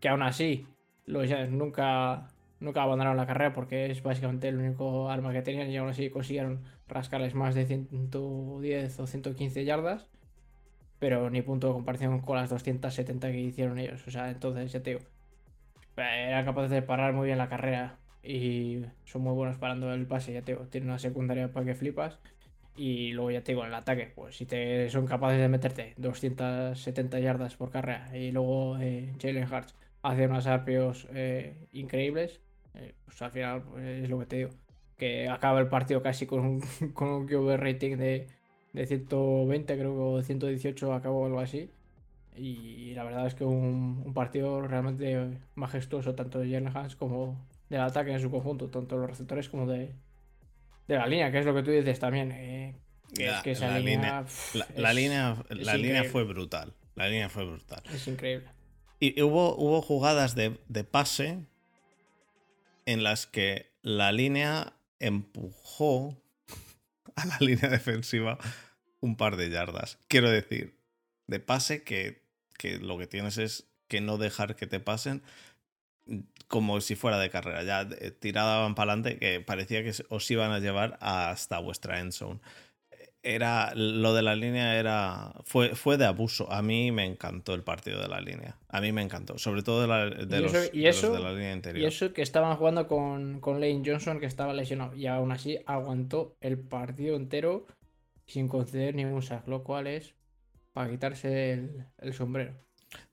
Que 0.00 0.08
aún 0.08 0.22
así, 0.22 0.66
los 1.04 1.26
Giants 1.26 1.52
nunca, 1.52 2.28
nunca 2.60 2.82
abandonaron 2.82 3.18
la 3.18 3.26
carrera 3.26 3.52
porque 3.52 3.90
es 3.90 4.02
básicamente 4.02 4.48
el 4.48 4.56
único 4.56 5.10
arma 5.10 5.34
que 5.34 5.42
tenían 5.42 5.68
y 5.68 5.76
aún 5.76 5.90
así 5.90 6.08
consiguieron 6.08 6.62
rascarles 6.88 7.34
más 7.34 7.54
de 7.54 7.66
110 7.66 9.00
o 9.00 9.06
115 9.06 9.64
yardas. 9.64 10.06
Pero 10.98 11.28
ni 11.30 11.42
punto 11.42 11.68
de 11.68 11.74
comparación 11.74 12.20
con 12.20 12.36
las 12.36 12.50
270 12.50 13.30
que 13.30 13.40
hicieron 13.40 13.78
ellos. 13.78 14.06
O 14.06 14.10
sea, 14.10 14.30
entonces 14.30 14.72
ya 14.72 14.82
te 14.82 14.90
digo, 14.90 15.02
eran 15.96 16.44
capaces 16.44 16.70
de 16.70 16.82
parar 16.82 17.12
muy 17.12 17.26
bien 17.26 17.38
la 17.38 17.48
carrera 17.48 17.98
y 18.22 18.82
son 19.04 19.22
muy 19.22 19.34
buenos 19.34 19.58
parando 19.58 19.92
el 19.92 20.06
pase. 20.06 20.32
Ya 20.32 20.42
te 20.42 20.52
digo, 20.52 20.66
tienen 20.66 20.90
una 20.90 20.98
secundaria 20.98 21.52
para 21.52 21.66
que 21.66 21.74
flipas. 21.74 22.18
Y 22.76 23.12
luego 23.12 23.30
ya 23.30 23.42
te 23.42 23.52
digo, 23.52 23.62
en 23.62 23.68
el 23.68 23.74
ataque, 23.74 24.12
pues 24.14 24.36
si 24.36 24.44
te 24.44 24.90
son 24.90 25.06
capaces 25.06 25.40
de 25.40 25.48
meterte 25.48 25.94
270 25.96 27.20
yardas 27.20 27.56
por 27.56 27.70
carrera 27.70 28.14
y 28.14 28.32
luego 28.32 28.76
eh, 28.78 29.14
Jalen 29.20 29.50
Hurts 29.50 29.74
hace 30.02 30.26
unos 30.26 30.46
arpeos 30.46 31.08
eh, 31.14 31.66
increíbles, 31.72 32.40
eh, 32.74 32.94
pues 33.06 33.20
al 33.22 33.30
final 33.30 33.62
pues, 33.62 33.84
es 34.04 34.10
lo 34.10 34.18
que 34.18 34.26
te 34.26 34.36
digo. 34.36 34.50
Que 34.98 35.28
acaba 35.28 35.60
el 35.60 35.68
partido 35.68 36.02
casi 36.02 36.26
con 36.26 36.40
un, 36.40 36.60
con 36.94 37.08
un 37.08 37.26
QB 37.26 37.56
rating 37.56 37.96
de, 37.96 38.26
de 38.72 38.86
120, 38.86 39.74
creo 39.76 39.92
que 39.94 40.00
o 40.00 40.22
118 40.22 40.92
acabó 40.94 41.26
algo 41.26 41.40
así. 41.40 41.70
Y 42.36 42.92
la 42.94 43.04
verdad 43.04 43.26
es 43.26 43.34
que 43.34 43.44
un, 43.44 44.02
un 44.04 44.12
partido 44.14 44.60
realmente 44.66 45.38
majestuoso, 45.54 46.14
tanto 46.14 46.38
de 46.38 46.50
Jalen 46.50 46.76
Hurts 46.76 46.94
como 46.96 47.38
del 47.70 47.80
ataque 47.80 48.12
en 48.12 48.20
su 48.20 48.30
conjunto, 48.30 48.68
tanto 48.68 48.96
los 48.98 49.08
receptores 49.08 49.48
como 49.48 49.66
de, 49.66 49.92
de 50.86 50.94
la 50.96 51.06
línea, 51.06 51.32
que 51.32 51.38
es 51.38 51.46
lo 51.46 51.54
que 51.54 51.62
tú 51.62 51.70
dices 51.70 51.98
también. 51.98 52.32
Eh, 52.32 52.74
que 53.14 53.26
La- 53.26 53.36
es 53.38 53.42
que 53.42 53.50
esa 53.52 53.68
la 53.68 53.78
línea. 53.78 53.94
línea- 53.96 54.22
pff, 54.24 54.54
La, 54.54 54.64
es- 54.66 54.78
la 54.78 54.92
línea, 54.92 55.44
la 55.48 55.76
línea 55.76 56.04
fue 56.04 56.24
brutal. 56.24 56.74
La 56.94 57.08
línea 57.08 57.28
fue 57.30 57.44
brutal. 57.46 57.82
Es 57.92 58.06
increíble. 58.08 58.48
Y 59.00 59.20
hubo, 59.22 59.54
hubo 59.56 59.80
jugadas 59.82 60.34
de, 60.34 60.58
de 60.68 60.84
pase 60.84 61.38
en 62.86 63.02
las 63.02 63.26
que 63.26 63.66
la 63.82 64.12
línea 64.12 64.74
empujó 64.98 66.16
a 67.14 67.26
la 67.26 67.36
línea 67.40 67.68
defensiva 67.68 68.38
un 69.00 69.16
par 69.16 69.36
de 69.36 69.50
yardas. 69.50 69.98
Quiero 70.08 70.30
decir, 70.30 70.78
de 71.26 71.40
pase 71.40 71.82
que, 71.82 72.22
que 72.58 72.78
lo 72.78 72.98
que 72.98 73.06
tienes 73.06 73.38
es 73.38 73.68
que 73.88 74.00
no 74.00 74.18
dejar 74.18 74.56
que 74.56 74.66
te 74.66 74.80
pasen 74.80 75.22
como 76.48 76.80
si 76.80 76.94
fuera 76.94 77.18
de 77.18 77.30
carrera. 77.30 77.62
Ya 77.64 77.88
eh, 77.98 78.10
tiraban 78.10 78.74
para 78.74 78.92
adelante 78.92 79.18
que 79.18 79.40
parecía 79.40 79.82
que 79.82 79.92
os 80.08 80.30
iban 80.30 80.52
a 80.52 80.60
llevar 80.60 80.98
hasta 81.00 81.58
vuestra 81.58 82.00
end 82.00 82.12
zone. 82.12 82.40
Era, 83.28 83.72
lo 83.74 84.14
de 84.14 84.22
la 84.22 84.36
línea 84.36 84.78
era 84.78 85.32
fue, 85.44 85.74
fue 85.74 85.96
de 85.96 86.04
abuso. 86.04 86.50
A 86.52 86.62
mí 86.62 86.92
me 86.92 87.04
encantó 87.04 87.54
el 87.54 87.62
partido 87.64 88.00
de 88.00 88.06
la 88.08 88.20
línea. 88.20 88.56
A 88.68 88.80
mí 88.80 88.92
me 88.92 89.02
encantó. 89.02 89.36
Sobre 89.38 89.62
todo 89.62 89.80
de, 89.82 89.88
la- 89.88 90.10
de 90.10 90.38
Y 90.38 90.42
los, 90.42 90.54
eso- 90.54 90.70
y 90.72 90.80
de 90.82 90.86
los 90.86 90.96
eso- 90.98 91.12
de 91.12 91.20
la 91.20 91.32
línea 91.32 91.52
interior. 91.52 91.82
Y 91.82 91.86
eso 91.86 92.12
que 92.12 92.22
estaban 92.22 92.56
jugando 92.56 92.86
con, 92.86 93.40
con 93.40 93.60
Lane 93.60 93.82
Johnson, 93.84 94.20
que 94.20 94.26
estaba 94.26 94.52
lesionado. 94.54 94.94
Y 94.94 95.06
aún 95.08 95.32
así 95.32 95.58
aguantó 95.66 96.36
el 96.40 96.56
partido 96.58 97.16
entero 97.16 97.66
sin 98.26 98.46
conceder 98.48 98.94
ningún 98.94 99.22
sack, 99.22 99.46
lo 99.48 99.64
cual 99.64 99.86
es 99.88 100.14
para 100.72 100.90
quitarse 100.90 101.52
el, 101.52 101.84
el 101.98 102.12
sombrero. 102.14 102.54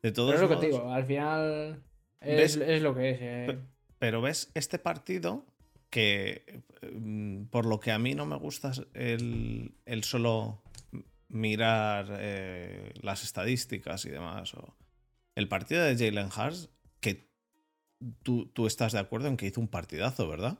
de 0.01 0.11
todos 0.11 0.31
Pero 0.33 0.43
es 0.45 0.49
lo 0.49 0.55
que 0.55 0.61
te 0.61 0.71
digo, 0.71 0.91
al 0.91 1.05
final 1.05 1.81
es, 2.21 2.55
es 2.57 2.81
lo 2.81 2.93
que 2.95 3.09
es. 3.11 3.17
eh. 3.21 3.45
Pe- 3.47 3.59
Pero 3.99 4.21
ves, 4.21 4.51
este 4.53 4.77
partido 4.79 5.45
que 5.93 6.63
mm, 6.91 7.43
por 7.51 7.67
lo 7.67 7.79
que 7.79 7.91
a 7.91 7.99
mí 7.99 8.15
no 8.15 8.25
me 8.25 8.35
gusta 8.35 8.71
el, 8.95 9.75
el 9.85 10.03
solo 10.03 10.63
mirar 11.27 12.07
eh, 12.19 12.93
las 13.03 13.23
estadísticas 13.23 14.03
y 14.05 14.09
demás. 14.09 14.55
o- 14.55 14.75
el 15.35 15.47
partido 15.47 15.83
de 15.83 15.95
Jalen 15.95 16.29
Hurts, 16.35 16.69
que 16.99 17.29
tú, 18.23 18.47
tú 18.47 18.65
estás 18.65 18.91
de 18.93 18.99
acuerdo 18.99 19.27
en 19.27 19.37
que 19.37 19.45
hizo 19.45 19.61
un 19.61 19.67
partidazo, 19.67 20.27
¿verdad? 20.27 20.57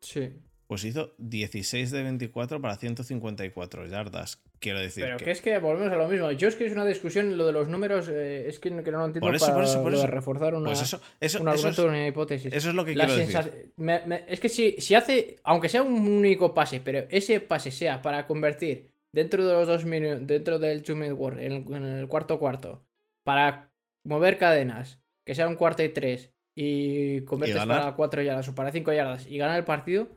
Sí. 0.00 0.32
Pues 0.66 0.84
hizo 0.84 1.14
16 1.18 1.90
de 1.90 2.02
24 2.02 2.62
para 2.62 2.76
154 2.76 3.86
yardas. 3.86 4.42
Quiero 4.60 4.80
decir 4.80 5.04
Pero 5.04 5.16
que... 5.18 5.24
que 5.26 5.30
es 5.30 5.40
que 5.40 5.58
volvemos 5.58 5.92
a 5.92 5.96
lo 5.96 6.08
mismo. 6.08 6.32
Yo 6.32 6.48
es 6.48 6.56
que 6.56 6.66
es 6.66 6.72
una 6.72 6.84
discusión, 6.84 7.36
lo 7.38 7.46
de 7.46 7.52
los 7.52 7.68
números, 7.68 8.08
eh, 8.08 8.48
es 8.48 8.58
que, 8.58 8.70
no- 8.70 8.82
que 8.82 8.90
no 8.90 8.98
lo 8.98 9.04
entiendo 9.06 9.26
Por 9.26 9.36
eso, 9.36 9.46
para 9.46 9.54
por 9.56 9.64
eso, 9.64 9.82
por 9.82 9.92
lo 9.92 9.98
de 9.98 10.04
eso. 10.04 10.12
reforzar 10.12 10.54
una, 10.54 10.66
Pues 10.66 10.82
eso, 10.82 11.00
eso, 11.20 11.38
un 11.40 11.48
eso 11.48 11.50
argumento 11.50 11.82
es, 11.82 11.88
una 11.88 12.06
hipótesis. 12.08 12.52
eso 12.52 12.68
es 12.70 12.74
lo 12.74 12.84
que 12.84 12.94
La 12.96 13.06
quiero 13.06 13.18
decir. 13.20 13.72
me- 13.76 14.02
me- 14.06 14.24
es 14.26 14.40
que 14.40 14.48
si, 14.48 14.72
si 14.80 14.94
hace, 14.94 15.36
aunque 15.44 15.68
sea 15.68 15.82
un 15.82 15.94
único 16.08 16.54
pase, 16.54 16.80
pero 16.80 17.06
ese 17.10 17.40
pase 17.40 17.70
sea 17.70 18.02
para 18.02 18.26
convertir 18.26 18.90
dentro 19.12 19.46
de 19.46 19.52
los 19.52 19.66
dos 19.66 19.84
minutos, 19.84 20.26
dentro 20.26 20.58
del 20.58 20.82
two 20.82 20.96
minute 20.96 21.12
war, 21.14 21.38
en 21.40 21.52
el, 21.52 21.74
en 21.74 21.84
el 21.84 22.08
cuarto 22.08 22.38
cuarto, 22.38 22.84
para 23.22 23.70
mover 24.04 24.38
cadenas, 24.38 25.00
que 25.24 25.34
sea 25.34 25.46
un 25.48 25.54
cuarto 25.56 25.82
y 25.84 25.90
tres, 25.90 26.32
y 26.54 27.20
convertes 27.22 27.56
ganar. 27.56 27.80
para 27.82 27.94
cuatro 27.94 28.22
yardas 28.22 28.48
o 28.48 28.54
para 28.54 28.72
cinco 28.72 28.92
yardas 28.92 29.26
y 29.28 29.38
ganar 29.38 29.56
el 29.58 29.64
partido, 29.64 30.08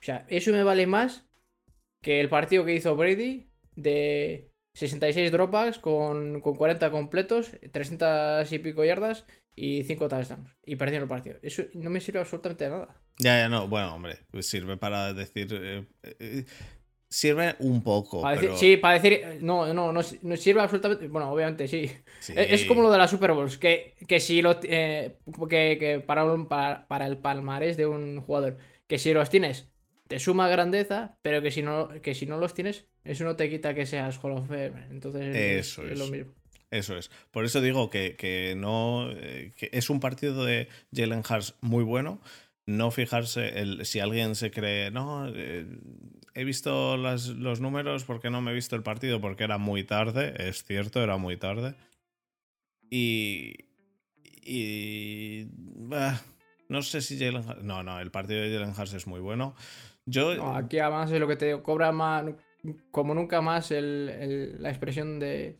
o 0.00 0.02
sea, 0.02 0.24
eso 0.28 0.50
me 0.52 0.62
vale 0.62 0.86
más 0.86 1.26
que 2.02 2.20
el 2.20 2.28
partido 2.28 2.64
que 2.64 2.74
hizo 2.74 2.96
Brady 2.96 3.45
de 3.76 4.50
66 4.74 5.30
dropbacks 5.32 5.78
con, 5.78 6.40
con 6.40 6.54
40 6.56 6.90
completos, 6.90 7.50
300 7.72 8.50
y 8.52 8.58
pico 8.58 8.84
yardas 8.84 9.24
y 9.54 9.84
5 9.84 10.08
touchdowns. 10.08 10.50
Y 10.64 10.76
perdieron 10.76 11.04
el 11.04 11.08
partido. 11.08 11.36
Eso 11.42 11.62
no 11.74 11.88
me 11.90 12.00
sirve 12.00 12.18
absolutamente 12.20 12.64
de 12.64 12.70
nada. 12.70 13.00
Ya, 13.18 13.38
ya, 13.38 13.48
no. 13.48 13.68
Bueno, 13.68 13.94
hombre, 13.94 14.18
pues 14.30 14.48
sirve 14.48 14.76
para 14.76 15.14
decir... 15.14 15.48
eh, 15.52 15.86
eh, 16.02 16.44
sirve 17.08 17.54
un 17.60 17.82
poco, 17.82 18.20
Para 18.20 18.34
decir- 18.34 18.48
pero... 18.48 18.58
Sí, 18.58 18.76
para 18.76 19.00
decir. 19.00 19.38
No, 19.40 19.72
no, 19.72 19.92
no, 19.92 20.00
no 20.22 20.36
sirve 20.36 20.60
absolutamente. 20.60 21.08
Bueno, 21.08 21.30
obviamente 21.30 21.68
sí. 21.68 21.90
sí. 22.20 22.34
Es, 22.36 22.62
es 22.62 22.64
como 22.66 22.82
lo 22.82 22.90
de 22.90 22.98
la 22.98 23.08
Super 23.08 23.32
Bowls, 23.32 23.56
que, 23.58 23.94
que 24.06 24.20
si 24.20 24.42
lo. 24.42 24.58
eh, 24.64 25.16
que, 25.48 25.76
que 25.78 26.00
para, 26.04 26.24
un- 26.24 26.48
para, 26.48 26.86
para 26.88 27.06
el 27.06 27.16
palmarés 27.16 27.76
de 27.78 27.86
un 27.86 28.20
jugador, 28.20 28.58
que 28.88 28.98
si 28.98 29.14
los 29.14 29.30
tienes, 29.30 29.70
te 30.08 30.18
suma 30.18 30.48
grandeza, 30.48 31.18
pero 31.22 31.42
que 31.42 31.50
si 31.50 31.62
no, 31.62 31.88
que 32.02 32.14
si 32.14 32.26
no 32.26 32.38
los 32.38 32.54
tienes, 32.54 32.86
eso 33.04 33.24
no 33.24 33.36
te 33.36 33.48
quita 33.50 33.74
que 33.74 33.86
seas 33.86 34.18
Hall 34.22 34.32
of 34.32 34.46
Fame. 34.48 34.86
Entonces 34.90 35.34
Eso 35.36 35.82
es, 35.84 35.92
es. 35.92 35.98
lo 35.98 36.06
mismo. 36.08 36.32
Eso 36.70 36.96
es. 36.96 37.10
Por 37.30 37.44
eso 37.44 37.60
digo 37.60 37.90
que, 37.90 38.16
que 38.16 38.54
no. 38.56 39.10
eh, 39.12 39.52
que 39.56 39.70
es 39.72 39.88
un 39.90 40.00
partido 40.00 40.44
de 40.44 40.68
Jalen 40.94 41.22
Hurts 41.28 41.54
muy 41.60 41.84
bueno. 41.84 42.20
No 42.66 42.90
fijarse 42.90 43.60
el, 43.60 43.86
si 43.86 44.00
alguien 44.00 44.34
se 44.34 44.50
cree, 44.50 44.90
no, 44.90 45.28
eh, 45.32 45.64
he 46.34 46.42
visto 46.42 46.96
las- 46.96 47.28
los 47.28 47.60
números 47.60 48.02
porque 48.02 48.28
no 48.28 48.40
me 48.42 48.50
he 48.50 48.54
visto 48.54 48.74
el 48.74 48.82
partido, 48.82 49.20
porque 49.20 49.44
era 49.44 49.56
muy 49.58 49.84
tarde, 49.84 50.34
es 50.48 50.64
cierto, 50.64 51.00
era 51.00 51.16
muy 51.16 51.36
tarde. 51.36 51.76
Y. 52.90 53.54
Y. 54.42 55.46
bah, 55.54 56.20
no 56.68 56.82
sé 56.82 57.00
si 57.00 57.18
Jalen. 57.18 57.44
No, 57.62 57.82
no, 57.82 58.00
el 58.00 58.10
partido 58.10 58.40
de 58.42 58.52
Jalen 58.52 58.74
Hurts 58.76 58.94
es 58.94 59.06
muy 59.06 59.20
bueno. 59.20 59.54
Yo. 60.06 60.34
No, 60.36 60.56
aquí 60.56 60.78
además 60.78 61.10
es 61.10 61.20
lo 61.20 61.26
que 61.28 61.36
te 61.36 61.46
digo, 61.46 61.62
cobra 61.62 61.92
más, 61.92 62.24
como 62.90 63.14
nunca 63.14 63.40
más 63.40 63.70
el- 63.70 64.08
el- 64.08 64.62
la 64.62 64.70
expresión 64.70 65.18
de 65.18 65.56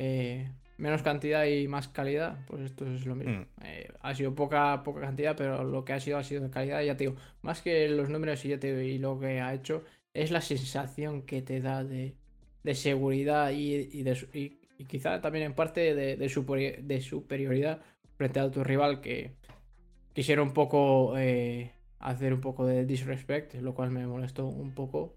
eh, 0.00 0.52
menos 0.76 1.02
cantidad 1.02 1.44
y 1.44 1.66
más 1.66 1.88
calidad, 1.88 2.38
pues 2.46 2.62
esto 2.62 2.86
es 2.86 3.04
lo 3.04 3.16
mismo. 3.16 3.40
Mm. 3.40 3.46
Eh, 3.64 3.88
ha 4.00 4.14
sido 4.14 4.34
poca, 4.36 4.82
poca 4.84 5.00
cantidad, 5.00 5.34
pero 5.36 5.64
lo 5.64 5.84
que 5.84 5.92
ha 5.92 5.98
sido 6.00 6.18
ha 6.18 6.22
sido 6.22 6.42
de 6.42 6.50
calidad, 6.50 6.80
ya 6.82 6.96
te 6.96 7.04
digo, 7.04 7.16
más 7.42 7.60
que 7.62 7.88
los 7.88 8.08
números 8.08 8.44
y, 8.44 8.50
ya 8.50 8.60
te 8.60 8.68
digo, 8.68 8.80
y 8.80 8.98
lo 8.98 9.18
que 9.18 9.40
ha 9.40 9.52
hecho, 9.54 9.82
es 10.14 10.30
la 10.30 10.40
sensación 10.40 11.22
que 11.22 11.42
te 11.42 11.60
da 11.60 11.82
de, 11.82 12.14
de 12.62 12.74
seguridad 12.76 13.50
y, 13.50 13.74
y 13.92 14.02
de, 14.04 14.14
su- 14.14 14.28
y- 14.32 14.60
y 14.78 14.84
quizá 14.84 15.20
también 15.20 15.46
en 15.46 15.54
parte 15.54 15.94
de, 15.96 16.16
de 16.16 16.26
superi- 16.28 16.78
de 16.80 17.00
superioridad 17.00 17.80
frente 18.16 18.38
a 18.38 18.48
tu 18.50 18.62
rival 18.62 19.00
que 19.00 19.34
quisiera 20.12 20.42
un 20.42 20.52
poco 20.52 21.18
eh, 21.18 21.72
hacer 21.98 22.32
un 22.34 22.40
poco 22.40 22.66
de 22.66 22.84
disrespect, 22.86 23.54
lo 23.56 23.74
cual 23.74 23.90
me 23.90 24.06
molestó 24.06 24.46
un 24.46 24.72
poco 24.74 25.16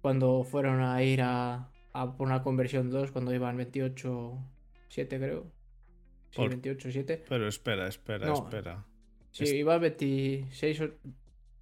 cuando 0.00 0.44
fueron 0.44 0.80
a 0.82 1.02
ir 1.02 1.20
a, 1.22 1.70
a 1.92 2.16
por 2.16 2.26
una 2.26 2.42
conversión 2.42 2.90
2 2.90 3.10
cuando 3.10 3.34
iban 3.34 3.58
28-7 3.58 4.38
creo. 5.18 5.46
Sí, 6.30 6.36
Por- 6.36 6.50
28-7. 6.50 7.24
Pero 7.28 7.48
espera, 7.48 7.88
espera, 7.88 8.26
No. 8.26 8.34
espera. 8.34 8.84
Sí, 9.30 9.44
Es- 9.44 9.52
iba 9.52 9.74
al 9.74 9.80
26 9.80 10.80
o- 10.80 10.90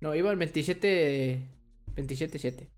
No, 0.01 0.15
iba 0.15 0.31
al 0.31 0.37
27 0.37 1.49
27-7. 1.95 2.69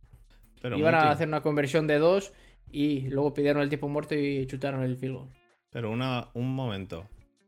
Pero 0.60 0.78
Iban 0.78 0.94
a 0.94 1.10
hacer 1.10 1.28
una 1.28 1.40
conversión 1.42 1.86
de 1.86 1.98
2 1.98 2.32
y 2.70 3.08
luego 3.08 3.32
pidieron 3.34 3.62
el 3.62 3.68
tiempo 3.68 3.88
muerto 3.88 4.14
y 4.14 4.46
chutaron 4.46 4.82
el 4.82 4.96
field 4.96 5.14
goal. 5.14 5.28
Pero 5.70 5.90
una, 5.90 6.28
un 6.34 6.54
momento. 6.54 7.06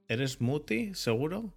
¿Eres 0.08 0.40
Muti, 0.40 0.94
seguro? 0.94 1.52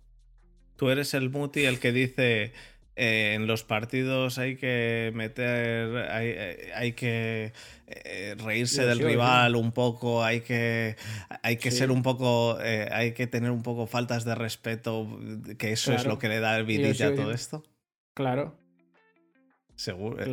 ¿Tú 0.75 0.89
eres 0.89 1.13
el 1.13 1.29
Muti 1.29 1.65
el 1.65 1.79
que 1.79 1.91
dice 1.91 2.53
eh, 2.95 3.33
en 3.35 3.47
los 3.47 3.63
partidos 3.63 4.37
hay 4.37 4.55
que 4.55 5.11
meter, 5.15 6.09
hay, 6.11 6.27
eh, 6.27 6.71
hay 6.75 6.91
que 6.93 7.51
eh, 7.87 8.35
reírse 8.37 8.85
del 8.85 8.99
sí, 8.99 9.03
rival 9.03 9.55
un 9.55 9.71
poco, 9.71 10.23
hay 10.23 10.41
que, 10.41 10.95
hay 11.41 11.57
que 11.57 11.71
ser 11.71 11.89
un 11.89 12.03
poco, 12.03 12.59
eh, 12.61 12.87
hay 12.91 13.13
que 13.13 13.25
tener 13.25 13.49
un 13.49 13.63
poco 13.63 13.87
faltas 13.87 14.25
de 14.25 14.35
respeto, 14.35 15.19
que 15.57 15.71
eso 15.71 15.91
es 15.91 16.01
Claro. 16.01 16.11
lo 16.11 16.19
que 16.19 16.29
le 16.29 16.39
da 16.39 16.55
el 16.57 16.65
vidilla 16.65 17.07
a 17.07 17.15
todo 17.15 17.31
esto? 17.31 17.63
Claro. 18.13 18.59
seguro. 19.75 20.23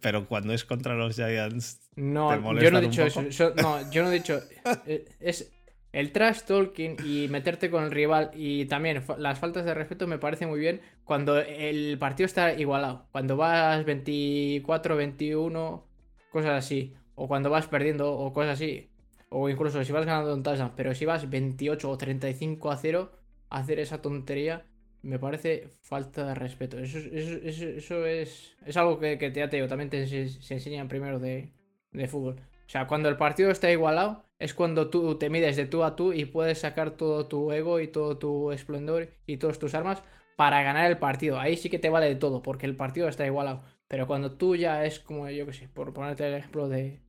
Pero 0.00 0.26
cuando 0.26 0.54
es 0.54 0.64
contra 0.64 0.94
los 0.94 1.16
Giants. 1.16 1.80
No, 1.96 2.58
yo 2.58 2.70
no 2.70 2.78
he 2.78 2.82
dicho 2.82 3.04
eso. 3.04 3.22
No, 3.56 3.90
yo 3.90 4.02
no 4.02 4.10
he 4.10 4.14
dicho. 4.14 4.40
Es 5.20 5.52
el 5.96 6.12
trash 6.12 6.42
talking 6.42 6.98
y 7.06 7.26
meterte 7.28 7.70
con 7.70 7.84
el 7.84 7.90
rival 7.90 8.30
y 8.34 8.66
también 8.66 9.02
las 9.16 9.38
faltas 9.38 9.64
de 9.64 9.72
respeto 9.72 10.06
me 10.06 10.18
parece 10.18 10.46
muy 10.46 10.60
bien 10.60 10.82
cuando 11.04 11.38
el 11.38 11.96
partido 11.98 12.26
está 12.26 12.52
igualado. 12.52 13.06
Cuando 13.12 13.38
vas 13.38 13.82
24, 13.86 14.94
21, 14.94 15.86
cosas 16.30 16.50
así. 16.50 16.92
O 17.14 17.26
cuando 17.28 17.48
vas 17.48 17.66
perdiendo 17.68 18.12
o 18.12 18.30
cosas 18.34 18.52
así. 18.60 18.90
O 19.30 19.48
incluso 19.48 19.82
si 19.82 19.90
vas 19.90 20.04
ganando 20.04 20.34
un 20.34 20.42
touchdown. 20.42 20.72
Pero 20.76 20.94
si 20.94 21.06
vas 21.06 21.30
28 21.30 21.88
o 21.88 21.96
35 21.96 22.70
a 22.70 22.76
0, 22.76 23.12
hacer 23.48 23.80
esa 23.80 24.02
tontería 24.02 24.66
me 25.00 25.18
parece 25.18 25.78
falta 25.80 26.26
de 26.26 26.34
respeto. 26.34 26.78
Eso, 26.78 26.98
eso, 26.98 28.04
es, 28.04 28.54
es 28.66 28.76
algo 28.76 28.98
que, 28.98 29.16
que 29.16 29.30
te, 29.30 29.48
también 29.66 29.88
te, 29.88 30.06
se, 30.06 30.52
enseña 30.52 30.86
primero 30.88 31.18
de, 31.18 31.54
de 31.92 32.06
fútbol. 32.06 32.36
O 32.66 32.68
sea, 32.68 32.86
cuando 32.86 33.08
el 33.08 33.16
partido 33.16 33.50
está 33.50 33.70
igualado, 33.70 34.25
es 34.38 34.54
cuando 34.54 34.90
tú 34.90 35.18
te 35.18 35.30
mides 35.30 35.56
de 35.56 35.66
tú 35.66 35.82
a 35.84 35.96
tú 35.96 36.12
y 36.12 36.26
puedes 36.26 36.58
sacar 36.58 36.92
todo 36.92 37.26
tu 37.26 37.52
ego 37.52 37.80
y 37.80 37.88
todo 37.88 38.18
tu 38.18 38.52
esplendor 38.52 39.10
y 39.26 39.38
todas 39.38 39.58
tus 39.58 39.74
armas 39.74 40.02
para 40.36 40.62
ganar 40.62 40.90
el 40.90 40.98
partido. 40.98 41.40
Ahí 41.40 41.56
sí 41.56 41.70
que 41.70 41.78
te 41.78 41.90
vale 41.90 42.06
de 42.06 42.16
todo, 42.16 42.42
porque 42.42 42.66
el 42.66 42.76
partido 42.76 43.08
está 43.08 43.26
igualado. 43.26 43.62
Pero 43.88 44.06
cuando 44.06 44.32
tú 44.32 44.56
ya 44.56 44.84
es 44.84 45.00
como, 45.00 45.28
yo 45.30 45.46
que 45.46 45.52
sé, 45.52 45.68
por 45.68 45.92
ponerte 45.92 46.26
el 46.26 46.34
ejemplo 46.34 46.68
de. 46.68 47.00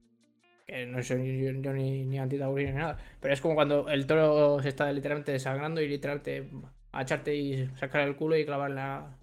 Que 0.66 0.86
no 0.86 1.02
soy 1.02 1.44
yo, 1.44 1.74
ni, 1.74 2.06
ni 2.06 2.20
antitaurino 2.20 2.72
ni 2.72 2.78
nada. 2.78 2.98
Pero 3.22 3.34
es 3.34 3.42
como 3.42 3.56
cuando 3.56 3.90
el 3.90 4.06
toro 4.06 4.62
se 4.62 4.70
está 4.70 4.92
literalmente 4.92 5.32
desangrando 5.32 5.82
y 5.82 5.88
literalmente 5.88 6.50
a 6.92 7.04
echarte 7.04 7.36
y 7.36 7.68
sacar 7.76 8.08
el 8.08 8.16
culo 8.16 8.38
y 8.38 8.46
clavar 8.46 8.72
la, 8.72 9.18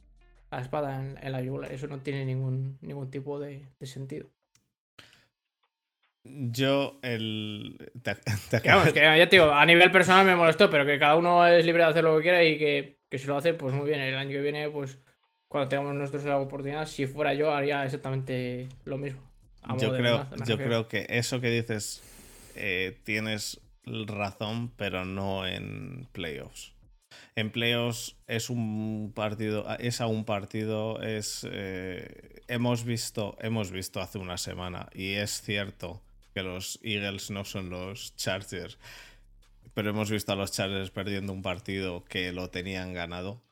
espada 0.52 1.04
en, 1.20 1.32
la 1.32 1.42
yugular. 1.42 1.72
Eso 1.72 1.86
no 1.86 2.00
tiene 2.00 2.24
ningún, 2.24 2.78
ningún 2.80 3.10
tipo 3.10 3.38
de, 3.38 3.68
sentido. 3.82 4.28
Yo, 6.24 6.98
el. 7.02 7.76
ya 8.64 9.28
te 9.28 9.36
digo, 9.36 9.52
a 9.52 9.66
nivel 9.66 9.90
personal 9.90 10.24
me 10.24 10.34
molestó, 10.34 10.70
pero 10.70 10.86
que 10.86 10.98
cada 10.98 11.16
uno 11.16 11.46
es 11.46 11.64
libre 11.66 11.82
de 11.82 11.90
hacer 11.90 12.04
lo 12.04 12.16
que 12.16 12.22
quiera 12.22 12.42
y 12.42 12.58
que, 12.58 12.98
que 13.10 13.18
si 13.18 13.26
lo 13.26 13.36
hace, 13.36 13.52
pues 13.52 13.74
muy 13.74 13.86
bien. 13.86 14.00
El 14.00 14.16
año 14.16 14.30
que 14.30 14.40
viene, 14.40 14.70
pues 14.70 14.98
cuando 15.48 15.68
tengamos 15.68 15.94
nosotros 15.94 16.24
la 16.24 16.38
oportunidad, 16.38 16.86
si 16.86 17.06
fuera 17.06 17.34
yo, 17.34 17.52
haría 17.52 17.84
exactamente 17.84 18.68
lo 18.84 18.96
mismo. 18.96 19.20
Yo 19.78 19.94
creo, 19.94 20.26
yo 20.46 20.56
creo 20.56 20.88
que 20.88 21.06
eso 21.08 21.40
que 21.40 21.50
dices 21.50 22.02
eh, 22.54 22.98
tienes 23.04 23.60
razón, 23.84 24.72
pero 24.76 25.04
no 25.04 25.46
en 25.46 26.08
playoffs. 26.12 26.72
Empleos 27.36 28.16
es 28.26 28.50
un 28.50 29.12
partido, 29.14 29.66
es 29.78 30.00
a 30.00 30.06
un 30.06 30.24
partido, 30.24 31.02
es 31.02 31.46
eh, 31.50 32.40
hemos 32.48 32.84
visto, 32.84 33.36
hemos 33.40 33.70
visto 33.70 34.00
hace 34.00 34.18
una 34.18 34.38
semana 34.38 34.88
y 34.94 35.12
es 35.12 35.42
cierto 35.42 36.02
que 36.34 36.42
los 36.42 36.78
Eagles 36.82 37.30
no 37.30 37.44
son 37.44 37.70
los 37.70 38.16
Chargers, 38.16 38.78
pero 39.72 39.90
hemos 39.90 40.10
visto 40.10 40.32
a 40.32 40.36
los 40.36 40.52
Chargers 40.52 40.90
perdiendo 40.90 41.32
un 41.32 41.42
partido 41.42 42.04
que 42.04 42.32
lo 42.32 42.50
tenían 42.50 42.92
ganado. 42.92 43.42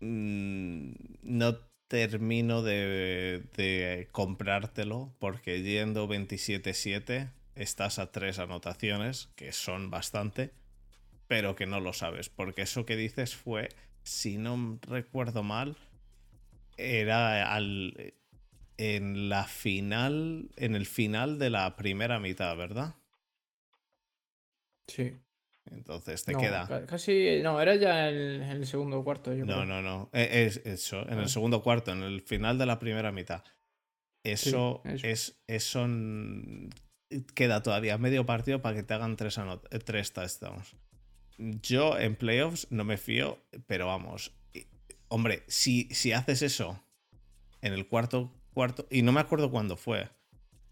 Mm, 0.00 0.92
no 1.22 1.58
termino 1.86 2.62
de, 2.62 3.44
de 3.56 4.08
comprártelo 4.10 5.14
porque 5.20 5.62
yendo 5.62 6.08
27-7 6.08 7.30
estás 7.54 7.98
a 7.98 8.10
tres 8.10 8.38
anotaciones, 8.38 9.28
que 9.36 9.52
son 9.52 9.90
bastante 9.90 10.52
pero 11.26 11.56
que 11.56 11.66
no 11.66 11.80
lo 11.80 11.92
sabes, 11.92 12.28
porque 12.28 12.62
eso 12.62 12.84
que 12.84 12.96
dices 12.96 13.34
fue, 13.34 13.68
si 14.02 14.36
no 14.38 14.78
recuerdo 14.82 15.42
mal, 15.42 15.76
era 16.76 17.52
al, 17.54 18.14
en 18.76 19.28
la 19.28 19.44
final, 19.44 20.50
en 20.56 20.74
el 20.74 20.86
final 20.86 21.38
de 21.38 21.50
la 21.50 21.76
primera 21.76 22.18
mitad, 22.20 22.56
¿verdad? 22.56 22.94
Sí. 24.86 25.16
Entonces 25.70 26.24
te 26.24 26.34
queda. 26.34 26.84
Casi, 26.86 27.40
no, 27.42 27.60
era 27.60 27.74
ya 27.76 28.10
en 28.10 28.42
el, 28.42 28.66
segundo 28.66 29.02
cuarto. 29.02 29.32
Yo 29.32 29.46
no, 29.46 29.64
no, 29.64 29.80
no. 29.80 30.10
E, 30.12 30.44
es 30.44 30.58
eso, 30.64 31.02
en 31.08 31.18
el 31.18 31.24
ah. 31.24 31.28
segundo 31.28 31.62
cuarto, 31.62 31.92
en 31.92 32.02
el 32.02 32.20
final 32.20 32.58
de 32.58 32.66
la 32.66 32.78
primera 32.78 33.12
mitad. 33.12 33.42
Eso, 34.22 34.82
es. 34.84 35.36
Eso 35.46 35.86
queda 37.34 37.62
todavía 37.62 37.98
medio 37.98 38.26
partido 38.26 38.62
para 38.62 38.76
que 38.76 38.82
te 38.82 38.94
hagan 38.94 39.16
tres, 39.16 39.38
tres 39.84 40.12
touchdowns. 40.12 40.74
Yo 41.38 41.98
en 41.98 42.16
playoffs 42.16 42.66
no 42.70 42.84
me 42.84 42.96
fío, 42.96 43.38
pero 43.66 43.86
vamos. 43.86 44.32
Hombre, 45.08 45.42
si, 45.46 45.88
si 45.92 46.12
haces 46.12 46.42
eso 46.42 46.82
en 47.60 47.72
el 47.72 47.86
cuarto 47.88 48.32
cuarto, 48.54 48.86
y 48.90 49.02
no 49.02 49.12
me 49.12 49.20
acuerdo 49.20 49.50
cuándo 49.50 49.76
fue, 49.76 50.08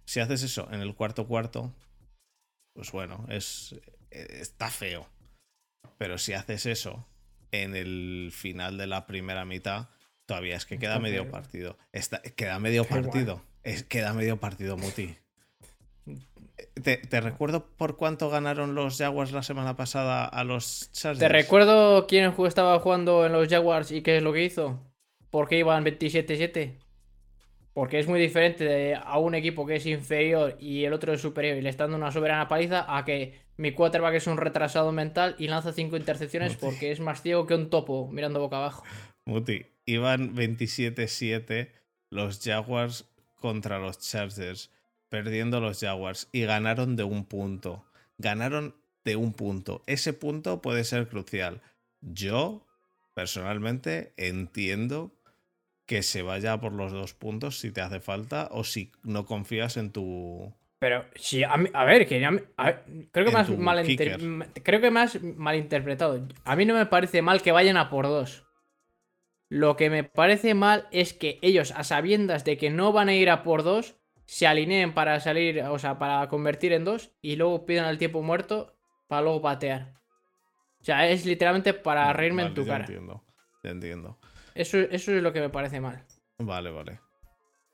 si 0.05 0.21
haces 0.21 0.43
eso 0.43 0.69
en 0.73 0.81
el 0.81 0.95
cuarto 0.95 1.27
cuarto, 1.27 1.75
pues 2.75 2.91
bueno, 2.93 3.27
es, 3.29 3.75
está 4.11 4.71
feo. 4.71 5.07
Pero 5.99 6.19
si 6.19 6.33
haces 6.33 6.67
eso 6.67 7.07
en 7.51 7.77
el 7.77 8.31
final 8.33 8.79
de 8.79 8.87
la 8.87 9.07
primera 9.07 9.45
mitad, 9.45 9.89
todavía 10.27 10.57
es 10.57 10.65
que 10.65 10.79
queda 10.79 10.99
medio 10.99 11.31
partido. 11.31 11.77
queda 12.37 12.59
medio 12.59 12.85
partido. 12.85 13.43
Es, 13.63 13.85
queda 13.85 14.13
medio 14.13 14.39
partido, 14.39 14.77
Muti. 14.77 15.17
Te, 16.83 17.21
recuerdo 17.21 17.67
por 17.77 17.97
cuánto 17.97 18.31
ganaron 18.31 18.75
los 18.75 18.99
Jaguars 18.99 19.33
la 19.33 19.43
semana 19.43 19.77
pasada 19.77 20.25
a 20.25 20.43
los 20.45 20.91
Chargers. 20.93 21.21
Te 21.21 21.29
recuerdo 21.29 22.07
quién 22.07 22.35
estaba 22.47 22.79
jugando 22.81 23.27
en 23.27 23.33
los 23.33 23.49
Jaguars 23.49 23.93
y 23.93 24.03
qué 24.03 24.17
es 24.17 24.23
lo 24.23 24.33
que 24.33 24.45
hizo. 24.45 24.81
¿Por 25.31 25.49
qué 25.49 25.59
iban 25.59 25.85
27-7? 25.85 26.82
Porque 27.75 27.99
es 27.99 28.07
muy 28.07 28.21
diferente 28.21 28.95
a 28.95 29.19
un 29.19 29.35
equipo 29.35 29.67
que 29.67 29.77
es 29.77 29.87
inferior 29.87 30.57
y 30.61 30.85
el 30.85 30.93
otro 30.93 31.13
es 31.13 31.21
superior 31.21 31.57
y 31.57 31.63
le 31.63 31.71
está 31.71 31.85
dando 31.85 31.97
una 31.97 32.13
soberana 32.13 32.49
paliza 32.49 32.85
a 32.97 33.05
que 33.05 33.41
mi 33.57 33.73
quarterback 33.73 34.15
es 34.15 34.27
un 34.27 34.37
retrasado 34.37 34.93
mental 34.93 35.37
y 35.39 35.49
lanza 35.49 35.73
cinco 35.73 35.97
intercepciones 35.97 36.57
porque 36.57 36.93
es 36.93 37.01
más 37.01 37.23
ciego 37.23 37.47
que 37.47 37.55
un 37.55 37.71
topo 37.71 38.09
mirando 38.13 38.41
boca 38.41 38.59
abajo. 38.59 38.85
Muti, 39.25 39.67
iban 39.87 40.35
27-7 40.35 41.71
los 42.11 42.41
Jaguars 42.43 43.07
contra 43.41 43.79
los 43.79 43.99
Chargers 43.99 44.71
perdiendo 45.09 45.61
los 45.61 45.81
Jaguars 45.81 46.29
y 46.33 46.43
ganaron 46.43 46.97
de 46.97 47.05
un 47.05 47.25
punto. 47.27 47.85
Ganaron 48.19 48.75
de 49.05 49.17
un 49.17 49.35
punto. 49.35 49.83
Ese 49.87 50.13
punto 50.13 50.63
puede 50.63 50.85
ser 50.85 51.07
crucial. 51.07 51.61
Yo, 52.01 52.67
personalmente, 53.15 54.15
entiendo 54.17 55.13
que 55.87 56.03
se 56.03 56.23
vaya 56.23 56.59
por 56.61 56.73
los 56.73 56.93
dos 56.93 57.15
puntos 57.15 57.59
si 57.59 57.71
te 57.71 57.81
hace 57.81 58.01
falta 58.01 58.49
o 58.51 58.65
si 58.65 58.93
no 59.03 59.27
confías 59.27 59.77
en 59.77 59.93
tu... 59.93 60.55
Pero 60.79 61.05
si 61.15 61.45
a, 61.45 61.57
ver, 61.85 62.09
que 62.09 62.21
creo 63.13 63.27
que 63.27 63.31
más 63.31 63.49
mal 63.51 63.87
creo 64.65 64.81
que 64.81 64.91
más 64.91 65.23
malinterpretado. 65.23 66.27
A 66.45 66.57
mí 66.57 66.65
no 66.65 66.75
me 66.75 66.87
parece 66.87 67.23
mal 67.23 67.41
que 67.41 67.53
vayan 67.53 67.77
a 67.77 67.89
por 67.89 68.07
dos. 68.07 68.45
Lo 69.49 69.77
que 69.77 69.91
me 69.91 70.03
parece 70.03 70.55
mal 70.55 70.89
es 70.91 71.13
que 71.13 71.39
ellos, 71.41 71.71
a 71.77 71.85
sabiendas 71.85 72.45
de 72.45 72.57
que 72.57 72.71
no 72.71 72.93
van 72.93 73.11
a 73.11 73.15
ir 73.15 73.31
a 73.31 73.45
por 73.45 73.63
dos, 73.63 73.95
se 74.25 74.47
alineen 74.47 74.95
para 74.95 75.21
salir, 75.21 75.63
o 75.63 75.79
sea, 75.79 75.99
para 75.99 76.27
convertir 76.29 76.73
en 76.73 76.85
dos 76.85 77.13
y 77.21 77.37
luego 77.37 77.65
pidan 77.65 77.89
el 77.89 77.99
tiempo 77.99 78.23
muerto 78.23 78.75
para 79.07 79.23
luego 79.23 79.43
patear. 79.43 79.95
O 80.81 80.85
sea, 80.85 81.09
es 81.09 81.27
literalmente 81.27 81.75
para 81.75 82.13
reírme 82.13 82.43
en 82.43 82.55
tu 82.55 82.67
cara. 82.67 82.87
Entiendo, 82.87 83.23
entiendo. 83.63 84.19
Eso, 84.55 84.79
eso 84.79 85.13
es 85.13 85.23
lo 85.23 85.33
que 85.33 85.41
me 85.41 85.51
parece 85.51 85.81
mal. 85.81 86.05
Vale, 86.39 86.71
vale. 86.71 87.01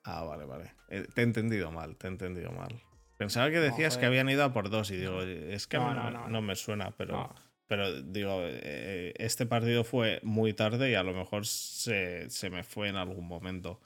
Ah, 0.05 0.25
vale, 0.25 0.45
vale. 0.45 0.73
Eh, 0.89 1.07
te 1.15 1.21
he 1.21 1.25
entendido 1.25 1.71
mal, 1.71 1.97
te 1.97 2.07
he 2.07 2.11
entendido 2.11 2.51
mal. 2.53 2.81
Pensaba 3.19 3.51
que 3.51 3.59
decías 3.59 3.99
que 3.99 4.07
habían 4.07 4.29
ido 4.29 4.45
a 4.45 4.53
por 4.53 4.71
dos 4.71 4.91
y 4.93 4.97
digo, 4.97 5.23
es 5.23 5.67
que 5.67 5.79
no, 5.79 6.41
me 6.41 6.55
suena, 6.55 6.93
pero, 6.97 7.35
pero 7.67 8.01
digo, 8.01 8.43
eh, 8.45 9.13
este 9.19 9.45
partido 9.45 9.83
fue 9.83 10.21
muy 10.23 10.53
tarde 10.53 10.91
y 10.91 10.95
a 10.95 11.03
lo 11.03 11.13
mejor 11.13 11.45
se, 11.45 12.31
se 12.31 12.49
me 12.49 12.63
fue 12.63 12.89
en 12.89 12.97
algún 12.97 13.27
momento. 13.27 13.81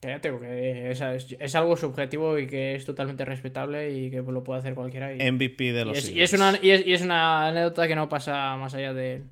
Ya 0.00 0.20
tengo 0.20 0.40
que 0.40 0.90
es, 0.90 1.54
algo 1.54 1.76
subjetivo 1.76 2.38
y 2.38 2.46
que 2.46 2.74
es 2.74 2.84
totalmente 2.84 3.24
respetable 3.24 3.90
y 3.90 4.10
que 4.10 4.22
lo 4.22 4.44
puede 4.44 4.60
hacer 4.60 4.74
cualquiera. 4.74 5.10
MVP 5.10 5.72
de 5.72 5.84
los 5.84 6.08
y 6.10 6.20
es, 6.20 6.32
y 6.32 6.36
una, 6.36 6.58
y 6.60 6.92
es, 6.92 7.02
una 7.02 7.48
anécdota 7.48 7.88
que 7.88 7.94
no 7.94 8.08
pasa 8.08 8.56
más 8.56 8.74
allá 8.74 8.92
de, 8.92 9.22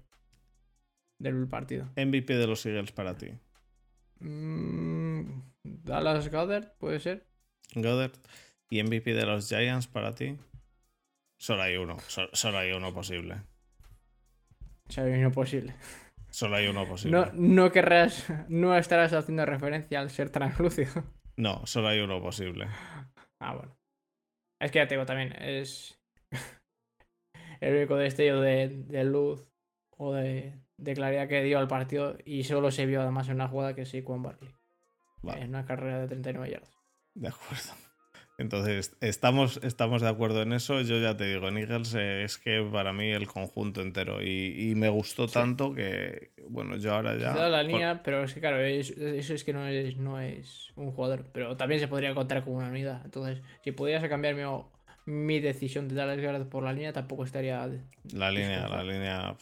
del 1.23 1.49
partido. 1.49 1.87
MVP 1.97 2.35
de 2.35 2.47
los 2.47 2.65
Eagles 2.67 2.93
para 2.93 3.17
ti. 3.17 3.33
Mm, 4.21 5.43
Dallas 5.63 6.31
Goddard, 6.31 6.73
puede 6.79 7.01
ser. 7.01 7.27
Goddard. 7.75 8.13
¿Y 8.71 8.83
MVP 8.83 9.15
de 9.15 9.27
los 9.27 9.49
Giants 9.49 9.87
para 9.87 10.15
ti? 10.15 10.39
Solo 11.39 11.63
hay 11.63 11.77
uno. 11.77 11.99
Solo, 12.33 12.59
hay 12.59 12.73
uno 12.73 12.95
posible. 12.95 13.43
Solo 14.89 15.09
hay 15.09 15.21
uno 15.21 15.33
posible. 15.33 15.75
Solo 16.31 16.57
hay 16.57 16.69
uno 16.69 16.87
posible. 16.87 17.19
No, 17.19 17.33
no 17.35 17.73
querrás, 17.73 18.27
no 18.49 18.77
estarás 18.77 19.13
haciendo 19.13 19.45
referencia 19.45 20.01
al 20.01 20.11
ser 20.11 20.31
translúcido. 20.31 21.05
No, 21.37 21.67
solo 21.67 21.89
hay 21.89 22.01
uno 22.01 22.23
posible. 22.23 22.69
Ah, 23.41 23.55
bueno. 23.55 23.77
Es 24.61 24.71
que 24.71 24.79
ya 24.79 24.87
te 24.87 24.95
digo 24.95 25.05
también, 25.05 25.33
es 25.43 25.99
el 27.61 27.75
único 27.75 27.97
destello 27.97 28.41
de, 28.41 28.69
de 28.69 29.05
luz 29.05 29.45
o 29.99 30.15
de, 30.15 30.62
de, 30.83 30.95
claridad 30.95 31.29
que 31.29 31.43
dio 31.43 31.59
al 31.59 31.69
partido 31.69 32.17
y 32.25 32.45
solo 32.45 32.71
se 32.71 32.87
vio 32.87 33.03
además 33.03 33.29
en 33.29 33.35
una 33.35 33.49
jugada 33.49 33.75
que 33.75 33.87
sí 33.87 34.03
con 34.03 34.23
Barkley. 34.23 34.55
en 35.37 35.49
una 35.51 35.65
carrera 35.65 36.01
de 36.01 36.09
39 36.09 36.51
yardas. 36.51 36.77
De 37.15 37.29
acuerdo. 37.29 37.73
Entonces, 38.39 38.97
estamos, 39.01 39.61
estamos 39.63 40.03
de 40.03 40.09
acuerdo 40.09 40.43
en 40.43 40.53
eso. 40.53 40.81
Yo 40.81 40.99
ya 40.99 41.17
te 41.17 41.27
digo, 41.27 41.49
en 41.49 41.59
Eagles 41.59 41.95
eh, 41.95 42.25
es 42.25 42.39
que 42.39 42.67
para 42.73 42.93
mí 42.93 43.11
el 43.11 43.27
conjunto 43.27 43.83
entero. 43.83 44.23
Y, 44.23 44.75
me 44.75 44.89
gustó 44.89 45.29
tanto 45.29 45.75
que, 45.75 46.33
bueno, 46.49 46.77
yo 46.77 46.95
ahora 46.95 47.17
ya. 47.17 47.49
la 47.49 47.63
línea, 47.63 48.03
pero 48.03 48.25
es 48.25 48.35
que, 48.35 48.41
claro, 48.41 48.59
eso 48.61 49.35
es 49.35 49.45
que 49.45 49.53
no 49.53 49.67
es, 49.69 49.97
no 49.97 50.21
es 50.21 50.73
un 50.77 50.91
jugador. 50.91 51.27
Pero 51.33 51.57
también 51.57 51.81
se 51.81 51.89
podría 51.89 52.15
contar 52.15 52.43
con 52.43 52.55
una 52.55 52.69
unidad. 52.69 53.03
Entonces, 53.05 53.43
si 53.63 53.73
pudiese 53.73 54.09
cambiar 54.09 54.35
mi, 54.35 54.43
mi 55.05 55.39
decisión 55.39 55.87
de 55.89 55.95
darles 55.95 56.21
Garrett 56.21 56.49
por 56.49 56.65
la 56.65 56.73
línea, 56.73 56.93
tampoco 56.93 57.25
estaría. 57.25 57.69
La 58.13 58.31
línea, 58.31 58.67
la 58.67 58.83
línea. 58.83 59.37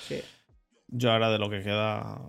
Sí. 0.00 0.20
Yo 0.88 1.12
ahora 1.12 1.30
de 1.30 1.38
lo 1.38 1.50
que 1.50 1.62
queda, 1.62 2.20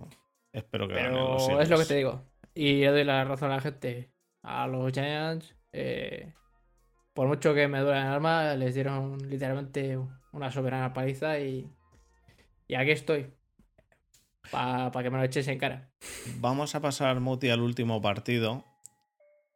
espero 0.52 0.88
que 0.88 0.94
Pero 0.94 1.60
es 1.60 1.70
lo 1.70 1.78
que 1.78 1.84
te 1.84 1.94
digo. 1.94 2.22
Y 2.54 2.80
le 2.80 2.88
doy 2.88 3.04
la 3.04 3.24
razón 3.24 3.50
a 3.50 3.56
la 3.56 3.60
gente. 3.60 4.10
A 4.42 4.66
los 4.66 4.92
Giants 4.92 5.54
eh, 5.72 6.32
por 7.18 7.26
mucho 7.26 7.52
que 7.52 7.66
me 7.66 7.80
duele 7.80 8.00
el 8.00 8.06
alma, 8.06 8.54
les 8.54 8.74
dieron 8.74 9.18
literalmente 9.28 9.98
una 10.30 10.52
soberana 10.52 10.92
paliza 10.92 11.40
y, 11.40 11.68
y 12.68 12.74
aquí 12.76 12.92
estoy. 12.92 13.34
Para 14.52 15.02
que 15.02 15.10
me 15.10 15.18
lo 15.18 15.24
eches 15.24 15.48
en 15.48 15.58
cara. 15.58 15.90
Vamos 16.36 16.76
a 16.76 16.80
pasar, 16.80 17.18
Muti, 17.18 17.50
al 17.50 17.60
último 17.60 18.00
partido. 18.00 18.64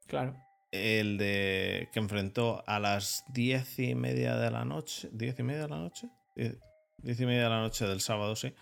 Claro. 0.09 0.35
El 0.73 1.19
de 1.19 1.89
que 1.93 2.01
enfrentó 2.01 2.65
a 2.67 2.81
las 2.81 3.25
diez 3.33 3.79
y 3.79 3.95
media 3.95 4.37
de 4.37 4.51
la 4.51 4.65
noche. 4.65 5.09
¿Diez 5.13 5.39
y 5.39 5.45
media 5.45 5.63
de 5.63 5.69
la 5.69 5.79
noche? 5.79 6.09
Diez, 6.35 7.21
y 7.21 7.27
media 7.27 7.45
de 7.45 7.49
la 7.49 7.61
noche 7.61 7.87
del 7.87 8.01
sábado, 8.01 8.35
sí. 8.35 8.55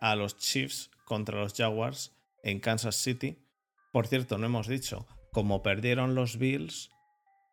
A 0.00 0.16
los 0.16 0.36
Chiefs 0.36 0.90
contra 1.04 1.40
los 1.40 1.54
Jaguars 1.54 2.16
en 2.42 2.60
Kansas 2.60 2.96
City. 2.96 3.38
Por 3.92 4.06
cierto, 4.06 4.38
no 4.38 4.46
hemos 4.46 4.66
dicho, 4.66 5.06
como 5.32 5.62
perdieron 5.62 6.14
los 6.14 6.38
Bills, 6.38 6.90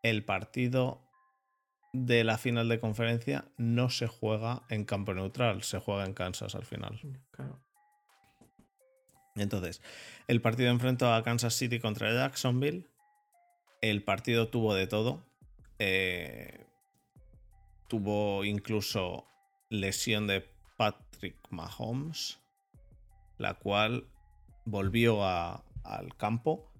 el 0.04 0.24
partido 0.24 1.08
de 1.94 2.24
la 2.24 2.38
final 2.38 2.70
de 2.70 2.80
conferencia 2.80 3.46
no 3.58 3.90
se 3.90 4.08
juega 4.08 4.64
en 4.70 4.86
campo 4.86 5.14
neutral, 5.14 5.64
se 5.64 5.80
juega 5.80 6.06
en 6.06 6.14
Kansas 6.14 6.56
al 6.56 6.66
final. 6.66 7.00
Entonces, 9.36 9.82
el 10.28 10.42
partido 10.42 10.70
enfrentó 10.70 11.14
a 11.14 11.24
Kansas 11.24 11.54
City 11.54 11.80
contra 11.80 12.14
Jacksonville. 12.14 12.88
El 13.82 14.04
partido 14.04 14.50
tuvo 14.50 14.74
de 14.74 14.88
todo. 14.88 15.24
Eh, 15.80 16.66
tuvo 17.88 18.44
incluso 18.44 19.28
lesión 19.70 20.28
de 20.28 20.42
Mahomes, 21.50 22.40
la 23.38 23.54
cual 23.56 24.08
volvió 24.66 25.24
al 25.26 26.16
campo 26.18 26.72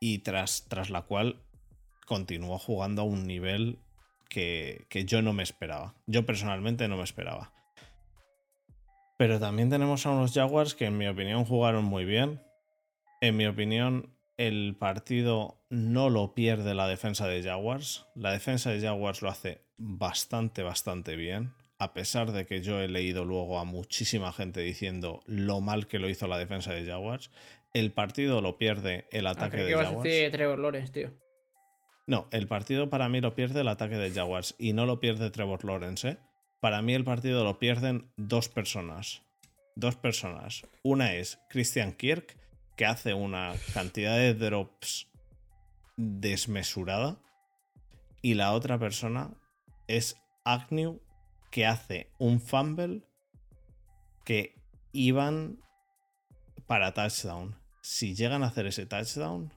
y 0.00 0.18
tras, 0.18 0.66
tras 0.68 0.90
la 0.90 1.02
cual 1.02 1.42
continuó 2.06 2.58
jugando 2.58 3.02
a 3.02 3.04
un 3.04 3.26
nivel 3.26 3.78
que, 4.28 5.04
yo 5.06 5.22
no 5.22 5.32
me 5.32 5.42
esperaba. 5.42 5.94
Yo 6.06 6.26
personalmente 6.26 6.88
no 6.88 6.96
me 6.96 7.04
esperaba. 7.04 7.52
Pero 9.16 9.38
también 9.38 9.70
tenemos 9.70 10.04
a 10.06 10.10
unos 10.10 10.32
Jaguars 10.34 10.74
que 10.74 10.86
en 10.86 10.98
mi 10.98 11.06
opinión 11.06 11.44
jugaron 11.44 11.84
muy 11.84 12.04
bien. 12.04 12.42
En 13.20 13.36
mi 13.36 13.46
opinión, 13.46 14.12
el 14.36 14.76
partido 14.78 15.62
no 15.70 16.10
lo 16.10 16.34
pierde 16.34 16.74
la 16.74 16.88
defensa 16.88 17.28
de 17.28 17.42
Jaguars. 17.42 18.06
La 18.16 18.32
defensa 18.32 18.70
de 18.70 18.80
Jaguars 18.80 19.22
lo 19.22 19.30
hace 19.30 19.64
bastante, 19.78 20.62
bastante 20.62 21.14
bien. 21.14 21.54
A 21.78 21.92
pesar 21.92 22.32
de 22.32 22.46
que 22.46 22.62
yo 22.62 22.80
he 22.80 22.88
leído 22.88 23.24
luego 23.24 23.58
a 23.58 23.64
muchísima 23.64 24.32
gente 24.32 24.60
diciendo 24.60 25.22
lo 25.26 25.60
mal 25.60 25.86
que 25.86 25.98
lo 25.98 26.08
hizo 26.08 26.26
la 26.26 26.38
defensa 26.38 26.72
de 26.72 26.86
Jaguars. 26.86 27.30
El 27.72 27.92
partido 27.92 28.40
lo 28.40 28.56
pierde 28.58 29.06
el 29.10 29.26
ataque 29.26 29.58
de 29.58 29.74
Jaguars. 29.74 29.98
A 29.98 30.30
Trevor 30.30 30.58
Lawrence, 30.58 30.92
tío. 30.92 31.10
No, 32.06 32.28
el 32.30 32.46
partido 32.46 32.90
para 32.90 33.08
mí 33.08 33.20
lo 33.20 33.34
pierde 33.34 33.62
el 33.62 33.68
ataque 33.68 33.96
de 33.96 34.10
Jaguars 34.10 34.54
y 34.58 34.72
no 34.72 34.86
lo 34.86 35.00
pierde 35.00 35.30
Trevor 35.30 35.64
Lawrence. 35.64 36.08
¿eh? 36.08 36.18
Para 36.60 36.82
mí 36.82 36.94
el 36.94 37.04
partido 37.04 37.44
lo 37.44 37.58
pierden 37.58 38.10
dos 38.16 38.48
personas. 38.48 39.22
Dos 39.74 39.96
personas. 39.96 40.66
Una 40.82 41.14
es 41.14 41.40
Christian 41.48 41.92
Kirk, 41.92 42.36
que 42.76 42.86
hace 42.86 43.14
una 43.14 43.54
cantidad 43.72 44.16
de 44.16 44.34
drops 44.34 45.08
desmesurada. 45.96 47.18
Y 48.22 48.34
la 48.34 48.52
otra 48.52 48.78
persona 48.78 49.30
es 49.88 50.16
Agnew, 50.44 51.00
que 51.54 51.66
hace 51.66 52.10
un 52.18 52.40
fumble 52.40 53.02
que 54.24 54.56
iban 54.90 55.60
para 56.66 56.94
touchdown. 56.94 57.54
Si 57.80 58.16
llegan 58.16 58.42
a 58.42 58.48
hacer 58.48 58.66
ese 58.66 58.86
touchdown, 58.86 59.52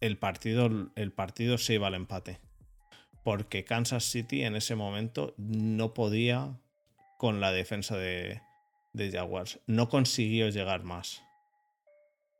el 0.00 0.16
partido, 0.16 0.90
el 0.94 1.12
partido 1.12 1.58
se 1.58 1.74
iba 1.74 1.88
al 1.88 1.94
empate. 1.94 2.40
Porque 3.22 3.66
Kansas 3.66 4.04
City 4.04 4.44
en 4.44 4.56
ese 4.56 4.76
momento 4.76 5.34
no 5.36 5.92
podía 5.92 6.58
con 7.18 7.38
la 7.38 7.52
defensa 7.52 7.98
de, 7.98 8.40
de 8.94 9.12
Jaguars. 9.12 9.60
No 9.66 9.90
consiguió 9.90 10.48
llegar 10.48 10.84
más. 10.84 11.22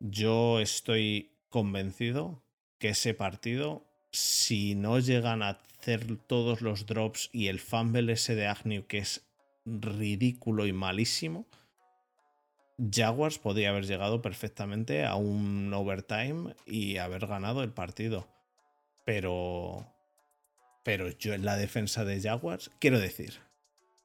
Yo 0.01 0.59
estoy 0.59 1.37
convencido 1.51 2.43
que 2.79 2.89
ese 2.89 3.13
partido, 3.13 3.85
si 4.15 4.77
no 4.77 5.01
llegan 5.01 5.43
a 5.43 5.61
hacer 5.81 6.17
todos 6.17 6.61
los 6.61 6.87
drops 6.87 7.31
y 7.33 7.49
el 7.49 7.59
fumble 7.59 8.13
ese 8.13 8.35
de 8.35 8.47
Agnew, 8.47 8.87
que 8.87 8.99
es 8.99 9.27
ridículo 9.65 10.67
y 10.67 10.73
malísimo, 10.73 11.47
Jaguars 12.79 13.39
podría 13.39 13.71
haber 13.71 13.87
llegado 13.87 14.23
perfectamente 14.23 15.05
a 15.05 15.17
un 15.17 15.73
overtime 15.75 16.55
y 16.65 16.99
haber 16.99 17.27
ganado 17.27 17.63
el 17.63 17.73
partido. 17.73 18.29
Pero. 19.05 19.87
Pero 20.85 21.09
yo 21.11 21.33
en 21.35 21.45
la 21.45 21.57
defensa 21.57 22.05
de 22.05 22.21
Jaguars, 22.21 22.71
quiero 22.79 23.01
decir, 23.01 23.41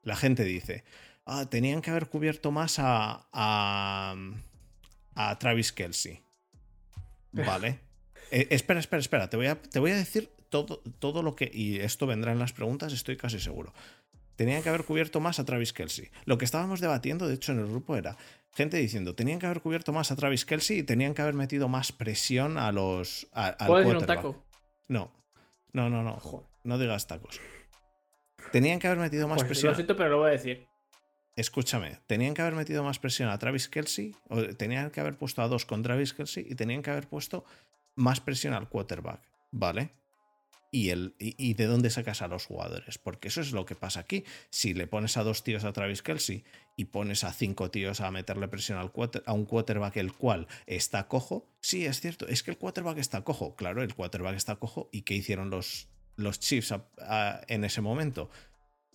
la 0.02 0.16
gente 0.16 0.46
dice, 0.46 0.86
ah, 1.26 1.46
tenían 1.50 1.82
que 1.82 1.92
haber 1.92 2.08
cubierto 2.08 2.52
más 2.52 2.80
a, 2.80 3.28
a, 3.34 4.16
a 5.16 5.40
Travis 5.40 5.74
Kelsey. 5.74 6.24
Vale. 7.34 7.89
Eh, 8.32 8.48
espera, 8.52 8.80
espera, 8.80 9.00
espera. 9.00 9.30
Te 9.30 9.38
voy 9.38 9.48
a, 9.48 9.62
te 9.62 9.80
voy 9.80 9.92
a 9.92 9.96
decir 9.96 10.30
todo, 10.50 10.82
todo 11.00 11.24
lo 11.24 11.36
que. 11.36 11.50
Y 11.54 11.80
esto 11.80 12.08
vendrá 12.08 12.32
en 12.32 12.40
las 12.40 12.54
preguntas, 12.54 12.94
estoy 12.94 13.18
casi 13.18 13.40
seguro. 13.40 13.74
Tenían 14.36 14.64
que 14.64 14.70
haber 14.70 14.86
cubierto 14.86 15.20
más 15.20 15.40
a 15.40 15.46
Travis 15.46 15.74
Kelsey. 15.74 16.10
Lo 16.26 16.38
que 16.38 16.46
estábamos 16.46 16.80
debatiendo, 16.80 17.28
de 17.28 17.36
hecho, 17.36 17.52
en 17.52 17.60
el 17.60 17.68
grupo 17.68 17.98
era 17.98 18.16
gente 18.54 18.78
diciendo, 18.78 19.14
tenían 19.14 19.40
que 19.40 19.46
haber 19.46 19.62
cubierto 19.62 19.92
más 19.92 20.12
a 20.12 20.16
Travis 20.16 20.46
Kelsey 20.46 20.80
y 20.80 20.84
tenían 20.84 21.14
que 21.14 21.22
haber 21.22 21.34
metido 21.34 21.68
más 21.68 21.92
presión 21.92 22.58
a 22.58 22.72
los. 22.72 23.28
A, 23.34 23.48
al 23.48 23.86
un 23.86 24.06
taco? 24.06 24.46
No, 24.88 25.12
no, 25.74 25.90
no, 25.90 26.04
no. 26.04 26.50
No 26.64 26.78
digas 26.78 27.08
tacos. 27.08 27.40
Tenían 28.52 28.80
que 28.80 28.88
haber 28.88 29.00
metido 29.00 29.28
más 29.28 29.38
pues 29.38 29.48
presión. 29.48 29.72
Lo 29.72 29.76
siento, 29.76 29.96
pero 29.96 30.10
lo 30.10 30.18
voy 30.20 30.30
a 30.30 30.32
decir. 30.32 30.68
Escúchame, 31.36 32.00
tenían 32.08 32.34
que 32.34 32.42
haber 32.42 32.56
metido 32.56 32.84
más 32.84 33.00
presión 33.00 33.30
a 33.30 33.38
Travis 33.38 33.70
Kelsey, 33.70 34.14
o 34.28 34.42
tenían 34.56 34.92
que 34.92 35.00
haber 35.00 35.18
puesto 35.18 35.42
a 35.42 35.48
dos 35.48 35.66
con 35.66 35.84
Travis 35.84 36.14
Kelsey 36.14 36.46
y 36.50 36.56
tenían 36.56 36.82
que 36.82 36.92
haber 36.92 37.08
puesto 37.08 37.46
más 38.00 38.20
presión 38.22 38.54
al 38.54 38.70
quarterback, 38.70 39.22
¿vale? 39.52 39.92
y, 40.72 40.90
el, 40.90 41.16
y, 41.20 41.54
de 41.54 41.66
dónde 41.66 41.90
sacas 41.90 42.22
a 42.22 42.28
los 42.28 42.46
jugadores. 42.46 42.98
Porque 42.98 43.30
eso 43.30 43.42
es 43.42 43.52
lo 43.52 43.66
que 43.66 43.76
pasa 43.76 44.02
aquí. 44.02 44.24
Si 44.50 44.74
le 44.74 44.88
pones 44.88 45.18
a 45.18 45.24
dos 45.24 45.44
tíos 45.44 45.64
a 45.64 45.74
Travis 45.74 46.02
Kelsey 46.02 46.44
y 46.76 46.86
pones 46.86 47.24
a 47.24 47.34
cinco 47.34 47.72
tíos 47.72 48.02
a 48.02 48.12
meterle 48.12 48.48
presión 48.48 48.78
al 48.78 48.92
a 49.26 49.34
un 49.34 49.46
quarterback 49.46 49.98
el 49.98 50.14
cual 50.14 50.48
está 50.68 51.08
cojo, 51.08 51.48
sí, 51.62 51.86
es 51.86 52.00
cierto, 52.02 52.28
es 52.28 52.44
que 52.44 52.52
el 52.52 52.58
quarterback 52.58 52.98
está 52.98 53.24
cojo. 53.24 53.56
Claro, 53.56 53.82
el 53.82 53.96
quarterback 53.96 54.36
está 54.36 54.58
cojo. 54.58 54.90
¿Y 54.92 55.02
qué 55.02 55.16
hicieron 55.16 55.50
los, 55.50 55.88
los 56.16 56.40
Chiefs 56.40 56.74
en 57.48 57.64
ese 57.64 57.82
momento? 57.82 58.30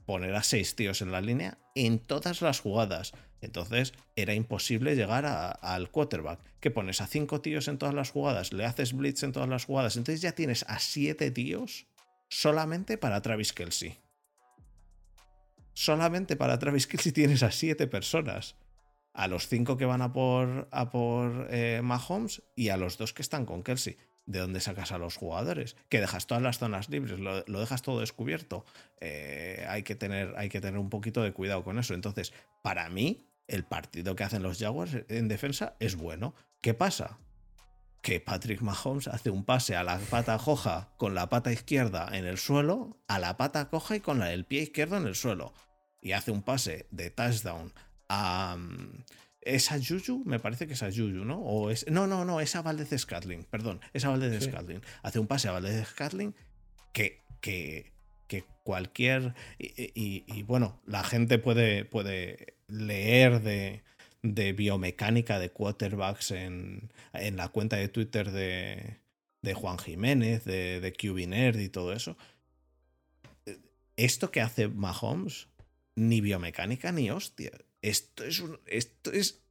Poner 0.07 0.35
a 0.35 0.43
seis 0.43 0.75
tíos 0.77 1.03
en 1.03 1.13
la 1.13 1.21
línea 1.21 1.59
en 1.75 1.99
todas 1.99 2.43
las 2.43 2.61
jugadas. 2.61 3.13
Entonces 3.41 3.93
era 4.17 4.35
imposible 4.35 4.97
llegar 4.97 5.27
al 5.27 5.91
quarterback. 5.91 6.41
Que 6.61 6.71
pones 6.71 7.01
a 7.01 7.07
cinco 7.07 7.41
tíos 7.41 7.69
en 7.69 7.79
todas 7.79 7.95
las 7.95 8.11
jugadas, 8.11 8.53
le 8.53 8.65
haces 8.65 8.95
blitz 8.95 9.23
en 9.23 9.33
todas 9.33 9.49
las 9.49 9.67
jugadas, 9.67 9.97
entonces 9.97 10.23
ya 10.23 10.33
tienes 10.33 10.65
a 10.69 10.79
siete 10.79 11.31
tíos 11.31 11.87
solamente 12.29 12.97
para 12.99 13.21
Travis 13.21 13.53
Kelsey. 13.53 13.99
Solamente 15.75 16.37
para 16.37 16.59
Travis 16.59 16.87
Kelsey 16.87 17.13
tienes 17.13 17.43
a 17.43 17.51
siete 17.51 17.87
personas. 17.87 18.57
A 19.13 19.29
los 19.29 19.47
cinco 19.47 19.77
que 19.77 19.85
van 19.85 20.03
a 20.03 20.13
por, 20.13 20.69
a 20.73 20.91
por 20.91 21.47
eh, 21.51 21.81
Mahomes 21.85 22.43
y 22.57 22.71
a 22.71 22.77
los 22.77 22.99
dos 22.99 23.13
que 23.13 23.23
están 23.23 23.47
con 23.47 23.63
Kelsey. 23.63 23.97
¿De 24.27 24.39
dónde 24.39 24.61
sacas 24.61 24.91
a 24.93 24.99
los 24.99 25.17
jugadores? 25.17 25.77
Que 25.91 26.01
dejas 26.01 26.27
todas 26.27 26.43
las 26.43 26.59
zonas 26.59 26.89
libres, 26.89 27.19
lo, 27.19 27.43
dejas 27.43 27.83
todo 27.83 28.01
descubierto. 28.01 28.65
Eh, 29.01 29.67
hay, 29.69 29.83
que 29.83 29.95
tener, 29.95 30.35
hay 30.37 30.49
que 30.49 30.61
tener 30.61 30.79
un 30.79 30.89
poquito 30.89 31.23
de 31.23 31.33
cuidado 31.33 31.63
con 31.63 31.79
eso. 31.79 31.93
Entonces, 31.93 32.33
para 32.63 32.89
mí, 32.89 33.27
el 33.49 33.65
partido 33.65 34.17
que 34.17 34.25
hacen 34.25 34.43
los 34.43 34.59
Jaguars 34.59 34.97
en 35.09 35.29
defensa 35.29 35.77
es 35.79 35.97
bueno. 35.97 36.35
¿Qué 36.63 36.73
pasa? 36.73 37.19
Que 38.01 38.21
Patrick 38.21 38.63
Mahomes 38.63 39.09
hace 39.09 39.29
un 39.29 39.45
pase 39.45 39.77
a 39.77 39.85
la 39.85 39.99
pata 39.99 40.39
coja 40.39 40.89
con 40.97 41.15
la 41.15 41.29
pata 41.29 41.53
izquierda 41.53 42.09
en 42.13 42.25
el 42.25 42.39
suelo, 42.39 42.99
a 43.09 43.19
la 43.19 43.37
pata 43.37 43.69
coja 43.69 43.97
y 43.97 44.01
con 44.01 44.23
el 44.23 44.47
pie 44.47 44.63
izquierdo 44.63 44.97
en 44.97 45.07
el 45.07 45.15
suelo. 45.15 45.53
Y 46.01 46.13
hace 46.13 46.31
un 46.31 46.43
pase 46.43 46.87
de 46.91 47.11
touchdown 47.11 47.73
a, 48.09 48.57
es 49.45 49.71
a 49.73 49.79
Juju, 49.79 50.23
me 50.25 50.39
parece 50.39 50.67
que 50.67 50.73
es 50.75 50.83
a 50.83 50.91
Juju, 50.91 51.25
¿no? 51.25 51.39
O 51.41 51.71
es, 51.71 51.87
no, 51.91 52.07
no, 52.07 52.25
no, 52.25 52.41
es 52.41 52.57
a 52.57 52.63
Valdez 52.63 52.91
Scatling, 52.99 53.45
perdón, 53.45 53.81
es 53.93 54.05
a 54.05 54.09
Valdez 54.11 54.43
Sí. 54.43 54.51
Scatling. 54.51 54.81
Hace 55.03 55.19
un 55.19 55.27
pase 55.27 55.49
a 55.49 55.53
Valdez 55.53 55.87
Scatling 55.89 56.35
que, 56.93 57.21
que, 57.41 57.93
que 58.27 58.45
cualquier. 58.63 59.35
Y, 59.59 59.67
y- 59.95 60.25
y, 60.27 60.43
bueno, 60.43 60.81
la 60.87 61.05
gente 61.05 61.39
puede, 61.39 61.85
puede 61.85 62.55
leer 62.69 63.43
de, 63.43 63.83
de 64.23 64.53
biomecánica 64.53 65.39
de 65.39 65.51
quarterbacks 65.51 66.31
en, 66.31 66.91
en 67.13 67.37
la 67.37 67.49
cuenta 67.49 67.77
de 67.77 67.89
Twitter 67.89 68.31
de, 68.31 68.99
de 69.43 69.55
Juan 69.55 69.79
Jiménez, 69.79 70.45
de, 70.45 70.81
de 70.81 70.93
QB 70.93 71.29
Nerd 71.29 71.59
y 71.59 71.69
todo 71.69 71.93
eso. 71.93 72.17
Esto 73.97 74.31
que 74.31 74.41
hace 74.41 74.69
Mahomes, 74.69 75.49
ni 75.95 76.21
biomecánica 76.21 76.91
ni 76.93 77.11
hostia. 77.11 77.53
Esto 77.85 78.25
es. 78.25 78.43
Esto 78.67 79.13
es. 79.13 79.43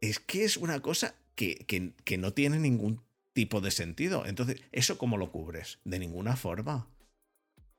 Es 0.00 0.20
que 0.20 0.44
es 0.44 0.56
una 0.56 0.80
cosa 0.80 1.16
que, 1.34 1.56
que, 1.66 1.92
que 2.04 2.18
no 2.18 2.32
tiene 2.32 2.58
ningún 2.58 3.02
tipo 3.32 3.60
de 3.60 3.72
sentido. 3.72 4.24
Entonces, 4.26 4.62
¿eso 4.70 4.96
cómo 4.96 5.16
lo 5.16 5.32
cubres? 5.32 5.80
De 5.84 5.98
ninguna 5.98 6.36
forma. 6.36 6.86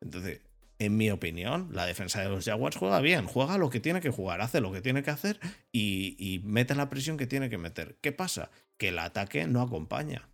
Entonces, 0.01 0.41
en 0.79 0.97
mi 0.97 1.09
opinión, 1.11 1.69
la 1.71 1.85
defensa 1.85 2.21
de 2.21 2.27
los 2.27 2.43
Jaguars 2.43 2.75
juega 2.75 2.99
bien, 2.99 3.25
juega 3.25 3.57
lo 3.57 3.69
que 3.69 3.79
tiene 3.79 4.01
que 4.01 4.09
jugar, 4.09 4.41
hace 4.41 4.59
lo 4.59 4.73
que 4.73 4.81
tiene 4.81 5.01
que 5.01 5.11
hacer 5.11 5.39
y, 5.71 6.15
y 6.19 6.39
mete 6.39 6.75
la 6.75 6.89
presión 6.89 7.17
que 7.17 7.27
tiene 7.27 7.49
que 7.49 7.57
meter. 7.57 7.95
¿Qué 8.01 8.11
pasa? 8.11 8.51
Que 8.77 8.89
el 8.89 8.99
ataque 8.99 9.47
no 9.47 9.61
acompaña. 9.61 10.27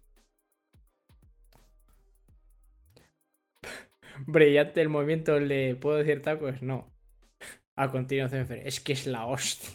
Brillante 4.25 4.81
el 4.81 4.89
movimiento, 4.89 5.39
¿le 5.39 5.75
puedo 5.75 5.97
decir 5.97 6.23
tacos? 6.23 6.61
No. 6.63 6.96
A 7.77 7.89
continuación, 7.89 8.45
es 8.65 8.79
que 8.81 8.93
es 8.93 9.07
la 9.07 9.25
hostia. 9.25 9.69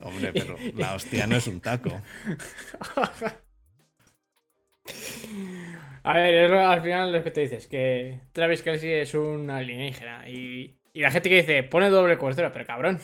Hombre, 0.00 0.32
pero 0.32 0.56
la 0.74 0.94
hostia 0.94 1.26
no 1.26 1.36
es 1.36 1.46
un 1.46 1.60
taco. 1.60 1.90
A 6.04 6.12
ver, 6.14 6.34
es 6.34 6.50
lo- 6.50 6.66
al 6.66 6.80
final 6.82 7.12
lo 7.12 7.22
que 7.22 7.30
te 7.30 7.42
dices, 7.42 7.66
que 7.66 8.20
Travis 8.32 8.62
Kelsey 8.62 8.92
es 8.92 9.14
un 9.14 9.50
alienígena 9.50 10.28
y, 10.28 10.78
y 10.92 11.00
la 11.00 11.10
gente 11.10 11.28
que 11.28 11.36
dice, 11.36 11.62
pone 11.64 11.90
doble 11.90 12.16
cobertura, 12.16 12.52
pero 12.52 12.64
cabrón, 12.64 12.98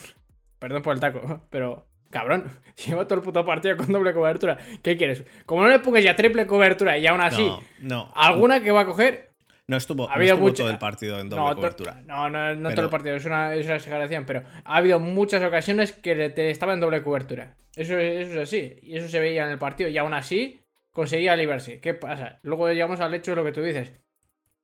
perdón 0.57 0.81
por 0.81 0.95
el 0.95 0.99
taco, 1.01 1.45
pero 1.51 1.87
cabrón, 2.09 2.49
lleva 2.85 3.05
todo 3.05 3.19
el 3.19 3.23
puto 3.23 3.45
partido 3.45 3.77
con 3.77 3.91
doble 3.91 4.13
cobertura, 4.13 4.57
¿qué 4.81 4.97
quieres? 4.97 5.23
Como 5.45 5.61
no 5.61 5.69
le 5.69 5.79
pongas 5.79 6.03
ya 6.03 6.15
triple 6.15 6.47
cobertura 6.47 6.97
y 6.97 7.05
aún 7.05 7.21
así, 7.21 7.43
No, 7.45 7.61
no. 7.79 8.11
alguna 8.15 8.61
que 8.63 8.71
va 8.71 8.81
a 8.81 8.85
coger, 8.87 9.34
No 9.67 9.77
estuvo, 9.77 10.09
Ha 10.09 10.17
no 10.17 10.23
estuvo 10.23 10.41
mucho- 10.41 10.63
todo 10.63 10.69
el 10.71 10.77
partido 10.77 11.19
en 11.19 11.29
doble 11.29 11.43
no, 11.49 11.55
cobertura. 11.55 12.01
no, 12.05 12.29
no, 12.29 12.53
no 12.55 12.69
Pero- 12.69 12.75
todo 12.75 12.85
el 12.85 12.91
partido, 12.91 13.15
es 13.15 13.25
una, 13.25 13.55
es 13.55 13.65
una 13.65 13.75
exageración, 13.77 14.25
pero 14.25 14.43
ha 14.63 14.77
habido 14.77 14.99
muchas 14.99 15.43
ocasiones 15.43 15.91
que 15.91 16.29
te 16.29 16.51
estaba 16.51 16.73
en 16.73 16.79
doble 16.81 17.01
cobertura. 17.01 17.55
Eso, 17.75 17.97
eso 17.97 18.33
es 18.33 18.37
así, 18.37 18.77
y 18.83 18.97
eso 18.97 19.07
se 19.07 19.19
veía 19.19 19.43
en 19.45 19.51
el 19.51 19.57
partido, 19.57 19.89
y 19.89 19.97
aún 19.97 20.13
así 20.13 20.61
conseguía 20.91 21.35
librarse. 21.35 21.79
¿Qué 21.81 21.93
pasa? 21.95 22.39
Luego 22.43 22.69
llegamos 22.71 22.99
al 22.99 23.13
hecho 23.15 23.31
de 23.31 23.35
lo 23.37 23.43
que 23.43 23.51
tú 23.51 23.61
dices, 23.61 23.91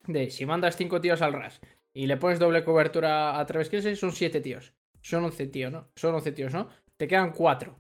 de 0.08 0.30
si 0.30 0.46
mandas 0.46 0.78
cinco 0.78 1.02
tíos 1.02 1.22
al 1.22 1.34
ras 1.34 1.60
y 1.94 2.06
le 2.08 2.18
pones 2.18 2.40
doble 2.40 2.64
cobertura 2.64 3.40
a 3.40 3.46
Travis 3.46 3.70
Kelce, 3.70 3.96
son 3.96 4.12
siete 4.12 4.40
tíos. 4.40 4.74
Son 5.02 5.24
11 5.26 5.48
tíos, 5.48 5.72
¿no? 5.72 5.90
Son 5.96 6.14
11 6.14 6.32
tíos, 6.32 6.54
¿no? 6.54 6.70
Te 6.96 7.08
quedan 7.08 7.32
cuatro. 7.32 7.80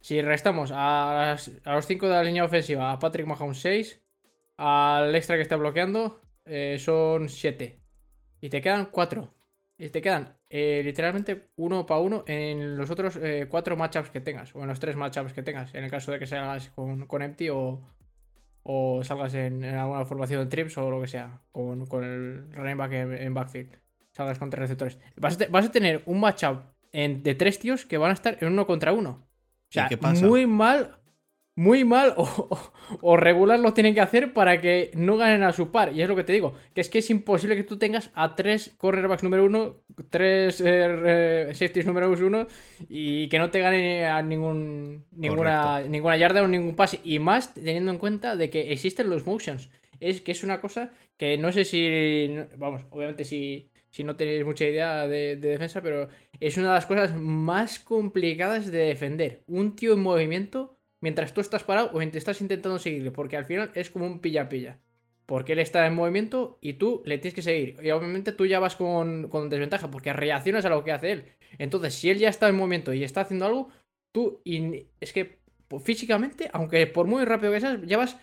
Si 0.00 0.22
restamos 0.22 0.70
a, 0.72 1.32
las- 1.32 1.50
a 1.64 1.74
los 1.74 1.84
cinco 1.86 2.06
de 2.06 2.14
la 2.14 2.22
línea 2.22 2.44
ofensiva, 2.44 2.92
a 2.92 2.98
Patrick 3.00 3.26
Mahomes 3.26 3.58
6, 3.58 4.00
al 4.56 5.12
extra 5.16 5.34
que 5.36 5.42
está 5.42 5.56
bloqueando, 5.56 6.20
eh, 6.44 6.78
son 6.78 7.28
7. 7.28 7.80
Y 8.40 8.48
te 8.50 8.60
quedan 8.60 8.86
4. 8.86 9.32
Y 9.76 9.88
te 9.88 10.00
quedan 10.00 10.36
eh, 10.48 10.82
literalmente 10.84 11.48
uno 11.56 11.84
para 11.84 12.00
uno 12.00 12.24
en 12.28 12.76
los 12.76 12.90
otros 12.90 13.16
eh, 13.16 13.46
cuatro 13.50 13.76
matchups 13.76 14.10
que 14.10 14.20
tengas. 14.20 14.54
O 14.54 14.60
en 14.62 14.68
los 14.68 14.78
tres 14.78 14.94
matchups 14.96 15.32
que 15.32 15.42
tengas. 15.42 15.74
En 15.74 15.82
el 15.84 15.90
caso 15.90 16.12
de 16.12 16.18
que 16.20 16.26
salgas 16.26 16.70
con, 16.70 17.06
con 17.06 17.22
Empty 17.22 17.48
o, 17.50 17.80
o 18.62 19.02
salgas 19.04 19.34
en, 19.34 19.64
en 19.64 19.74
alguna 19.74 20.04
formación 20.04 20.44
de 20.44 20.46
trips 20.50 20.78
o 20.78 20.90
lo 20.90 21.00
que 21.00 21.08
sea. 21.08 21.40
Con, 21.52 21.86
con 21.86 22.04
el 22.04 22.52
running 22.52 22.76
back 22.76 22.92
en, 22.92 23.12
en 23.14 23.34
backfield. 23.34 23.76
Salgas 24.12 24.38
con 24.38 24.48
tres 24.50 24.60
receptores. 24.60 24.98
Vas 25.16 25.34
a, 25.34 25.38
te- 25.38 25.46
vas 25.48 25.66
a 25.66 25.72
tener 25.72 26.02
un 26.06 26.20
matchup 26.20 26.60
en- 26.92 27.22
de 27.22 27.34
tres 27.34 27.58
tíos 27.58 27.84
que 27.84 27.98
van 27.98 28.10
a 28.10 28.14
estar 28.14 28.38
en 28.40 28.48
uno 28.52 28.66
contra 28.66 28.92
uno. 28.92 29.26
O 29.68 29.72
sea, 29.74 29.88
qué 29.88 29.96
pasa? 29.98 30.24
muy 30.24 30.46
mal. 30.46 30.98
Muy 31.56 31.84
mal 31.84 32.14
o, 32.16 32.22
o- 32.24 32.72
o 33.00 33.16
regular 33.16 33.60
lo 33.60 33.72
tienen 33.74 33.94
que 33.94 34.00
hacer 34.00 34.32
para 34.32 34.60
que 34.60 34.90
no 34.94 35.16
ganen 35.16 35.44
a 35.44 35.52
su 35.52 35.70
par. 35.70 35.92
Y 35.94 36.02
es 36.02 36.08
lo 36.08 36.16
que 36.16 36.24
te 36.24 36.32
digo, 36.32 36.54
que 36.74 36.80
es 36.80 36.88
que 36.90 36.98
es 36.98 37.10
imposible 37.10 37.54
que 37.56 37.62
tú 37.62 37.78
tengas 37.78 38.10
a 38.14 38.34
tres 38.34 38.74
cornerbacks 38.76 39.22
número 39.22 39.44
uno, 39.44 39.76
tres 40.10 40.60
eh, 40.60 41.46
eh, 41.48 41.54
safeties 41.54 41.86
número 41.86 42.10
uno 42.10 42.48
y 42.88 43.28
que 43.28 43.38
no 43.38 43.50
te 43.50 43.60
gane 43.60 44.04
a 44.06 44.20
ningún, 44.22 45.06
ninguna, 45.12 45.80
ninguna 45.82 46.16
yarda 46.16 46.42
o 46.42 46.48
ningún 46.48 46.74
pase. 46.74 46.98
Y 47.04 47.20
más 47.20 47.54
teniendo 47.54 47.92
en 47.92 47.98
cuenta 47.98 48.34
de 48.36 48.50
que 48.50 48.72
existen 48.72 49.08
los 49.08 49.24
motions. 49.26 49.70
Es 50.00 50.20
que 50.22 50.32
es 50.32 50.42
una 50.42 50.60
cosa 50.60 50.92
que 51.16 51.38
no 51.38 51.52
sé 51.52 51.64
si, 51.64 52.34
vamos, 52.56 52.82
obviamente 52.90 53.24
si, 53.24 53.70
si 53.90 54.02
no 54.04 54.16
tenéis 54.16 54.44
mucha 54.44 54.64
idea 54.64 55.06
de, 55.06 55.36
de 55.36 55.48
defensa, 55.50 55.80
pero 55.82 56.08
es 56.40 56.56
una 56.56 56.68
de 56.68 56.74
las 56.74 56.86
cosas 56.86 57.14
más 57.16 57.78
complicadas 57.78 58.70
de 58.70 58.78
defender. 58.78 59.42
Un 59.46 59.76
tío 59.76 59.92
en 59.94 60.00
movimiento 60.02 60.73
mientras 61.04 61.34
tú 61.34 61.42
estás 61.42 61.64
parado 61.64 61.90
o 61.92 62.00
estás 62.00 62.40
intentando 62.40 62.78
seguirle, 62.78 63.10
porque 63.10 63.36
al 63.36 63.44
final 63.44 63.70
es 63.74 63.90
como 63.90 64.06
un 64.06 64.20
pilla-pilla. 64.20 64.78
Porque 65.26 65.52
él 65.52 65.58
está 65.58 65.86
en 65.86 65.94
movimiento 65.94 66.58
y 66.62 66.74
tú 66.74 67.02
le 67.04 67.18
tienes 67.18 67.34
que 67.34 67.42
seguir. 67.42 67.76
Y 67.82 67.90
obviamente 67.90 68.32
tú 68.32 68.46
ya 68.46 68.58
vas 68.58 68.74
con, 68.74 69.28
con 69.28 69.50
desventaja, 69.50 69.90
porque 69.90 70.14
reaccionas 70.14 70.64
a 70.64 70.70
lo 70.70 70.82
que 70.82 70.92
hace 70.92 71.12
él. 71.12 71.24
Entonces, 71.58 71.94
si 71.94 72.08
él 72.08 72.18
ya 72.18 72.30
está 72.30 72.48
en 72.48 72.56
movimiento 72.56 72.94
y 72.94 73.04
está 73.04 73.20
haciendo 73.20 73.44
algo, 73.44 73.68
tú 74.12 74.40
es 74.46 75.12
que 75.12 75.40
pues, 75.68 75.82
físicamente, 75.82 76.48
aunque 76.54 76.86
por 76.86 77.06
muy 77.06 77.26
rápido 77.26 77.52
que 77.52 77.60
seas, 77.60 77.82
ya 77.82 77.98
vas 77.98 78.16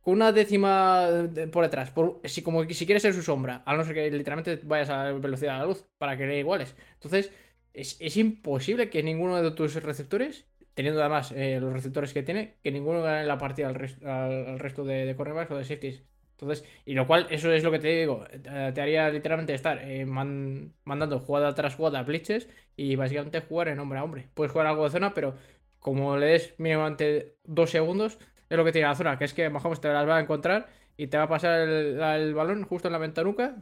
con 0.00 0.14
una 0.14 0.30
décima 0.30 1.08
por 1.52 1.64
detrás. 1.64 1.90
Por, 1.90 2.20
si, 2.24 2.42
como 2.42 2.62
si 2.68 2.86
quieres 2.86 3.02
ser 3.02 3.12
su 3.12 3.22
sombra, 3.22 3.64
a 3.66 3.76
no 3.76 3.84
ser 3.84 3.94
que 3.94 4.08
literalmente 4.08 4.60
vayas 4.62 4.90
a 4.90 5.04
la 5.04 5.12
velocidad 5.14 5.54
de 5.54 5.58
la 5.58 5.66
luz 5.66 5.84
para 5.98 6.16
que 6.16 6.26
le 6.26 6.38
iguales. 6.38 6.76
Entonces, 6.94 7.32
es, 7.74 7.96
es 8.00 8.16
imposible 8.16 8.88
que 8.88 9.02
ninguno 9.02 9.42
de 9.42 9.50
tus 9.50 9.74
receptores, 9.82 10.46
teniendo 10.80 11.00
además 11.00 11.32
eh, 11.32 11.58
los 11.60 11.72
receptores 11.72 12.12
que 12.12 12.22
tiene, 12.22 12.56
que 12.62 12.70
ninguno 12.72 13.02
gane 13.02 13.24
la 13.26 13.38
partida 13.38 13.68
al, 13.68 13.74
res- 13.74 14.02
al- 14.02 14.46
al 14.48 14.58
resto 14.58 14.84
de, 14.84 15.04
de 15.06 15.14
o 15.50 15.56
de 15.56 15.64
safeties. 15.64 16.02
Entonces, 16.32 16.64
y 16.86 16.94
lo 16.94 17.06
cual, 17.06 17.26
eso 17.30 17.52
es 17.52 17.62
lo 17.62 17.70
que 17.70 17.78
te 17.78 17.88
digo, 17.88 18.24
eh, 18.30 18.72
te 18.74 18.80
haría 18.80 19.10
literalmente 19.10 19.52
estar 19.54 19.78
eh, 19.82 20.06
man- 20.06 20.72
mandando 20.84 21.18
jugada 21.20 21.54
tras 21.54 21.74
jugada 21.74 22.02
blitzes 22.02 22.48
y 22.76 22.96
básicamente 22.96 23.40
jugar 23.40 23.68
en 23.68 23.78
hombre 23.78 23.98
a 23.98 24.04
hombre. 24.04 24.28
Puedes 24.34 24.52
jugar 24.52 24.66
algo 24.66 24.84
de 24.84 24.90
zona, 24.90 25.12
pero 25.14 25.34
como 25.78 26.16
le 26.16 26.26
des 26.26 26.54
mínimamente 26.58 27.36
dos 27.44 27.70
segundos, 27.70 28.18
es 28.48 28.56
lo 28.56 28.64
que 28.64 28.72
tiene 28.72 28.88
la 28.88 28.94
zona, 28.94 29.18
que 29.18 29.24
es 29.24 29.34
que 29.34 29.48
Mahomes 29.50 29.80
te 29.80 29.88
las 29.88 30.08
va 30.08 30.16
a 30.16 30.20
encontrar 30.20 30.68
y 30.96 31.06
te 31.08 31.16
va 31.16 31.24
a 31.24 31.28
pasar 31.28 31.60
el, 31.60 32.00
el 32.00 32.34
balón 32.34 32.64
justo 32.64 32.88
en 32.88 32.92
la 32.92 32.98
ventanuca 32.98 33.56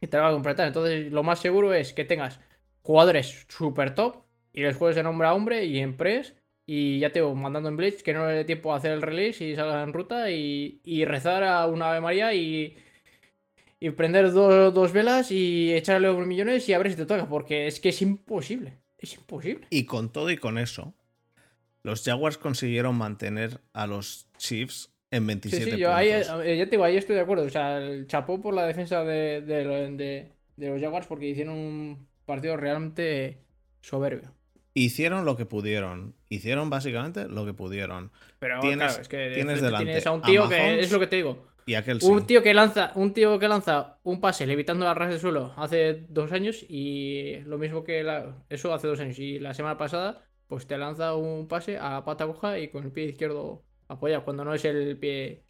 y 0.00 0.06
te 0.08 0.16
la 0.16 0.24
va 0.24 0.28
a 0.30 0.32
completar. 0.32 0.66
Entonces, 0.66 1.12
lo 1.12 1.22
más 1.22 1.40
seguro 1.40 1.72
es 1.74 1.92
que 1.92 2.04
tengas 2.04 2.40
jugadores 2.82 3.46
super 3.48 3.94
top 3.94 4.24
y 4.52 4.62
les 4.62 4.76
juegues 4.76 4.96
en 4.98 5.06
hombre 5.06 5.28
a 5.28 5.34
hombre 5.34 5.64
y 5.64 5.78
en 5.80 5.96
press. 5.96 6.34
Y 6.66 6.98
ya 7.00 7.12
te 7.12 7.20
voy 7.22 7.34
mandando 7.36 7.68
en 7.68 7.76
Blitz 7.76 8.02
que 8.02 8.12
no 8.14 8.26
le 8.26 8.34
dé 8.34 8.44
tiempo 8.44 8.72
a 8.72 8.76
hacer 8.76 8.92
el 8.92 9.02
release 9.02 9.44
y 9.44 9.54
salga 9.56 9.82
en 9.82 9.92
ruta 9.92 10.30
y, 10.32 10.80
y 10.84 11.04
rezar 11.04 11.44
a 11.44 11.66
una 11.66 11.90
Ave 11.90 12.00
María 12.00 12.34
y, 12.34 12.76
y 13.80 13.90
prender 13.90 14.32
do- 14.32 14.70
dos 14.70 14.92
velas 14.92 15.30
y 15.30 15.72
echarle 15.74 16.10
unos 16.10 16.26
millones 16.26 16.68
y 16.68 16.72
a 16.72 16.78
ver 16.78 16.90
si 16.90 16.96
te 16.96 17.06
toca, 17.06 17.28
porque 17.28 17.66
es 17.66 17.80
que 17.80 17.90
es 17.90 18.02
imposible. 18.02 18.78
Es 18.98 19.14
imposible. 19.14 19.68
Y 19.70 19.84
con 19.86 20.12
todo 20.12 20.30
y 20.30 20.36
con 20.38 20.58
eso, 20.58 20.94
los 21.82 22.04
Jaguars 22.04 22.38
consiguieron 22.38 22.96
mantener 22.96 23.62
a 23.74 23.86
los 23.86 24.28
Chiefs 24.38 24.94
en 25.10 25.26
Sí, 25.48 25.60
27 25.60 25.76
sí, 25.76 25.78
yo 25.78 25.92
ahí, 25.94 26.08
eh, 26.08 26.56
ya 26.58 26.64
te 26.64 26.70
digo, 26.72 26.84
ahí 26.84 26.96
estoy 26.96 27.14
de 27.14 27.20
acuerdo. 27.22 27.44
O 27.44 27.50
sea, 27.50 27.78
el 27.78 28.06
chapó 28.08 28.40
por 28.42 28.52
la 28.54 28.66
defensa 28.66 29.04
de, 29.04 29.40
de, 29.42 29.64
de- 29.92 30.32
de 30.56 30.68
los 30.70 30.80
Jaguars 30.80 31.06
porque 31.06 31.26
hicieron 31.28 31.54
un 31.56 32.08
partido 32.24 32.56
realmente 32.56 33.46
soberbio. 33.80 34.35
Hicieron 34.78 35.24
lo 35.24 35.36
que 35.38 35.46
pudieron. 35.46 36.14
Hicieron 36.28 36.68
básicamente 36.68 37.28
lo 37.28 37.46
que 37.46 37.54
pudieron. 37.54 38.12
Pero 38.38 38.60
Tienes- 38.60 38.88
claro, 38.88 39.00
es 39.02 39.08
que 39.08 39.16
de 39.16 39.34
tienes 39.34 39.62
delante 39.62 39.84
tienes 39.86 40.06
a 40.06 40.12
un 40.12 40.20
tío 40.20 40.48
que 40.50 40.80
es 40.80 40.92
lo 40.92 41.00
que 41.00 41.06
te 41.06 41.16
digo. 41.16 41.46
Y 41.64 41.74
aquel 41.76 42.00
sí. 42.02 42.06
Un 42.06 42.26
tío 42.26 42.42
que 42.42 42.52
lanza, 42.52 42.92
un 42.94 43.14
tío 43.14 43.38
que 43.38 43.48
lanza 43.48 43.98
un 44.02 44.20
pase 44.20 44.46
levitando 44.46 44.84
la 44.84 44.92
ras 44.92 45.08
del 45.08 45.18
suelo 45.18 45.54
hace 45.56 46.04
dos 46.10 46.30
años 46.30 46.62
y 46.68 47.38
lo 47.46 47.56
mismo 47.56 47.84
que 47.84 48.02
la- 48.04 48.36
eso 48.50 48.74
hace 48.74 48.86
dos 48.86 49.00
años. 49.00 49.18
Y 49.18 49.38
la 49.38 49.54
semana 49.54 49.78
pasada, 49.78 50.22
pues 50.46 50.66
te 50.66 50.76
lanza 50.76 51.14
un 51.14 51.48
pase 51.48 51.78
a 51.80 52.04
pata 52.04 52.26
coja 52.26 52.58
y 52.58 52.68
con 52.68 52.84
el 52.84 52.92
pie 52.92 53.06
izquierdo 53.06 53.64
apoyado, 53.88 54.24
cuando 54.24 54.44
no 54.44 54.52
es 54.52 54.64
el 54.66 54.98
pie. 54.98 55.42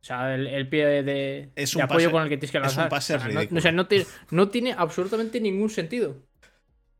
O 0.00 0.04
sea, 0.04 0.34
el, 0.36 0.46
el 0.46 0.68
pie 0.68 0.86
de, 0.86 1.02
de 1.02 1.50
Es 1.56 1.74
de 1.74 1.82
apoyo 1.82 2.06
pase- 2.06 2.12
con 2.12 2.22
el 2.22 2.28
que 2.28 2.36
tienes 2.36 2.52
que 2.52 2.58
es 2.58 2.62
un 2.62 2.66
lanzar. 2.68 2.88
pase 2.88 3.16
O 3.16 3.18
sea, 3.18 3.28
no- 3.28 3.58
o 3.58 3.60
sea, 3.60 3.72
no, 3.72 3.86
tiene, 3.88 4.06
no 4.30 4.48
tiene 4.50 4.72
absolutamente 4.72 5.40
ningún 5.40 5.68
sentido. 5.68 6.16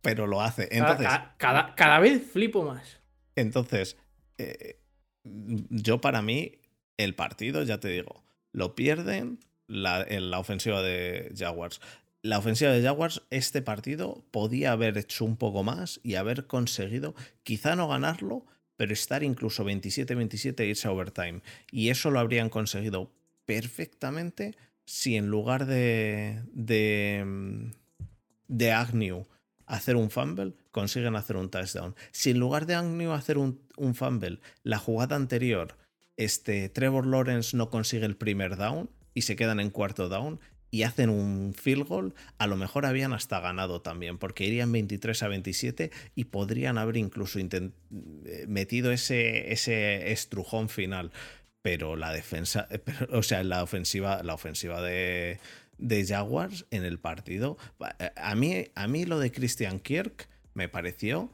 Pero 0.03 0.27
lo 0.27 0.43
hace. 0.43 0.69
Cada- 0.69 0.79
Entonces, 0.91 1.07
ca- 1.09 1.35
cada, 1.39 1.75
cada 1.75 1.99
vez 2.01 2.23
flipo 2.31 2.63
más. 2.65 3.01
entonces 3.37 3.97
eh, 4.39 4.79
yo 5.25 6.01
para 6.01 6.21
mí, 6.23 6.59
el 6.97 7.15
partido, 7.15 7.63
ya 7.63 7.79
te 7.81 7.89
digo, 7.89 8.23
lo 8.53 8.75
pierden 8.75 9.39
la, 9.69 10.03
en 10.03 10.31
la 10.31 10.39
ofensiva 10.41 10.83
de 10.83 11.33
Jaguars. 11.37 11.81
la 12.23 12.39
ofensiva 12.39 12.73
de 12.73 12.83
Jaguars, 12.83 13.23
este 13.31 13.63
partido 13.63 14.25
podía 14.31 14.73
haber 14.73 14.99
hecho 14.99 15.25
un 15.25 15.37
poco 15.37 15.63
más 15.63 16.01
y 16.03 16.17
haber 16.17 16.47
conseguido, 16.47 17.15
quizá 17.45 17.75
no 17.77 17.89
ganarlo, 17.89 18.45
pero 18.77 18.93
estar 18.93 19.23
incluso 19.23 19.65
27-27 19.65 20.61
e 20.61 20.67
irse 20.67 20.89
a 20.89 20.93
overtime. 20.93 21.41
Y 21.71 21.91
eso 21.91 22.11
lo 22.11 22.19
habrían 22.21 22.49
conseguido 22.49 23.11
perfectamente 23.45 24.57
si 24.85 25.17
en 25.17 25.29
lugar 25.29 25.67
de, 25.67 26.43
de, 26.53 27.71
de 28.49 28.73
Agnew 28.73 29.27
hacer 29.73 29.97
un 29.97 30.11
fumble, 30.11 30.53
consiguen 30.71 31.17
hacer 31.17 31.37
un 31.37 31.51
touchdown. 31.51 31.95
Si 32.11 32.31
en 32.31 32.39
lugar 32.39 32.67
de 32.67 32.75
Agnew 32.75 33.13
hacer 33.13 33.39
un, 33.39 33.59
fumble, 33.95 34.39
la 34.63 34.79
jugada 34.79 35.17
anterior, 35.17 35.77
este, 36.19 36.69
Trevor 36.69 37.07
Lawrence 37.07 37.57
no 37.57 37.71
consigue 37.71 38.05
el 38.05 38.17
primer 38.17 38.57
down 38.57 38.91
y 39.15 39.23
se 39.23 39.35
quedan 39.35 39.61
en 39.61 39.71
cuarto 39.71 40.11
down, 40.11 40.41
y 40.71 40.85
hacen 40.85 41.11
un 41.11 41.53
field 41.55 41.87
goal, 41.87 42.15
a 42.39 42.47
lo 42.47 42.57
mejor 42.57 42.87
habían 42.87 43.13
hasta 43.13 43.41
ganado 43.41 43.83
también, 43.83 44.17
porque 44.17 44.45
irían 44.45 44.73
23 44.73 45.23
a 45.23 45.29
27 45.29 45.91
y 46.15 46.25
podrían 46.25 46.79
haber 46.79 46.97
incluso 46.97 47.39
eh, 47.39 47.71
metido 48.49 48.91
ese, 48.91 49.53
ese 49.53 50.13
estrujón 50.13 50.71
final. 50.71 51.13
Pero 51.61 51.95
la 51.95 52.11
defensa, 52.11 52.69
eh, 52.71 52.81
o 53.11 53.23
sea, 53.23 53.45
la 53.45 53.63
ofensiva, 53.63 54.23
la 54.23 54.33
ofensiva 54.33 54.81
de, 54.81 55.39
de 55.79 56.07
Jaguars 56.07 56.67
en 56.71 56.85
el 56.85 56.99
partido, 56.99 57.57
a 58.17 58.35
mí, 58.35 58.67
a 58.75 58.87
mí 58.87 59.05
lo 59.05 59.19
de 59.19 59.33
Christian 59.33 59.81
Kirk 59.81 60.29
me 60.55 60.69
pareció 60.69 61.31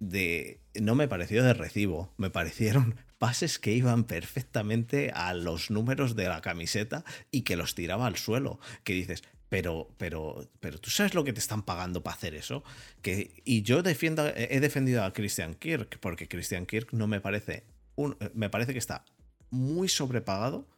de. 0.00 0.60
No 0.74 0.94
me 0.94 1.08
pareció 1.08 1.42
de 1.42 1.54
recibo, 1.54 2.12
me 2.16 2.30
parecieron 2.30 2.96
pases 3.18 3.58
que 3.58 3.72
iban 3.72 4.04
perfectamente 4.04 5.10
a 5.12 5.34
los 5.34 5.70
números 5.70 6.14
de 6.14 6.28
la 6.28 6.40
camiseta 6.40 7.04
y 7.30 7.42
que 7.42 7.56
los 7.56 7.74
tiraba 7.74 8.06
al 8.06 8.16
suelo. 8.16 8.60
Que 8.84 8.92
dices, 8.92 9.22
pero, 9.48 9.90
pero, 9.98 10.48
pero 10.60 10.78
tú 10.78 10.90
sabes 10.90 11.14
lo 11.14 11.24
que 11.24 11.32
te 11.32 11.40
están 11.40 11.62
pagando 11.62 12.02
para 12.02 12.16
hacer 12.16 12.34
eso. 12.34 12.62
Que, 13.02 13.42
y 13.44 13.62
yo 13.62 13.82
defiendo, 13.82 14.26
he 14.28 14.60
defendido 14.60 15.02
a 15.04 15.12
Christian 15.12 15.54
Kirk, 15.54 15.98
porque 16.00 16.28
Christian 16.28 16.66
Kirk 16.66 16.92
no 16.92 17.06
me 17.06 17.20
parece. 17.20 17.64
Un, 17.96 18.16
me 18.34 18.50
parece 18.50 18.72
que 18.72 18.78
está 18.78 19.04
muy 19.50 19.88
sobrepagado, 19.88 20.68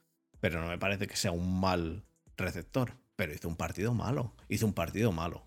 pero 0.40 0.60
no 0.60 0.68
me 0.68 0.78
parece 0.78 1.06
que 1.06 1.16
sea 1.16 1.32
un 1.32 1.60
mal 1.60 2.04
receptor. 2.40 2.96
Pero 3.16 3.34
hizo 3.34 3.48
un 3.48 3.56
partido 3.56 3.94
malo. 3.94 4.34
Hizo 4.48 4.66
un 4.66 4.72
partido 4.72 5.12
malo. 5.12 5.44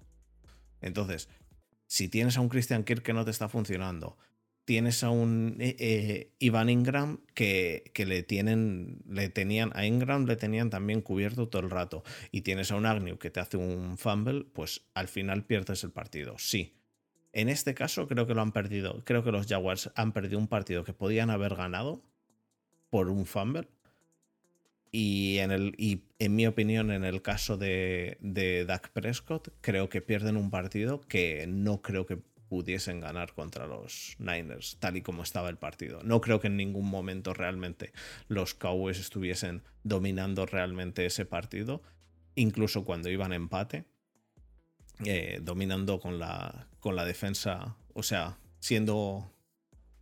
Entonces, 0.82 1.30
si 1.88 2.08
tienes 2.08 2.38
a 2.38 2.42
un 2.42 2.50
Christian 2.50 2.84
Kirk 2.84 3.04
que 3.04 3.14
no 3.14 3.26
te 3.26 3.32
está 3.32 3.50
funcionando, 3.50 4.18
tienes 4.66 5.04
a 5.04 5.10
un 5.10 5.58
eh, 5.60 5.76
eh, 5.80 6.34
Ivan 6.40 6.70
Ingram 6.70 7.20
que, 7.34 7.92
que, 7.94 8.06
le 8.06 8.24
tienen, 8.24 9.02
le 9.08 9.30
tenían, 9.30 9.72
a 9.76 9.86
Ingram 9.86 10.26
le 10.26 10.36
tenían 10.36 10.70
también 10.70 11.02
cubierto 11.02 11.50
todo 11.50 11.62
el 11.62 11.70
rato, 11.70 12.04
y 12.32 12.42
tienes 12.42 12.72
a 12.72 12.76
un 12.76 12.86
Agnew 12.86 13.18
que 13.18 13.30
te 13.30 13.40
hace 13.40 13.58
un 13.58 13.98
fumble, 13.98 14.46
pues 14.54 14.86
al 14.94 15.08
final 15.08 15.46
pierdes 15.46 15.84
el 15.84 15.92
partido. 15.92 16.36
Sí. 16.38 16.78
En 17.34 17.50
este 17.50 17.74
caso 17.74 18.08
creo 18.08 18.28
que 18.28 18.36
lo 18.36 18.42
han 18.42 18.52
perdido. 18.52 19.04
Creo 19.06 19.24
que 19.24 19.32
los 19.32 19.48
Jaguars 19.48 19.92
han 19.96 20.12
perdido 20.14 20.38
un 20.38 20.48
partido 20.48 20.84
que 20.84 20.94
podían 20.94 21.32
haber 21.32 21.56
ganado 21.56 22.04
por 22.92 23.10
un 23.10 23.26
fumble. 23.26 23.68
Y 24.96 25.40
en, 25.40 25.50
el, 25.50 25.74
y 25.80 26.04
en 26.20 26.36
mi 26.36 26.46
opinión, 26.46 26.92
en 26.92 27.04
el 27.04 27.24
caso 27.24 27.58
de, 27.58 28.20
de 28.22 28.64
Dak 28.64 28.92
Prescott, 28.92 29.50
creo 29.60 29.90
que 29.90 30.04
pierden 30.04 30.38
un 30.38 30.52
partido 30.52 31.02
que 31.02 31.48
no 31.48 31.82
creo 31.82 32.06
que 32.06 32.20
pudiesen 32.48 33.00
ganar 33.00 33.34
contra 33.34 33.66
los 33.66 34.16
Niners, 34.20 34.78
tal 34.80 34.96
y 34.96 35.02
como 35.02 35.24
estaba 35.24 35.50
el 35.50 35.58
partido. 35.58 36.04
No 36.04 36.22
creo 36.22 36.40
que 36.40 36.46
en 36.46 36.58
ningún 36.58 36.88
momento 36.88 37.34
realmente 37.34 37.92
los 38.28 38.54
Cowboys 38.54 39.00
estuviesen 39.00 39.64
dominando 39.84 40.46
realmente 40.46 41.08
ese 41.08 41.26
partido, 41.26 41.82
incluso 42.36 42.86
cuando 42.86 43.10
iban 43.10 43.34
empate, 43.34 43.86
eh, 45.04 45.40
dominando 45.42 46.00
con 46.00 46.20
la, 46.20 46.68
con 46.80 46.96
la 46.96 47.04
defensa, 47.04 47.76
o 47.96 48.04
sea, 48.04 48.38
siendo 48.60 49.33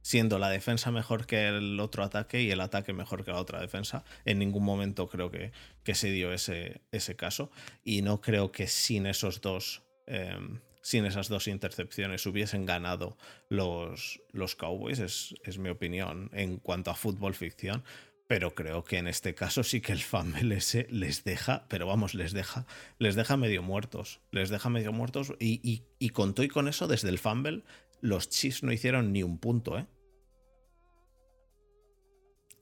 siendo 0.02 0.40
la 0.40 0.50
defensa 0.50 0.92
mejor 0.92 1.26
que 1.26 1.48
el 1.48 1.80
otro 1.80 2.04
ataque 2.04 2.42
y 2.42 2.52
el 2.52 2.62
ataque 2.62 2.94
mejor 2.94 3.24
que 3.24 3.32
la 3.32 3.40
otra 3.40 3.60
defensa. 3.60 4.04
En 4.26 4.40
ningún 4.40 4.64
momento 4.64 5.08
creo 5.08 5.32
que, 5.32 5.52
que 5.84 5.96
se 5.96 6.12
dio 6.12 6.34
ese, 6.34 6.82
ese, 6.92 7.16
caso. 7.16 7.52
Y 7.84 8.02
no 8.02 8.22
creo 8.22 8.52
que 8.52 8.68
sin 8.68 9.06
esos 9.06 9.42
dos 9.42 9.84
em, 10.08 10.60
sin 10.82 11.06
esas 11.06 11.30
dos 11.30 11.48
intercepciones 11.48 12.26
hubiesen 12.26 12.66
ganado 12.66 13.18
los, 13.50 14.22
los 14.32 14.56
Cowboys, 14.56 15.00
es, 15.00 15.36
es, 15.44 15.60
mi 15.60 15.70
opinión 15.70 16.30
en 16.34 16.58
cuanto 16.58 16.92
a 16.92 16.96
fútbol 16.96 17.36
ficción. 17.36 17.84
Pero 18.28 18.56
creo 18.56 18.86
que 18.86 18.98
en 18.98 19.08
este 19.08 19.36
caso 19.36 19.62
sí 19.62 19.82
que 19.82 19.92
el 19.92 20.02
fumble 20.02 20.56
ese 20.56 20.88
les 20.90 21.26
deja, 21.26 21.66
pero 21.68 21.86
vamos, 21.86 22.14
les 22.14 22.32
deja, 22.32 22.66
les 22.98 23.16
deja 23.16 23.36
medio 23.36 23.62
muertos. 23.62 24.22
Les 24.32 24.50
deja 24.50 24.70
medio 24.70 24.94
muertos. 24.94 25.34
Y, 25.38 25.60
y, 25.70 25.84
y 26.00 26.12
con 26.12 26.34
y 26.38 26.48
con 26.48 26.70
eso, 26.70 26.88
desde 26.88 27.10
el 27.10 27.20
fumble, 27.20 27.64
los 28.02 28.30
Chiefs 28.30 28.64
no 28.64 28.72
hicieron 28.72 29.14
ni 29.14 29.24
un 29.24 29.40
punto, 29.40 29.78
¿eh? 29.78 29.86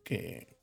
Que, 0.03 0.59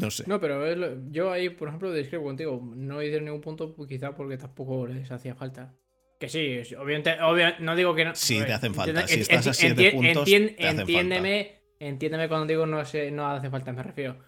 no 0.00 0.10
sé. 0.10 0.24
No, 0.26 0.40
pero 0.40 1.10
yo 1.10 1.30
ahí, 1.30 1.50
por 1.50 1.68
ejemplo, 1.68 1.92
discrepo 1.92 2.24
contigo. 2.24 2.60
No 2.74 3.02
hicieron 3.02 3.26
ningún 3.26 3.42
punto, 3.42 3.74
pues 3.74 3.88
quizá 3.88 4.14
porque 4.14 4.38
tampoco 4.38 4.86
les 4.86 5.10
hacía 5.10 5.34
falta. 5.34 5.74
Que 6.18 6.28
sí, 6.28 6.60
obviamente, 6.74 7.16
no 7.60 7.76
digo 7.76 7.94
que 7.94 8.06
no. 8.06 8.14
Sí, 8.14 8.42
te 8.44 8.52
hacen 8.52 8.74
falta. 8.74 9.06
Si 9.06 9.20
estás 9.20 9.46
a 9.46 9.52
7 9.52 9.92
puntos, 9.92 10.28
entiéndeme, 10.28 11.60
entiéndeme 11.78 12.28
cuando 12.28 12.46
digo 12.46 12.66
no, 12.66 12.82
no 13.12 13.26
hace 13.30 13.50
falta, 13.50 13.72
me 13.72 13.82
refiero. 13.82 14.18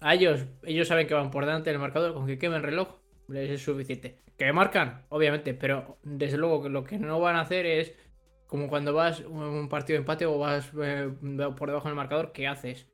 A 0.00 0.14
ellos, 0.14 0.46
ellos 0.62 0.88
saben 0.88 1.06
que 1.06 1.14
van 1.14 1.30
por 1.30 1.46
delante 1.46 1.70
del 1.70 1.78
marcador, 1.78 2.14
con 2.14 2.26
que 2.26 2.38
quemen 2.38 2.62
reloj, 2.62 2.98
les 3.28 3.50
es 3.50 3.62
suficiente. 3.62 4.18
Que 4.36 4.52
marcan, 4.52 5.06
obviamente, 5.10 5.54
pero 5.54 5.98
desde 6.02 6.38
luego 6.38 6.62
que 6.62 6.68
lo 6.70 6.84
que 6.84 6.98
no 6.98 7.20
van 7.20 7.36
a 7.36 7.42
hacer 7.42 7.66
es 7.66 7.94
como 8.52 8.68
cuando 8.68 8.92
vas 8.92 9.20
un 9.20 9.66
partido 9.70 9.94
de 9.96 10.00
empate 10.00 10.26
o 10.26 10.36
vas 10.36 10.70
eh, 10.78 11.10
por 11.56 11.70
debajo 11.70 11.88
del 11.88 11.96
marcador, 11.96 12.32
¿qué 12.32 12.46
haces? 12.46 12.86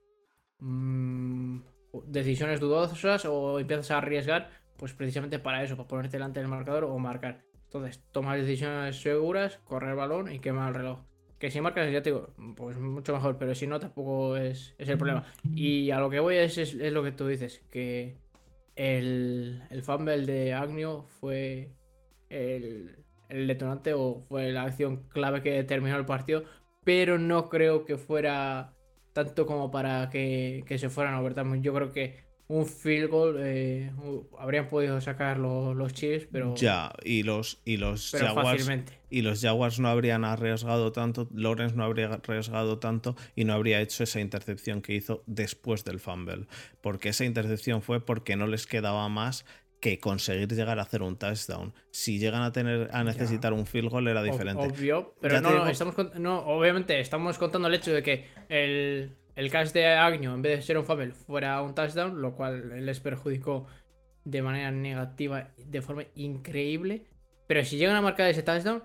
Mm, 0.60 1.62
decisiones 2.06 2.60
dudosas 2.60 3.24
o 3.24 3.58
empiezas 3.58 3.90
a 3.90 3.98
arriesgar, 3.98 4.50
pues 4.76 4.92
precisamente 4.92 5.40
para 5.40 5.64
eso, 5.64 5.76
para 5.76 5.88
ponerte 5.88 6.16
delante 6.16 6.38
del 6.38 6.48
marcador 6.48 6.84
o 6.84 6.96
marcar. 7.00 7.42
Entonces, 7.64 8.00
toma 8.12 8.36
decisiones 8.36 9.00
seguras, 9.00 9.58
correr 9.64 9.90
el 9.90 9.96
balón 9.96 10.30
y 10.30 10.38
quemar 10.38 10.68
el 10.68 10.74
reloj. 10.76 11.00
Que 11.40 11.50
si 11.50 11.60
marcas, 11.60 11.90
ya 11.90 12.02
te 12.02 12.10
digo, 12.10 12.28
pues 12.54 12.78
mucho 12.78 13.12
mejor, 13.12 13.36
pero 13.36 13.52
si 13.56 13.66
no, 13.66 13.80
tampoco 13.80 14.36
es, 14.36 14.76
el 14.78 14.96
problema. 14.96 15.24
Y 15.56 15.90
a 15.90 15.98
lo 15.98 16.08
que 16.08 16.20
voy 16.20 16.36
es, 16.36 16.56
es, 16.56 16.74
lo 16.92 17.02
que 17.02 17.10
tú 17.10 17.26
dices, 17.26 17.64
que 17.68 18.16
el, 18.76 19.60
el 19.70 19.82
fumble 19.82 20.24
de 20.24 20.54
Agnew 20.54 21.02
fue 21.02 21.72
el, 22.30 23.07
detonante 23.28 23.92
o 23.94 24.24
fue 24.28 24.52
la 24.52 24.62
acción 24.62 25.08
clave 25.08 25.42
que 25.42 25.52
determinó 25.52 25.96
el 25.96 26.06
partido, 26.06 26.44
pero 26.84 27.18
no 27.18 27.48
creo 27.48 27.84
que 27.84 27.96
fuera 27.96 28.74
tanto 29.12 29.46
como 29.46 29.70
para 29.70 30.08
que, 30.10 30.64
que 30.66 30.78
se 30.78 30.88
fueran 30.88 31.14
a 31.14 31.20
overtime. 31.20 31.60
Yo 31.60 31.74
creo 31.74 31.92
que 31.92 32.28
un 32.48 32.64
field 32.66 33.10
goal 33.10 33.36
eh, 33.40 33.92
habrían 34.38 34.68
podido 34.68 34.98
sacar 35.02 35.38
los, 35.38 35.76
los 35.76 35.92
Chiefs, 35.92 36.28
pero. 36.32 36.54
Ya, 36.54 36.90
y 37.04 37.22
los, 37.22 37.60
y 37.64 37.76
los 37.76 38.10
Jaguars. 38.10 38.68
Y 39.10 39.22
los 39.22 39.40
Jaguars 39.40 39.78
no 39.80 39.88
habrían 39.88 40.24
arriesgado 40.24 40.92
tanto, 40.92 41.28
Lawrence 41.32 41.76
no 41.76 41.84
habría 41.84 42.06
arriesgado 42.06 42.78
tanto 42.78 43.16
y 43.34 43.44
no 43.44 43.52
habría 43.52 43.80
hecho 43.80 44.02
esa 44.02 44.20
intercepción 44.20 44.80
que 44.82 44.94
hizo 44.94 45.22
después 45.26 45.84
del 45.84 46.00
fumble. 46.00 46.46
Porque 46.80 47.10
esa 47.10 47.24
intercepción 47.24 47.82
fue 47.82 48.04
porque 48.04 48.36
no 48.36 48.46
les 48.46 48.66
quedaba 48.66 49.08
más 49.10 49.44
que 49.80 49.98
conseguir 49.98 50.48
llegar 50.48 50.78
a 50.78 50.82
hacer 50.82 51.02
un 51.02 51.16
touchdown. 51.16 51.72
Si 51.90 52.18
llegan 52.18 52.42
a 52.42 52.52
tener 52.52 52.90
a 52.92 53.04
necesitar 53.04 53.52
un 53.52 53.66
field 53.66 53.90
goal 53.90 54.08
era 54.08 54.22
diferente. 54.22 54.66
Obvio, 54.66 55.14
pero 55.20 55.40
no, 55.40 55.68
estamos 55.68 55.94
no, 56.14 56.40
obviamente 56.40 56.98
estamos 57.00 57.38
contando 57.38 57.68
el 57.68 57.74
hecho 57.74 57.92
de 57.92 58.02
que 58.02 58.26
el 58.48 59.16
el 59.38 59.52
catch 59.52 59.70
de 59.70 59.86
Agnew, 59.86 60.34
en 60.34 60.42
vez 60.42 60.56
de 60.58 60.62
ser 60.62 60.76
un 60.76 60.84
fumble, 60.84 61.12
fuera 61.12 61.62
un 61.62 61.72
touchdown, 61.72 62.20
lo 62.20 62.34
cual 62.34 62.84
les 62.84 62.98
perjudicó 62.98 63.68
de 64.24 64.42
manera 64.42 64.72
negativa, 64.72 65.50
de 65.56 65.80
forma 65.80 66.02
increíble. 66.16 67.06
Pero 67.46 67.64
si 67.64 67.76
llegan 67.76 67.94
a 67.94 68.02
marcar 68.02 68.28
ese 68.28 68.42
touchdown, 68.42 68.82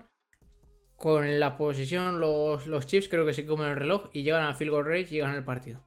con 0.96 1.40
la 1.40 1.56
posición, 1.56 2.20
los, 2.20 2.68
los 2.68 2.86
Chiefs 2.86 3.08
creo 3.08 3.26
que 3.26 3.34
se 3.34 3.44
comen 3.44 3.66
el 3.66 3.76
reloj 3.76 4.10
y 4.12 4.22
llegan 4.22 4.44
al 4.44 4.54
field 4.54 4.70
goal 4.70 4.84
range 4.84 5.16
y 5.16 5.18
ganan 5.18 5.34
el 5.34 5.44
partido. 5.44 5.82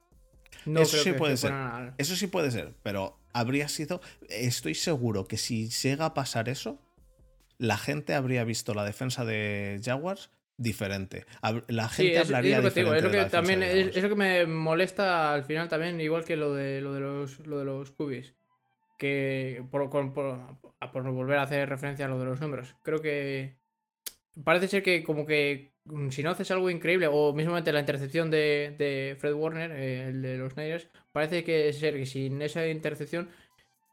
No 0.65 0.81
Eso 0.81 0.97
sí 0.97 1.13
puede 1.13 1.37
ser. 1.37 1.53
Eso 1.97 2.17
sí 2.17 2.27
puede 2.27 2.51
ser, 2.51 2.75
pero 2.83 3.21
habría 3.39 3.67
sido. 3.67 4.01
Estoy 4.29 4.75
seguro 4.75 5.25
que 5.25 5.37
si 5.37 5.69
llega 5.69 6.05
a 6.05 6.13
pasar 6.13 6.49
eso, 6.49 6.79
la 7.57 7.77
gente 7.77 8.13
habría 8.13 8.43
visto 8.43 8.73
la 8.73 8.83
defensa 8.83 9.25
de 9.25 9.79
Jaguars 9.83 10.31
diferente. 10.57 11.25
La 11.67 11.87
gente 11.87 12.19
hablaría 12.19 12.61
de 12.61 12.69
diferente. 12.69 12.97
Es 12.97 13.03
lo 13.03 13.11
que, 13.11 13.25
también 13.25 13.63
es, 13.63 13.93
que 13.93 14.15
me 14.15 14.45
molesta 14.45 15.33
al 15.33 15.43
final 15.45 15.69
también, 15.69 16.01
igual 16.01 16.25
que 16.25 16.35
lo 16.35 16.53
de 16.53 16.81
lo 16.81 16.93
de 16.93 16.99
los 16.99 17.45
lo 17.45 17.59
de 17.59 17.65
los 17.65 17.91
cubis. 17.91 18.33
Que 18.97 19.63
por, 19.69 19.91
por, 19.91 20.13
por, 20.13 21.11
volver 21.11 21.37
a 21.37 21.43
hacer 21.43 21.69
referencia 21.69 22.05
a 22.05 22.09
lo 22.09 22.17
de 22.17 22.25
los 22.25 22.41
números. 22.41 22.75
Creo 22.81 22.99
que 22.99 23.55
parece 24.43 24.67
ser 24.67 24.81
que 24.81 25.03
como 25.03 25.27
que 25.27 25.73
mm, 25.85 26.09
si 26.09 26.23
no 26.23 26.31
haces 26.31 26.49
algo 26.49 26.71
increíble, 26.71 27.07
o 27.07 27.31
mismamente 27.31 27.71
la 27.71 27.79
intercepción 27.79 28.31
de, 28.31 28.73
de 28.79 29.15
Fred 29.19 29.33
Warner, 29.33 29.71
eh, 29.71 30.07
el 30.09 30.23
de 30.23 30.37
los 30.37 30.57
Niners, 30.57 30.87
parece 31.17 31.43
que 31.43 31.73
ser 31.73 31.95
que 31.95 32.05
sin 32.05 32.41
esa 32.43 32.67
intercepción 32.67 33.29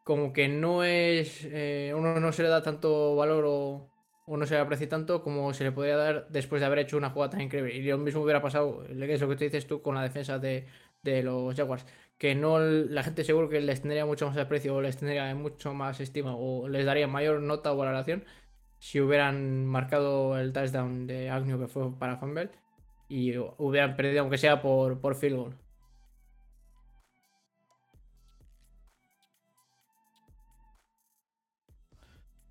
como 0.04 0.32
que 0.34 0.48
no 0.48 0.84
es. 0.84 1.44
eh, 1.44 1.92
uno 1.96 2.20
no 2.20 2.32
se 2.32 2.42
le 2.42 2.48
da 2.50 2.62
tanto 2.62 3.16
valor 3.16 3.44
o, 3.46 3.90
no 4.26 4.46
se 4.46 4.54
le 4.54 4.60
aprecia 4.60 4.88
tanto 4.88 5.22
como 5.22 5.54
se 5.54 5.64
le 5.64 5.72
podría 5.72 5.96
dar 5.96 6.28
después 6.30 6.60
de 6.60 6.66
haber 6.66 6.80
hecho 6.80 6.96
una 6.98 7.10
jugada 7.10 7.30
tan 7.32 7.40
increíble. 7.42 7.74
Y 7.74 7.82
lo 7.82 7.98
mismo 7.98 8.22
hubiera 8.22 8.42
pasado, 8.42 8.84
es 8.88 9.20
lo 9.20 9.28
que 9.28 9.36
te 9.36 9.44
dices 9.46 9.66
tú 9.66 9.82
con 9.82 9.94
la 9.94 10.02
defensa 10.02 10.38
de, 10.38 10.66
de 11.02 11.22
los 11.22 11.54
Jaguars. 11.56 11.86
Que 12.18 12.34
no 12.34 12.58
la 12.60 13.02
gente 13.02 13.24
seguro 13.24 13.48
que 13.48 13.60
les 13.60 13.80
tendría 13.80 14.06
mucho 14.06 14.26
más 14.28 14.36
aprecio 14.36 14.74
o 14.76 14.82
les 14.82 14.96
tendría 14.98 15.34
mucho 15.34 15.74
más 15.74 16.00
estima 16.00 16.36
o 16.36 16.68
les 16.68 16.84
daría 16.86 17.06
mayor 17.08 17.40
nota 17.40 17.72
o 17.72 17.76
valoración 17.76 18.24
si 18.78 19.00
hubieran 19.00 19.66
marcado 19.66 20.38
el 20.38 20.52
touchdown 20.52 21.06
de 21.06 21.30
Agnew 21.30 21.58
que 21.58 21.68
fue 21.68 21.92
para 21.98 22.18
Fumble 22.18 22.50
y 23.08 23.36
hubieran 23.58 23.96
perdido 23.96 24.20
aunque 24.20 24.38
sea 24.38 24.60
por, 24.62 25.00
por 25.00 25.14
field 25.16 25.36
goal. 25.36 25.63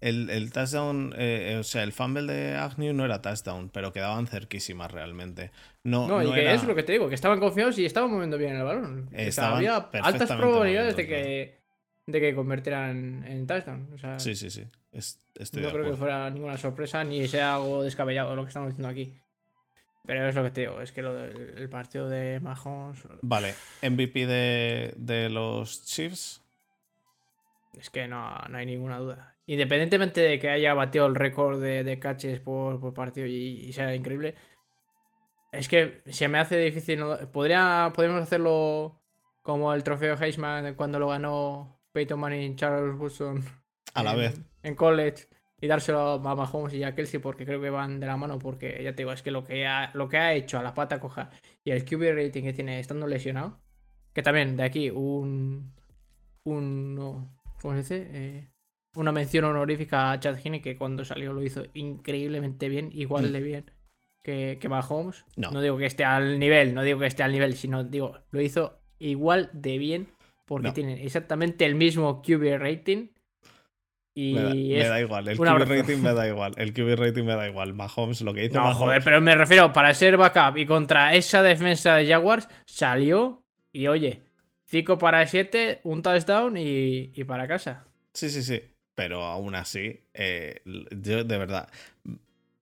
El, 0.06 0.30
el 0.30 0.52
touchdown, 0.52 1.14
eh, 1.18 1.58
o 1.60 1.64
sea, 1.64 1.84
el 1.84 1.94
fumble 1.94 2.24
de 2.34 2.56
Agnew 2.56 2.94
no 2.94 3.06
era 3.06 3.22
touchdown, 3.22 3.70
pero 3.70 3.94
quedaban 3.94 4.28
cerquísimas 4.28 4.92
realmente. 4.92 5.52
No, 5.84 6.08
No, 6.08 6.22
y 6.22 6.32
que 6.34 6.42
era- 6.42 6.54
es 6.54 6.64
lo 6.66 6.76
que 6.76 6.84
te 6.84 6.92
digo, 6.92 7.08
que 7.10 7.16
estaban 7.16 7.40
confiados 7.40 7.78
y 7.80 7.86
estaban 7.86 8.12
moviendo 8.12 8.38
bien 8.38 8.56
el 8.58 8.64
balón. 8.64 9.10
O 9.16 9.32
sea, 9.32 9.56
había 9.56 9.76
altas 9.78 10.30
probabilidades 10.34 10.96
de 10.98 11.08
que, 11.08 11.60
de 12.06 12.20
que 12.20 12.36
convirtieran 12.36 13.24
en 13.26 13.48
touchdown. 13.48 13.90
O 13.94 13.98
sea, 13.98 14.20
Sí, 14.20 14.36
sí, 14.36 14.50
sí. 14.50 14.66
Es- 14.92 15.20
estoy 15.36 15.62
no 15.62 15.68
de 15.70 15.74
creo 15.74 15.92
que 15.92 15.98
fuera 15.98 16.30
ninguna 16.30 16.58
sorpresa 16.58 17.04
ni 17.04 17.28
sea 17.28 17.56
algo 17.56 17.82
descabellado 17.84 18.36
lo 18.36 18.44
que 18.44 18.50
estamos 18.50 18.70
diciendo 18.70 18.90
aquí. 18.90 19.14
Pero 20.06 20.28
es 20.28 20.36
lo 20.36 20.44
que 20.44 20.52
te 20.52 20.62
digo, 20.62 20.82
es 20.82 20.92
que 20.92 21.02
lo 21.02 21.14
del 21.14 21.58
el 21.58 21.70
partido 21.70 22.10
de 22.10 22.42
Mahomes 22.42 23.00
Vale, 23.22 23.56
MVP 23.82 24.28
de, 24.28 24.94
de 24.98 25.30
los 25.30 25.86
Chiefs. 25.86 26.42
es 27.80 27.90
que 27.90 28.06
no, 28.08 28.38
no 28.50 28.58
hay 28.58 28.66
ninguna 28.66 28.98
duda. 29.00 29.33
Independientemente 29.46 30.22
de 30.22 30.40
que 30.40 30.50
haya 30.50 30.74
batido 30.74 31.06
el 31.06 31.16
récord 31.16 31.62
de, 31.62 31.84
de 31.84 32.00
catches 32.00 32.40
por, 32.40 32.80
por 32.80 32.94
partido 32.94 33.28
y, 33.28 33.34
y 33.66 33.74
sea 33.74 33.94
increíble, 33.94 34.36
es 35.52 35.68
que 35.68 36.02
se 36.06 36.28
me 36.28 36.40
hace 36.40 36.58
difícil. 36.58 37.00
no- 37.00 37.18
Podría, 37.32 37.92
podríamos 37.94 38.22
hacerlo 38.24 39.02
como 39.42 39.74
el 39.74 39.84
trofeo 39.84 40.16
Heisman 40.16 40.76
cuando 40.76 41.00
lo 41.00 41.10
ganó 41.10 41.80
Peyton 41.92 42.20
Manning, 42.20 42.56
Charles 42.56 42.98
Woodson 42.98 43.44
A 43.94 44.04
la 44.04 44.12
en- 44.14 44.18
vez. 44.18 44.42
en 44.64 44.76
college 44.76 45.28
y 45.60 45.68
dárselo 45.68 46.14
a 46.14 46.36
Mahomes 46.36 46.74
y 46.74 46.84
a 46.84 46.96
Kelsey 46.96 47.20
porque 47.20 47.46
creo 47.46 47.62
que 47.62 47.70
van 47.70 48.00
de 48.00 48.08
la 48.08 48.18
mano 48.18 48.40
porque 48.40 48.82
ya 48.84 48.92
te 48.92 49.04
digo, 49.04 49.12
es 49.12 49.22
que 49.22 49.32
lo 49.32 49.44
que 49.44 49.68
ha, 49.68 49.92
lo 49.94 50.08
que 50.10 50.18
ha 50.18 50.34
hecho 50.34 50.58
a 50.58 50.64
la 50.64 50.74
pata 50.74 51.00
coja 51.00 51.30
y 51.64 51.72
el 51.72 51.86
QB 51.86 52.16
rating 52.16 52.44
que 52.44 52.54
tiene 52.54 52.80
estando 52.80 53.08
lesionado, 53.08 53.60
que 54.14 54.24
también 54.24 54.56
de 54.58 54.64
aquí 54.64 54.90
un 54.90 55.74
un 56.46 56.96
no, 56.96 57.38
¿cómo 57.62 57.74
se 57.76 57.80
dice? 57.80 58.08
Eh, 58.12 58.50
una 58.96 59.12
mención 59.12 59.46
honorífica 59.46 60.12
a 60.12 60.20
Chad 60.20 60.38
Henne 60.44 60.62
que 60.62 60.78
cuando 60.78 61.04
salió 61.06 61.34
lo 61.34 61.42
hizo 61.44 61.64
increíblemente 61.74 62.70
bien, 62.70 62.90
igual 62.94 63.32
de 63.34 63.42
bien 63.42 63.72
que, 64.24 64.58
que 64.62 64.70
Mahomes. 64.70 65.26
No. 65.36 65.52
no 65.52 65.62
digo 65.62 65.78
que 65.78 65.86
esté 65.86 66.04
al 66.06 66.40
nivel, 66.40 66.74
no 66.74 66.84
digo 66.84 67.00
que 67.00 67.08
esté 67.08 67.24
al 67.24 67.32
nivel, 67.32 67.56
sino 67.56 67.84
digo, 67.84 68.20
lo 68.32 68.42
hizo 68.42 68.80
igual 69.00 69.50
de 69.54 69.78
bien 69.78 70.08
porque 70.46 70.68
No. 70.68 70.74
tienen 70.74 70.98
exactamente 71.00 71.66
el 71.66 71.76
mismo 71.76 72.22
QB 72.22 72.58
rating. 72.60 73.08
Y 74.16 74.34
Me 74.36 74.42
da, 74.44 74.54
me 74.54 74.80
es- 74.82 74.90
da 74.90 75.02
igual. 75.02 75.28
El 75.28 75.38
QB 75.38 75.66
rating 75.68 75.98
me 75.98 76.14
da 76.14 76.28
igual. 76.28 76.54
El 76.58 76.72
QB 76.74 76.96
rating 77.00 77.24
me 77.24 77.36
da 77.36 77.48
igual. 77.50 77.74
Mahomes, 77.74 78.22
lo 78.22 78.34
que 78.34 78.46
hizo 78.46 78.54
No, 78.56 78.62
Mahomes. 78.62 78.78
joder, 78.78 79.02
pero 79.04 79.22
me 79.22 79.36
refiero, 79.36 79.74
para 79.74 79.94
ser 79.96 80.18
backup 80.18 80.58
y 80.58 80.66
contra 80.68 81.16
esa 81.16 81.42
defensa 81.42 81.96
de 81.96 82.08
Jaguars, 82.08 82.48
salió 82.68 83.44
y 83.72 83.88
oye, 83.88 84.22
5 84.66 84.98
para 85.00 85.26
7, 85.26 85.82
un 85.84 86.04
touchdown 86.04 86.58
y, 86.58 87.12
y 87.16 87.24
para 87.24 87.48
casa. 87.48 87.88
Sí, 88.14 88.30
sí, 88.30 88.44
sí. 88.44 88.62
Pero 88.96 89.24
aún 89.24 89.56
así, 89.56 90.02
eh, 90.14 90.62
yo 90.66 91.24
de 91.24 91.38
verdad, 91.38 91.70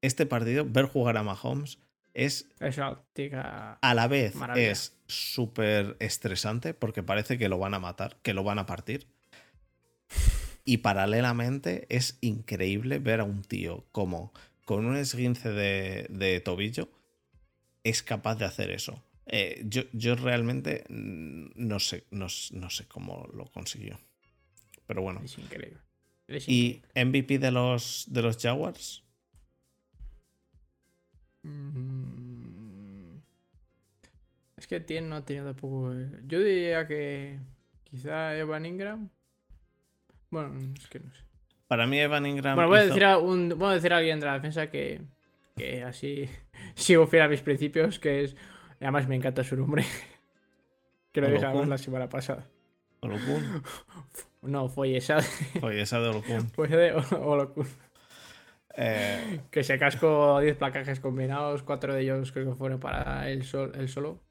este 0.02 0.26
partido, 0.26 0.66
ver 0.68 0.86
jugar 0.86 1.18
a 1.18 1.24
Mahomes 1.24 1.78
es 2.14 2.48
Es 2.60 2.78
una 2.78 2.88
auténtica- 2.88 3.80
a 3.82 3.94
la 3.94 4.08
vez 4.08 4.36
Maravilla. 4.36 4.72
es 4.72 4.96
súper 5.08 5.98
estresante 6.00 6.74
porque 6.74 7.04
parece 7.04 7.38
que 7.38 7.50
lo 7.50 7.58
van 7.58 7.74
a 7.74 7.80
matar, 7.80 8.18
que 8.22 8.34
lo 8.34 8.44
van 8.44 8.60
a 8.60 8.66
partir. 8.66 9.08
Y 10.64 10.78
paralelamente 10.78 11.86
es 11.90 12.18
increíble 12.22 13.00
ver 13.00 13.20
a 13.20 13.24
un 13.24 13.42
tío 13.44 13.86
como 13.92 14.32
con 14.66 14.86
un 14.86 14.96
esguince 14.96 15.50
de, 15.50 16.06
de 16.10 16.40
tobillo 16.40 16.90
es 17.84 18.04
capaz 18.04 18.36
de 18.36 18.46
hacer 18.46 18.70
eso. 18.72 19.04
Eh, 19.26 19.64
yo, 19.66 19.84
yo 19.92 20.16
realmente 20.16 20.84
mm, 20.90 21.52
no 21.56 21.80
sé, 21.80 22.06
no, 22.12 22.28
no 22.52 22.70
sé 22.70 22.88
cómo 22.88 23.28
lo 23.34 23.46
consiguió. 23.52 24.00
Pero 24.86 25.02
bueno. 25.02 25.22
Es 25.24 25.38
increíble. 25.38 25.80
¿Y 26.48 26.82
MVP 26.96 27.40
de 27.40 27.52
los, 27.52 28.06
de 28.10 28.22
los 28.22 28.38
Jaguars? 28.38 29.04
Mm. 31.44 33.18
Es 34.58 34.68
que 34.68 34.80
Tien 34.80 35.10
no 35.10 35.16
ha 35.18 35.26
tenido 35.26 35.46
tampoco. 35.48 35.94
eh, 35.94 36.10
Yo 36.28 36.40
diría 36.40 36.88
que 36.88 37.40
quizá 37.84 38.38
Evan 38.38 38.66
Ingram. 38.66 39.10
Bueno, 40.30 40.58
es 40.78 40.88
que 40.88 41.00
no 41.00 41.12
sé. 41.14 41.22
Para 41.68 41.88
mí 41.88 42.00
Evan 42.00 42.26
Ingram 42.26 42.56
Bueno, 42.56 42.70
voy 42.70 42.80
a 42.80 42.82
hizo- 42.84 42.90
decir 42.90 43.06
a, 43.06 43.18
un, 43.18 43.50
voy 43.58 43.72
a, 43.72 43.74
decir 43.76 43.94
a 43.94 43.98
alguien 43.98 44.20
de 44.20 44.26
la 44.26 44.34
defensa 44.34 44.70
que, 44.70 45.02
que 45.56 45.84
así 45.84 46.30
sigo 46.76 47.08
fiel 47.08 47.24
a 47.24 47.28
mis 47.28 47.42
principios, 47.42 47.98
que 48.00 48.24
es. 48.24 48.36
Además 48.80 49.08
me 49.08 49.16
encanta 49.16 49.44
su 49.44 49.56
nombre. 49.56 49.84
que 51.12 51.22
lo 51.22 51.30
dije 51.30 51.42
la 51.66 51.78
semana 51.78 52.08
pasada. 52.10 52.48
Olokun. 53.02 53.64
No, 54.42 54.70
fue 54.70 54.98
esa. 54.98 55.20
Oye, 55.62 55.82
esa 55.82 56.00
de 56.00 56.10
Olokun. 56.10 56.50
Fue 56.52 56.68
de 56.68 56.94
Olokun. 56.94 57.68
Eh, 58.78 59.42
Que 59.52 59.66
se 59.66 59.78
cascó 59.78 60.40
10 60.40 60.56
placajes 60.56 61.02
combinados, 61.02 61.62
4 61.62 61.94
de 61.94 62.02
ellos 62.04 62.32
creo 62.32 62.50
que 62.52 62.56
fueron 62.56 62.80
para 62.80 63.30
él, 63.30 63.44
sol, 63.44 63.74
él 63.76 63.90
solo. 63.90 64.22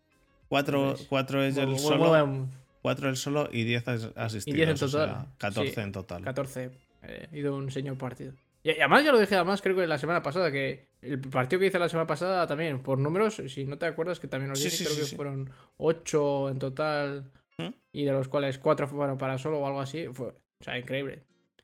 cuatro, 0.48 0.94
Pues, 0.96 1.06
cuatro 1.08 1.42
es 1.42 1.56
Muy- 1.56 1.74
el 1.74 1.78
solo. 1.78 2.08
buen- 2.08 2.48
Cuatro 2.80 3.10
el 3.10 3.16
solo 3.16 3.50
y 3.52 3.64
10 3.64 3.86
as- 3.88 4.10
asistidos. 4.16 4.60
en 4.66 4.72
o 4.72 4.76
sea, 4.88 5.06
total, 5.06 5.26
14 5.36 5.74
sí. 5.74 5.80
en 5.82 5.92
total. 5.92 6.24
14. 6.24 6.70
Eh, 7.02 7.28
ido 7.32 7.54
un 7.54 7.70
señor 7.70 7.98
partido. 7.98 8.32
Y, 8.62 8.70
y 8.70 8.80
además 8.80 9.04
ya 9.04 9.12
lo 9.12 9.18
dije 9.20 9.34
además 9.36 9.60
creo 9.60 9.76
que 9.76 9.86
la 9.86 9.98
semana 9.98 10.22
pasada, 10.22 10.50
que 10.50 10.88
el 11.02 11.20
partido 11.20 11.60
que 11.60 11.66
hice 11.66 11.78
la 11.78 11.90
semana 11.90 12.06
pasada 12.06 12.46
también, 12.46 12.80
por 12.82 12.98
números, 12.98 13.42
si 13.48 13.66
no 13.66 13.76
te 13.76 13.84
acuerdas 13.84 14.18
que 14.20 14.28
también 14.28 14.48
los 14.48 14.58
Sí, 14.58 14.70
dije, 14.70 14.76
sí, 14.78 14.84
creo 14.86 14.96
que 15.06 15.16
fueron 15.16 15.50
8 15.76 16.48
en 16.48 16.58
total 16.58 17.30
¿Mm? 17.68 17.74
y 17.92 18.04
de 18.04 18.12
los 18.12 18.28
cuales 18.28 18.58
4 18.58 18.88
fueron 18.88 19.18
para 19.18 19.38
solo 19.38 19.58
o 19.60 19.66
algo 19.66 19.80
así. 19.80 20.06
Fue, 20.12 20.28
o 20.28 20.64
sea, 20.64 20.78
increíble. 20.78 21.22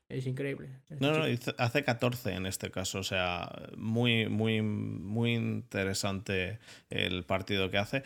Es 0.09 0.25
increíble. 0.25 0.69
No, 0.99 1.11
no, 1.11 1.25
hace 1.57 1.83
14 1.83 2.33
en 2.33 2.45
este 2.45 2.71
caso. 2.71 2.99
O 2.99 3.03
sea, 3.03 3.51
muy, 3.75 4.29
muy, 4.29 4.61
muy 4.61 5.33
interesante 5.33 6.59
el 6.89 7.25
partido 7.25 7.69
que 7.69 7.77
hace. 7.77 8.03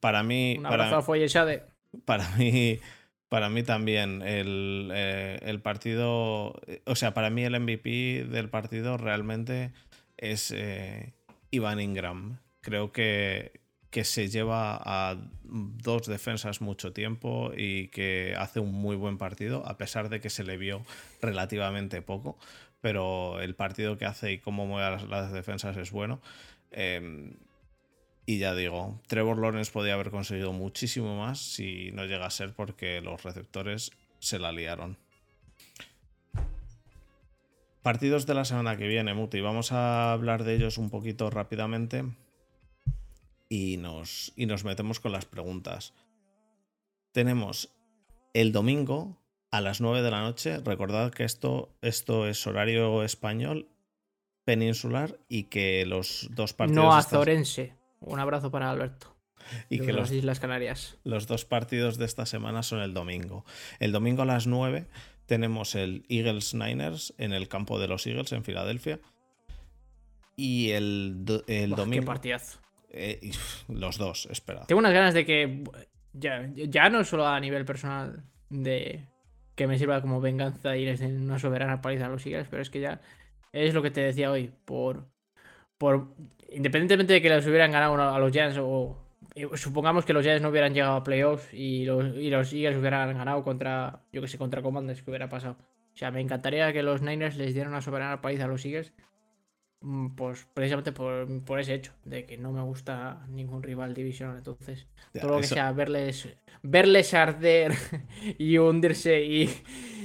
Para 0.00 0.22
mí, 0.22 0.56
Un 0.56 0.64
para, 0.64 0.74
abrazo 0.74 0.96
a 0.96 1.02
Foye 1.02 1.28
Shade. 1.28 1.62
para 2.04 2.28
mí, 2.36 2.80
para 3.28 3.48
mí 3.48 3.62
también 3.62 4.22
el, 4.22 4.90
eh, 4.92 5.38
el 5.42 5.60
partido, 5.60 6.60
o 6.84 6.94
sea, 6.96 7.14
para 7.14 7.30
mí 7.30 7.44
el 7.44 7.58
MVP 7.60 8.24
del 8.28 8.48
partido 8.50 8.96
realmente 8.96 9.72
es 10.16 10.50
eh, 10.50 11.14
Ivan 11.52 11.80
Ingram. 11.80 12.38
Creo 12.60 12.92
que, 12.92 13.59
que 13.90 14.04
se 14.04 14.28
lleva 14.28 14.80
a 14.82 15.16
dos 15.42 16.06
defensas 16.06 16.60
mucho 16.60 16.92
tiempo 16.92 17.52
y 17.56 17.88
que 17.88 18.34
hace 18.38 18.60
un 18.60 18.72
muy 18.72 18.96
buen 18.96 19.18
partido, 19.18 19.66
a 19.66 19.76
pesar 19.76 20.08
de 20.08 20.20
que 20.20 20.30
se 20.30 20.44
le 20.44 20.56
vio 20.56 20.82
relativamente 21.20 22.00
poco, 22.00 22.38
pero 22.80 23.40
el 23.40 23.54
partido 23.54 23.98
que 23.98 24.06
hace 24.06 24.32
y 24.32 24.38
cómo 24.38 24.66
mueve 24.66 25.04
las, 25.08 25.32
defensas 25.32 25.76
es 25.76 25.90
bueno. 25.90 26.20
Eh, 26.70 27.32
y 28.26 28.38
ya 28.38 28.54
digo, 28.54 29.00
Trevor 29.08 29.38
Lawrence 29.38 29.72
podía 29.72 29.94
haber 29.94 30.10
conseguido 30.10 30.52
muchísimo 30.52 31.18
más 31.18 31.40
si 31.40 31.90
no 31.92 32.04
llega 32.04 32.26
a 32.26 32.30
ser 32.30 32.54
porque 32.54 33.00
los 33.00 33.24
receptores 33.24 33.90
se 34.20 34.38
la 34.38 34.52
liaron. 34.52 34.98
Partidos 37.82 38.26
de 38.26 38.34
la 38.34 38.44
semana 38.44 38.76
que 38.76 38.86
viene, 38.86 39.14
Muti. 39.14 39.40
Vamos 39.40 39.72
a 39.72 40.12
hablar 40.12 40.44
de 40.44 40.54
ellos 40.54 40.78
un 40.78 40.90
poquito 40.90 41.28
rápidamente 41.30 42.04
y 43.50 43.76
nos, 43.76 44.32
y 44.36 44.46
nos 44.46 44.64
metemos 44.64 44.98
con 45.00 45.12
las 45.12 45.26
preguntas. 45.26 45.92
Tenemos 47.12 47.70
el 48.32 48.52
domingo 48.52 49.18
a 49.50 49.60
las 49.60 49.80
9 49.80 50.00
de 50.02 50.10
la 50.10 50.20
noche. 50.22 50.58
Recordad 50.60 51.10
que 51.12 51.24
esto, 51.24 51.68
esto 51.82 52.26
es 52.28 52.46
horario 52.46 53.02
español 53.02 53.68
peninsular 54.44 55.18
y 55.28 55.44
que 55.44 55.84
los 55.84 56.28
dos 56.30 56.52
partidos 56.54 56.84
No 56.84 56.94
de 56.94 57.00
estas- 57.00 57.12
azorense. 57.12 57.74
Un 58.00 58.18
abrazo 58.20 58.50
para 58.50 58.70
Alberto. 58.70 59.14
y 59.68 59.78
que 59.80 59.86
las 59.92 60.10
los, 60.10 60.12
Islas 60.12 60.38
Canarias. 60.38 60.96
los 61.02 61.26
dos 61.26 61.44
partidos 61.44 61.98
de 61.98 62.04
esta 62.04 62.24
semana 62.26 62.62
son 62.62 62.80
el 62.80 62.94
domingo. 62.94 63.44
El 63.80 63.90
domingo 63.90 64.22
a 64.22 64.26
las 64.26 64.46
9 64.46 64.86
tenemos 65.26 65.74
el 65.74 66.04
Eagles 66.08 66.54
Niners 66.54 67.14
en 67.18 67.32
el 67.32 67.48
campo 67.48 67.78
de 67.80 67.88
los 67.88 68.06
Eagles 68.06 68.30
en 68.32 68.44
Filadelfia. 68.44 69.00
Y 70.36 70.70
el, 70.70 71.24
el 71.48 71.70
Buah, 71.70 71.76
Qué 71.76 71.82
domingo. 71.82 72.06
partidazo. 72.06 72.60
Eh, 72.90 73.30
los 73.68 73.98
dos, 73.98 74.26
espera. 74.30 74.66
Tengo 74.66 74.80
unas 74.80 74.92
ganas 74.92 75.14
de 75.14 75.24
que. 75.24 75.64
Ya, 76.12 76.50
ya 76.54 76.90
no 76.90 77.04
solo 77.04 77.26
a 77.26 77.38
nivel 77.38 77.64
personal 77.64 78.24
de 78.48 79.06
que 79.54 79.68
me 79.68 79.78
sirva 79.78 80.00
como 80.00 80.20
venganza 80.20 80.76
y 80.76 80.84
les 80.84 80.98
den 80.98 81.22
una 81.22 81.38
soberana 81.38 81.80
paliza 81.80 82.06
a 82.06 82.08
los 82.08 82.26
Eagles, 82.26 82.48
pero 82.50 82.62
es 82.62 82.70
que 82.70 82.80
ya 82.80 83.00
es 83.52 83.74
lo 83.74 83.82
que 83.82 83.90
te 83.90 84.00
decía 84.00 84.30
hoy, 84.30 84.52
por, 84.64 85.06
por 85.78 86.14
independientemente 86.50 87.12
de 87.12 87.22
que 87.22 87.28
les 87.28 87.46
hubieran 87.46 87.70
ganado 87.70 87.94
a 88.12 88.18
los 88.18 88.32
Giants 88.32 88.58
o 88.58 88.98
supongamos 89.54 90.04
que 90.04 90.12
los 90.12 90.22
Giants 90.22 90.42
no 90.42 90.48
hubieran 90.48 90.74
llegado 90.74 90.96
a 90.96 91.04
playoffs 91.04 91.52
y 91.52 91.84
los, 91.84 92.16
y 92.16 92.30
los 92.30 92.52
Eagles 92.52 92.78
hubieran 92.78 93.16
ganado 93.16 93.44
contra, 93.44 94.02
yo 94.12 94.20
que 94.20 94.28
sé, 94.28 94.38
contra 94.38 94.62
Commanders, 94.62 95.02
que 95.02 95.10
hubiera 95.10 95.28
pasado. 95.28 95.56
O 95.92 95.96
sea, 95.96 96.10
me 96.10 96.20
encantaría 96.20 96.72
que 96.72 96.82
los 96.82 97.02
Niners 97.02 97.36
les 97.36 97.54
dieran 97.54 97.72
una 97.72 97.82
soberana 97.82 98.20
paliza 98.20 98.44
a 98.44 98.48
los 98.48 98.64
Eagles, 98.64 98.92
pues 100.14 100.46
precisamente 100.52 100.92
por, 100.92 101.26
por, 101.44 101.58
ese 101.58 101.74
hecho, 101.74 101.92
de 102.04 102.26
que 102.26 102.36
no 102.36 102.52
me 102.52 102.60
gusta 102.62 103.24
ningún 103.28 103.62
rival 103.62 103.94
divisional. 103.94 104.36
Entonces, 104.36 104.86
todo 105.18 105.32
lo 105.32 105.40
que 105.40 105.46
sea 105.46 105.72
verles, 105.72 106.28
verles 106.62 107.14
arder 107.14 107.72
y 108.38 108.58
hundirse 108.58 109.24
y, 109.24 109.50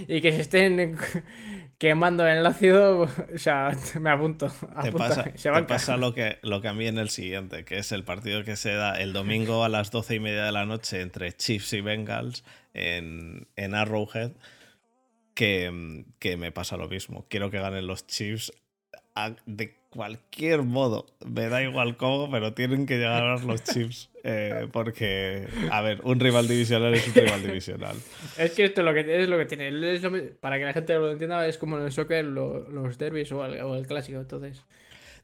y 0.08 0.22
que 0.22 0.32
se 0.32 0.42
estén 0.42 0.98
quemando 1.78 2.26
en 2.26 2.38
el 2.38 2.46
ácido, 2.46 3.02
o 3.02 3.38
sea, 3.38 3.78
me 4.00 4.10
apunto. 4.10 4.48
te 4.82 4.94
pasa, 4.94 5.24
te 5.26 5.64
pasa 5.64 5.98
lo, 5.98 6.14
que, 6.14 6.40
lo 6.42 6.62
que 6.62 6.70
a 6.70 6.74
mí 6.74 6.88
en 6.88 6.98
el 6.98 7.10
siguiente, 7.10 7.66
que 7.66 7.78
es 7.80 7.92
el 7.92 8.06
partido 8.06 8.46
que 8.46 8.56
se 8.56 8.74
da 8.74 8.96
el 8.96 9.12
domingo 9.12 9.66
a 9.66 9.70
las 9.70 9.92
doce 9.92 10.16
y 10.16 10.20
media 10.22 10.46
de 10.46 10.52
la 10.54 10.66
noche 10.66 11.02
entre 11.02 11.34
Chiefs 11.34 11.74
y 11.74 11.82
Bengals 11.82 12.46
en, 12.74 13.50
en 13.58 13.76
Arrowhead, 13.76 14.32
que, 15.34 16.06
que, 16.20 16.38
me 16.38 16.54
pasa 16.54 16.78
lo 16.78 16.88
mismo. 16.88 17.26
Quiero 17.30 17.52
que 17.52 17.60
ganen 17.60 17.88
los 17.88 18.08
Chiefs 18.08 18.54
de 19.46 19.76
cualquier 19.90 20.64
modo. 20.64 21.06
Me 21.26 21.48
da 21.48 21.64
igual 21.64 21.96
cómo, 21.98 22.30
pero 22.30 22.54
tienen 22.54 22.86
que 22.86 22.98
llegar 22.98 23.24
a 23.24 23.38
los 23.38 23.64
Chiefs. 23.64 24.10
Eh, 24.24 24.68
porque, 24.72 25.48
a 25.72 25.82
ver, 25.82 26.02
un 26.04 26.20
rival 26.20 26.48
divisional 26.48 26.94
es 26.94 27.08
un 27.08 27.14
rival 27.14 27.42
divisional. 27.42 27.96
Es 28.38 28.52
que 28.52 28.66
esto 28.66 28.82
es 28.82 28.86
lo 28.86 28.94
que, 28.94 29.22
es 29.24 29.30
lo 29.30 29.38
que 29.38 29.46
tiene. 29.46 29.72
para 30.40 30.58
que 30.58 30.66
la 30.66 30.74
gente 30.74 30.94
lo 30.96 31.12
entienda, 31.12 31.48
es 31.48 31.58
como 31.58 31.78
en 31.78 31.86
el 31.86 31.92
soccer 31.92 32.26
los 32.26 32.98
derbis 32.98 33.32
o 33.32 33.46
el, 33.76 33.88
clásico. 33.88 34.20
Entonces. 34.20 34.64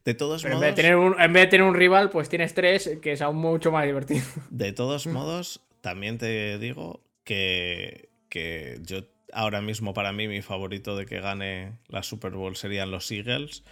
De 0.04 0.14
todos 0.14 0.44
modos. 0.44 0.56
En 0.56 0.60
vez, 0.60 0.74
de 0.74 0.82
tener 0.82 0.96
un, 0.96 1.20
en 1.20 1.32
vez 1.32 1.42
de 1.44 1.48
tener 1.48 1.66
un 1.66 1.74
rival, 1.74 2.10
pues 2.10 2.28
tienes 2.28 2.54
tres, 2.54 2.98
que 3.02 3.12
es 3.12 3.22
aún 3.22 3.36
mucho 3.36 3.70
más 3.70 3.84
divertido. 3.84 4.24
De 4.50 4.72
todos 4.72 5.06
modos, 5.06 5.60
también 5.80 6.18
te 6.18 6.58
digo 6.58 7.02
que, 7.24 8.08
que 8.28 8.78
yo 8.82 9.04
ahora 9.32 9.60
mismo, 9.60 9.94
para 9.94 10.12
mí, 10.12 10.28
mi 10.28 10.42
favorito 10.42 10.96
de 10.96 11.06
que 11.06 11.20
gane 11.20 11.78
la 11.88 12.02
Super 12.02 12.32
Bowl 12.32 12.56
serían 12.56 12.90
los 12.90 13.10
Eagles. 13.10 13.64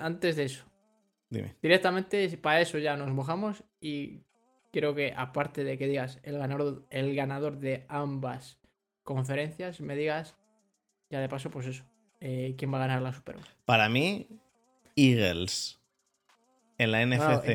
Antes 0.00 0.36
de 0.36 0.44
eso. 0.44 0.64
Directamente 1.60 2.36
para 2.38 2.60
eso 2.60 2.78
ya 2.78 2.96
nos 2.96 3.10
mojamos 3.10 3.64
y 3.80 4.20
creo 4.72 4.94
que 4.94 5.12
aparte 5.16 5.64
de 5.64 5.76
que 5.76 5.88
digas 5.88 6.20
el 6.22 6.38
ganador, 6.38 6.86
el 6.90 7.14
ganador 7.14 7.58
de 7.58 7.84
ambas 7.88 8.58
conferencias, 9.02 9.80
me 9.80 9.96
digas 9.96 10.36
ya 11.10 11.20
de 11.20 11.28
paso 11.28 11.50
pues 11.50 11.66
eso, 11.66 11.84
eh, 12.20 12.54
quién 12.56 12.72
va 12.72 12.78
a 12.78 12.80
ganar 12.80 13.02
la 13.02 13.12
Super 13.12 13.36
Bowl. 13.36 13.46
Para 13.64 13.88
mí, 13.88 14.28
Eagles. 14.94 15.80
En 16.78 16.92
la 16.92 17.04
NFC. 17.06 17.48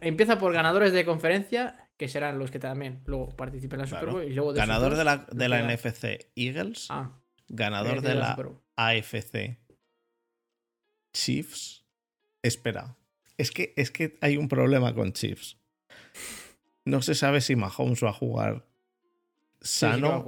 empieza, 0.00 0.38
por, 0.38 0.54
ganadores 0.54 0.92
de 0.92 1.04
conferencia, 1.04 1.87
que 1.98 2.08
serán 2.08 2.38
los 2.38 2.50
que 2.50 2.60
también 2.60 3.02
luego 3.06 3.28
participen 3.36 3.80
en 3.80 3.82
la 3.82 3.86
Super 3.88 4.10
Bowl. 4.10 4.24
Y 4.24 4.32
luego 4.32 4.52
ganador 4.52 4.94
de 4.94 5.04
la, 5.04 5.26
de 5.30 5.48
la 5.48 5.62
NFC, 5.62 6.30
Eagles. 6.36 6.86
Ah, 6.90 7.10
ganador 7.48 8.00
de 8.00 8.14
la 8.14 8.38
AFC, 8.76 9.58
Chiefs. 11.12 11.84
Espera. 12.42 12.96
Es 13.36 13.50
que, 13.50 13.74
es 13.76 13.90
que 13.90 14.16
hay 14.20 14.36
un 14.36 14.48
problema 14.48 14.94
con 14.94 15.12
Chiefs. 15.12 15.58
No 16.84 17.02
se 17.02 17.14
sabe 17.14 17.40
si 17.40 17.56
Mahomes 17.56 18.02
va 18.02 18.10
a 18.10 18.14
jugar 18.14 18.64
sano. 19.60 20.24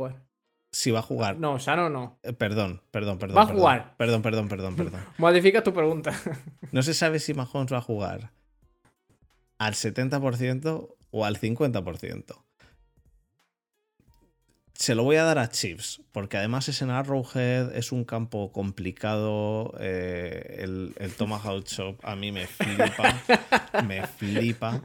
Si 0.72 0.90
va 0.90 1.00
a 1.00 1.02
jugar. 1.02 1.38
No, 1.38 1.58
sano 1.58 1.88
no. 1.88 2.18
Eh, 2.22 2.32
perdón, 2.32 2.82
perdón, 2.90 3.18
perdón. 3.18 3.36
Va 3.36 3.42
a 3.42 3.46
jugar. 3.46 3.96
Perdón, 3.96 4.22
perdón, 4.22 4.48
perdón, 4.48 4.76
perdón. 4.76 5.00
Modifica 5.18 5.62
tu 5.62 5.72
pregunta. 5.72 6.12
no 6.72 6.82
se 6.82 6.94
sabe 6.94 7.20
si 7.20 7.32
Mahomes 7.32 7.72
va 7.72 7.78
a 7.78 7.82
jugar 7.82 8.32
al 9.58 9.74
70% 9.74 10.96
o 11.10 11.24
al 11.24 11.38
50% 11.38 12.44
se 14.80 14.94
lo 14.94 15.04
voy 15.04 15.16
a 15.16 15.24
dar 15.24 15.38
a 15.38 15.50
Chiefs, 15.50 16.00
porque 16.10 16.38
además 16.38 16.70
es 16.70 16.80
en 16.80 16.88
Arrowhead, 16.88 17.76
es 17.76 17.92
un 17.92 18.04
campo 18.04 18.50
complicado. 18.50 19.74
Eh, 19.78 20.56
el, 20.60 20.94
el, 20.96 21.12
Tomahawk 21.12 21.66
Shop 21.66 21.98
a 22.02 22.16
mí 22.16 22.32
me 22.32 22.46
flipa. 22.46 23.22
me 23.86 24.06
flipa. 24.06 24.80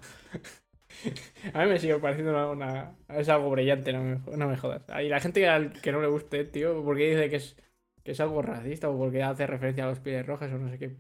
A 1.53 1.64
mí 1.64 1.69
me 1.69 1.80
sigue 1.80 1.97
pareciendo 1.99 2.52
una, 2.52 2.93
es 3.07 3.30
algo 3.30 3.49
brillante, 3.52 3.93
no 3.93 4.47
me, 4.49 4.57
jodas. 4.57 4.81
Y 5.02 5.07
la 5.07 5.22
gente 5.22 5.47
que, 5.81 5.91
no 5.93 6.02
le 6.02 6.07
guste, 6.07 6.43
tío, 6.43 6.84
porque 6.84 7.11
dice 7.11 7.30
que 7.30 7.38
es, 7.38 7.56
que 8.03 8.11
es 8.11 8.19
algo 8.19 8.41
racista 8.41 8.89
o 8.89 8.97
porque 8.97 9.23
hace 9.23 9.47
referencia 9.47 9.85
a 9.85 9.88
los 9.88 10.02
pies 10.02 10.26
rojos 10.26 10.52
o 10.52 10.57
no 10.57 10.69
sé 10.69 10.77
qué 10.77 10.97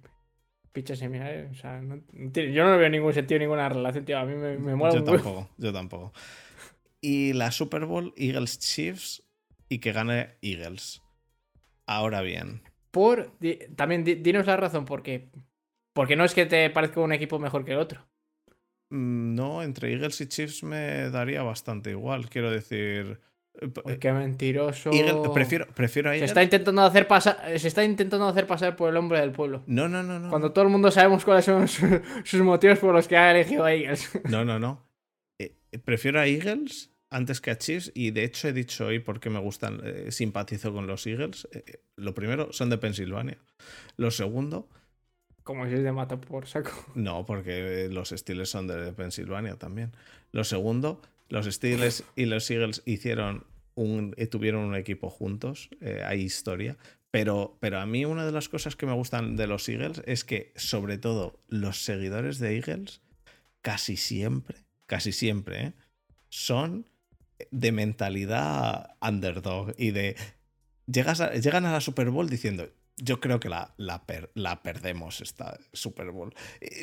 pichas 0.75 0.99
semifinales. 0.99 1.49
O 1.49 1.55
sea, 1.55 1.81
yo 1.81 2.63
no 2.63 2.77
veo 2.77 2.89
ningún 2.91 3.13
sentido, 3.13 3.39
ninguna 3.39 3.69
relación, 3.69 4.05
tío. 4.05 4.19
A 4.19 4.25
mí 4.25 4.35
me, 4.35 4.59
me 4.59 4.75
mola 4.75 4.93
Yo 4.93 5.03
tampoco, 5.03 5.49
yo 5.57 5.73
tampoco 5.73 6.13
y 7.05 7.33
la 7.33 7.51
Super 7.51 7.85
Bowl 7.85 8.15
Eagles 8.17 8.57
Chiefs 8.57 9.23
y 9.69 9.77
que 9.77 9.91
gane 9.91 10.37
Eagles. 10.41 11.03
Ahora 11.85 12.21
bien. 12.21 12.63
Por 12.89 13.37
también 13.75 14.03
dinos 14.03 14.47
la 14.47 14.57
razón 14.57 14.85
por 14.85 15.03
qué. 15.03 15.29
Porque 15.93 16.15
no 16.15 16.25
es 16.25 16.33
que 16.33 16.47
te 16.47 16.67
parezca 16.71 17.01
un 17.01 17.13
equipo 17.13 17.37
mejor 17.37 17.63
que 17.63 17.73
el 17.73 17.77
otro. 17.77 18.07
Mm, 18.89 19.35
no, 19.35 19.61
entre 19.61 19.93
Eagles 19.93 20.19
y 20.21 20.27
Chiefs 20.27 20.63
me 20.63 21.11
daría 21.11 21.43
bastante 21.43 21.91
igual. 21.91 22.27
Quiero 22.27 22.49
decir. 22.49 23.19
Eh, 23.61 23.97
qué 23.99 24.11
mentiroso. 24.11 24.91
prefiero, 25.33 25.67
prefiero 25.67 26.11
a 26.11 26.13
Se 26.13 26.25
está, 26.25 26.43
intentando 26.43 26.81
hacer 26.81 27.07
pasar, 27.07 27.37
se 27.57 27.67
está 27.67 27.83
intentando 27.83 28.27
hacer 28.27 28.47
pasar 28.47 28.75
por 28.75 28.89
el 28.89 28.97
hombre 28.97 29.19
del 29.19 29.31
pueblo. 29.31 29.63
No, 29.67 29.87
no, 29.87 30.03
no, 30.03 30.19
no. 30.19 30.29
Cuando 30.29 30.51
todo 30.51 30.65
el 30.65 30.71
mundo 30.71 30.91
sabemos 30.91 31.23
cuáles 31.23 31.45
son 31.45 31.67
sus, 31.67 32.41
motivos 32.41 32.79
por 32.79 32.93
los 32.93 33.07
que 33.07 33.17
ha 33.17 33.31
elegido 33.31 33.63
a 33.63 33.73
Eagles. 33.73 34.09
No, 34.29 34.43
no, 34.43 34.59
no. 34.59 34.83
Eh, 35.39 35.55
prefiero 35.83 36.19
a 36.19 36.27
Eagles 36.27 36.89
antes 37.15 37.39
que 37.39 37.51
a 37.51 37.57
Chiefs 37.57 37.91
y 37.95 38.11
de 38.11 38.23
hecho 38.23 38.49
he 38.49 38.53
dicho 38.53 38.87
hoy 38.87 38.99
por 38.99 39.19
qué 39.19 39.29
me 39.29 39.39
gustan, 39.39 39.81
eh, 39.83 40.11
simpatizo 40.11 40.73
con 40.73 40.85
los 40.85 41.07
Eagles. 41.07 41.47
Eh, 41.51 41.63
eh, 41.65 41.79
lo 41.95 42.13
primero, 42.13 42.51
son 42.51 42.69
de 42.69 42.77
Pensilvania. 42.77 43.37
Lo 43.97 44.11
segundo... 44.11 44.67
Como 45.43 45.67
si 45.67 45.75
es 45.75 45.83
de 45.83 45.91
mata 45.91 46.19
por 46.19 46.47
saco. 46.47 46.71
No, 46.95 47.23
porque 47.23 47.87
los 47.91 48.09
Steelers 48.09 48.49
son 48.49 48.65
de 48.65 48.91
Pensilvania 48.93 49.55
también. 49.55 49.91
Lo 50.31 50.43
segundo, 50.43 51.01
los 51.29 51.45
Steelers 51.45 52.03
y 52.15 52.25
los 52.25 52.49
Eagles 52.49 52.83
hicieron 52.85 53.45
un, 53.75 54.15
tuvieron 54.29 54.63
un 54.63 54.75
equipo 54.75 55.09
juntos, 55.09 55.69
hay 56.05 56.21
historia. 56.21 56.77
Pero, 57.11 57.57
pero 57.61 57.79
a 57.79 57.85
mí 57.85 58.03
una 58.03 58.25
de 58.25 58.33
las 58.33 58.49
cosas 58.49 58.75
que 58.75 58.85
me 58.85 58.91
gustan 58.91 59.37
de 59.37 59.47
los 59.47 59.69
Eagles 59.69 60.01
es 60.05 60.25
que, 60.25 60.51
sobre 60.57 60.97
todo, 60.97 61.39
los 61.47 61.81
seguidores 61.81 62.39
de 62.39 62.57
Eagles, 62.57 63.01
casi 63.61 63.95
siempre, 63.95 64.65
casi 64.85 65.13
siempre, 65.13 65.75
son 66.27 66.89
de 67.51 67.71
mentalidad 67.71 68.97
underdog 69.01 69.73
y 69.77 69.91
de... 69.91 70.17
Llegas 70.87 71.21
llegan 71.41 71.65
a 71.65 71.71
la 71.71 71.79
Super 71.79 72.09
Bowl 72.09 72.29
diciendo, 72.29 72.69
yo 72.97 73.21
creo 73.21 73.39
que 73.39 73.47
la, 73.47 73.73
la, 73.77 74.03
la 74.33 74.61
perdemos 74.61 75.21
esta 75.21 75.57
Super 75.71 76.11
Bowl. 76.11 76.35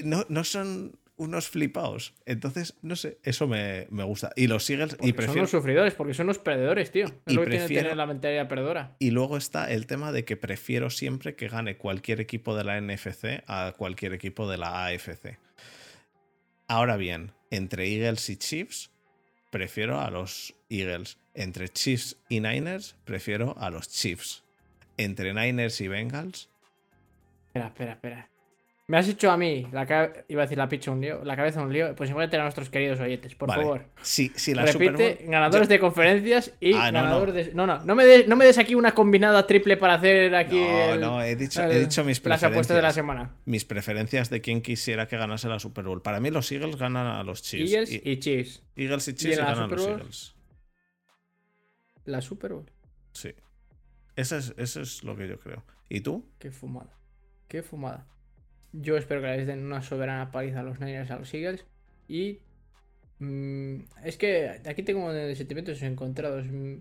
No, 0.02 0.24
no 0.30 0.44
son 0.44 0.98
unos 1.16 1.48
flipados. 1.48 2.14
Entonces, 2.26 2.74
no 2.82 2.96
sé, 2.96 3.18
eso 3.22 3.46
me, 3.46 3.86
gusta. 3.90 4.32
Y 4.36 4.46
los 4.46 4.68
Eagles. 4.68 4.96
y 5.00 5.12
prefiero... 5.12 5.32
Son 5.32 5.42
los 5.42 5.50
sufridores, 5.50 5.94
porque 5.94 6.14
son 6.14 6.26
los 6.26 6.38
perdedores, 6.38 6.90
tío. 6.90 7.06
y 7.26 7.38
prefiero... 7.38 7.94
la 7.94 8.06
mentalidad 8.06 8.48
perdedora. 8.48 8.96
Y 8.98 9.10
luego 9.10 9.36
está 9.36 9.70
el 9.70 9.86
tema 9.86 10.12
de 10.12 10.24
que 10.24 10.36
prefiero 10.36 10.90
siempre 10.90 11.34
que 11.36 11.48
gane 11.48 11.76
cualquier 11.76 12.20
equipo 12.20 12.56
de 12.56 12.64
la 12.64 12.80
NFC 12.80 13.42
a 13.46 13.74
cualquier 13.76 14.14
equipo 14.14 14.48
de 14.50 14.58
la 14.58 14.86
AFC. 14.86 15.38
Ahora 16.66 16.96
bien, 16.96 17.32
entre 17.50 17.86
Eagles 17.86 18.28
y 18.30 18.36
Chiefs, 18.36 18.90
prefiero 19.50 20.00
a 20.00 20.10
los 20.10 20.54
Eagles. 20.70 21.18
Entre 21.34 21.68
Chiefs 21.68 22.16
y 22.28 22.40
Niners, 22.40 22.96
prefiero 23.04 23.54
a 23.58 23.70
los 23.70 23.88
Chiefs. 23.88 24.44
Entre 24.96 25.32
Niners 25.34 25.80
y 25.80 25.88
Bengals. 25.88 26.48
Espera, 27.48 27.66
espera, 27.66 27.92
espera. 27.92 28.31
Me 28.88 28.98
has 28.98 29.08
hecho 29.08 29.30
a 29.30 29.36
mí, 29.36 29.68
la 29.70 29.84
iba 30.28 30.42
a 30.42 30.44
decir 30.44 30.58
la 30.58 30.68
picha 30.68 30.90
un 30.90 31.00
lío, 31.00 31.24
la 31.24 31.36
cabeza 31.36 31.62
un 31.62 31.72
lío, 31.72 31.94
pues 31.94 32.10
igual 32.10 32.28
a 32.32 32.42
nuestros 32.42 32.68
queridos 32.68 32.98
oyentes, 32.98 33.34
por 33.36 33.48
favor. 33.48 33.86
Sí, 34.02 34.32
sí, 34.34 34.54
la 34.54 34.66
Repite, 34.66 35.20
ganadores 35.28 35.68
de 35.68 35.78
conferencias 35.78 36.52
y 36.58 36.74
ah, 36.74 36.90
ganadores 36.90 37.34
de... 37.34 37.54
No, 37.54 37.64
no, 37.64 37.78
no 37.84 37.94
me, 37.94 38.04
des, 38.04 38.26
no 38.26 38.34
me 38.34 38.44
des 38.44 38.58
aquí 38.58 38.74
una 38.74 38.92
combinada 38.92 39.46
triple 39.46 39.76
para 39.76 39.94
hacer 39.94 40.34
aquí... 40.34 40.58
No, 40.58 40.96
no, 40.96 41.22
he 41.22 41.36
dicho, 41.36 41.62
he 41.62 41.78
dicho 41.78 42.02
mis 42.02 42.18
preferencias. 42.18 42.42
Las 42.42 42.44
apuestas 42.50 42.76
de 42.76 42.82
la 42.82 42.92
semana. 42.92 43.36
Mis 43.44 43.64
preferencias 43.64 44.30
de 44.30 44.40
quién 44.40 44.60
quisiera 44.62 45.06
que 45.06 45.16
ganase 45.16 45.48
la 45.48 45.60
Super 45.60 45.84
Bowl. 45.84 46.02
Para 46.02 46.18
mí 46.18 46.30
los 46.30 46.50
Eagles 46.50 46.76
ganan 46.76 47.06
a 47.06 47.22
los 47.22 47.40
Chiefs. 47.40 47.72
Eagles 47.72 48.00
y, 48.04 48.18
Chiefs. 48.18 48.62
Eagles 48.74 49.06
y 49.08 49.14
Chiefs 49.14 49.36
y, 49.36 49.40
ganan 49.40 49.58
a 49.58 49.66
los 49.68 49.86
Eagles. 49.86 50.34
La 52.04 52.20
Super 52.20 52.52
Bowl. 52.52 52.70
Sí. 53.12 53.32
Eso 54.16 54.36
es, 54.36 54.54
eso 54.56 54.80
es 54.80 55.04
lo 55.04 55.16
que 55.16 55.28
yo 55.28 55.38
creo. 55.38 55.64
¿Y 55.88 56.00
tú? 56.00 56.28
Qué 56.40 56.50
fumada. 56.50 56.98
Qué 57.46 57.62
fumada. 57.62 58.06
Yo 58.72 58.96
espero 58.96 59.20
que 59.20 59.28
les 59.28 59.46
den 59.46 59.64
una 59.64 59.82
soberana 59.82 60.30
paliza 60.30 60.60
a 60.60 60.62
los 60.62 60.80
Niners 60.80 61.10
a 61.10 61.18
los 61.18 61.32
Eagles. 61.32 61.64
Y. 62.08 62.40
Mm, 63.18 63.80
es 64.04 64.16
que 64.16 64.60
aquí 64.66 64.82
tengo 64.82 65.12
sentimientos 65.34 65.82
encontrados. 65.82 66.46
Mm, 66.46 66.76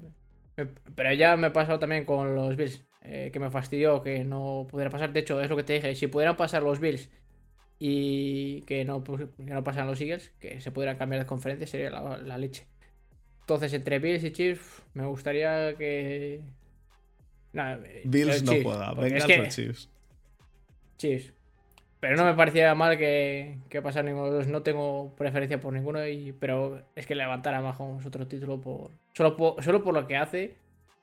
Pero 0.96 1.14
ya 1.14 1.36
me 1.38 1.48
ha 1.48 1.54
pasado 1.54 1.80
también 1.80 2.06
con 2.06 2.36
los 2.36 2.56
Bills. 2.56 2.84
Eh, 3.04 3.32
que 3.34 3.40
me 3.40 3.50
fastidió 3.50 4.04
que 4.04 4.24
no 4.24 4.68
pudiera 4.70 4.92
pasar. 4.92 5.12
De 5.12 5.22
hecho, 5.22 5.42
es 5.42 5.50
lo 5.50 5.56
que 5.56 5.64
te 5.64 5.74
dije. 5.74 5.96
Si 5.96 6.08
pudieran 6.08 6.38
pasar 6.38 6.62
los 6.64 6.80
Bills 6.80 7.10
y 7.80 8.62
que 8.62 8.86
no, 8.86 9.04
pues, 9.04 9.28
que 9.36 9.44
no 9.44 9.64
pasan 9.64 9.88
los 9.88 10.00
Eagles, 10.00 10.32
que 10.40 10.62
se 10.62 10.72
pudieran 10.72 10.98
cambiar 10.98 11.22
de 11.22 11.26
conferencia, 11.26 11.66
sería 11.66 11.90
la, 11.90 12.38
leche. 12.38 12.68
Entonces, 13.40 13.74
entre 13.74 13.98
Bills 13.98 14.24
y 14.24 14.32
Chiefs, 14.32 14.84
me 14.94 15.06
gustaría 15.08 15.76
que. 15.76 16.42
Eh, 17.54 18.02
Bills 18.06 18.44
no 18.44 18.54
pueda, 18.62 18.94
venga 18.94 19.18
es 19.18 19.56
Chiefs. 19.56 19.90
Chiefs. 20.98 21.34
Pero 22.02 22.18
no 22.18 22.26
me 22.26 22.34
parecía 22.34 22.76
mal 22.76 22.98
que, 22.98 23.60
que 23.70 23.82
pasara 23.82 24.10
ninguno 24.10 24.32
de 24.32 24.40
los 24.40 24.48
No 24.48 24.64
tengo 24.64 25.14
preferencia 25.16 25.62
por 25.62 25.72
ninguno, 25.72 26.06
y, 26.06 26.34
pero 26.34 26.82
es 26.96 27.06
que 27.06 27.16
levantar 27.16 27.54
a 27.54 27.62
Mahomes 27.62 28.06
otro 28.06 28.28
título 28.28 28.60
por 28.60 28.92
solo, 29.14 29.38
por 29.38 29.64
solo 29.64 29.84
por 29.84 29.94
lo 29.94 30.08
que 30.08 30.18
hace. 30.18 30.56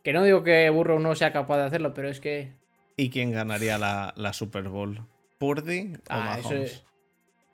Que 0.02 0.12
no 0.12 0.24
digo 0.24 0.42
que 0.42 0.68
Burrow 0.70 0.98
no 0.98 1.14
sea 1.14 1.32
capaz 1.32 1.58
de 1.58 1.64
hacerlo, 1.64 1.94
pero 1.94 2.08
es 2.08 2.20
que. 2.20 2.52
¿Y 2.96 3.10
quién 3.10 3.30
ganaría 3.30 3.78
la, 3.78 4.12
la 4.16 4.32
Super 4.32 4.68
Bowl? 4.68 5.00
¿Purdy 5.38 5.92
o 5.94 5.98
ah, 6.10 6.40
es, 6.40 6.82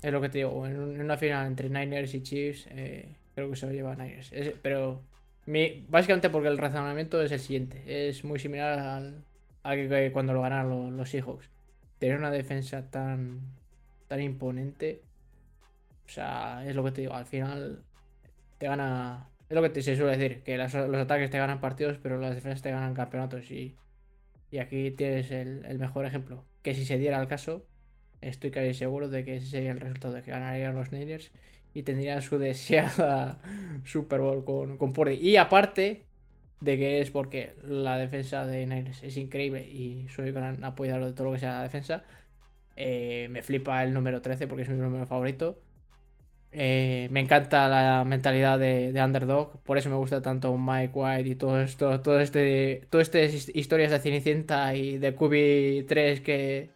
lo 0.02 0.20
que 0.20 0.28
te 0.30 0.38
digo. 0.38 0.66
En, 0.66 1.00
una 1.00 1.16
final 1.18 1.46
entre 1.46 1.68
Niners 1.68 2.14
y 2.14 2.22
Chiefs, 2.22 2.66
eh, 2.70 3.14
creo 3.34 3.50
que 3.50 3.56
se 3.56 3.66
lo 3.66 3.72
lleva 3.72 3.94
Niners. 3.94 4.32
pero 4.62 5.02
mi, 5.46 5.84
básicamente 5.88 6.30
porque 6.30 6.48
el 6.48 6.58
razonamiento 6.58 7.20
es 7.22 7.30
el 7.32 7.40
siguiente. 7.40 8.08
Es 8.08 8.24
muy 8.24 8.38
similar 8.38 8.78
al, 8.78 9.24
que, 9.76 10.10
cuando 10.12 10.32
lo 10.32 10.40
ganaron 10.40 10.96
los, 10.96 11.10
Seahawks. 11.10 11.50
Tener 12.04 12.18
una 12.18 12.30
defensa 12.30 12.90
tan, 12.90 13.40
tan 14.08 14.20
imponente. 14.20 15.00
O 16.06 16.10
sea, 16.10 16.62
es 16.66 16.76
lo 16.76 16.84
que 16.84 16.90
te 16.90 17.00
digo. 17.00 17.14
Al 17.14 17.24
final 17.24 17.82
te 18.58 18.66
gana. 18.66 19.30
Es 19.48 19.54
lo 19.54 19.62
que 19.62 19.70
te, 19.70 19.80
se 19.80 19.96
suele 19.96 20.18
decir. 20.18 20.42
Que 20.42 20.58
los 20.58 20.74
ataques 20.74 21.30
te 21.30 21.38
ganan 21.38 21.62
partidos, 21.62 21.96
pero 22.02 22.20
las 22.20 22.34
defensas 22.34 22.60
te 22.60 22.70
ganan 22.70 22.92
campeonatos. 22.92 23.50
Y, 23.50 23.74
y 24.50 24.58
aquí 24.58 24.90
tienes 24.90 25.30
el, 25.30 25.78
mejor 25.78 26.04
ejemplo. 26.04 26.44
Que 26.60 26.74
si 26.74 26.84
se 26.84 26.98
diera 26.98 27.18
el 27.22 27.26
caso, 27.26 27.64
estoy 28.20 28.50
casi 28.50 28.74
seguro 28.74 29.08
de 29.08 29.24
que 29.24 29.36
ese 29.36 29.46
sería 29.46 29.70
el 29.70 29.80
resultado, 29.80 30.12
de 30.12 30.20
que 30.20 30.30
ganarían 30.30 30.74
los 30.74 30.92
Niners 30.92 31.32
y 31.72 31.84
tendrían 31.84 32.20
su 32.20 32.36
deseada 32.36 33.40
Super 33.86 34.20
Bowl 34.20 34.44
con, 34.44 34.76
con 34.76 34.92
Purdy. 34.92 35.14
Y 35.14 35.38
aparte 35.38 36.04
de 36.64 36.78
que 36.78 37.00
es 37.00 37.10
porque 37.10 37.54
la 37.62 37.98
defensa 37.98 38.46
de 38.46 38.66
Niners 38.66 39.02
es 39.02 39.16
increíble 39.16 39.62
y 39.68 40.08
soy 40.08 40.32
gran 40.32 40.64
apoyador 40.64 41.04
de 41.06 41.12
todo 41.12 41.26
lo 41.28 41.32
que 41.34 41.40
sea 41.40 41.54
la 41.58 41.62
defensa, 41.62 42.04
eh, 42.76 43.28
me 43.30 43.42
flipa 43.42 43.82
el 43.84 43.92
número 43.94 44.22
13 44.22 44.46
porque 44.48 44.62
es 44.64 44.68
mi 44.68 44.76
número 44.76 45.06
favorito. 45.06 45.60
Eh, 46.52 47.08
me 47.10 47.20
encanta 47.20 47.68
la 47.68 48.04
mentalidad 48.04 48.58
de, 48.58 48.92
underdog, 49.04 49.60
por 49.64 49.76
eso 49.76 49.90
me 49.90 49.96
gusta 49.96 50.22
tanto 50.22 50.56
Mike 50.56 50.92
White 50.94 51.28
y 51.28 51.34
todo 51.34 51.60
esto, 51.60 52.00
todo 52.00 52.20
este, 52.20 52.86
todo 52.90 53.02
este 53.02 53.24
historias 53.54 53.90
de 53.90 53.98
Cenicienta 53.98 54.74
y 54.76 54.98
de 54.98 55.16
QB3 55.16 56.22
que, 56.22 56.70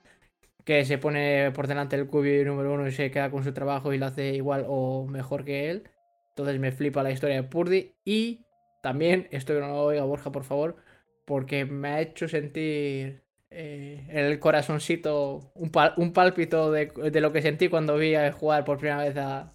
que 0.65 0.85
se 0.85 0.98
pone 0.98 1.52
por 1.52 1.69
delante 1.69 1.97
el 1.97 2.09
cubi 2.09 2.44
número 2.44 2.74
uno 2.74 2.89
y 2.89 2.93
se 2.93 3.10
queda 3.12 3.31
con 3.31 3.44
su 3.44 3.52
trabajo 3.55 3.93
y 3.93 3.98
lo 3.98 4.06
hace 4.06 4.35
igual 4.35 4.65
o 4.69 5.06
mejor 5.06 5.44
que 5.44 5.70
él. 5.70 5.85
Entonces 6.31 6.60
me 6.60 6.73
flipa 6.73 7.02
la 7.02 7.10
historia 7.10 7.36
de 7.36 7.43
Purdy. 7.44 7.94
Y 8.05 8.47
también, 8.80 9.28
esto 9.30 9.55
que 9.55 9.60
no 9.60 9.68
lo 9.68 9.82
oiga 9.84 10.05
Borja, 10.05 10.32
por 10.32 10.44
favor, 10.44 10.76
porque 11.24 11.64
me 11.64 11.88
ha 11.88 12.00
hecho 12.00 12.28
sentir 12.28 13.22
eh, 13.50 14.06
el 14.10 14.38
corazoncito, 14.38 15.52
un, 15.55 15.70
un 15.96 16.12
pálpito 16.12 16.70
de, 16.70 16.90
lo 17.20 17.32
que 17.32 17.42
sentí 17.42 17.68
cuando 17.68 17.96
vi 17.96 18.14
a 18.14 18.32
jugar 18.32 18.64
por 18.64 18.78
primera 18.78 19.05
vez 19.05 19.16
a, 19.16 19.52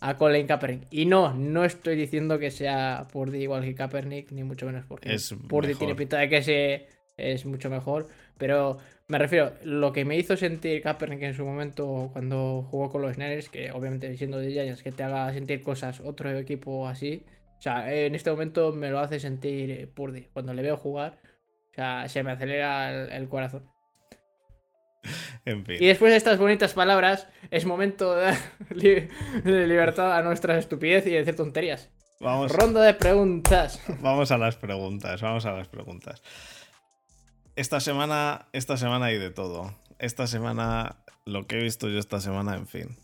a 0.00 0.16
Colin 0.16 0.46
Kaepernick. 0.46 0.86
Y 0.90 1.06
no, 1.06 1.34
no 1.34 1.64
estoy 1.64 1.96
diciendo 1.96 2.38
que 2.38 2.50
sea 2.50 3.08
Purdy 3.12 3.42
igual 3.42 3.62
que 3.62 3.74
Kaepernick, 3.74 4.30
ni 4.32 4.44
mucho 4.44 4.66
menos 4.66 4.84
porque 4.86 5.16
Purdy 5.48 5.74
tiene 5.74 5.94
pinta 5.94 6.18
de 6.18 6.28
que 6.28 6.42
se, 6.42 6.86
es 7.16 7.46
mucho 7.46 7.70
mejor. 7.70 8.08
Pero 8.38 8.78
me 9.08 9.18
refiero, 9.18 9.52
lo 9.62 9.92
que 9.92 10.04
me 10.04 10.16
hizo 10.16 10.36
sentir 10.36 10.82
Kaepernick 10.82 11.22
en 11.22 11.34
su 11.34 11.44
momento 11.44 12.10
cuando 12.12 12.66
jugó 12.70 12.90
con 12.90 13.02
los 13.02 13.18
Niners, 13.18 13.48
que 13.48 13.70
obviamente 13.72 14.16
siendo 14.16 14.38
de 14.38 14.50
Giants, 14.50 14.82
que 14.82 14.92
te 14.92 15.02
haga 15.02 15.32
sentir 15.32 15.62
cosas 15.62 16.00
otro 16.00 16.30
equipo 16.36 16.86
así. 16.88 17.22
O 17.64 17.70
sea, 17.70 17.90
en 17.94 18.14
este 18.14 18.30
momento 18.30 18.72
me 18.72 18.90
lo 18.90 18.98
hace 18.98 19.18
sentir 19.18 19.90
Purdy. 19.94 20.28
Cuando 20.34 20.52
le 20.52 20.60
veo 20.60 20.76
jugar, 20.76 21.18
o 21.70 21.74
sea, 21.74 22.06
se 22.10 22.22
me 22.22 22.32
acelera 22.32 22.90
el, 23.16 23.26
corazón. 23.30 23.70
En 25.46 25.64
fin. 25.64 25.76
Y 25.80 25.86
después 25.86 26.10
de 26.12 26.18
estas 26.18 26.38
bonitas 26.38 26.74
palabras, 26.74 27.26
es 27.50 27.64
momento 27.64 28.16
de, 28.16 28.36
de 29.44 29.66
libertad 29.66 30.14
a 30.14 30.20
nuestra 30.20 30.58
estupidez 30.58 31.06
y 31.06 31.10
de 31.12 31.20
decir 31.20 31.36
tonterías. 31.36 31.90
Vamos. 32.20 32.52
Ronda 32.52 32.82
de 32.82 32.92
preguntas. 32.92 33.82
Vamos 34.02 34.30
a 34.30 34.36
las 34.36 34.56
preguntas, 34.56 35.22
vamos 35.22 35.46
a 35.46 35.52
las 35.52 35.68
preguntas. 35.68 36.22
Esta 37.56 37.80
semana, 37.80 38.48
esta 38.52 38.76
semana 38.76 39.06
hay 39.06 39.16
de 39.16 39.30
todo. 39.30 39.74
Esta 39.98 40.26
semana, 40.26 40.96
lo 41.24 41.46
que 41.46 41.56
he 41.56 41.62
visto 41.62 41.88
yo 41.88 41.98
esta 41.98 42.20
semana, 42.20 42.56
en 42.56 42.66
fin. 42.66 42.98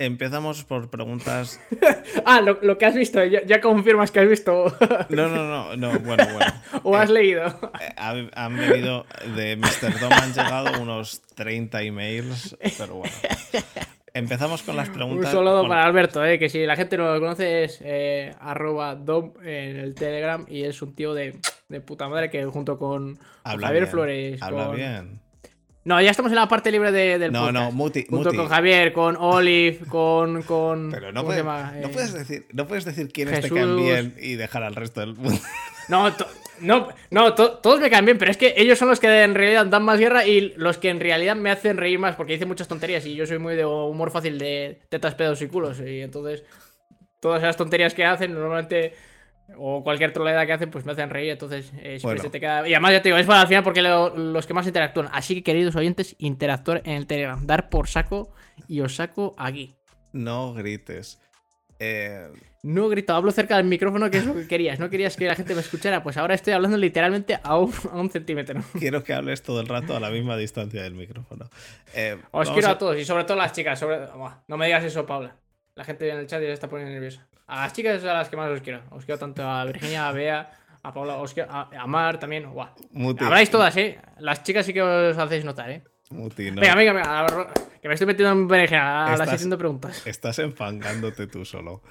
Empezamos 0.00 0.62
por 0.62 0.90
preguntas. 0.90 1.60
ah, 2.24 2.40
lo, 2.40 2.78
que 2.78 2.86
has 2.86 2.94
visto, 2.94 3.24
ya, 3.24 3.60
confirmas 3.60 4.12
que 4.12 4.20
has 4.20 4.28
visto. 4.28 4.72
no, 5.08 5.28
no, 5.28 5.44
no, 5.44 5.76
no, 5.76 5.98
bueno, 5.98 6.24
bueno. 6.32 6.52
¿O 6.84 6.96
has 6.96 7.10
eh, 7.10 7.14
leído? 7.14 7.46
Eh, 7.80 8.30
han, 8.32 8.56
venido 8.56 9.06
de 9.34 9.56
Mr. 9.56 9.98
Dom, 9.98 10.12
han 10.12 10.32
llegado 10.32 10.80
unos 10.80 11.22
30 11.34 11.82
emails, 11.82 12.56
pero 12.78 12.94
bueno. 12.94 13.12
Empezamos 14.14 14.62
con 14.62 14.76
las 14.76 14.88
preguntas. 14.88 15.34
Un 15.34 15.38
saludo 15.38 15.66
para 15.66 15.84
Alberto, 15.84 16.24
eh, 16.24 16.38
que 16.38 16.48
si 16.48 16.64
la 16.64 16.76
gente 16.76 16.96
no 16.96 17.12
lo 17.12 17.20
conoce 17.20 17.64
es 17.64 17.80
eh, 17.82 18.34
arroba 18.40 18.94
dom 18.94 19.32
en 19.42 19.78
el 19.78 19.94
Telegram 19.96 20.44
y 20.48 20.62
es 20.62 20.80
un 20.80 20.94
tío 20.94 21.12
de, 21.12 21.34
puta 21.84 22.08
madre 22.08 22.30
que 22.30 22.44
junto 22.44 22.78
con, 22.78 23.18
Javier 23.44 23.88
Flores. 23.88 24.40
Habla 24.42 24.70
bien. 24.70 25.27
No, 25.88 25.98
ya 26.02 26.10
estamos 26.10 26.30
en 26.30 26.36
la 26.36 26.46
parte 26.46 26.70
libre 26.70 26.92
de, 26.92 27.18
del 27.18 27.32
no, 27.32 27.46
podcast. 27.46 27.64
No, 27.64 27.72
Muti. 27.72 28.04
Junto 28.06 28.34
con 28.34 28.46
Javier, 28.46 28.92
con 28.92 29.16
Olive, 29.16 29.78
con. 29.88 30.42
con 30.42 30.90
Pero 30.90 31.12
no, 31.12 31.24
puedes, 31.24 31.42
no, 31.42 31.90
puedes 31.90 32.12
decir, 32.12 32.46
no 32.52 32.66
puedes 32.66 32.84
decir 32.84 33.10
quiénes 33.10 33.40
te 33.40 33.48
caen 33.48 33.74
bien 33.74 34.14
y 34.20 34.34
dejar 34.34 34.64
al 34.64 34.74
resto 34.74 35.00
del 35.00 35.14
mundo. 35.14 35.40
No, 35.88 36.14
no, 36.60 36.88
no 37.10 37.34
todos 37.34 37.80
me 37.80 37.88
caen 37.88 38.04
bien, 38.04 38.18
pero 38.18 38.30
es 38.30 38.36
que 38.36 38.52
ellos 38.58 38.78
son 38.78 38.90
los 38.90 39.00
que 39.00 39.22
en 39.22 39.34
realidad 39.34 39.64
dan 39.64 39.82
más 39.82 39.98
guerra 39.98 40.26
y 40.26 40.52
los 40.56 40.76
que 40.76 40.90
en 40.90 41.00
realidad 41.00 41.34
me 41.34 41.50
hacen 41.50 41.78
reír 41.78 41.98
más 41.98 42.14
porque 42.14 42.34
dicen 42.34 42.46
muchas 42.46 42.68
tonterías 42.68 43.06
y 43.06 43.14
yo 43.14 43.24
soy 43.24 43.38
muy 43.38 43.56
de 43.56 43.64
humor 43.64 44.10
fácil 44.10 44.38
de 44.38 44.82
tetas, 44.90 45.14
pedos 45.14 45.40
y 45.40 45.48
culos. 45.48 45.80
Y 45.80 46.02
entonces, 46.02 46.44
todas 47.20 47.42
esas 47.42 47.56
tonterías 47.56 47.94
que 47.94 48.04
hacen 48.04 48.34
normalmente 48.34 48.92
o 49.56 49.82
cualquier 49.82 50.12
troleada 50.12 50.44
que 50.46 50.52
hacen, 50.52 50.70
pues 50.70 50.84
me 50.84 50.92
hacen 50.92 51.10
reír. 51.10 51.30
Entonces, 51.30 51.72
eh, 51.82 51.98
siempre 51.98 52.20
se 52.20 52.30
te 52.30 52.40
queda. 52.40 52.68
Y 52.68 52.74
además, 52.74 52.92
ya 52.92 53.02
te 53.02 53.08
digo, 53.08 53.18
es 53.18 53.26
para 53.26 53.40
al 53.40 53.48
final 53.48 53.64
porque 53.64 53.82
los 53.82 54.46
que 54.46 54.54
más 54.54 54.66
interactúan. 54.66 55.08
Así 55.12 55.34
que, 55.36 55.42
queridos 55.42 55.76
oyentes, 55.76 56.16
interactuar 56.18 56.82
en 56.84 56.92
el 56.92 57.06
Telegram. 57.06 57.46
Dar 57.46 57.70
por 57.70 57.88
saco 57.88 58.32
y 58.66 58.80
os 58.80 58.96
saco 58.96 59.34
aquí. 59.38 59.76
No 60.12 60.54
grites. 60.54 61.20
Eh, 61.80 62.28
no 62.64 62.88
grito, 62.88 63.14
hablo 63.14 63.30
cerca 63.30 63.56
del 63.56 63.66
micrófono, 63.66 64.10
que 64.10 64.18
es 64.18 64.26
lo 64.26 64.34
que 64.34 64.46
querías. 64.48 64.80
No 64.80 64.90
querías 64.90 65.16
que 65.16 65.26
la 65.26 65.34
gente 65.34 65.54
me 65.54 65.60
escuchara. 65.60 66.02
Pues 66.02 66.16
ahora 66.16 66.34
estoy 66.34 66.52
hablando 66.52 66.76
literalmente 66.76 67.38
a 67.42 67.56
un, 67.56 68.10
centímetro. 68.10 68.62
Quiero 68.78 69.04
que 69.04 69.14
hables 69.14 69.42
todo 69.42 69.60
el 69.60 69.68
rato 69.68 69.96
a 69.96 70.00
la 70.00 70.10
misma 70.10 70.36
distancia 70.36 70.82
del 70.82 70.94
micrófono. 70.94 71.48
Eh, 71.94 72.18
os 72.32 72.50
quiero 72.50 72.68
a... 72.68 72.78
todos 72.78 72.98
y 72.98 73.04
sobre 73.04 73.24
todo 73.24 73.34
a 73.34 73.44
las 73.44 73.52
chicas. 73.52 73.84
No 74.48 74.56
me 74.56 74.66
digas 74.66 74.84
eso, 74.84 75.06
Paula. 75.06 75.36
La 75.76 75.84
gente 75.84 76.10
en 76.10 76.18
el 76.18 76.26
chat 76.26 76.40
ya 76.40 76.48
se 76.48 76.54
está 76.54 76.68
poniendo 76.68 76.92
nerviosa. 76.92 77.27
A 77.48 77.62
las 77.62 77.72
chicas 77.72 77.96
es 77.96 78.04
a 78.04 78.12
las 78.12 78.28
que 78.28 78.36
más 78.36 78.50
os 78.50 78.60
quiero. 78.60 78.82
Os 78.90 79.04
quiero 79.04 79.18
tanto 79.18 79.42
a 79.42 79.64
Virginia, 79.64 80.08
a 80.08 80.12
Bea, 80.12 80.50
a 80.82 80.92
Paula, 80.92 81.16
os 81.16 81.32
quiero, 81.32 81.50
a, 81.50 81.86
Mar 81.86 82.20
también. 82.20 82.46
Habláis 83.20 83.50
todas, 83.50 83.74
¿eh? 83.78 83.98
Las 84.18 84.42
chicas 84.42 84.66
sí 84.66 84.74
que 84.74 84.82
os 84.82 85.16
hacéis 85.16 85.46
notar, 85.46 85.70
¿eh? 85.70 85.82
Venga, 86.10 86.74
venga, 86.74 86.92
venga. 86.92 87.54
Que 87.80 87.88
me 87.88 87.94
estoy 87.94 88.06
metiendo 88.06 88.32
en 88.32 88.48
berenjena 88.48 89.06
a 89.06 89.16
la 89.16 89.26
sesión 89.26 89.50
de 89.50 89.56
preguntas. 89.56 90.06
Estás 90.06 90.38
enfangándote 90.38 91.26
tú 91.26 91.44
solo. 91.46 91.82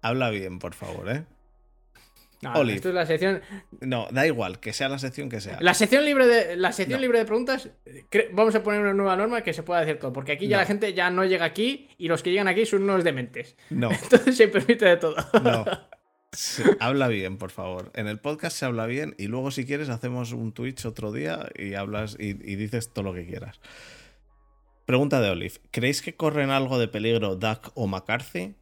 Habla 0.00 0.30
bien, 0.30 0.58
por 0.58 0.74
favor, 0.74 1.10
¿eh? 1.10 1.24
No, 2.42 2.60
esto 2.68 2.88
es 2.88 2.94
la 2.94 3.06
sección. 3.06 3.40
No, 3.80 4.08
da 4.10 4.26
igual, 4.26 4.58
que 4.58 4.72
sea 4.72 4.88
la 4.88 4.98
sección 4.98 5.28
que 5.28 5.40
sea. 5.40 5.58
La 5.60 5.74
sección 5.74 6.04
libre 6.04 6.26
de, 6.26 6.56
la 6.56 6.72
sección 6.72 7.00
libre 7.00 7.20
de 7.20 7.24
preguntas, 7.24 7.70
vamos 8.32 8.56
a 8.56 8.64
poner 8.64 8.80
una 8.80 8.92
nueva 8.92 9.14
norma 9.14 9.42
que 9.42 9.52
se 9.52 9.62
pueda 9.62 9.80
decir 9.80 10.00
todo. 10.00 10.12
Porque 10.12 10.32
aquí 10.32 10.48
ya 10.48 10.56
la 10.56 10.66
gente 10.66 10.92
ya 10.92 11.08
no 11.08 11.24
llega 11.24 11.44
aquí 11.44 11.88
y 11.98 12.08
los 12.08 12.24
que 12.24 12.30
llegan 12.30 12.48
aquí 12.48 12.66
son 12.66 12.82
unos 12.82 13.04
dementes. 13.04 13.56
No. 13.70 13.90
Entonces 14.02 14.36
se 14.36 14.48
permite 14.48 14.86
de 14.86 14.96
todo. 14.96 15.14
No. 15.40 15.64
habla 16.80 17.06
bien, 17.06 17.38
por 17.38 17.52
favor. 17.52 17.92
En 17.94 18.08
el 18.08 18.18
podcast 18.18 18.56
se 18.56 18.64
habla 18.64 18.86
bien 18.86 19.14
y 19.18 19.28
luego, 19.28 19.52
si 19.52 19.64
quieres, 19.64 19.88
hacemos 19.88 20.32
un 20.32 20.50
Twitch 20.50 20.84
otro 20.84 21.12
día 21.12 21.48
y 21.56 21.74
hablas 21.74 22.16
y, 22.18 22.30
y 22.30 22.56
dices 22.56 22.92
todo 22.92 23.04
lo 23.04 23.14
que 23.14 23.24
quieras. 23.24 23.60
Pregunta 24.84 25.20
de 25.20 25.30
Olive: 25.30 25.60
¿Creéis 25.70 26.02
que 26.02 26.16
corren 26.16 26.50
algo 26.50 26.80
de 26.80 26.88
peligro 26.88 27.36
Duck 27.36 27.70
o 27.74 27.86
McCarthy? 27.86 28.56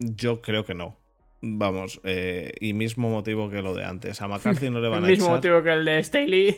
Yo 0.00 0.42
creo 0.42 0.64
que 0.64 0.74
no. 0.74 0.98
Vamos, 1.40 2.00
eh, 2.02 2.52
y 2.60 2.72
mismo 2.72 3.08
motivo 3.10 3.48
que 3.48 3.62
lo 3.62 3.74
de 3.74 3.84
antes. 3.84 4.20
A 4.20 4.26
McCarthy 4.26 4.70
no 4.70 4.80
le 4.80 4.88
van 4.88 5.04
a 5.04 5.06
echar. 5.06 5.10
El 5.10 5.16
mismo 5.18 5.30
motivo 5.30 5.62
que 5.62 5.72
el 5.72 5.84
de 5.84 6.02
Staley. 6.02 6.56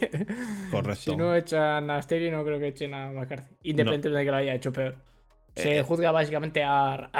Correcto. 0.70 1.12
si 1.12 1.16
no 1.16 1.34
echan 1.34 1.90
a 1.90 2.00
Staley, 2.00 2.30
no 2.30 2.44
creo 2.44 2.58
que 2.58 2.68
echen 2.68 2.94
a 2.94 3.10
McCarthy. 3.12 3.54
Independientemente 3.62 4.18
de 4.18 4.24
que 4.24 4.30
lo 4.30 4.36
haya 4.36 4.54
hecho 4.54 4.72
peor. 4.72 4.96
Se 5.54 5.78
eh, 5.78 5.82
juzga 5.82 6.12
básicamente 6.12 6.62
a, 6.62 7.10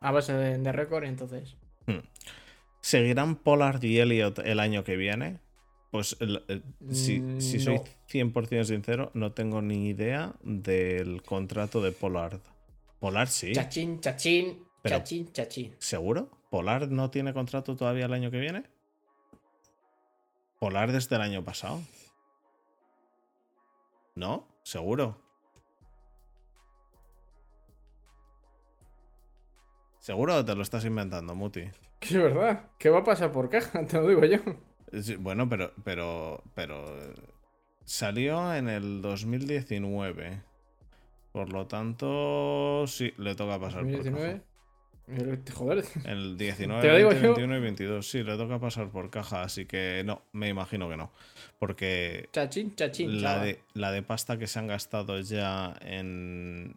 a, 0.00 0.12
base 0.12 0.34
de, 0.34 0.72
récord, 0.72 1.04
entonces. 1.04 1.56
Hmm. 1.86 2.00
¿Seguirán 2.80 3.36
Pollard 3.36 3.82
y 3.82 3.98
Elliot 3.98 4.40
el 4.40 4.60
año 4.60 4.84
que 4.84 4.96
viene? 4.96 5.38
Pues 5.90 6.16
si, 6.90 7.20
Mm, 7.20 7.40
si 7.40 7.58
soy 7.58 7.76
no. 7.76 7.84
100% 8.08 8.64
sincero, 8.64 9.10
no 9.14 9.32
tengo 9.32 9.60
ni 9.60 9.88
idea 9.88 10.34
del 10.42 11.22
contrato 11.22 11.80
de 11.82 11.92
Pollard. 11.92 12.40
Pollard 13.00 13.28
sí. 13.28 13.52
Chachín, 13.52 14.00
chachín, 14.00 14.64
Pero- 14.82 14.96
chachín, 14.98 15.32
chachín. 15.32 15.76
¿Seguro? 15.78 16.30
¿Pollard 16.50 16.88
no 16.88 17.10
tiene 17.10 17.32
contrato 17.32 17.76
todavía 17.76 18.06
el 18.06 18.12
año 18.12 18.30
que 18.30 18.38
viene? 18.40 18.64
Pollard 20.58 20.92
desde 20.92 21.16
el 21.16 21.22
año 21.22 21.44
pasado. 21.44 21.80
¿No? 24.14 24.46
¿Seguro? 24.62 25.20
¿Seguro 29.98 30.44
te 30.44 30.54
lo 30.54 30.62
estás 30.62 30.84
inventando, 30.84 31.34
Muti? 31.34 31.62
Que 32.00 32.06
es 32.16 32.22
verdad. 32.22 32.70
¿Qué 32.78 32.88
va 32.88 33.00
a 33.00 33.04
pasar 33.04 33.30
por 33.30 33.50
caja? 33.50 33.84
Te 33.86 33.98
lo 33.98 34.08
digo 34.08 34.24
yo. 34.24 34.38
Sí, 35.02 35.16
Bueno, 35.16 35.46
pero, 35.50 35.72
pero, 35.84 36.42
pero 36.54 36.82
eh, 36.98 37.14
salió 37.84 38.54
en 38.54 38.70
el 38.70 39.02
2019. 39.02 40.42
Por 41.32 41.52
lo 41.52 41.66
tanto, 41.66 42.86
sí, 42.86 43.12
le 43.18 43.34
toca 43.34 43.60
pasar 43.60 43.82
por 43.82 43.92
2019. 43.92 44.42
Eh, 45.10 45.38
Joder. 45.52 45.84
El 46.04 46.36
19, 46.38 46.82
Te 46.82 46.88
lo 46.88 46.96
digo 46.96 47.08
20, 47.10 47.26
yo. 47.26 47.34
21 47.34 47.56
y 47.56 47.60
22, 47.60 48.08
sí, 48.10 48.22
le 48.22 48.36
toca 48.36 48.58
pasar 48.58 48.90
por 48.90 49.10
caja, 49.10 49.42
así 49.42 49.66
que 49.66 50.02
no, 50.04 50.22
me 50.32 50.48
imagino 50.48 50.88
que 50.88 50.96
no. 50.96 51.10
Porque 51.58 52.28
Chachín, 52.32 52.74
chachín. 52.74 53.22
la 53.22 53.38
de, 53.42 53.60
la 53.74 53.92
de 53.92 54.02
pasta 54.02 54.38
que 54.38 54.46
se 54.46 54.58
han 54.58 54.66
gastado 54.66 55.20
ya 55.20 55.74
en, 55.82 56.76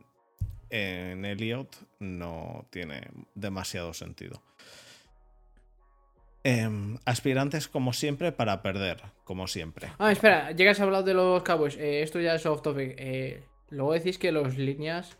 en 0.69 1.25
Elliot 1.25 1.69
no 1.99 2.65
tiene 2.69 3.09
demasiado 3.35 3.93
sentido. 3.93 4.41
Em, 6.45 6.97
aspirantes 7.05 7.69
como 7.69 7.93
siempre 7.93 8.33
para 8.33 8.61
perder, 8.61 9.01
como 9.23 9.47
siempre. 9.47 9.87
Ah, 9.97 10.11
espera, 10.11 10.51
llegas 10.51 10.81
a 10.81 10.83
hablar 10.83 11.05
de 11.05 11.13
los 11.13 11.41
Cowboys. 11.43 11.77
Eh, 11.77 12.01
esto 12.01 12.19
ya 12.19 12.35
es 12.35 12.45
off 12.45 12.61
topic. 12.61 12.95
Eh, 12.97 13.43
luego 13.69 13.93
decís 13.93 14.17
que 14.17 14.33
los 14.33 14.57
líneas, 14.57 15.17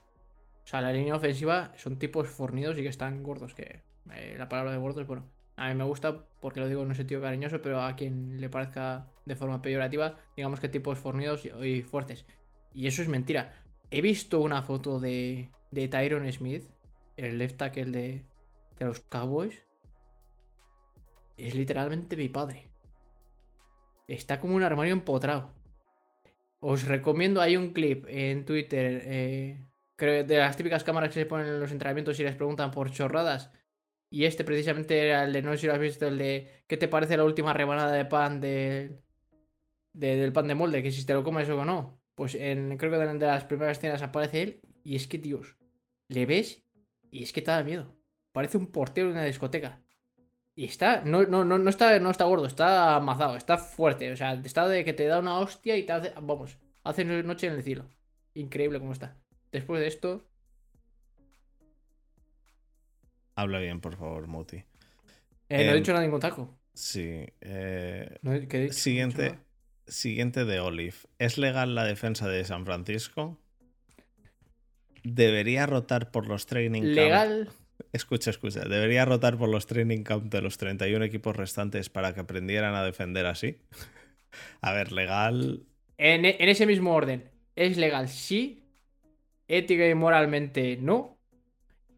o 0.63 0.67
sea, 0.67 0.81
la 0.81 0.93
línea 0.93 1.15
ofensiva 1.15 1.73
son 1.77 1.99
tipos 1.99 2.29
fornidos 2.29 2.77
y 2.77 2.83
que 2.83 2.87
están 2.87 3.21
gordos. 3.21 3.53
Que 3.53 3.81
eh, 4.13 4.35
la 4.37 4.47
palabra 4.47 4.71
de 4.71 4.77
gordos, 4.77 5.05
bueno, 5.05 5.25
a 5.55 5.69
mí 5.69 5.75
me 5.75 5.83
gusta 5.83 6.25
porque 6.39 6.59
lo 6.59 6.67
digo 6.67 6.81
en 6.81 6.89
un 6.89 6.95
sentido 6.95 7.21
cariñoso, 7.21 7.61
pero 7.61 7.81
a 7.81 7.95
quien 7.95 8.39
le 8.39 8.49
parezca 8.49 9.07
de 9.25 9.35
forma 9.35 9.61
peyorativa, 9.61 10.17
digamos 10.35 10.59
que 10.59 10.69
tipos 10.69 10.97
fornidos 10.97 11.45
y, 11.45 11.81
fuertes. 11.81 12.25
Y 12.73 12.87
eso 12.87 13.01
es 13.01 13.09
mentira. 13.09 13.53
He 13.91 14.01
visto 14.01 14.39
una 14.39 14.63
foto 14.63 14.99
de, 14.99 15.49
de 15.71 15.87
Tyron 15.87 16.31
Smith, 16.31 16.63
el 17.17 17.37
left 17.37 17.57
tackle 17.57 17.91
de, 17.91 18.25
de 18.79 18.85
los 18.85 19.01
Cowboys. 19.01 19.61
Es 21.37 21.55
literalmente 21.55 22.15
mi 22.15 22.29
padre. 22.29 22.69
Está 24.07 24.39
como 24.39 24.55
un 24.55 24.63
armario 24.63 24.93
empotrado. 24.93 25.51
Os 26.59 26.85
recomiendo, 26.85 27.41
hay 27.41 27.57
un 27.57 27.73
clip 27.73 28.05
en 28.07 28.45
Twitter, 28.45 29.01
eh, 29.05 29.65
creo, 30.03 30.23
de 30.23 30.37
las 30.37 30.57
típicas 30.57 30.83
cámaras 30.83 31.09
que 31.09 31.21
se 31.21 31.25
ponen 31.25 31.47
en 31.47 31.59
los 31.59 31.71
entrenamientos 31.71 32.19
y 32.19 32.23
les 32.23 32.35
preguntan 32.35 32.71
por 32.71 32.91
chorradas. 32.91 33.51
Y 34.09 34.25
este 34.25 34.43
precisamente 34.45 34.99
era 35.07 35.23
el 35.25 35.33
de, 35.33 35.41
no 35.41 35.51
sé 35.53 35.59
si 35.59 35.67
lo 35.67 35.73
has 35.73 35.79
visto, 35.79 36.07
el 36.07 36.17
de 36.19 36.63
¿qué 36.67 36.77
te 36.77 36.87
parece 36.89 37.17
la 37.17 37.25
última 37.25 37.53
rebanada 37.53 37.91
de 37.93 38.05
pan 38.05 38.41
de, 38.41 39.01
de- 39.93 40.15
del 40.17 40.33
pan 40.33 40.47
de 40.47 40.55
molde? 40.55 40.83
Que 40.83 40.91
si 40.91 41.05
te 41.05 41.13
lo 41.13 41.23
comes 41.23 41.49
o 41.49 41.65
no. 41.65 41.99
Pues 42.15 42.35
en, 42.35 42.77
creo 42.77 42.91
que 42.91 42.97
de 42.97 43.13
de 43.19 43.25
las 43.27 43.45
primeras 43.45 43.77
escenas 43.77 44.01
aparece 44.01 44.41
él 44.43 44.61
y 44.83 44.95
es 44.95 45.07
que, 45.07 45.17
Dios, 45.17 45.57
le 46.09 46.25
ves 46.25 46.63
y 47.11 47.23
es 47.23 47.33
que 47.33 47.41
te 47.41 47.51
da 47.51 47.63
miedo. 47.63 47.95
Parece 48.31 48.57
un 48.57 48.67
portero 48.71 49.07
de 49.07 49.13
una 49.13 49.25
discoteca. 49.25 49.81
Y 50.55 50.65
está, 50.65 51.01
no, 51.05 51.23
no, 51.25 51.45
no, 51.45 51.57
no 51.59 51.69
está, 51.69 51.99
no 51.99 52.11
está 52.11 52.25
gordo, 52.25 52.45
está 52.47 52.95
amazado, 52.97 53.35
está 53.37 53.57
fuerte. 53.57 54.11
O 54.11 54.17
sea, 54.17 54.33
está 54.35 54.67
de 54.67 54.85
que 54.85 54.93
te 54.93 55.07
da 55.07 55.19
una 55.19 55.39
hostia 55.39 55.77
y 55.77 55.85
te 55.85 55.93
hace, 55.93 56.13
vamos, 56.21 56.59
hace 56.83 57.05
noche 57.05 57.47
en 57.47 57.53
el 57.53 57.63
cielo. 57.63 57.89
Increíble 58.35 58.79
cómo 58.79 58.93
está. 58.93 59.17
Después 59.53 59.79
de 59.81 59.87
esto, 59.87 60.27
Habla 63.35 63.59
bien, 63.59 63.81
por 63.81 63.95
favor, 63.97 64.27
Muti. 64.27 64.57
eh, 64.57 64.63
no 65.49 65.71
he 65.71 65.73
Em, 65.73 65.77
dicho 65.77 65.91
nada 65.91 66.01
de 66.01 66.07
ningún 66.07 66.19
taco. 66.19 66.59
Sí. 66.73 67.25
eh, 67.41 68.17
No 68.21 68.33
he- 68.33 68.47
¿qué 68.47 68.57
he 68.57 68.61
dicho? 68.63 68.73
siguiente, 68.73 69.39
siguiente 69.87 70.45
de 70.45 70.59
Olive. 70.59 70.95
¿Es 71.19 71.37
legal 71.37 71.73
la 71.75 71.83
defensa 71.85 72.27
de 72.27 72.43
San 72.45 72.65
Francisco? 72.65 73.39
¿Debería 75.03 75.65
rotar 75.65 76.11
por 76.11 76.27
los 76.27 76.45
training 76.45 76.81
camp? 76.81 76.95
Legal. 76.95 77.49
Escucha, 77.91 78.29
escucha. 78.29 78.61
¿Debería 78.61 79.05
rotar 79.05 79.37
por 79.37 79.49
los 79.49 79.67
training 79.67 80.03
camp 80.03 80.31
de 80.31 80.41
los 80.41 80.57
31 80.57 81.03
equipos 81.05 81.35
restantes 81.35 81.89
para 81.89 82.13
que 82.13 82.21
aprendieran 82.21 82.75
a 82.75 82.83
defender 82.83 83.25
así? 83.25 83.57
a 84.61 84.71
ver, 84.73 84.91
legal. 84.91 85.65
En, 85.97 86.25
en 86.25 86.49
ese 86.49 86.65
mismo 86.65 86.93
orden, 86.93 87.29
¿es 87.55 87.77
legal? 87.77 88.09
Sí. 88.09 88.62
Ética 89.57 89.87
y 89.87 89.93
moralmente 89.93 90.77
no. 90.81 91.17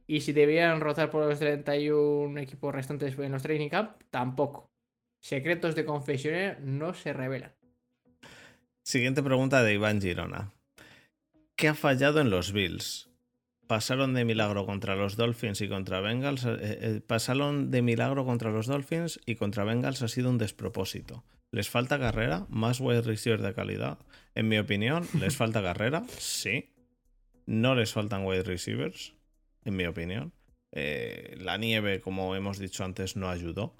Y 0.07 0.21
si 0.21 0.33
debían 0.33 0.81
rotar 0.81 1.09
por 1.09 1.25
los 1.25 1.39
31 1.39 2.39
equipos 2.39 2.75
restantes 2.75 3.17
en 3.17 3.31
los 3.31 3.41
training 3.41 3.69
camp, 3.69 3.91
tampoco. 4.09 4.69
Secretos 5.21 5.73
de 5.73 5.85
confesiones 5.85 6.59
no 6.59 6.93
se 6.93 7.13
revelan. 7.13 7.53
Siguiente 8.83 9.23
pregunta 9.23 9.63
de 9.63 9.73
Iván 9.73 10.01
Girona. 10.01 10.51
¿Qué 11.55 11.69
ha 11.69 11.73
fallado 11.73 12.19
en 12.19 12.29
los 12.29 12.51
Bills? 12.51 13.09
Pasaron 13.67 14.13
de 14.13 14.25
milagro 14.25 14.65
contra 14.65 14.95
los 14.95 15.15
Dolphins 15.15 15.61
y 15.61 15.69
contra 15.69 16.01
Bengals. 16.01 16.45
eh, 16.45 16.57
eh, 16.59 17.01
pasaron 17.07 17.71
de 17.71 17.81
milagro 17.81 18.25
contra 18.25 18.51
los 18.51 18.67
Dolphins 18.67 19.19
y 19.25 19.35
contra 19.35 19.63
Bengals 19.63 20.03
ha 20.03 20.07
sido 20.07 20.29
un 20.29 20.37
despropósito. 20.37 21.23
¿Les 21.51 21.69
falta 21.69 21.97
carrera? 21.97 22.45
¿Más 22.49 22.79
wide 22.81 23.01
receivers 23.01 23.41
de 23.41 23.53
calidad? 23.53 23.97
En 24.35 24.49
mi 24.49 24.57
opinión, 24.59 25.07
¿les 25.19 25.35
falta 25.35 25.63
carrera? 25.63 26.03
Sí. 26.19 26.74
No 27.45 27.75
les 27.75 27.93
faltan 27.93 28.25
wide 28.25 28.43
receivers, 28.43 29.13
en 29.63 29.75
mi 29.75 29.85
opinión. 29.85 30.33
Eh, 30.71 31.35
la 31.39 31.57
nieve, 31.57 32.01
como 32.01 32.35
hemos 32.35 32.57
dicho 32.59 32.83
antes, 32.83 33.15
no 33.15 33.29
ayudó. 33.29 33.75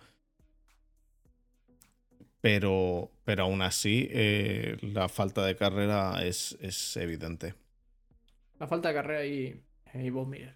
Pero, 2.41 3.11
pero 3.23 3.43
aún 3.43 3.61
así, 3.61 4.07
eh, 4.11 4.77
la 4.81 5.09
falta 5.09 5.43
de 5.45 5.55
carrera 5.55 6.23
es, 6.23 6.57
es 6.61 6.95
evidente. 6.97 7.55
La 8.59 8.67
falta 8.67 8.89
de 8.89 8.93
carrera 8.93 9.25
y, 9.25 9.63
y 9.93 10.09
Von 10.11 10.29
Miller. 10.29 10.55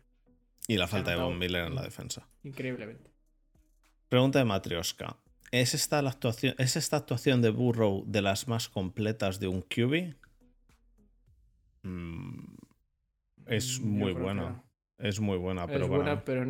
Y 0.68 0.77
la 0.77 0.88
falta 0.88 1.11
de. 1.11 1.18
Von 1.18 1.38
Miller 1.38 1.65
en 1.65 1.76
la 1.76 1.81
defensa. 1.81 2.27
Increíblemente. 2.44 3.10
Pregunta 4.07 4.40
de 4.40 4.45
Matrioska. 4.45 5.18
¿Es 5.52 5.73
esta, 5.73 6.02
la 6.02 6.11
actuación, 6.11 6.53
¿Es 6.60 6.76
esta 6.76 6.98
actuación 6.98 7.41
de 7.41 7.49
Burrow 7.49 8.03
de 8.06 8.22
las 8.22 8.48
más 8.48 8.69
completas 8.69 9.40
de 9.40 9.48
un 9.48 9.64
QB? 9.64 10.15
Mm, 11.81 12.59
es 13.49 13.80
Mm, 13.80 13.84
yo 13.84 13.89
muy 13.99 14.13
buena. 14.13 14.63
Es 14.97 15.19
muy 15.21 15.38
buena, 15.38 15.65
pero 15.67 15.85
es 15.85 15.89
buena, 15.89 16.23
pero, 16.26 16.43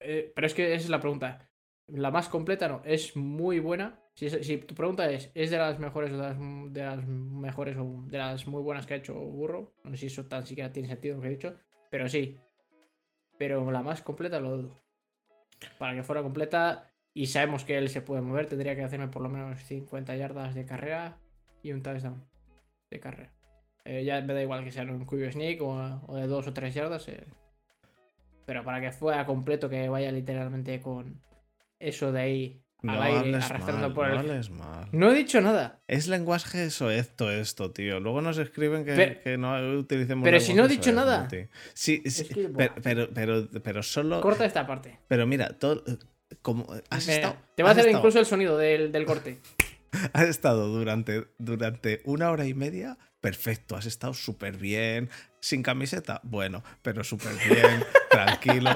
eh, 0.00 0.32
pero 0.34 0.46
es 0.46 0.54
que 0.54 0.74
esa 0.74 0.84
es 0.84 0.90
la 0.90 1.00
pregunta. 1.00 1.48
La 1.88 2.10
más 2.10 2.28
completa 2.28 2.68
no, 2.68 2.82
es 2.84 3.14
muy 3.16 3.60
buena. 3.60 4.00
Si, 4.14 4.26
es- 4.26 4.44
si 4.46 4.56
tu 4.58 4.74
pregunta 4.74 5.08
es, 5.10 5.30
¿es 5.34 5.50
de 5.50 5.58
las 5.58 5.78
mejores 5.78 6.10
o 6.12 6.16
de 6.16 6.22
las, 6.22 6.36
de 6.72 6.82
las 6.82 7.06
mejores 7.06 7.76
o 7.76 8.02
de 8.06 8.18
las 8.18 8.46
muy 8.46 8.62
buenas 8.62 8.86
que 8.86 8.94
ha 8.94 8.96
hecho 8.96 9.14
Burro? 9.14 9.74
No 9.84 9.90
sé 9.92 9.96
si 9.98 10.06
eso 10.06 10.24
tan 10.26 10.44
siquiera 10.46 10.72
tiene 10.72 10.88
sentido 10.88 11.16
lo 11.16 11.22
que 11.22 11.28
he 11.28 11.30
dicho, 11.30 11.54
pero 11.90 12.08
sí. 12.08 12.36
Pero 13.38 13.70
la 13.70 13.82
más 13.82 14.02
completa 14.02 14.40
lo 14.40 14.56
dudo. 14.56 14.82
Para 15.78 15.94
que 15.94 16.02
fuera 16.02 16.22
completa 16.22 16.90
y 17.14 17.26
sabemos 17.26 17.64
que 17.64 17.78
él 17.78 17.88
se 17.88 18.00
puede 18.02 18.20
mover, 18.22 18.46
tendría 18.46 18.74
que 18.74 18.82
hacerme 18.82 19.08
por 19.08 19.22
lo 19.22 19.28
menos 19.28 19.62
50 19.62 20.16
yardas 20.16 20.54
de 20.54 20.66
carrera 20.66 21.18
y 21.62 21.72
un 21.72 21.82
touchdown 21.82 22.24
de 22.90 23.00
carrera. 23.00 23.32
Eh, 23.86 24.04
ya 24.04 24.20
me 24.20 24.34
da 24.34 24.42
igual 24.42 24.64
que 24.64 24.72
sea 24.72 24.82
un 24.84 25.04
QB 25.06 25.32
sneak 25.32 25.62
o, 25.62 26.02
o 26.06 26.16
de 26.16 26.26
dos 26.26 26.46
o 26.46 26.52
tres 26.52 26.74
yardas. 26.74 27.06
eh, 27.08 27.24
pero 28.44 28.62
para 28.64 28.80
que 28.80 28.92
fuera 28.92 29.26
completo, 29.26 29.68
que 29.68 29.88
vaya 29.88 30.12
literalmente 30.12 30.80
con 30.80 31.20
eso 31.78 32.12
de 32.12 32.20
ahí 32.20 32.62
al 32.82 32.86
No 32.96 33.02
aire, 33.02 33.34
arrastrando 33.36 33.88
mal, 33.88 33.92
por 33.94 34.06
no 34.06 34.12
el. 34.12 34.18
hables 34.20 34.50
mal. 34.50 34.88
No 34.92 35.10
he 35.10 35.14
dicho 35.14 35.40
nada. 35.40 35.80
Es 35.88 36.06
lenguaje 36.06 36.70
soezto 36.70 37.30
esto, 37.32 37.72
tío. 37.72 37.98
Luego 37.98 38.22
nos 38.22 38.38
escriben 38.38 38.84
que, 38.84 38.94
Pero- 38.94 39.20
que 39.20 39.36
no 39.38 39.78
utilicemos 39.78 40.22
pero 40.24 40.38
si 40.38 40.54
no 40.54 40.66
he 40.66 40.68
dicho 40.68 40.92
nada. 40.92 41.28
Sí, 41.74 42.02
sí, 42.06 42.28
que, 42.28 42.48
pero, 42.48 42.74
pero, 42.82 43.08
pero, 43.12 43.48
pero 43.62 43.82
solo... 43.82 44.20
Corta 44.20 44.44
esta 44.44 44.66
parte. 44.66 45.00
Pero 45.08 45.26
mira, 45.26 45.48
todo... 45.58 45.82
Como, 46.42 46.66
has, 46.90 47.08
estado, 47.08 47.36
te 47.56 47.62
va 47.62 47.70
a 47.70 47.72
hacer 47.72 47.86
estado- 47.86 47.98
incluso 47.98 48.18
el 48.20 48.26
sonido 48.26 48.56
del, 48.58 48.92
del 48.92 49.04
corte. 49.06 49.38
has 50.12 50.28
estado 50.28 50.68
durante, 50.68 51.24
durante 51.38 52.02
una 52.04 52.30
hora 52.30 52.46
y 52.46 52.54
media 52.54 52.98
perfecto, 53.26 53.74
has 53.74 53.86
estado 53.86 54.14
súper 54.14 54.56
bien, 54.56 55.10
sin 55.40 55.60
camiseta, 55.64 56.20
bueno, 56.22 56.62
pero 56.82 57.02
súper 57.02 57.32
bien, 57.48 57.82
tranquilo, 58.10 58.70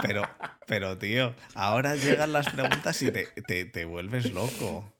pero, 0.00 0.26
pero 0.66 0.96
tío, 0.96 1.34
ahora 1.54 1.96
llegan 1.96 2.32
las 2.32 2.48
preguntas 2.48 3.02
y 3.02 3.10
te, 3.10 3.26
te- 3.46 3.66
te 3.66 3.84
vuelves 3.84 4.32
loco. 4.32 4.90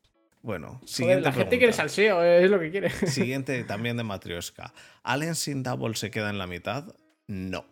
Bueno, 0.43 0.75
Joder, 0.75 0.89
siguiente 0.89 1.23
la 1.23 1.33
gente 1.33 1.57
quiere 1.57 1.73
salseo, 1.73 2.23
eh, 2.23 2.45
es 2.45 2.51
lo 2.51 2.61
que 2.61 2.71
quiere. 2.71 2.91
Siguiente 3.07 3.65
también 3.65 3.97
de 3.97 4.03
Matrioska. 4.03 4.75
¿Allen 5.03 5.35
sin 5.35 5.63
double 5.63 5.95
se 5.95 6.11
queda 6.11 6.29
en 6.29 6.37
la 6.37 6.47
mitad? 6.47 6.95
No. 7.27 7.65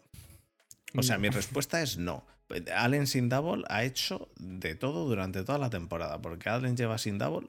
O 0.97 1.03
sea, 1.03 1.19
mi 1.19 1.29
respuesta 1.29 1.83
es 1.83 1.99
no. 1.99 2.25
Allen 2.75 3.07
sin 3.07 3.29
double 3.29 3.65
ha 3.69 3.85
hecho 3.85 4.31
de 4.39 4.75
todo 4.75 5.07
durante 5.07 5.45
toda 5.45 5.59
la 5.59 5.69
temporada, 5.69 6.23
porque 6.23 6.49
Allen 6.49 6.75
lleva 6.75 6.97
sin 6.97 7.19
double 7.19 7.49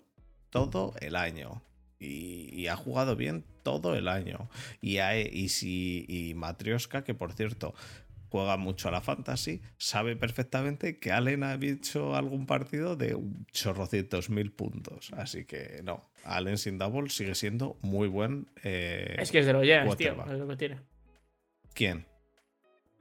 todo 0.49 0.93
el 0.99 1.15
año. 1.15 1.61
Y, 1.99 2.67
ha 2.67 2.75
jugado 2.75 3.15
bien 3.15 3.43
todo 3.63 3.95
el 3.95 4.07
año. 4.07 4.49
Y, 4.81 4.99
y, 4.99 5.49
si, 5.49 6.05
y 6.07 6.33
Matrioska, 6.33 7.03
que 7.03 7.13
por 7.13 7.33
cierto 7.33 7.73
juega 8.29 8.57
mucho 8.57 8.87
a 8.87 8.91
la 8.91 9.01
fantasy, 9.01 9.61
sabe 9.77 10.15
perfectamente 10.15 10.99
que 10.99 11.11
Allen 11.11 11.43
ha 11.43 11.55
hecho 11.55 12.15
algún 12.15 12.45
partido 12.45 12.95
de 12.95 13.17
chorrocientos 13.51 14.29
mil 14.29 14.51
puntos. 14.51 15.11
Así 15.13 15.45
que 15.45 15.81
no, 15.83 16.09
Allen 16.23 16.57
sin 16.57 16.77
double 16.77 17.09
sigue 17.09 17.35
siendo 17.35 17.77
muy 17.81 18.07
buen. 18.07 18.47
Eh, 18.63 19.15
es 19.17 19.31
que 19.31 19.39
es 19.39 19.45
de 19.45 19.53
los 19.53 19.63
Giants, 19.63 19.97
tío, 19.97 20.23
es 20.31 20.39
lo 20.39 20.47
que 20.47 20.57
tiene. 20.57 20.79
¿Quién? 21.73 22.05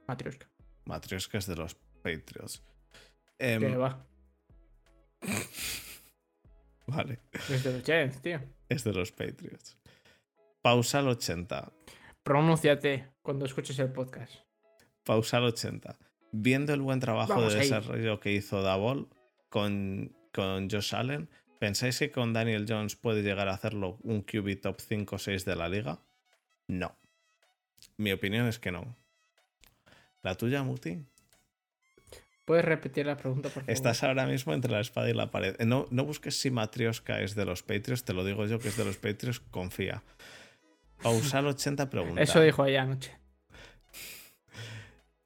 Matrioska. 0.07 0.49
Matrioska 0.85 1.37
es 1.37 1.45
de 1.45 1.55
los 1.55 1.75
Patriots. 2.01 2.63
¿Qué 3.37 3.53
em, 3.53 3.79
va? 3.79 4.05
vale. 6.89 7.19
Es 7.49 7.63
de 7.63 7.73
los 7.73 7.83
Giants, 7.83 8.21
tío. 8.21 8.39
Es 8.67 8.83
de 8.83 8.93
los 8.93 9.11
Patriots. 9.11 9.77
Pausa 10.61 10.99
al 10.99 11.07
80. 11.07 11.71
Pronúnciate 12.23 13.07
cuando 13.21 13.45
escuches 13.45 13.79
el 13.79 13.91
podcast. 13.91 14.33
Pausa 15.03 15.37
al 15.37 15.45
80. 15.45 15.97
Viendo 16.31 16.73
el 16.73 16.81
buen 16.81 16.99
trabajo 16.99 17.41
de 17.41 17.55
desarrollo 17.55 18.19
que 18.19 18.33
hizo 18.33 18.61
Davol 18.61 19.09
con, 19.49 20.15
con 20.31 20.69
Josh 20.69 20.93
Allen, 20.93 21.29
¿pensáis 21.57 21.97
que 21.97 22.11
con 22.11 22.33
Daniel 22.33 22.65
Jones 22.67 22.95
puede 22.95 23.23
llegar 23.23 23.47
a 23.47 23.53
hacerlo 23.53 23.97
un 24.03 24.21
QB 24.21 24.61
top 24.61 24.79
5 24.79 25.15
o 25.15 25.19
6 25.19 25.45
de 25.45 25.55
la 25.55 25.69
liga? 25.69 25.99
No. 26.67 26.95
Mi 27.97 28.11
opinión 28.11 28.47
es 28.47 28.59
que 28.59 28.71
no. 28.71 28.95
¿La 30.21 30.35
tuya, 30.35 30.63
Muti? 30.63 31.05
¿Puedes 32.49 32.65
repetir 32.65 33.05
la 33.05 33.15
pregunta, 33.15 33.49
por 33.49 33.61
favor? 33.61 33.69
Estás 33.69 34.01
ahora 34.03 34.25
mismo 34.25 34.55
entre 34.55 34.71
la 34.71 34.79
espada 34.79 35.07
y 35.07 35.13
la 35.13 35.29
pared. 35.29 35.55
No, 35.67 35.85
no 35.91 36.03
busques 36.03 36.35
si 36.35 36.49
Matrioska 36.49 37.21
es 37.21 37.35
de 37.35 37.45
los 37.45 37.61
Patriots, 37.61 38.03
te 38.03 38.11
lo 38.11 38.23
digo 38.25 38.43
yo 38.47 38.57
que 38.57 38.69
es 38.69 38.75
de 38.75 38.85
los 38.85 38.97
Patriots, 38.97 39.39
confía. 39.39 40.01
Pausar 41.03 41.45
80 41.45 41.91
preguntas. 41.91 42.27
Eso 42.27 42.41
dijo 42.41 42.65
ella 42.65 42.81
anoche. 42.81 43.15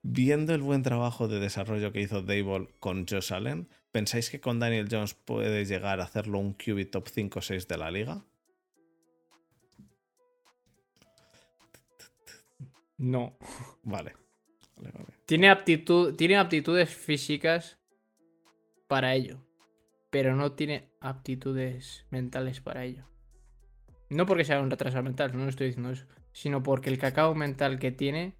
Viendo 0.02 0.54
el 0.54 0.62
buen 0.62 0.84
trabajo 0.84 1.30
de 1.30 1.40
desarrollo 1.40 1.94
que 1.94 2.02
hizo 2.02 2.24
Dable 2.24 2.68
con 2.82 3.08
Josh 3.08 3.32
Allen, 3.32 3.70
¿pensáis 3.94 4.30
que 4.30 4.42
con 4.42 4.60
Daniel 4.60 4.90
Jones 4.92 5.14
puede 5.14 5.64
llegar 5.64 6.02
a 6.02 6.04
hacerlo 6.04 6.40
un 6.40 6.52
QB 6.52 6.92
top 6.92 7.08
5 7.08 7.40
o 7.40 7.42
6 7.42 7.70
de 7.70 7.78
la 7.78 7.90
liga? 7.90 8.26
No. 12.98 13.38
Vale. 13.84 14.23
Tiene, 15.26 15.50
aptitud, 15.50 16.16
tiene 16.16 16.38
aptitudes 16.38 16.94
físicas 16.94 17.80
para 18.88 19.16
ello, 19.16 19.40
pero 20.10 20.36
no 20.36 20.52
tiene 20.52 20.90
aptitudes 21.00 22.06
mentales 22.10 22.62
para 22.62 22.84
ello. 22.84 23.06
No 24.10 24.26
porque 24.26 24.44
sea 24.44 24.62
un 24.62 24.70
retrasado 24.70 25.04
mental, 25.04 25.36
no 25.36 25.48
estoy 25.48 25.68
diciendo 25.68 25.92
eso, 25.92 26.06
sino 26.34 26.62
porque 26.62 26.90
el 26.90 26.98
cacao 26.98 27.34
mental 27.34 27.80
que 27.80 27.92
tiene, 27.92 28.36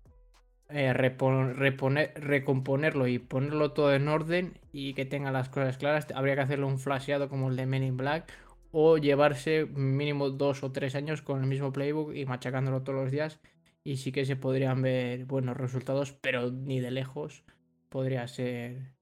eh, 0.70 0.94
recomponerlo 0.94 3.08
y 3.08 3.20
ponerlo 3.20 3.72
todo 3.72 3.94
en 3.94 4.08
orden 4.08 4.60
y 4.72 4.94
que 4.94 5.06
tenga 5.06 5.32
las 5.32 5.50
cosas 5.50 5.78
claras, 5.78 6.08
habría 6.14 6.36
que 6.36 6.42
hacerle 6.42 6.66
un 6.66 6.80
flasheado 6.80 7.30
como 7.30 7.50
el 7.50 7.56
de 7.56 7.66
Men 7.66 7.84
in 7.84 7.98
Black 7.98 8.32
o 8.72 8.98
llevarse 8.98 9.66
mínimo 9.66 10.32
dos 10.32 10.64
o 10.64 10.72
tres 10.72 10.96
años 10.96 11.22
con 11.22 11.42
el 11.42 11.48
mismo 11.48 11.72
playbook 11.72 12.16
y 12.16 12.26
machacándolo 12.26 12.82
todos 12.82 13.04
los 13.04 13.12
días 13.12 13.40
y 13.84 13.98
sí 13.98 14.12
que 14.12 14.26
se 14.26 14.36
podrían 14.36 14.82
ver 14.82 15.26
buenos 15.26 15.58
resultados, 15.58 16.14
pero 16.14 16.52
ni 16.52 16.80
de 16.80 16.92
lejos 16.92 17.44
podría 17.90 18.28
ser 18.28 18.96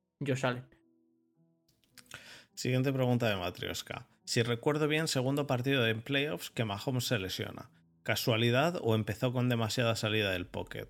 Allen. 0.44 0.66
Siguiente 2.54 2.94
pregunta 2.94 3.30
de 3.30 3.38
Matrioska. 3.38 4.08
Si 4.24 4.44
recuerdo 4.44 4.88
bien, 4.88 5.08
segundo 5.08 5.48
partido 5.48 5.84
de 5.84 5.96
playoffs 5.96 6.52
que 6.52 6.66
Mahomes 6.66 7.06
se 7.06 7.20
lesiona. 7.20 7.70
¿Casualidad 8.04 8.80
o 8.82 8.96
empezó 8.96 9.34
con 9.34 9.50
demasiada 9.50 9.96
salida 9.96 10.32
del 10.32 10.46
pocket? 10.46 10.88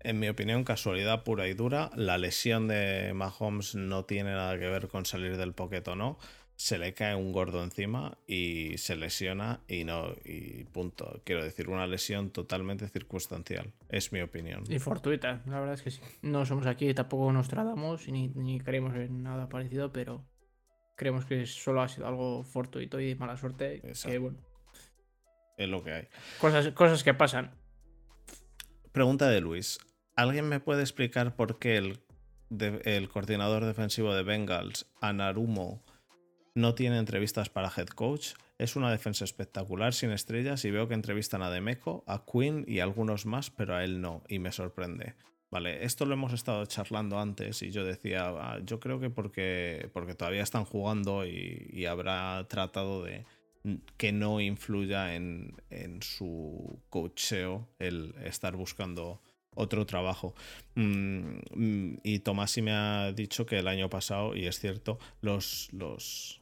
En 0.00 0.18
mi 0.18 0.28
opinión, 0.28 0.64
casualidad 0.64 1.24
pura 1.24 1.46
y 1.48 1.54
dura. 1.54 1.90
La 1.94 2.16
lesión 2.16 2.68
de 2.68 3.12
Mahomes 3.14 3.74
no 3.74 4.04
tiene 4.04 4.32
nada 4.32 4.58
que 4.58 4.68
ver 4.68 4.88
con 4.88 5.04
salir 5.04 5.36
del 5.36 5.52
pocket 5.52 5.86
o 5.88 5.94
no 5.94 6.18
se 6.60 6.76
le 6.76 6.92
cae 6.92 7.14
un 7.14 7.32
gordo 7.32 7.64
encima 7.64 8.18
y 8.26 8.76
se 8.76 8.94
lesiona 8.94 9.60
y 9.66 9.84
no 9.84 10.14
y 10.26 10.64
punto. 10.64 11.22
Quiero 11.24 11.42
decir, 11.42 11.70
una 11.70 11.86
lesión 11.86 12.28
totalmente 12.28 12.86
circunstancial, 12.86 13.72
es 13.88 14.12
mi 14.12 14.20
opinión. 14.20 14.64
Y 14.68 14.78
fortuita, 14.78 15.40
la 15.46 15.58
verdad 15.58 15.76
es 15.76 15.80
que 15.80 15.90
sí. 15.90 16.02
No 16.20 16.44
somos 16.44 16.66
aquí, 16.66 16.92
tampoco 16.92 17.32
nos 17.32 17.48
tratamos 17.48 18.06
ni, 18.08 18.28
ni 18.28 18.60
creemos 18.60 18.94
en 18.94 19.22
nada 19.22 19.48
parecido, 19.48 19.90
pero 19.90 20.22
creemos 20.96 21.24
que 21.24 21.46
solo 21.46 21.80
ha 21.80 21.88
sido 21.88 22.06
algo 22.06 22.44
fortuito 22.44 23.00
y 23.00 23.08
de 23.08 23.14
mala 23.14 23.38
suerte. 23.38 23.80
Que, 24.04 24.18
bueno, 24.18 24.36
es 25.56 25.68
lo 25.70 25.82
que 25.82 25.92
hay. 25.94 26.08
Cosas, 26.42 26.68
cosas 26.72 27.02
que 27.02 27.14
pasan. 27.14 27.52
Pregunta 28.92 29.30
de 29.30 29.40
Luis. 29.40 29.78
¿Alguien 30.14 30.46
me 30.46 30.60
puede 30.60 30.82
explicar 30.82 31.36
por 31.36 31.58
qué 31.58 31.78
el, 31.78 32.00
el 32.84 33.08
coordinador 33.08 33.64
defensivo 33.64 34.14
de 34.14 34.24
Bengals, 34.24 34.92
Anarumo, 35.00 35.82
no 36.60 36.74
tiene 36.74 36.98
entrevistas 36.98 37.48
para 37.48 37.72
head 37.76 37.88
coach. 37.88 38.34
Es 38.58 38.76
una 38.76 38.90
defensa 38.90 39.24
espectacular, 39.24 39.94
sin 39.94 40.10
estrellas, 40.10 40.64
y 40.64 40.70
veo 40.70 40.86
que 40.86 40.94
entrevistan 40.94 41.42
a 41.42 41.50
Demeco, 41.50 42.04
a 42.06 42.24
Quinn 42.24 42.64
y 42.68 42.80
a 42.80 42.84
algunos 42.84 43.26
más, 43.26 43.50
pero 43.50 43.74
a 43.74 43.84
él 43.84 44.00
no, 44.00 44.22
y 44.28 44.38
me 44.38 44.52
sorprende. 44.52 45.14
Vale, 45.50 45.84
esto 45.84 46.06
lo 46.06 46.14
hemos 46.14 46.32
estado 46.32 46.64
charlando 46.66 47.18
antes 47.18 47.62
y 47.62 47.72
yo 47.72 47.84
decía, 47.84 48.28
ah, 48.28 48.60
yo 48.64 48.78
creo 48.78 49.00
que 49.00 49.10
porque, 49.10 49.90
porque 49.92 50.14
todavía 50.14 50.44
están 50.44 50.64
jugando 50.64 51.26
y, 51.26 51.84
habrá 51.86 52.46
tratado 52.48 53.02
de 53.02 53.24
que 53.96 54.12
no 54.12 54.40
influya 54.40 55.16
en, 55.16 55.56
en, 55.70 56.02
su 56.02 56.78
coacheo 56.88 57.68
el 57.80 58.14
estar 58.22 58.54
buscando 58.54 59.20
otro 59.54 59.86
trabajo. 59.86 60.34
Mm, 60.76 61.40
mm, 61.54 62.00
y 62.04 62.20
Tomasi 62.20 62.62
me 62.62 62.72
ha 62.72 63.12
dicho 63.12 63.44
que 63.44 63.58
el 63.58 63.66
año 63.66 63.90
pasado, 63.90 64.36
y 64.36 64.46
es 64.46 64.60
cierto, 64.60 64.98
los, 65.20 65.68
los, 65.72 66.39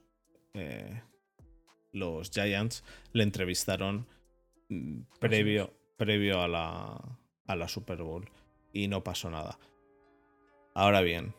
eh, 0.54 1.02
los 1.92 2.30
Giants 2.30 2.84
le 3.12 3.22
entrevistaron 3.22 4.06
mm, 4.68 5.00
previo, 5.18 5.72
previo 5.96 6.40
a, 6.40 6.48
la, 6.48 7.18
a 7.46 7.56
la 7.56 7.68
Super 7.68 8.02
Bowl 8.02 8.28
y 8.72 8.88
no 8.88 9.02
pasó 9.02 9.30
nada. 9.30 9.58
Ahora 10.74 11.00
bien, 11.00 11.34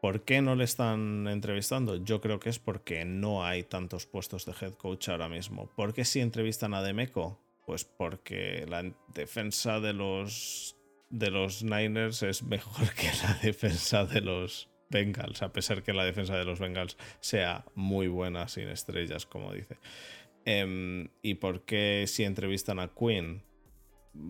¿por 0.00 0.24
qué 0.24 0.42
no 0.42 0.54
le 0.54 0.64
están 0.64 1.26
entrevistando? 1.26 1.96
Yo 1.96 2.20
creo 2.20 2.38
que 2.38 2.50
es 2.50 2.58
porque 2.58 3.04
no 3.04 3.44
hay 3.44 3.64
tantos 3.64 4.06
puestos 4.06 4.46
de 4.46 4.54
head 4.60 4.74
coach 4.74 5.08
ahora 5.08 5.28
mismo. 5.28 5.68
¿Por 5.74 5.92
qué 5.92 6.04
si 6.04 6.20
entrevistan 6.20 6.74
a 6.74 6.82
Demeco? 6.82 7.40
Pues 7.66 7.84
porque 7.84 8.64
la 8.68 8.84
defensa 9.08 9.80
de 9.80 9.92
los 9.92 10.76
de 11.10 11.30
los 11.30 11.62
Niners 11.62 12.22
es 12.22 12.42
mejor 12.42 12.88
que 12.94 13.10
la 13.22 13.34
defensa 13.42 14.04
de 14.04 14.20
los 14.20 14.68
Bengals, 14.90 15.42
a 15.42 15.52
pesar 15.52 15.82
que 15.82 15.92
la 15.92 16.04
defensa 16.04 16.36
de 16.36 16.44
los 16.44 16.60
Bengals 16.60 16.96
sea 17.20 17.64
muy 17.74 18.08
buena 18.08 18.48
sin 18.48 18.68
estrellas, 18.68 19.26
como 19.26 19.52
dice. 19.52 19.76
Em, 20.44 21.08
¿Y 21.22 21.34
por 21.34 21.64
qué 21.64 22.04
si 22.06 22.24
entrevistan 22.24 22.78
a 22.78 22.88
Quinn? 22.88 23.42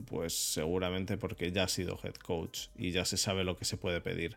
Pues 0.06 0.34
seguramente 0.34 1.16
porque 1.16 1.52
ya 1.52 1.64
ha 1.64 1.68
sido 1.68 1.98
head 2.02 2.14
coach 2.14 2.68
y 2.76 2.90
ya 2.90 3.04
se 3.04 3.16
sabe 3.16 3.44
lo 3.44 3.56
que 3.56 3.64
se 3.64 3.76
puede 3.76 4.00
pedir. 4.00 4.36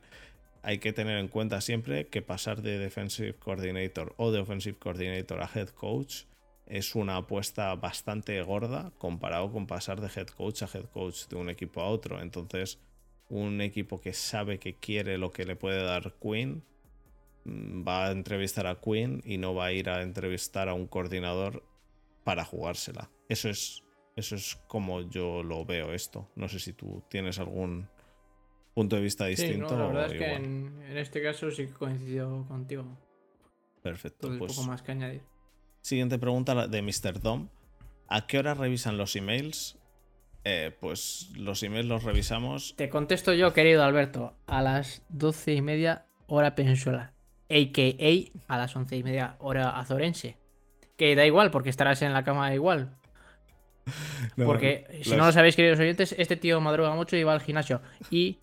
Hay 0.61 0.79
que 0.79 0.93
tener 0.93 1.17
en 1.17 1.29
cuenta 1.29 1.61
siempre 1.61 2.07
que 2.07 2.21
pasar 2.21 2.61
de 2.61 2.77
defensive 2.77 3.33
coordinator 3.33 4.13
o 4.17 4.31
de 4.31 4.39
offensive 4.39 4.77
coordinator 4.77 5.41
a 5.41 5.49
head 5.53 5.69
coach 5.69 6.23
es 6.69 6.95
una 6.95 7.17
apuesta 7.17 7.73
bastante 7.75 8.41
gorda 8.43 8.91
comparado 8.97 9.51
con 9.51 9.65
pasar 9.65 10.01
de 10.01 10.07
head 10.07 10.27
coach 10.27 10.61
a 10.61 10.69
head 10.71 10.85
coach 10.85 11.27
de 11.27 11.35
un 11.35 11.49
equipo 11.49 11.81
a 11.81 11.87
otro. 11.87 12.21
Entonces, 12.21 12.79
un 13.29 13.61
equipo 13.61 14.01
que 14.01 14.13
sabe 14.13 14.59
que 14.59 14.75
quiere 14.75 15.17
lo 15.17 15.31
que 15.31 15.45
le 15.45 15.55
puede 15.55 15.83
dar 15.83 16.15
Quinn, 16.19 16.63
mm, 17.45 17.87
va 17.87 18.07
a 18.07 18.11
entrevistar 18.11 18.67
a 18.67 18.79
Quinn 18.79 19.21
y 19.23 19.37
no 19.37 19.53
va 19.53 19.65
a 19.65 19.71
ir 19.71 19.89
a 19.89 20.01
entrevistar 20.01 20.67
a 20.69 20.73
un 20.73 20.87
coordinador 20.87 21.63
para 22.23 22.43
jugársela. 22.43 23.09
Eso 23.27 23.49
es, 23.49 23.83
eso 24.15 24.35
es 24.35 24.55
como 24.67 25.01
yo 25.01 25.43
lo 25.43 25.65
veo 25.65 25.93
esto. 25.93 26.29
No 26.35 26.47
sé 26.47 26.59
si 26.59 26.73
tú 26.73 27.03
tienes 27.09 27.39
algún 27.39 27.87
punto 28.73 28.95
de 28.95 29.01
vista 29.01 29.25
distinto. 29.25 29.77
la 29.77 29.87
verdad 29.87 30.11
es 30.11 30.19
que 30.19 30.33
en, 30.33 30.81
este 30.95 31.21
caso 31.21 31.51
sí 31.51 31.67
que 31.67 31.73
coincido 31.73 32.45
contigo. 32.47 32.85
Perfecto. 33.81 34.27
pues, 34.37 34.55
poco 34.55 34.67
más 34.67 34.81
que 34.81 34.91
añadir. 34.91 35.21
Siguiente 35.81 36.19
pregunta 36.19 36.67
de 36.67 36.81
Mr. 36.81 37.21
Dom. 37.21 37.47
¿A 38.07 38.27
qué 38.27 38.39
hora 38.39 38.53
revisan 38.53 38.97
los 38.97 39.15
emails 39.15 39.78
eh, 40.43 40.75
pues 40.79 41.31
los 41.35 41.61
emails 41.63 41.87
los 41.87 42.03
revisamos. 42.03 42.75
Te 42.77 42.89
contesto 42.89 43.33
yo, 43.33 43.53
querido 43.53 43.83
Alberto, 43.83 44.33
a 44.47 44.61
las 44.61 45.03
doce 45.09 45.53
y 45.53 45.61
media 45.61 46.05
hora 46.27 46.55
peninsular, 46.55 47.13
a.k.a. 47.49 48.53
a 48.53 48.57
las 48.57 48.75
once 48.75 48.95
y 48.95 49.03
media 49.03 49.35
hora 49.39 49.69
azorense. 49.77 50.37
Que 50.97 51.15
da 51.15 51.25
igual, 51.25 51.51
porque 51.51 51.69
estarás 51.69 52.01
en 52.01 52.13
la 52.13 52.23
cama 52.23 52.53
igual. 52.53 52.95
Porque 54.35 54.85
si 55.01 55.15
no 55.15 55.25
lo 55.25 55.31
sabéis, 55.31 55.55
queridos 55.55 55.79
oyentes, 55.79 56.13
este 56.17 56.35
tío 56.35 56.61
madruga 56.61 56.93
mucho 56.93 57.15
y 57.15 57.23
va 57.23 57.33
al 57.33 57.41
gimnasio. 57.41 57.81
Y 58.11 58.37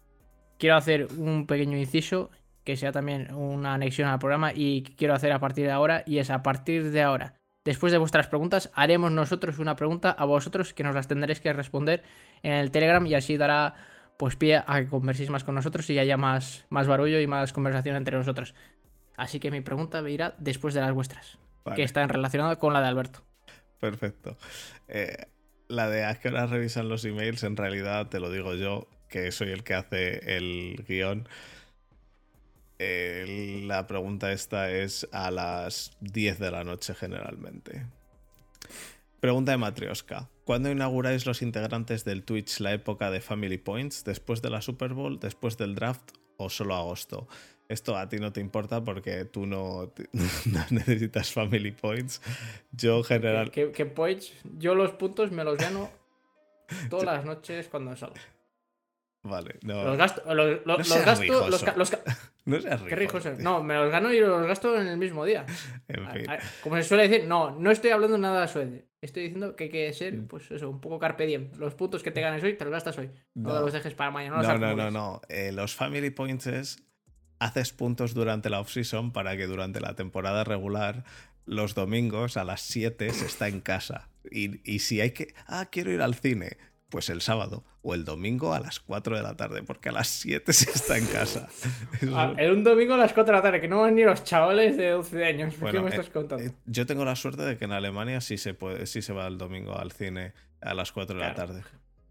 quiero 0.58 0.76
hacer 0.76 1.06
un 1.16 1.46
pequeño 1.46 1.76
inciso 1.76 2.30
que 2.64 2.76
sea 2.76 2.90
también 2.90 3.32
una 3.32 3.74
anexión 3.74 4.08
al 4.08 4.18
programa 4.18 4.52
y 4.52 4.82
quiero 4.96 5.14
hacer 5.14 5.30
a 5.30 5.38
partir 5.38 5.66
de 5.66 5.72
ahora. 5.72 6.02
Y 6.06 6.18
es 6.18 6.30
a 6.30 6.42
partir 6.42 6.90
de 6.90 7.02
ahora, 7.02 7.34
después 7.66 7.92
de 7.92 7.98
vuestras 7.98 8.28
preguntas, 8.28 8.70
haremos 8.74 9.10
nosotros 9.10 9.58
una 9.58 9.74
pregunta 9.74 10.10
a 10.10 10.24
vosotros 10.24 10.72
que 10.72 10.84
nos 10.84 10.94
las 10.94 11.08
tendréis 11.08 11.40
que 11.40 11.52
responder 11.52 12.04
en 12.42 12.52
el 12.52 12.70
Telegram 12.70 13.04
y 13.04 13.14
así 13.14 13.36
dará 13.36 13.74
pues 14.16 14.36
pie 14.36 14.62
a 14.64 14.80
que 14.80 14.86
converséis 14.86 15.30
más 15.30 15.42
con 15.42 15.56
nosotros 15.56 15.90
y 15.90 15.98
haya 15.98 16.16
más, 16.16 16.64
más 16.70 16.86
barullo 16.86 17.20
y 17.20 17.26
más 17.26 17.52
conversación 17.52 17.96
entre 17.96 18.16
nosotros. 18.16 18.54
Así 19.16 19.40
que 19.40 19.50
mi 19.50 19.60
pregunta 19.62 20.00
me 20.00 20.12
irá 20.12 20.34
después 20.38 20.74
de 20.74 20.80
las 20.80 20.92
vuestras, 20.92 21.38
que 21.74 21.82
están 21.82 22.08
relacionadas 22.08 22.56
con 22.58 22.72
la 22.72 22.80
de 22.80 22.86
Alberto. 22.86 23.24
Perfecto. 23.80 24.38
Eh, 24.86 25.26
la 25.68 25.90
de 25.90 26.04
a 26.04 26.14
qué 26.14 26.28
hora 26.28 26.46
revisan 26.46 26.88
los 26.88 27.04
emails, 27.04 27.42
en 27.42 27.56
realidad 27.56 28.08
te 28.08 28.20
lo 28.20 28.30
digo 28.30 28.54
yo, 28.54 28.86
que 29.08 29.32
soy 29.32 29.50
el 29.50 29.64
que 29.64 29.74
hace 29.74 30.36
el 30.36 30.84
guion. 30.86 31.28
La 32.78 33.86
pregunta 33.86 34.32
esta 34.32 34.70
es 34.70 35.08
a 35.12 35.30
las 35.30 35.96
10 36.00 36.38
de 36.38 36.50
la 36.50 36.64
noche 36.64 36.94
generalmente. 36.94 37.86
Pregunta 39.20 39.52
de 39.52 39.58
Matrioska. 39.58 40.28
¿Cuándo 40.44 40.70
inauguráis 40.70 41.26
los 41.26 41.42
integrantes 41.42 42.04
del 42.04 42.22
Twitch 42.22 42.60
la 42.60 42.72
época 42.72 43.10
de 43.10 43.20
Family 43.20 43.58
Points? 43.58 44.04
¿Después 44.04 44.42
de 44.42 44.50
la 44.50 44.60
Super 44.60 44.94
Bowl? 44.94 45.18
¿Después 45.18 45.56
del 45.56 45.74
draft? 45.74 46.12
¿O 46.36 46.50
solo 46.50 46.76
agosto? 46.76 47.26
Esto 47.68 47.96
a 47.96 48.08
ti 48.08 48.18
no 48.18 48.32
te 48.32 48.40
importa 48.40 48.84
porque 48.84 49.24
tú 49.24 49.46
no, 49.46 49.92
necesitas 50.70 51.32
Family 51.32 51.72
Points. 51.72 52.22
Yo 52.70 53.02
general... 53.02 53.50
¿Qué, 53.50 53.86
points? 53.86 54.32
Yo 54.58 54.74
los 54.74 54.92
puntos 54.92 55.32
me 55.32 55.42
los 55.42 55.58
gano 55.58 55.90
todas 56.90 57.06
las 57.06 57.24
noches 57.24 57.68
cuando 57.68 57.96
salgo. 57.96 58.14
Vale, 59.22 59.58
no. 59.62 59.82
Los 59.82 59.98
gasto, 59.98 60.34
los, 60.34 60.64
los, 60.64 60.88
no 60.88 61.04
gasto, 61.04 61.48
los, 61.48 61.96
no 62.50 62.60
seas 62.60 62.80
rico. 62.80 63.18
No, 63.40 63.62
me 63.62 63.74
los 63.74 63.90
gano 63.90 64.12
y 64.12 64.20
los 64.20 64.46
gasto 64.46 64.80
en 64.80 64.86
el 64.86 64.96
mismo 64.96 65.24
día. 65.24 65.44
En 65.88 66.10
fin. 66.10 66.26
Como 66.62 66.76
se 66.76 66.84
suele 66.84 67.08
decir, 67.08 67.26
no, 67.26 67.50
no 67.50 67.70
estoy 67.70 67.90
hablando 67.90 68.16
nada 68.18 68.42
de 68.42 68.48
suerte. 68.48 68.86
Estoy 69.00 69.24
diciendo 69.24 69.54
que 69.54 69.64
hay 69.64 69.70
que 69.70 69.92
ser, 69.92 70.14
mm. 70.14 70.26
pues 70.26 70.50
eso, 70.50 70.70
un 70.70 70.80
poco 70.80 70.98
carpe 70.98 71.26
diem. 71.26 71.50
Los 71.58 71.74
puntos 71.74 72.02
que 72.02 72.10
te 72.10 72.20
ganes 72.20 72.42
hoy, 72.42 72.54
te 72.54 72.64
los 72.64 72.72
gastas 72.72 72.96
hoy. 72.98 73.10
No, 73.34 73.60
los 73.60 73.72
dejes 73.72 73.94
para 73.94 74.10
mañana. 74.10 74.42
No, 74.42 74.58
no, 74.58 74.74
no, 74.74 74.90
no. 74.90 75.20
Eh, 75.28 75.52
los 75.52 75.74
family 75.74 76.10
points 76.10 76.46
es 76.46 76.82
haces 77.38 77.72
puntos 77.72 78.14
durante 78.14 78.48
la 78.48 78.60
off-season 78.60 79.12
para 79.12 79.36
que 79.36 79.46
durante 79.46 79.80
la 79.80 79.94
temporada 79.94 80.42
regular 80.44 81.04
los 81.44 81.74
domingos 81.74 82.36
a 82.36 82.44
las 82.44 82.62
7 82.62 83.12
se 83.12 83.26
está 83.26 83.48
en 83.48 83.60
casa. 83.60 84.08
Y, 84.30 84.60
y 84.70 84.80
si 84.80 85.00
hay 85.00 85.10
que, 85.10 85.34
ah, 85.46 85.68
quiero 85.70 85.92
ir 85.92 86.02
al 86.02 86.14
cine, 86.14 86.56
pues 86.88 87.10
el 87.10 87.20
sábado 87.20 87.64
o 87.82 87.94
el 87.94 88.04
domingo 88.04 88.54
a 88.54 88.60
las 88.60 88.80
4 88.80 89.16
de 89.16 89.22
la 89.22 89.36
tarde, 89.36 89.62
porque 89.62 89.88
a 89.88 89.92
las 89.92 90.08
7 90.08 90.52
se 90.52 90.70
está 90.70 90.98
en 90.98 91.06
casa. 91.06 91.48
Ah, 92.12 92.34
en 92.36 92.50
un 92.52 92.64
domingo 92.64 92.94
a 92.94 92.96
las 92.96 93.12
4 93.12 93.32
de 93.32 93.38
la 93.38 93.42
tarde, 93.42 93.60
que 93.60 93.68
no 93.68 93.80
van 93.80 93.94
ni 93.94 94.04
los 94.04 94.22
chavales 94.24 94.76
de 94.76 94.90
12 94.90 95.24
años. 95.24 95.54
¿Qué 95.54 95.80
me 95.80 95.90
estás 95.90 96.10
contando? 96.10 96.44
Eh, 96.44 96.52
yo 96.66 96.86
tengo 96.86 97.04
la 97.04 97.16
suerte 97.16 97.42
de 97.42 97.56
que 97.56 97.64
en 97.64 97.72
Alemania 97.72 98.20
sí 98.20 98.38
se, 98.38 98.54
puede, 98.54 98.86
sí 98.86 99.02
se 99.02 99.12
va 99.12 99.26
el 99.26 99.38
domingo 99.38 99.76
al 99.76 99.92
cine 99.92 100.32
a 100.60 100.74
las 100.74 100.92
4 100.92 101.18
de 101.18 101.22
la 101.22 101.34
tarde. 101.34 101.62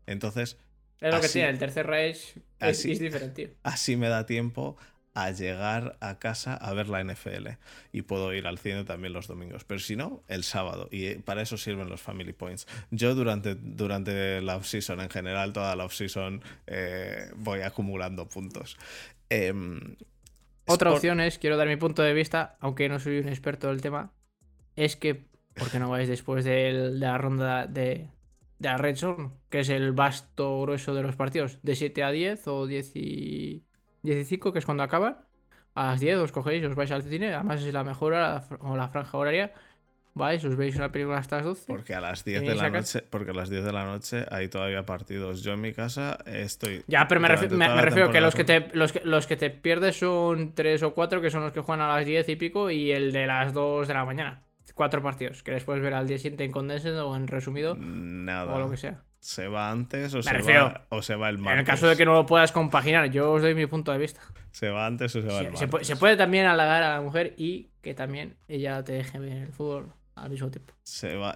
Entonces. 0.06 0.58
Es 1.02 1.14
lo 1.14 1.22
que 1.22 1.30
tiene, 1.30 1.50
el 1.50 1.60
tercer 1.60 1.88
race 1.88 2.42
es, 2.60 2.86
es 2.86 3.00
diferente. 3.00 3.56
Así 3.64 3.98
me 3.98 4.08
da 4.08 4.26
tiempo 4.26 4.78
a 5.16 5.32
llegar 5.32 5.98
a 6.02 6.20
casa 6.20 6.56
a 6.56 6.74
ver 6.74 6.90
la 6.90 7.02
NFL. 7.02 7.48
Y 7.94 8.02
puedo 8.04 8.34
ir 8.34 8.48
al 8.48 8.60
cine 8.60 8.84
también 8.84 9.14
los 9.14 9.28
domingos. 9.28 9.64
Pero 9.64 9.80
si 9.80 9.96
no, 9.96 10.24
el 10.28 10.44
sábado. 10.44 10.90
Y 10.92 11.06
eh, 11.06 11.22
para 11.24 11.42
eso 11.42 11.58
sirven 11.58 11.90
los 11.90 12.02
Family 12.02 12.34
Points. 12.34 12.68
Yo 12.92 13.16
durante, 13.16 13.56
durante 13.56 14.42
la 14.42 14.58
off-season, 14.58 15.00
en 15.00 15.10
general, 15.10 15.54
toda 15.54 15.74
la 15.78 15.86
off-season, 15.86 16.44
eh, 16.68 17.32
voy 17.38 17.62
acumulando 17.62 18.28
puntos. 18.28 18.78
Em, 19.30 19.96
Otra 20.68 20.92
opción 20.92 21.22
es, 21.22 21.40
quiero 21.40 21.56
dar 21.56 21.70
mi 21.70 21.78
punto 21.78 22.02
de 22.04 22.14
vista, 22.14 22.58
aunque 22.60 22.90
no 22.90 23.00
soy 23.00 23.20
un 23.20 23.30
experto 23.30 23.70
del 23.70 23.82
tema, 23.82 24.12
es 24.76 24.98
que, 24.98 25.28
¿por 25.54 25.72
qué 25.72 25.80
no 25.80 25.90
vais 25.90 26.10
después 26.10 26.44
de 26.44 26.74
la 26.92 27.18
ronda 27.18 27.68
de, 27.68 28.10
de 28.60 28.68
la 28.68 28.78
Red 28.78 28.98
Zone? 28.98 29.32
Que 29.50 29.62
es 29.62 29.70
el 29.70 29.94
vasto 29.94 30.62
grueso 30.62 30.94
de 30.94 31.04
los 31.04 31.16
partidos, 31.16 31.60
de 31.64 31.76
7 31.76 32.04
a 32.04 32.12
10 32.12 32.48
o 32.50 32.68
10 32.68 32.96
y 32.98 33.64
15, 34.06 34.40
que 34.52 34.60
es 34.60 34.66
cuando 34.66 34.84
acaban. 34.84 35.18
A 35.76 35.88
las 35.88 36.00
10 36.00 36.20
os 36.20 36.32
cogéis, 36.32 36.64
os 36.64 36.76
vais 36.76 36.92
al 36.92 37.04
cine. 37.04 37.34
Además 37.34 37.62
es 37.62 37.74
la 37.74 37.84
mejor 37.84 38.14
hora 38.14 38.44
o 38.60 38.78
la 38.78 38.88
franja 38.88 39.18
horaria. 39.18 39.52
Vais, 40.14 40.42
os 40.46 40.56
veis 40.56 40.78
una 40.78 40.90
película 40.94 41.18
hasta 41.18 41.38
las 41.38 41.46
12. 41.46 41.66
Porque 41.68 41.94
a 41.94 42.00
las 42.00 42.24
10 42.24 42.42
de 42.42 42.56
la 42.56 42.70
noche, 42.70 43.02
porque 43.02 43.32
a 43.32 43.34
las 43.34 43.50
10 43.50 43.66
de 43.66 43.74
la 43.74 43.84
noche 43.84 44.26
hay 44.32 44.48
todavía 44.48 44.86
partidos. 44.86 45.44
Yo 45.44 45.52
en 45.52 45.62
mi 45.62 45.74
casa 45.74 46.18
estoy. 46.26 46.84
Ya, 46.88 47.06
pero 47.10 47.20
me, 47.20 47.28
refiero 47.28 48.10
que 48.10 48.22
los 48.22 48.34
que, 48.34 48.46
te, 48.46 48.70
los, 48.72 48.94
que 48.94 49.02
los 49.04 49.28
que 49.28 49.36
te 49.36 49.50
pierdes 49.50 50.00
son 50.00 50.54
3 50.54 50.84
o 50.84 50.94
4, 50.94 51.20
que 51.20 51.30
son 51.30 51.42
los 51.42 51.52
que 51.52 51.60
juegan 51.60 51.86
a 51.86 51.98
las 51.98 52.06
10 52.06 52.30
y 52.30 52.36
pico, 52.38 52.72
y 52.72 52.92
el 52.92 53.12
de 53.12 53.28
las 53.28 53.52
2 53.54 53.90
de 53.90 53.94
la 53.94 54.06
mañana. 54.06 54.42
Cuatro 54.74 55.02
partidos, 55.02 55.42
que 55.42 55.52
después 55.52 55.82
ver 55.82 55.94
al 55.94 56.06
día 56.06 56.18
siguiente 56.18 56.44
en 56.44 56.52
condensed 56.52 56.98
o 57.02 57.16
en 57.16 57.28
resumido. 57.28 57.76
Nada. 57.76 58.54
O 58.54 58.60
lo 58.60 58.70
que 58.70 58.76
sea 58.76 59.04
se 59.26 59.48
va 59.48 59.72
antes 59.72 60.14
o, 60.14 60.22
se 60.22 60.38
va, 60.38 60.86
o 60.90 61.02
se 61.02 61.16
va 61.16 61.30
el 61.30 61.40
martes. 61.40 61.54
En 61.54 61.60
el 61.62 61.66
caso 61.66 61.88
de 61.88 61.98
que 61.98 62.06
no 62.06 62.14
lo 62.14 62.28
puedas 62.28 62.52
compaginar, 62.52 63.10
yo 63.10 63.32
os 63.32 63.42
doy 63.42 63.56
mi 63.56 63.66
punto 63.66 63.92
de 63.92 63.98
vista. 63.98 64.22
Se 64.52 64.70
va 64.70 64.86
antes 64.86 65.16
o 65.16 65.22
se 65.22 65.28
va 65.28 65.40
el 65.40 65.52
martes. 65.52 65.88
Se 65.88 65.96
puede, 65.96 66.16
también 66.16 66.46
halagar 66.46 66.84
a 66.84 66.94
la 66.94 67.02
mujer 67.02 67.34
y 67.36 67.72
que 67.82 67.96
también 67.96 68.38
ella 68.48 68.84
te 68.84 68.94
deje 68.94 69.18
ver 69.18 69.32
el 69.32 69.52
fútbol 69.52 69.92
al 70.14 70.30
mismo 70.30 70.52
tiempo. 70.52 70.76
Se 70.84 71.16
va, 71.16 71.36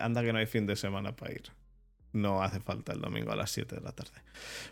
anda 0.00 0.22
que 0.24 0.32
no 0.32 0.40
hay 0.40 0.46
fin 0.46 0.66
de 0.66 0.74
semana 0.74 1.14
para 1.14 1.30
ir. 1.30 1.44
No 2.12 2.42
hace 2.42 2.58
falta 2.58 2.92
el 2.92 3.00
domingo 3.00 3.30
a 3.30 3.36
las 3.36 3.52
7 3.52 3.76
de 3.76 3.82
la 3.82 3.92
tarde. 3.92 4.20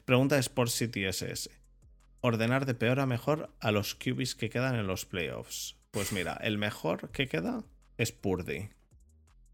Pregunta 0.05 0.35
de 0.35 0.41
Sport 0.41 0.71
City 0.71 1.05
SS. 1.05 1.49
Ordenar 2.21 2.67
de 2.67 2.75
peor 2.75 2.99
a 2.99 3.07
mejor 3.07 3.49
a 3.61 3.71
los 3.71 3.95
QBs 3.95 4.35
que 4.35 4.51
quedan 4.51 4.75
en 4.75 4.89
los 4.89 5.07
playoffs. 5.07 5.77
Pues 5.93 6.13
mira, 6.13 6.37
el 6.43 6.59
mejor 6.59 7.11
que 7.11 7.29
queda 7.29 7.63
es 7.97 8.11
Purdy. 8.11 8.71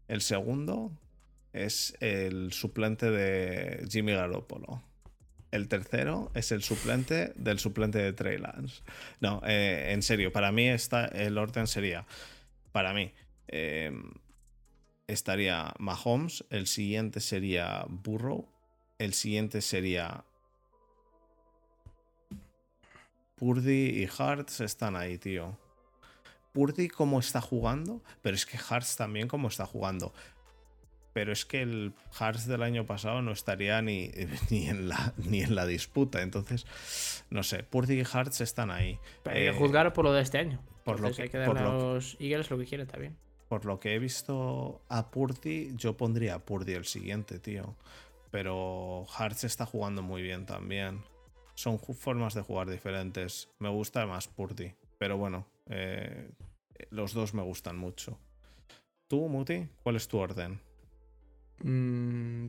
El 0.07 0.21
segundo, 0.21 0.91
es 1.53 1.95
el 1.99 2.51
suplente 2.51 3.09
de 3.11 3.87
Jimmy 3.89 4.13
Garoppolo. 4.13 4.81
El 5.51 5.67
tercero 5.67 6.31
es 6.33 6.51
el 6.51 6.63
suplente 6.63 7.31
del 7.35 7.59
suplente 7.59 7.99
de 7.99 8.11
Trey 8.11 8.39
Lance. 8.39 8.81
No, 9.21 9.39
eh, 9.45 9.91
en 9.93 10.01
serio, 10.01 10.33
para 10.33 10.51
mí 10.51 10.67
está, 10.67 11.05
el 11.05 11.37
orden 11.37 11.67
sería, 11.67 12.07
para 12.71 12.91
mí, 12.91 13.13
em, 13.47 14.11
estaría 15.05 15.71
Mahomes, 15.77 16.43
el 16.49 16.65
siguiente 16.65 17.19
sería 17.19 17.85
Burrow, 17.87 18.49
el 18.97 19.13
siguiente 19.13 19.61
sería 19.61 20.25
Purdy 23.35 24.01
y 24.01 24.09
Hartz 24.17 24.61
están 24.61 24.95
ahí, 24.95 25.19
tío. 25.19 25.55
Purdy 26.51 26.87
cómo 26.87 27.19
está 27.19 27.41
jugando, 27.41 28.01
pero 28.21 28.35
es 28.35 28.45
que 28.45 28.57
Hartz 28.57 28.95
también 28.95 29.27
cómo 29.27 29.49
está 29.49 29.65
jugando 29.65 30.13
pero 31.13 31.31
es 31.31 31.45
que 31.45 31.61
el 31.61 31.93
Hearts 32.11 32.47
del 32.47 32.63
año 32.63 32.85
pasado 32.85 33.21
no 33.21 33.31
estaría 33.31 33.81
ni, 33.81 34.11
ni, 34.49 34.67
en, 34.67 34.89
la, 34.89 35.13
ni 35.17 35.41
en 35.41 35.55
la 35.55 35.65
disputa. 35.65 36.21
Entonces, 36.21 36.65
no 37.29 37.43
sé, 37.43 37.63
Purdy 37.63 38.01
y 38.01 38.03
Hearts 38.03 38.41
están 38.41 38.71
ahí. 38.71 38.99
hay 39.25 39.33
que 39.33 39.47
eh, 39.47 39.53
juzgar 39.53 39.93
por 39.93 40.05
lo 40.05 40.13
de 40.13 40.21
este 40.21 40.39
año. 40.39 40.59
Por 40.83 40.99
lo 40.99 41.11
que, 41.11 41.21
hay 41.21 41.29
que 41.29 41.37
darle 41.37 41.61
a 41.61 41.63
los 41.63 42.17
Eagles 42.19 42.49
lo 42.49 42.57
que 42.57 42.65
quieren 42.65 42.87
también. 42.87 43.15
Por 43.47 43.65
lo 43.65 43.79
que 43.79 43.93
he 43.93 43.99
visto 43.99 44.81
a 44.89 45.11
Purdy, 45.11 45.73
yo 45.75 45.95
pondría 45.95 46.35
a 46.35 46.39
Purdy 46.39 46.73
el 46.73 46.85
siguiente, 46.85 47.39
tío. 47.39 47.75
Pero 48.31 49.05
Hearts 49.17 49.43
está 49.43 49.65
jugando 49.65 50.01
muy 50.01 50.23
bien 50.23 50.45
también. 50.45 51.03
Son 51.53 51.79
formas 51.79 52.33
de 52.33 52.41
jugar 52.41 52.69
diferentes. 52.69 53.49
Me 53.59 53.69
gusta 53.69 54.05
más 54.07 54.27
Purdy. 54.27 54.73
Pero 54.97 55.17
bueno, 55.17 55.45
eh, 55.69 56.31
los 56.89 57.13
dos 57.13 57.33
me 57.33 57.43
gustan 57.43 57.77
mucho. 57.77 58.17
¿Tú, 59.07 59.29
Muti? 59.29 59.69
¿Cuál 59.83 59.97
es 59.97 60.07
tu 60.07 60.17
orden? 60.17 60.59
Mmm, 61.61 62.47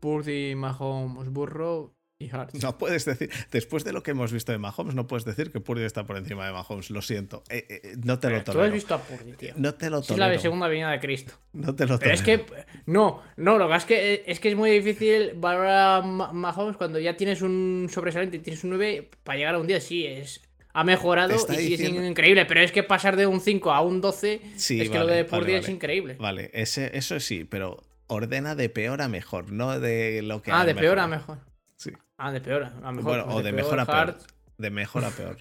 Purdy, 0.00 0.54
Mahomes, 0.54 1.28
Burrow 1.28 1.94
y 2.18 2.28
Hart. 2.30 2.54
No 2.54 2.76
puedes 2.78 3.04
decir, 3.04 3.30
después 3.50 3.84
de 3.84 3.92
lo 3.92 4.02
que 4.02 4.12
hemos 4.12 4.32
visto 4.32 4.52
de 4.52 4.58
Mahomes, 4.58 4.94
no 4.94 5.06
puedes 5.06 5.24
decir 5.24 5.52
que 5.52 5.60
Purdy 5.60 5.84
está 5.84 6.04
por 6.04 6.16
encima 6.16 6.46
de 6.46 6.52
Mahomes. 6.52 6.90
Lo 6.90 7.02
siento. 7.02 7.42
Eh, 7.48 7.66
eh, 7.68 7.94
no 8.02 8.18
te 8.18 8.30
lo 8.30 8.42
tolero. 8.42 8.52
Tú 8.52 8.66
has 8.66 8.72
visto 8.72 8.94
a 8.94 8.98
Purdy, 8.98 9.32
tío. 9.32 9.54
No 9.56 9.74
te 9.74 9.90
lo 9.90 10.02
tolero. 10.02 10.26
Es 10.26 10.36
la 10.36 10.42
segunda 10.42 10.68
venida 10.68 10.90
de 10.90 11.00
Cristo. 11.00 11.34
No 11.52 11.74
te 11.74 11.86
lo 11.86 11.98
tolero. 11.98 12.14
es 12.14 12.22
que, 12.22 12.44
no, 12.86 13.22
no, 13.36 13.58
lo 13.58 13.68
que 13.68 13.76
es 13.76 13.84
que 13.84 14.24
es, 14.26 14.40
que 14.40 14.50
es 14.50 14.56
muy 14.56 14.70
difícil 14.70 15.32
valorar 15.36 16.02
a 16.02 16.02
Mahomes 16.02 16.76
cuando 16.76 16.98
ya 16.98 17.16
tienes 17.16 17.42
un 17.42 17.88
sobresaliente 17.90 18.38
y 18.38 18.40
tienes 18.40 18.64
un 18.64 18.70
9 18.70 19.10
para 19.22 19.38
llegar 19.38 19.54
a 19.54 19.58
un 19.58 19.66
día. 19.66 19.80
Sí, 19.80 20.06
es 20.06 20.40
ha 20.74 20.84
mejorado 20.84 21.34
y 21.34 21.54
sigue 21.56 21.76
siendo 21.76 22.04
increíble, 22.04 22.46
pero 22.46 22.60
es 22.60 22.72
que 22.72 22.82
pasar 22.82 23.16
de 23.16 23.26
un 23.26 23.40
5 23.40 23.72
a 23.72 23.82
un 23.82 24.00
12 24.00 24.40
es 24.54 24.66
que 24.66 24.98
lo 24.98 25.06
de 25.06 25.24
Purdy 25.24 25.54
es 25.54 25.68
increíble. 25.68 26.16
Vale, 26.18 26.50
ese, 26.54 26.96
eso 26.96 27.20
sí, 27.20 27.44
pero 27.44 27.82
ordena 28.12 28.54
de 28.54 28.68
peor 28.68 29.02
a 29.02 29.08
mejor, 29.08 29.50
no 29.50 29.78
de 29.80 30.22
lo 30.22 30.42
que. 30.42 30.52
Ah, 30.52 30.64
de 30.64 30.74
peor 30.74 30.98
a 30.98 31.06
mejor. 31.06 31.38
Sí. 31.76 31.92
Ah, 32.16 32.30
de 32.30 32.40
peor 32.40 32.64
a 32.64 32.92
mejor. 32.92 33.02
Bueno, 33.02 33.26
o 33.34 33.42
de, 33.42 33.52
mejor 33.52 33.80
a 33.80 33.86
peor. 33.86 34.18
De 34.58 34.70
mejor 34.70 35.04
a 35.04 35.10
peor. 35.10 35.38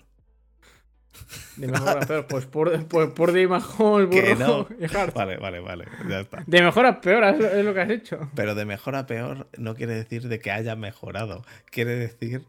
De 1.58 1.68
mejor 1.68 1.98
a 1.98 2.00
peor, 2.00 2.28
pues 2.28 2.46
por, 2.46 2.88
pues 2.88 3.12
Purdy, 3.12 3.46
Mahomes, 3.48 4.10
Que 4.12 4.34
Burrow 4.34 4.68
no. 4.70 4.76
y 4.80 4.96
Hart. 4.96 5.14
Vale, 5.14 5.38
vale, 5.38 5.60
vale. 5.60 5.86
Ya 6.08 6.22
está. 6.22 6.44
De 6.48 6.62
mejor 6.62 6.86
a 6.86 7.02
peor, 7.02 7.24
es 7.26 7.40
lo, 7.40 7.48
es 7.48 7.66
lo 7.66 7.74
que 7.74 7.82
has 7.82 7.90
hecho. 7.90 8.32
Pero 8.36 8.56
de 8.56 8.66
mejor 8.66 8.96
a 8.96 9.06
peor 9.06 9.48
no 9.58 9.76
quiere 9.76 9.94
decir 9.94 10.28
de 10.28 10.40
que 10.40 10.52
haya 10.52 10.76
mejorado. 10.76 11.44
Quiere 11.70 11.96
decir 11.96 12.46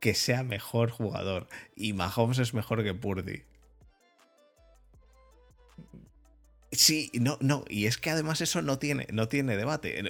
que 0.00 0.14
sea 0.14 0.42
mejor 0.42 0.90
jugador. 0.90 1.46
Y 1.74 1.92
Mahomes 1.92 2.38
es 2.38 2.54
mejor 2.54 2.82
que 2.84 2.94
Purdy. 2.94 3.44
Sí, 6.76 7.10
no, 7.14 7.38
no, 7.40 7.64
y 7.68 7.86
es 7.86 7.96
que 7.98 8.10
además 8.10 8.40
eso 8.40 8.62
no 8.62 8.78
tiene, 8.78 9.06
no 9.12 9.28
tiene 9.28 9.56
debate, 9.56 10.02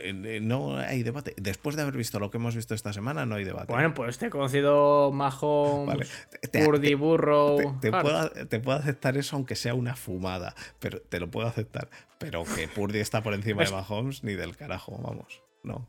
no 0.42 0.76
hay 0.78 1.02
debate. 1.02 1.34
Después 1.36 1.76
de 1.76 1.82
haber 1.82 1.96
visto 1.96 2.18
lo 2.18 2.30
que 2.30 2.38
hemos 2.38 2.54
visto 2.56 2.74
esta 2.74 2.92
semana, 2.92 3.24
no 3.26 3.34
hay 3.36 3.44
debate. 3.44 3.72
Bueno, 3.72 3.94
pues 3.94 4.18
te 4.18 4.26
he 4.26 4.30
conocido 4.30 5.10
Mahomes, 5.12 5.86
Vale, 5.86 6.06
te- 6.50 6.94
Burrow, 6.96 7.78
te, 7.80 7.90
puedo, 7.90 8.30
te 8.48 8.60
puedo 8.60 8.78
aceptar 8.78 9.16
eso 9.16 9.36
aunque 9.36 9.54
sea 9.56 9.74
una 9.74 9.96
fumada, 9.96 10.54
pero 10.78 11.00
te 11.00 11.20
lo 11.20 11.30
puedo 11.30 11.46
aceptar. 11.46 11.88
Pero 12.18 12.44
que 12.44 12.68
Purdy 12.68 12.98
está 13.00 13.22
por 13.22 13.34
encima 13.34 13.60
de 13.60 13.64
Es- 13.66 13.72
Mahomes, 13.72 14.24
ni 14.24 14.34
del 14.34 14.56
carajo, 14.56 14.98
vamos. 15.02 15.42
No. 15.62 15.88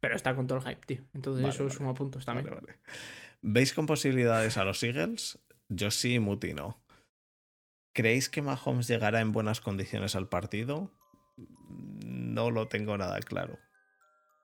Pero 0.00 0.16
está 0.16 0.34
con 0.34 0.46
todo 0.46 0.58
el 0.58 0.64
hype, 0.64 0.86
tío. 0.86 1.02
Entonces 1.14 1.42
Vale, 1.42 1.54
eso 1.54 1.64
vale. 1.64 1.76
suma 1.76 1.94
puntos 1.94 2.24
también. 2.24 2.48
¿Veis 3.42 3.72
con 3.74 3.86
posibilidades 3.86 4.56
a 4.56 4.64
los 4.64 4.82
Eagles? 4.82 5.38
Yo 5.68 5.90
sí, 5.90 6.18
Muti 6.18 6.52
no. 6.54 6.78
¿Creéis 7.92 8.28
que 8.28 8.42
Mahomes 8.42 8.86
llegará 8.88 9.20
en 9.20 9.32
buenas 9.32 9.60
condiciones 9.60 10.14
al 10.14 10.28
partido? 10.28 10.90
No 12.04 12.50
lo 12.50 12.68
tengo 12.68 12.96
nada 12.96 13.18
claro. 13.20 13.58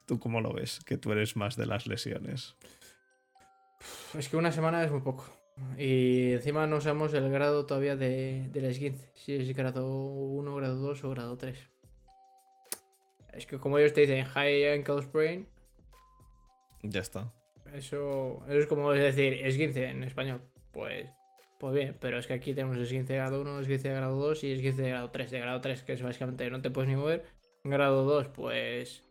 ¿Tú 0.06 0.18
cómo 0.18 0.40
lo 0.40 0.52
ves? 0.52 0.80
Que 0.84 0.96
tú 0.98 1.12
eres 1.12 1.36
más 1.36 1.56
de 1.56 1.66
las 1.66 1.86
lesiones. 1.86 2.56
Es 4.18 4.28
que 4.28 4.36
una 4.36 4.52
semana 4.52 4.82
es 4.84 4.90
muy 4.90 5.00
poco. 5.00 5.24
Y 5.78 6.32
encima 6.32 6.66
no 6.66 6.80
sabemos 6.80 7.14
el 7.14 7.30
grado 7.30 7.66
todavía 7.66 7.96
de, 7.96 8.48
del 8.52 8.66
esguince. 8.66 9.10
Si 9.14 9.34
es 9.34 9.56
grado 9.56 9.86
1, 9.96 10.54
grado 10.56 10.76
2 10.76 11.04
o 11.04 11.10
grado 11.10 11.36
3. 11.36 11.58
Es 13.32 13.46
que 13.46 13.58
como 13.58 13.78
ellos 13.78 13.92
te 13.92 14.02
dicen 14.02 14.24
high 14.24 14.72
ankle 14.72 15.02
sprain, 15.02 15.48
Ya 16.82 17.00
está. 17.00 17.32
eso, 17.72 18.42
eso 18.48 18.58
es 18.58 18.66
como 18.66 18.92
decir 18.92 19.34
esguince 19.44 19.86
en 19.88 20.04
español. 20.04 20.40
Pues, 20.72 21.08
pues 21.58 21.74
bien, 21.74 21.96
pero 22.00 22.18
es 22.18 22.26
que 22.26 22.34
aquí 22.34 22.54
tenemos 22.54 22.76
esguince 22.78 23.14
de 23.14 23.18
grado 23.18 23.40
1, 23.40 23.60
esguince 23.60 23.88
de 23.88 23.94
grado 23.94 24.16
2 24.18 24.44
y 24.44 24.52
esguince 24.52 24.82
de 24.82 24.90
grado 24.90 25.10
3. 25.10 25.30
De 25.30 25.40
grado 25.40 25.60
3, 25.60 25.82
que 25.82 25.92
es 25.94 26.02
básicamente 26.02 26.48
no 26.50 26.60
te 26.60 26.70
puedes 26.70 26.88
ni 26.88 26.96
mover. 26.96 27.24
Grado 27.64 28.04
2, 28.04 28.28
pues 28.28 29.02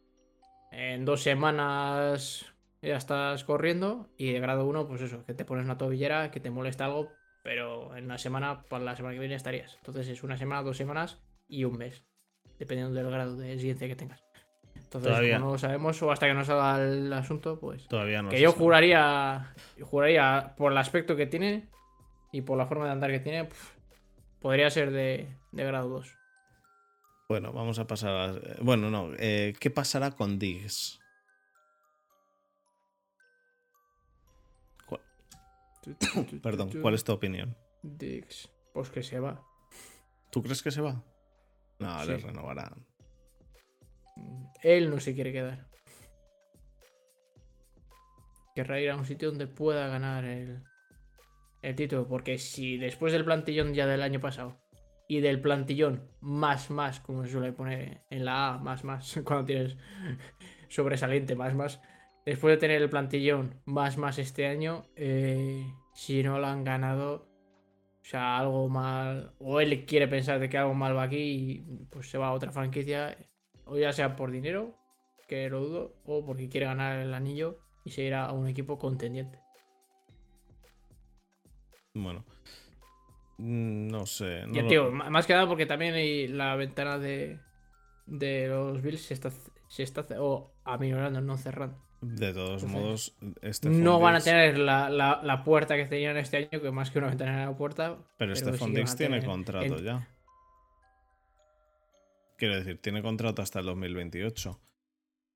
en 0.72 1.06
dos 1.06 1.22
semanas 1.24 2.46
ya 2.82 2.98
estás 2.98 3.44
corriendo. 3.44 4.08
Y 4.18 4.32
de 4.32 4.40
grado 4.40 4.66
1, 4.68 4.88
pues 4.88 5.02
eso, 5.02 5.26
que 5.26 5.34
te 5.34 5.46
pones 5.46 5.66
una 5.66 5.78
tobillera, 5.78 6.32
que 6.32 6.40
te 6.40 6.50
molesta 6.52 6.86
algo, 6.86 7.10
pero 7.44 7.96
en 7.96 8.06
una 8.06 8.18
semana, 8.18 8.64
para 8.70 8.84
la 8.84 8.96
semana 8.96 9.14
que 9.14 9.20
viene 9.20 9.36
estarías. 9.36 9.76
Entonces 9.78 10.08
es 10.08 10.24
una 10.24 10.38
semana, 10.38 10.62
dos 10.64 10.78
semanas 10.78 11.20
y 11.48 11.64
un 11.64 11.78
mes, 11.78 12.06
dependiendo 12.60 12.94
del 12.94 13.10
grado 13.10 13.36
de 13.38 13.54
esguince 13.54 13.88
que 13.88 13.96
tengas. 13.96 14.24
Entonces, 14.76 15.10
Todavía. 15.12 15.36
como 15.38 15.48
no 15.48 15.52
lo 15.54 15.58
sabemos, 15.58 16.02
o 16.04 16.12
hasta 16.12 16.28
que 16.28 16.34
no 16.34 16.46
salga 16.46 16.82
el 16.84 17.12
asunto, 17.12 17.60
pues. 17.60 17.88
Todavía 17.88 18.22
no 18.22 18.30
Que 18.30 18.40
yo 18.40 18.52
sabe. 18.52 18.60
juraría, 18.64 19.54
juraría 19.82 20.54
por 20.58 20.72
el 20.72 20.78
aspecto 20.78 21.16
que 21.16 21.26
tiene 21.26 21.68
y 22.31 22.41
por 22.41 22.57
la 22.57 22.65
forma 22.68 22.85
de 22.85 22.91
andar 22.91 23.11
que 23.11 23.19
tiene, 23.19 23.45
pf, 23.45 23.77
podría 24.39 24.69
ser 24.69 24.91
de, 24.91 25.27
de 25.52 25.64
grado 25.64 25.89
2. 25.89 26.18
Bueno, 27.27 27.52
vamos 27.53 27.80
a 27.80 27.88
pasar 27.88 28.11
a... 28.15 28.39
Bueno, 28.61 28.89
no. 28.91 29.11
eh, 29.18 29.53
¿Qué 29.60 29.72
pasará 29.72 30.11
con 30.11 30.38
Diggs? 30.38 30.99
¿Cuál- 34.85 35.02
Perdón, 36.43 36.72
¿cuál 36.81 36.93
es 36.93 37.03
tu 37.03 37.11
opinión? 37.14 37.56
Dix, 37.81 38.49
pues 38.73 38.89
que 38.89 39.02
se 39.03 39.19
va. 39.19 39.43
¿Tú 40.31 40.43
crees 40.43 40.61
que 40.61 40.72
se 40.72 40.81
va? 40.81 41.03
No, 41.80 42.06
le 42.06 42.18
Sí. 42.19 42.26
renovarán. 42.26 42.85
Él 44.64 44.89
no 44.89 44.99
se 44.99 45.14
quiere 45.14 45.31
quedar. 45.31 45.68
Querrá 48.56 48.80
ir 48.80 48.89
a 48.89 48.95
un 48.95 49.06
sitio 49.06 49.30
donde 49.30 49.47
pueda 49.47 49.88
ganar 49.88 50.23
el, 50.26 50.64
el 51.66 51.76
título. 51.76 52.08
Porque 52.08 52.38
si 52.38 52.78
después 52.78 53.14
del 53.14 53.26
plantillón 53.26 53.74
ya 53.74 53.88
del 53.88 54.02
año 54.02 54.20
pasado 54.20 54.58
y 55.08 55.20
del 55.20 55.42
plantillón 55.42 56.10
más 56.22 56.70
más, 56.70 57.00
como 57.00 57.26
se 57.26 57.32
suele 57.32 57.52
poner 57.52 58.02
en 58.10 58.26
la 58.26 58.54
A, 58.54 58.58
más 58.58 58.84
más, 58.84 59.20
cuando 59.26 59.46
tienes 59.46 59.78
sobresaliente 60.70 61.36
más 61.36 61.54
más, 61.54 61.82
después 62.26 62.54
de 62.54 62.58
tener 62.58 62.82
el 62.82 62.90
plantillón 62.90 63.62
más 63.66 63.98
más 63.98 64.18
este 64.18 64.48
año, 64.48 64.86
eh, 64.96 65.66
si 65.94 66.24
no 66.24 66.40
lo 66.40 66.48
han 66.48 66.64
ganado, 66.64 67.28
o 68.02 68.08
sea, 68.08 68.38
algo 68.38 68.68
mal, 68.70 69.34
o 69.40 69.62
él 69.62 69.86
quiere 69.86 70.08
pensar 70.08 70.40
de 70.40 70.50
que 70.50 70.58
algo 70.58 70.74
mal 70.74 70.96
va 70.96 71.04
aquí 71.04 71.18
y 71.18 71.86
pues 71.90 72.10
se 72.10 72.18
va 72.18 72.28
a 72.28 72.34
otra 72.34 72.52
franquicia 72.52 73.18
o 73.66 73.78
ya 73.78 73.92
sea 73.94 74.16
por 74.16 74.32
dinero, 74.32 74.76
que 75.28 75.50
lo 75.50 75.62
dudo, 75.62 75.96
o 76.06 76.26
porque 76.26 76.50
quiere 76.50 76.68
ganar 76.68 77.00
el 77.00 77.14
anillo 77.14 77.60
y 77.84 77.92
se 77.92 78.04
irá 78.04 78.26
a 78.26 78.32
un 78.32 78.48
equipo 78.48 78.78
contendiente. 78.78 79.45
Bueno. 81.96 82.24
Mm, 83.40 83.88
No 83.88 84.06
sé. 84.06 84.46
no 84.48 84.54
Ya, 84.54 84.68
tío, 84.68 84.92
más 84.92 85.26
que 85.26 85.34
nada 85.34 85.48
porque 85.48 85.66
también 85.66 85.96
hay 85.96 86.28
la 86.28 86.56
ventana 86.56 87.00
de, 87.00 87.40
de 88.06 88.48
los 88.48 88.82
Bills 88.82 89.02
se 89.02 89.14
está, 89.16 89.32
se 89.68 89.82
está 89.84 90.06
o 90.20 90.54
aminorando, 90.64 91.20
no 91.22 91.38
cerrando. 91.38 91.84
De 92.02 92.34
todos 92.34 92.62
Entonces, 92.64 92.70
modos, 92.70 93.16
este 93.42 93.70
no 93.70 94.00
van 94.00 94.16
a 94.16 94.20
tener 94.20 94.60
la, 94.60 94.90
la- 94.90 95.22
la 95.24 95.44
puerta 95.44 95.76
que 95.76 95.86
tenían 95.86 96.18
este 96.18 96.38
año, 96.38 96.62
que 96.62 96.70
más 96.70 96.92
que 96.92 97.00
una 97.00 97.08
ventana 97.08 97.42
en 97.44 97.50
la 97.50 97.58
puerta. 97.58 97.98
Pero 98.18 98.34
van 98.60 98.74
Diggs 98.74 98.94
a 98.94 98.98
tiene 98.98 99.26
contrato 99.26 99.78
en- 99.78 99.84
ya. 99.84 100.08
Quiero 102.38 102.56
decir, 102.56 102.80
tiene 102.82 103.02
contrato 103.02 103.42
hasta 103.42 103.60
el 103.60 103.66
2028. 103.66 104.60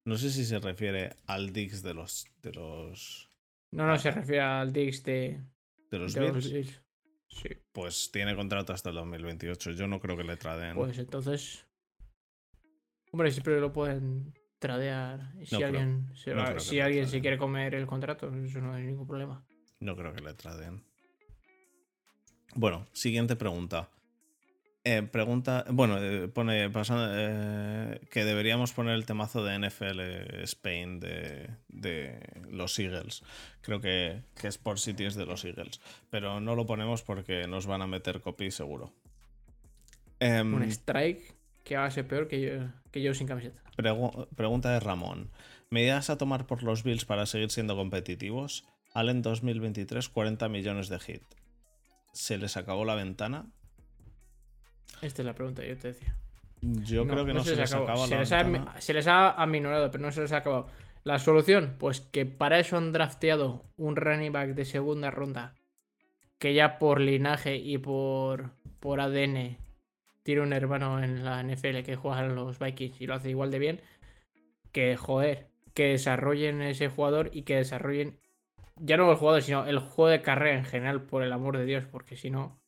No 0.06 0.18
sé 0.18 0.30
si 0.30 0.45
se 0.45 0.60
refiere 0.60 1.15
al 1.27 1.52
Diggs 1.53 1.81
de 1.81 1.94
los 1.94 2.27
de 2.41 2.52
los 2.53 3.31
No, 3.72 3.88
no 3.88 3.98
se 3.98 4.11
refiere 4.11 4.41
al 4.41 4.73
Dix 4.73 5.03
de, 5.03 5.41
de 5.91 5.99
los 5.99 6.13
de 6.13 6.21
los 6.31 6.51
Bills. 6.51 6.81
Sí, 7.27 7.49
Pues 7.71 8.11
tiene 8.11 8.35
contrato 8.35 8.73
hasta 8.73 8.89
el 8.89 8.95
2028. 8.95 9.71
Yo 9.71 9.87
no 9.87 9.99
creo 9.99 10.17
que 10.17 10.23
le 10.23 10.35
traden. 10.37 10.75
pues 10.75 10.97
entonces. 10.97 11.65
Hombre, 13.11 13.31
siempre 13.31 13.59
lo 13.59 13.71
pueden 13.71 14.33
tradear. 14.59 15.33
Si 15.45 15.61
alguien, 15.63 16.11
se, 16.15 16.33
No 16.33 16.59
si 16.59 16.79
alguien 16.79 17.07
se 17.07 17.21
quiere 17.21 17.37
comer 17.37 17.75
el 17.75 17.87
contrato, 17.87 18.33
eso 18.35 18.59
no 18.61 18.73
hay 18.73 18.85
ningún 18.85 19.07
problema. 19.07 19.45
No 19.79 19.95
creo 19.95 20.13
que 20.13 20.21
le 20.21 20.33
traden. 20.33 20.83
Bueno, 22.55 22.87
siguiente 22.93 23.35
pregunta. 23.35 23.89
Eh, 24.91 25.03
pregunta, 25.03 25.65
bueno, 25.69 25.97
eh, 26.01 26.27
pone 26.29 26.67
pasando, 26.71 27.05
eh, 27.15 28.01
que 28.09 28.23
deberíamos 28.25 28.71
poner 28.73 28.95
el 28.95 29.05
temazo 29.05 29.43
de 29.43 29.59
NFL 29.59 29.99
Spain 30.43 30.99
de, 30.99 31.49
de 31.67 32.19
los 32.49 32.79
Eagles. 32.79 33.21
Creo 33.61 33.81
que, 33.81 34.23
que 34.39 34.47
Sport 34.47 34.79
City 34.79 35.05
es 35.05 35.13
de 35.13 35.27
los 35.27 35.45
Eagles, 35.45 35.79
pero 36.09 36.39
no 36.39 36.55
lo 36.55 36.65
ponemos 36.65 37.03
porque 37.03 37.45
nos 37.47 37.67
van 37.67 37.83
a 37.83 37.87
meter 37.87 38.19
copy 38.21 38.49
seguro. 38.49 38.91
Em, 40.19 40.53
Un 40.55 40.63
strike 40.63 41.35
que 41.63 41.77
va 41.77 41.85
a 41.85 41.91
ser 41.91 42.07
peor 42.07 42.27
que 42.27 42.41
yo, 42.41 42.51
que 42.91 43.01
yo 43.03 43.13
sin 43.13 43.27
camiseta. 43.27 43.61
Pregu- 43.77 44.27
pregunta 44.35 44.71
de 44.71 44.79
Ramón. 44.79 45.29
¿Medidas 45.69 46.09
a 46.09 46.17
tomar 46.17 46.47
por 46.47 46.63
los 46.63 46.81
Bills 46.83 47.05
para 47.05 47.27
seguir 47.27 47.51
siendo 47.51 47.75
competitivos? 47.75 48.65
Allen 48.95 49.21
2023, 49.21 50.09
40 50.09 50.49
millones 50.49 50.89
de 50.89 50.99
hit. 50.99 51.21
¿Se 52.11 52.39
les 52.39 52.57
acabó 52.57 52.85
la 52.85 52.95
ventana? 52.95 53.45
Esta 55.01 55.21
es 55.21 55.25
la 55.25 55.33
pregunta 55.33 55.61
que 55.61 55.69
yo 55.69 55.77
te 55.77 55.89
decía. 55.89 56.15
Yo 56.61 57.07
creo 57.07 57.25
que 57.25 57.33
no, 57.33 57.43
se, 57.43 57.55
les 57.55 57.71
acabó. 57.71 57.85
acaba 57.85 58.07
se 58.07 58.17
les 58.17 58.31
ha, 58.31 58.81
se 58.81 58.93
les 58.93 59.07
ha 59.07 59.31
aminorado, 59.31 59.89
pero 59.91 60.03
no 60.03 60.11
se 60.11 60.21
les 60.21 60.31
ha 60.33 60.37
acabado. 60.37 60.67
La 61.03 61.17
solución, 61.17 61.75
pues 61.79 62.01
que 62.01 62.25
para 62.25 62.59
eso 62.59 62.75
han 62.75 62.91
drafteado 62.91 63.63
un 63.77 63.95
running 63.95 64.33
back 64.33 64.49
de 64.49 64.65
segunda 64.65 65.09
ronda 65.09 65.55
que 66.37 66.53
ya 66.53 66.79
por 66.79 66.99
linaje 67.01 67.57
y 67.57 67.77
por, 67.77 68.51
por 68.79 68.99
ADN 69.01 69.57
tiene 70.23 70.41
un 70.41 70.53
hermano 70.53 71.03
en 71.03 71.23
la 71.23 71.43
NFL 71.43 71.79
que 71.83 71.95
juega 71.95 72.25
en 72.25 72.35
los 72.35 72.59
Vikings 72.59 73.01
y 73.01 73.07
lo 73.07 73.15
hace 73.15 73.29
igual 73.29 73.51
de 73.51 73.59
bien. 73.59 73.81
Que, 74.71 74.95
joder, 74.95 75.47
que 75.73 75.87
desarrollen 75.87 76.61
ese 76.61 76.87
jugador 76.87 77.29
y 77.33 77.43
que 77.43 77.55
desarrollen 77.55 78.19
ya 78.75 78.97
no 78.97 79.11
el 79.11 79.17
jugador, 79.17 79.41
sino 79.41 79.65
el 79.65 79.79
juego 79.79 80.09
de 80.09 80.21
carrera 80.21 80.57
en 80.57 80.65
general, 80.65 81.01
por 81.03 81.23
el 81.23 81.33
amor 81.33 81.57
de 81.57 81.65
Dios, 81.65 81.85
porque 81.91 82.15
si 82.15 82.29
no, 82.29 82.59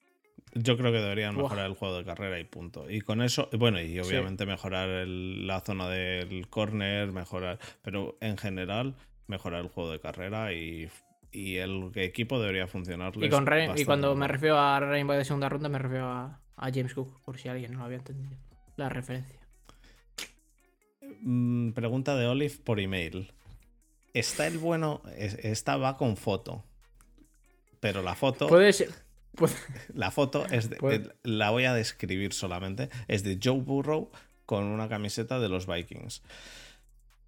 Yo 0.53 0.77
creo 0.77 0.91
que 0.91 0.99
deberían 0.99 1.35
mejorar 1.35 1.65
el 1.67 1.75
juego 1.75 1.97
de 1.97 2.03
carrera 2.03 2.39
y 2.39 2.43
punto. 2.43 2.89
Y 2.89 3.01
con 3.01 3.21
eso, 3.21 3.49
bueno, 3.53 3.79
y 3.81 3.97
obviamente 3.99 4.45
mejorar 4.45 4.89
el- 4.89 5.47
la 5.47 5.61
zona 5.61 5.87
del 5.87 6.47
corner, 6.49 7.11
mejorar, 7.11 7.57
pero 7.81 8.17
en 8.19 8.37
general, 8.37 8.95
mejorar 9.27 9.61
el 9.61 9.69
juego 9.69 9.91
de 9.91 9.99
carrera 10.01 10.51
y, 10.53 10.89
y 11.31 11.55
el 11.57 11.91
equipo 11.95 12.39
debería 12.41 12.67
funcionar. 12.67 13.13
Y, 13.15 13.29
con 13.29 13.45
y 13.77 13.85
cuando 13.85 14.13
me 14.15 14.27
refiero 14.27 14.57
a 14.59 14.79
back 14.79 15.17
de 15.17 15.25
segunda 15.25 15.47
ronda, 15.47 15.69
me 15.69 15.79
refiero 15.79 16.07
a, 16.07 16.41
a 16.57 16.65
James 16.71 16.93
Cook, 16.93 17.21
por 17.23 17.37
si 17.37 17.47
alguien 17.47 17.71
no 17.71 17.79
lo 17.79 17.85
había 17.85 17.97
entendido. 17.99 18.37
La 18.75 18.89
referencia. 18.89 19.39
Mm, 21.21 21.71
pregunta 21.71 22.15
de 22.15 22.27
Olive 22.27 22.55
por 22.63 22.79
email. 22.79 23.31
¿Está 24.13 24.47
el 24.47 24.57
bueno? 24.57 25.01
es- 25.17 25.35
Esta 25.45 25.77
va 25.77 25.97
con 25.97 26.17
foto. 26.17 26.63
Pero 27.79 28.01
la 28.01 28.15
foto. 28.15 28.47
Puede 28.47 28.73
ser, 28.73 28.89
Pues- 29.35 29.55
La 29.93 30.11
foto 30.11 30.45
es 30.47 30.69
de, 30.69 30.75
Pues- 30.77 31.03
de- 31.03 31.13
la 31.23 31.49
voy 31.51 31.65
a 31.65 31.73
describir 31.73 32.33
solamente. 32.33 32.89
Es 33.07 33.23
de 33.23 33.39
Joe 33.41 33.59
Burrow 33.61 34.11
con 34.45 34.65
una 34.65 34.89
camiseta 34.89 35.39
de 35.39 35.49
los 35.49 35.65
Vikings. 35.67 36.21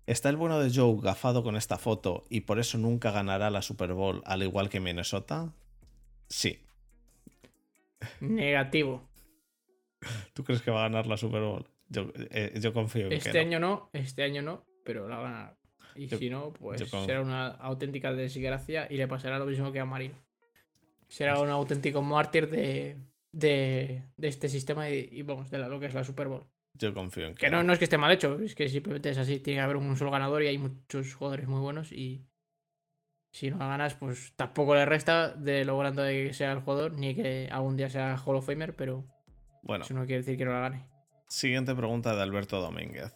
¿Está 0.05 0.27
el 0.29 0.35
bueno 0.35 0.59
de 0.59 0.69
Joe 0.73 0.99
gafado 1.01 1.43
con 1.43 1.55
esta 1.55 1.77
foto 1.77 2.25
y 2.29 2.41
por 2.41 2.59
eso 2.59 2.77
nunca 2.77 3.11
ganará 3.11 3.49
la 3.49 3.61
Super 3.61 3.93
Bowl 3.93 4.21
al 4.25 4.43
igual 4.43 4.69
que 4.69 4.81
Minnesota? 4.81 5.53
Sí. 6.27 6.59
Negativo. 8.19 9.07
¿Tú 10.33 10.43
crees 10.43 10.61
que 10.61 10.71
va 10.71 10.81
a 10.81 10.89
ganar 10.89 11.07
la 11.07 11.15
Super 11.17 11.41
Bowl? 11.41 11.65
Yo, 11.87 12.11
eh, 12.31 12.53
yo 12.59 12.73
confío 12.73 13.07
en 13.07 13.13
Este 13.13 13.31
que 13.31 13.39
año 13.39 13.59
no, 13.59 13.89
este 13.93 14.23
año 14.23 14.41
no, 14.41 14.65
pero 14.83 15.07
la 15.07 15.19
ganará. 15.21 15.57
Y 15.95 16.07
Yo- 16.07 16.17
si 16.17 16.29
no, 16.29 16.51
pues 16.51 16.81
será 16.89 17.21
una 17.21 17.47
auténtica 17.47 18.11
desgracia 18.13 18.87
y 18.89 18.97
le 18.97 19.07
pasará 19.07 19.37
lo 19.39 19.45
mismo 19.45 19.71
que 19.71 19.79
a 19.79 19.85
Marino. 19.85 20.15
Será 21.13 21.39
un 21.39 21.49
auténtico 21.49 22.01
mártir 22.01 22.49
de, 22.49 22.97
de, 23.31 24.03
de 24.17 24.27
este 24.27 24.49
sistema 24.49 24.89
y, 24.89 25.09
y, 25.11 25.21
vamos, 25.21 25.51
de 25.51 25.59
la- 25.59 25.67
lo 25.67 25.79
que 25.79 25.85
es 25.85 25.93
la 25.93 26.03
Super 26.03 26.27
Bowl. 26.27 26.45
Yo 26.75 26.91
confío 26.93 27.27
en 27.27 27.35
que, 27.35 27.41
Que 27.45 27.51
no, 27.51 27.61
no 27.61 27.71
es 27.71 27.77
que 27.77 27.85
esté 27.85 27.99
mal 27.99 28.11
hecho, 28.11 28.39
es 28.39 28.55
que 28.55 28.67
simplemente 28.67 29.11
es 29.11 29.17
así. 29.19 29.39
Tiene 29.39 29.57
que 29.59 29.61
haber 29.63 29.77
un 29.77 29.95
solo 29.95 30.09
ganador 30.09 30.41
y 30.41 30.47
hay 30.47 30.57
muchos 30.57 31.13
jugadores 31.13 31.47
muy 31.47 31.59
buenos 31.61 31.91
y 31.91 32.25
si 33.31 33.51
no 33.51 33.59
ganas, 33.59 33.93
pues 33.95 34.33
tampoco 34.35 34.73
le 34.73 34.85
resta 34.85 35.29
de 35.35 35.65
lo 35.65 35.77
grande 35.77 36.27
que 36.27 36.33
sea 36.33 36.51
el 36.51 36.61
jugador, 36.61 36.93
ni 36.93 37.13
que 37.15 37.47
algún 37.51 37.77
día 37.77 37.89
sea 37.91 38.17
Hall 38.17 38.35
of 38.37 38.45
Famer, 38.47 38.75
pero 38.75 39.05
Bueno, 39.61 39.85
eso 39.85 39.93
no 39.93 40.05
quiere 40.05 40.21
decir 40.23 40.35
que 40.37 40.45
no 40.45 40.53
la 40.53 40.61
gane. 40.61 40.87
siguiente 41.27 41.75
pregunta 41.75 42.15
de 42.15 42.21
Alberto 42.23 42.59
Domínguez. 42.59 43.13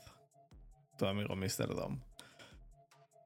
Tu 0.99 1.05
amigo 1.07 1.35
Mr. 1.35 1.73
Dom. 1.75 1.99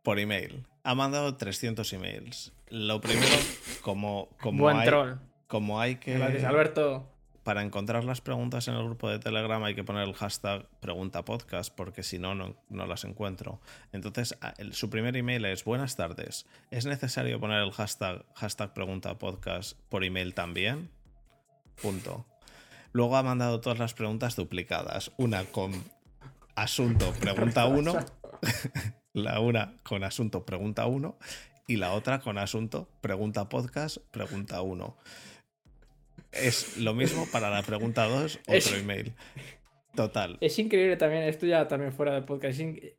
Por 0.03 0.17
email. 0.19 0.65
Ha 0.83 0.95
mandado 0.95 1.35
300 1.37 1.91
emails. 1.93 2.53
Lo 2.69 3.01
primero, 3.01 3.35
como, 3.81 4.29
como, 4.41 4.63
Buen 4.63 4.77
hay, 4.77 4.85
troll. 4.87 5.15
como 5.47 5.79
hay 5.79 5.97
que... 5.97 6.17
Gracias, 6.17 6.43
Alberto. 6.43 7.07
Para 7.43 7.63
encontrar 7.63 8.03
las 8.03 8.21
preguntas 8.21 8.67
en 8.67 8.75
el 8.75 8.83
grupo 8.83 9.09
de 9.09 9.17
Telegram 9.17 9.63
hay 9.63 9.73
que 9.73 9.83
poner 9.83 10.07
el 10.07 10.13
hashtag 10.13 10.67
pregunta 10.79 11.25
podcast 11.25 11.73
porque 11.75 12.03
si 12.03 12.19
no, 12.19 12.35
no, 12.35 12.55
no 12.69 12.85
las 12.85 13.03
encuentro. 13.03 13.59
Entonces, 13.91 14.37
el- 14.59 14.73
su 14.73 14.89
primer 14.91 15.17
email 15.17 15.45
es 15.45 15.63
buenas 15.63 15.95
tardes. 15.95 16.45
¿Es 16.69 16.85
necesario 16.85 17.39
poner 17.39 17.61
el 17.63 17.71
hashtag, 17.71 18.25
hashtag 18.35 18.73
pregunta 18.73 19.17
podcast 19.17 19.77
por 19.89 20.03
email 20.03 20.33
también? 20.35 20.91
Punto. 21.81 22.25
Luego 22.91 23.17
ha 23.17 23.23
mandado 23.23 23.59
todas 23.59 23.79
las 23.79 23.93
preguntas 23.95 24.35
duplicadas. 24.35 25.11
Una 25.17 25.43
con 25.45 25.71
asunto 26.55 27.11
pregunta 27.19 27.65
1, 27.65 27.93
la 29.13 29.39
una 29.39 29.77
con 29.83 30.03
asunto 30.03 30.45
pregunta 30.45 30.85
1 30.85 31.17
y 31.67 31.77
la 31.77 31.93
otra 31.93 32.19
con 32.19 32.37
asunto 32.37 32.87
pregunta 33.01 33.49
podcast 33.49 33.97
pregunta 34.11 34.61
1. 34.61 34.97
Es 36.31 36.77
lo 36.77 36.93
mismo 36.93 37.27
para 37.31 37.49
la 37.49 37.61
pregunta 37.63 38.05
2, 38.05 38.39
otro 38.43 38.53
Es- 38.55 38.73
email. 38.73 39.13
Total. 39.93 40.37
Es 40.39 40.57
increíble 40.57 40.95
también, 40.95 41.23
esto 41.23 41.45
ya 41.45 41.67
también 41.67 41.91
fuera 41.91 42.13
del 42.13 42.23
podcast. 42.23 42.57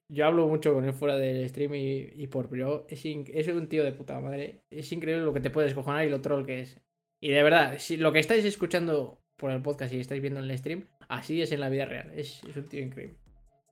Yo 0.09 0.27
hablo 0.27 0.47
mucho 0.47 0.75
con 0.75 0.85
él 0.85 0.93
fuera 0.93 1.17
del 1.17 1.49
stream 1.49 1.75
y, 1.75 2.11
y 2.15 2.27
por 2.27 2.51
privado. 2.51 2.87
Es, 2.91 3.03
es 3.07 3.49
un 3.49 3.67
tío 3.67 3.83
de 3.83 3.93
puta 3.93 4.21
madre. 4.21 4.61
Es 4.71 4.93
increíble 4.93 5.25
lo 5.25 5.33
que 5.33 5.41
te 5.41 5.49
puedes 5.49 5.71
descojonar 5.71 6.05
y 6.05 6.11
lo 6.11 6.21
troll 6.21 6.45
que 6.45 6.61
es. 6.61 6.79
Y 7.19 7.31
de 7.31 7.43
verdad, 7.43 7.77
si 7.79 7.97
lo 7.97 8.13
que 8.13 8.19
estáis 8.19 8.45
escuchando 8.45 9.23
por 9.39 9.51
el 9.53 9.63
podcast 9.63 9.95
y 9.95 10.01
estáis 10.01 10.21
viendo 10.21 10.41
en 10.41 10.51
el 10.51 10.59
stream, 10.59 10.87
así 11.09 11.41
es 11.41 11.51
en 11.53 11.61
la 11.61 11.71
vida 11.71 11.87
real. 11.87 12.11
Es, 12.15 12.45
es 12.45 12.55
un 12.59 12.69
tío 12.69 12.83
increíble. 12.83 13.17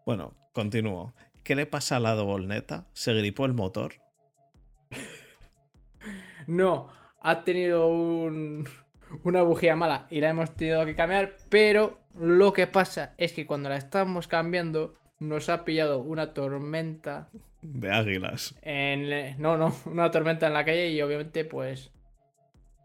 Bueno, 0.06 0.34
continúo. 0.54 1.12
¿Qué 1.44 1.54
le 1.54 1.66
pasa 1.66 1.96
a 1.96 2.00
la 2.00 2.14
dobolneta? 2.14 2.86
¿Se 2.92 3.12
gripó 3.14 3.44
el 3.46 3.54
motor? 3.54 3.94
No, 6.46 6.88
ha 7.20 7.44
tenido 7.44 7.86
un- 7.88 8.66
una 9.24 9.42
bujía 9.42 9.76
mala 9.76 10.06
y 10.10 10.20
la 10.20 10.30
hemos 10.30 10.54
tenido 10.56 10.84
que 10.86 10.94
cambiar, 10.94 11.36
pero 11.48 11.98
lo 12.18 12.52
que 12.52 12.66
pasa 12.66 13.14
es 13.18 13.32
que 13.32 13.46
cuando 13.46 13.68
la 13.68 13.76
estamos 13.76 14.26
cambiando 14.28 14.94
nos 15.18 15.48
ha 15.48 15.64
pillado 15.64 16.00
una 16.00 16.32
tormenta 16.32 17.28
De 17.62 17.90
águilas. 17.92 18.54
en... 18.62 19.40
No, 19.40 19.56
no, 19.58 19.74
una 19.86 20.10
tormenta 20.10 20.46
en 20.46 20.54
la 20.54 20.64
calle 20.64 20.88
y 20.90 21.02
obviamente 21.02 21.44
pues 21.44 21.92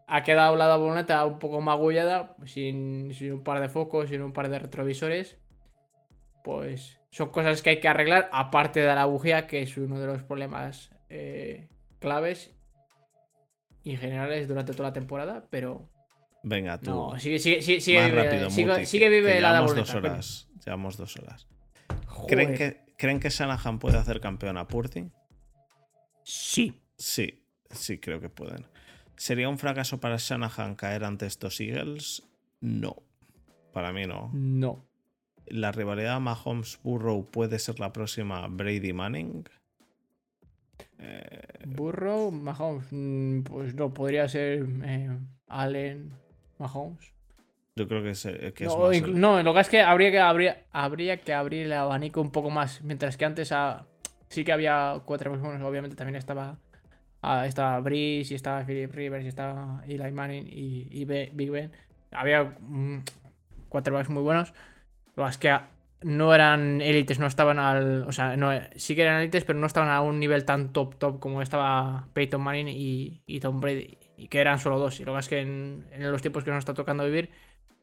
ha 0.06 0.22
quedado 0.22 0.54
la 0.54 0.66
dobloneta 0.66 1.24
un 1.24 1.38
poco 1.40 1.60
magullada, 1.60 2.36
sin, 2.44 3.12
sin 3.14 3.32
un 3.32 3.42
par 3.42 3.60
de 3.60 3.68
focos, 3.68 4.10
sin 4.10 4.22
un 4.22 4.32
par 4.32 4.48
de 4.48 4.58
retrovisores. 4.60 5.36
Pues 6.44 6.95
son 7.10 7.30
cosas 7.30 7.62
que 7.62 7.70
hay 7.70 7.80
que 7.80 7.88
arreglar, 7.88 8.28
aparte 8.32 8.80
de 8.80 8.94
la 8.94 9.04
bujía, 9.06 9.46
que 9.46 9.62
es 9.62 9.76
uno 9.76 9.98
de 9.98 10.06
los 10.06 10.22
problemas 10.22 10.90
eh, 11.08 11.68
claves 11.98 12.52
y 13.82 13.96
generales 13.96 14.48
durante 14.48 14.72
toda 14.72 14.88
la 14.88 14.92
temporada, 14.92 15.46
pero 15.50 15.88
Venga, 16.42 16.78
tú. 16.78 16.90
no, 16.90 17.18
sigue, 17.18 17.38
sigue, 17.38 17.62
sigue, 17.62 17.80
sigue 17.80 18.00
más 18.00 18.10
vive, 18.10 18.22
rápido, 18.24 18.50
sigue- 18.50 18.72
Muti, 18.72 18.86
sigue 18.86 19.04
que- 19.06 19.10
vive 19.10 19.32
que 19.34 19.40
la 19.40 19.48
llevamos 19.52 19.74
dos 19.76 19.94
horas. 19.94 20.48
Llevamos 20.64 20.96
dos 20.96 21.16
horas. 21.16 21.46
Joder. 22.06 22.26
¿Creen 22.34 22.54
que, 22.54 22.84
¿Creen 22.98 23.20
que 23.20 23.28
Shanahan 23.30 23.78
puede 23.78 23.98
hacer 23.98 24.20
campeón 24.20 24.56
a 24.56 24.66
Purdy? 24.66 25.10
Sí. 26.22 26.80
Sí, 26.96 27.44
sí, 27.70 27.98
creo 27.98 28.20
que 28.20 28.28
pueden. 28.30 28.66
¿Sería 29.16 29.48
un 29.48 29.58
fracaso 29.58 30.00
para 30.00 30.16
Shanahan 30.18 30.74
caer 30.76 31.04
ante 31.04 31.26
estos 31.26 31.60
Eagles? 31.60 32.22
No. 32.60 32.96
Para 33.72 33.92
mí 33.92 34.06
no. 34.06 34.30
No. 34.32 34.84
¿La 35.48 35.72
rivalidad 35.72 36.20
Mahomes-Burrow 36.20 37.30
puede 37.30 37.58
ser 37.58 37.78
la 37.80 37.92
próxima 37.92 38.46
Brady-Manning? 38.48 39.44
Eh, 40.98 41.40
Burrow, 41.66 42.30
Mahomes. 42.30 42.86
mm, 42.90 43.42
Pues 43.42 43.74
no, 43.74 43.92
podría 43.92 44.28
ser 44.28 44.66
eh, 44.84 45.10
Allen, 45.48 46.12
Mahomes. 46.58 47.12
yo 47.76 47.86
creo 47.86 48.02
que 48.02 48.10
es, 48.10 48.24
eh, 48.26 48.52
que 48.54 48.64
es 48.64 48.76
No, 48.76 48.84
más 48.84 48.96
el- 48.96 49.20
no, 49.20 49.42
lo 49.42 49.54
que 49.54 49.60
es 49.60 49.68
que 49.68 49.82
habría 49.82 50.10
que, 50.10 50.18
habría, 50.20 50.64
habría 50.72 51.16
que 51.18 51.34
abrir 51.34 51.66
el 51.66 51.72
abanico 51.72 52.20
un 52.20 52.30
poco 52.30 52.50
más. 52.50 52.82
Mientras 52.82 53.16
que 53.16 53.24
antes 53.24 53.52
ah, 53.52 53.86
sí 54.28 54.44
que 54.44 54.52
había 54.52 55.00
cuatro 55.04 55.30
personas, 55.32 55.62
obviamente 55.62 55.96
también 55.96 56.16
estaba. 56.16 56.58
ah, 57.22 57.46
estaba 57.46 57.78
Breeze, 57.80 58.32
y 58.32 58.36
estaba 58.36 58.64
Philip 58.64 58.92
Rivers, 58.94 59.24
y 59.24 59.28
estaba 59.28 59.82
Eli 59.86 60.12
Manning 60.12 60.46
y, 60.48 60.88
y 60.90 61.04
Big 61.04 61.50
Ben. 61.50 61.72
Había 62.12 62.44
mm, 62.44 63.02
quarterbacks 63.68 64.08
muy 64.08 64.22
buenos. 64.22 64.54
Lo 65.16 65.24
que 65.24 65.30
es 65.30 65.38
que 65.38 65.58
no 66.02 66.34
eran 66.34 66.80
élites, 66.80 67.18
no 67.18 67.26
estaban 67.26 67.58
al. 67.58 68.04
O 68.06 68.12
sea, 68.12 68.36
no, 68.36 68.50
sí 68.76 68.94
que 68.94 69.02
eran 69.02 69.20
élites, 69.20 69.44
pero 69.44 69.58
no 69.58 69.66
estaban 69.66 69.88
a 69.88 70.02
un 70.02 70.20
nivel 70.20 70.44
tan 70.44 70.72
top 70.72 70.96
top 70.96 71.18
como 71.18 71.42
estaba 71.42 72.08
Peyton 72.12 72.40
Manning 72.40 72.68
y, 72.68 73.22
y 73.26 73.40
Tom 73.40 73.60
Brady. 73.60 73.98
Y 74.16 74.28
que 74.28 74.40
eran 74.40 74.58
solo 74.58 74.78
dos. 74.78 75.00
Y 75.00 75.04
lo 75.04 75.12
que 75.14 75.18
es 75.18 75.28
que 75.28 75.40
en, 75.40 75.86
en 75.90 76.10
los 76.10 76.22
tiempos 76.22 76.44
que 76.44 76.50
nos 76.50 76.60
está 76.60 76.74
tocando 76.74 77.04
vivir, 77.04 77.30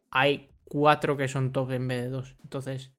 hay 0.10 0.50
cuatro 0.64 1.18
que 1.18 1.28
son 1.28 1.52
top 1.52 1.72
en 1.72 1.88
vez 1.88 2.04
de 2.04 2.10
dos. 2.10 2.36
Entonces, 2.44 2.94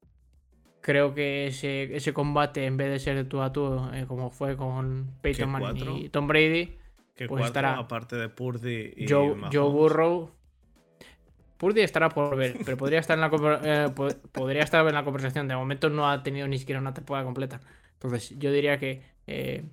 creo 0.81 1.15
que 1.15 1.47
ese, 1.47 1.97
ese 1.97 2.13
combate, 2.13 2.67
en 2.67 2.77
vez 2.77 2.91
de 2.91 2.99
ser 2.99 3.17
de 3.17 3.25
tú 3.25 3.41
a 3.41 3.53
tú, 3.53 3.89
eh, 3.95 4.05
como 4.07 4.31
fue 4.31 4.57
con 4.57 5.15
Peyton 5.23 5.47
¿Qué 5.47 5.47
Manning 5.47 5.97
y 5.97 6.09
Tom 6.11 6.27
Brady, 6.27 6.77
que 7.17 7.27
pues 7.27 7.41
cuatro, 7.41 7.47
estará 7.47 7.79
aparte 7.79 8.17
de 8.17 8.29
Purdy 8.29 8.93
y 8.97 9.09
Joe. 9.09 9.35
Joe 9.53 9.71
Burrow. 9.71 10.31
Purdy 11.65 11.81
estará 11.81 12.11
por 12.11 12.37
ver, 12.37 12.59
pero 12.65 12.77
podría 12.77 12.99
estar, 13.01 13.17
en 13.17 13.23
la, 13.23 13.31
eh, 13.65 13.89
po- 13.95 14.09
podría 14.33 14.63
estar 14.63 14.87
en 14.87 14.93
la 14.95 15.03
conversación. 15.03 15.49
De 15.49 15.57
momento 15.57 15.89
no 15.89 16.11
ha 16.11 16.23
tenido 16.23 16.47
ni 16.47 16.59
siquiera 16.59 16.79
una 16.79 16.93
temporada 16.93 17.25
completa. 17.25 17.61
Entonces, 17.95 18.39
yo 18.39 18.53
diría 18.53 18.79
que 18.79 19.03
eh, 19.27 19.65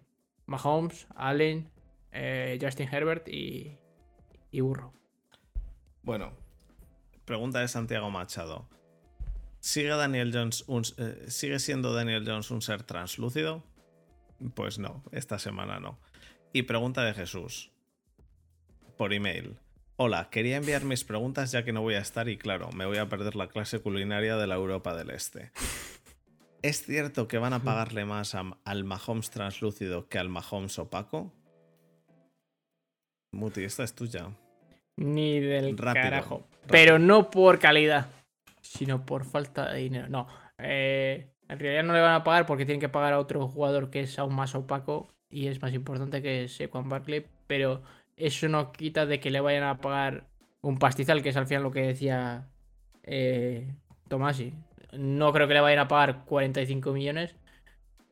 Mahomes, 0.46 1.06
Allen, 1.16 1.70
eh, 2.14 2.58
Justin 2.62 2.88
Herbert 2.90 3.28
y, 3.28 3.78
y 4.52 4.62
Burrow. 4.62 4.94
Bueno, 6.04 6.32
pregunta 7.26 7.60
de 7.60 7.68
Santiago 7.68 8.10
Machado. 8.10 8.70
¿Sigue, 9.60 9.90
Daniel 9.90 10.32
Jones 10.34 10.64
un- 10.68 10.84
eh, 10.98 11.26
¿Sigue 11.28 11.60
siendo 11.60 11.94
Daniel 11.94 12.24
Jones 12.26 12.52
un 12.52 12.62
ser 12.62 12.84
translúcido? 12.84 13.64
Pues 14.56 14.80
no, 14.80 15.04
esta 15.12 15.40
semana 15.40 15.82
no. 15.82 16.00
Y 16.54 16.64
pregunta 16.64 17.04
de 17.04 17.14
Jesús. 17.14 17.72
Por 18.98 19.14
email. 19.14 19.58
Hola, 20.04 20.30
quería 20.32 20.58
enviar 20.58 20.84
mis 20.84 21.04
preguntas 21.04 21.52
ya 21.52 21.64
que 21.64 21.72
no 21.74 21.84
voy 21.84 21.94
a 21.94 22.00
estar 22.00 22.28
y 22.28 22.36
claro, 22.36 22.72
me 22.72 22.88
voy 22.88 22.98
a 22.98 23.08
perder 23.08 23.36
la 23.36 23.50
clase 23.50 23.78
culinaria 23.82 24.36
de 24.36 24.48
la 24.48 24.56
Europa 24.56 24.96
del 24.96 25.12
Este. 25.12 25.52
¿Es 26.64 26.84
cierto 26.84 27.28
que 27.28 27.38
van 27.38 27.54
a 27.54 27.60
pagarle 27.60 28.04
más 28.04 28.34
a- 28.34 28.58
al 28.66 28.84
Mahomes 28.84 29.30
translúcido 29.30 30.10
que 30.10 30.18
al 30.18 30.28
Mahomes 30.28 30.80
opaco? 30.80 31.32
Muti, 33.32 33.64
esta 33.64 33.84
es 33.84 33.94
tuya. 33.94 34.32
Ni 34.98 35.40
del 35.40 35.78
Rápido, 35.78 36.04
carajo. 36.04 36.36
rápido. 36.40 36.68
Pero 36.72 36.98
no 36.98 37.30
por 37.30 37.60
calidad, 37.60 38.08
sino 38.62 39.06
por 39.06 39.24
falta 39.24 39.72
de 39.72 39.82
dinero. 39.82 40.10
No. 40.10 40.28
eh, 40.58 41.28
en 41.48 41.60
realidad 41.60 41.84
no 41.84 41.94
le 41.94 42.02
van 42.02 42.14
a 42.16 42.24
pagar 42.24 42.48
porque 42.48 42.66
tienen 42.66 42.82
que 42.82 42.90
pagar 42.90 43.14
a 43.14 43.20
otro 43.20 43.48
jugador 43.48 43.92
que 43.92 44.00
es 44.00 44.18
aún 44.18 44.34
más 44.34 44.56
opaco 44.56 45.10
y 45.30 45.46
es 45.46 45.62
más 45.62 45.74
importante 45.76 46.24
que 46.24 46.48
Sequan 46.48 46.90
Barkley. 46.90 47.28
Pero 47.46 47.84
eso 48.18 48.48
no 48.50 48.72
quita 48.72 49.06
de 49.06 49.20
que 49.20 49.32
le 49.32 49.42
vayan 49.42 49.64
a 49.64 49.82
pagar 49.82 50.28
un 50.62 50.78
pastizal, 50.78 51.24
que 51.24 51.30
es 51.30 51.38
al 51.38 51.48
final 51.48 51.64
lo 51.64 51.72
que 51.72 51.82
decía 51.82 52.48
eh, 53.04 53.74
Tomasi. 54.08 54.54
No 54.94 55.32
creo 55.34 55.48
que 55.48 55.54
le 55.56 55.62
vayan 55.62 55.80
a 55.80 55.88
pagar 55.88 56.26
45 56.26 56.94
millones. 56.94 57.36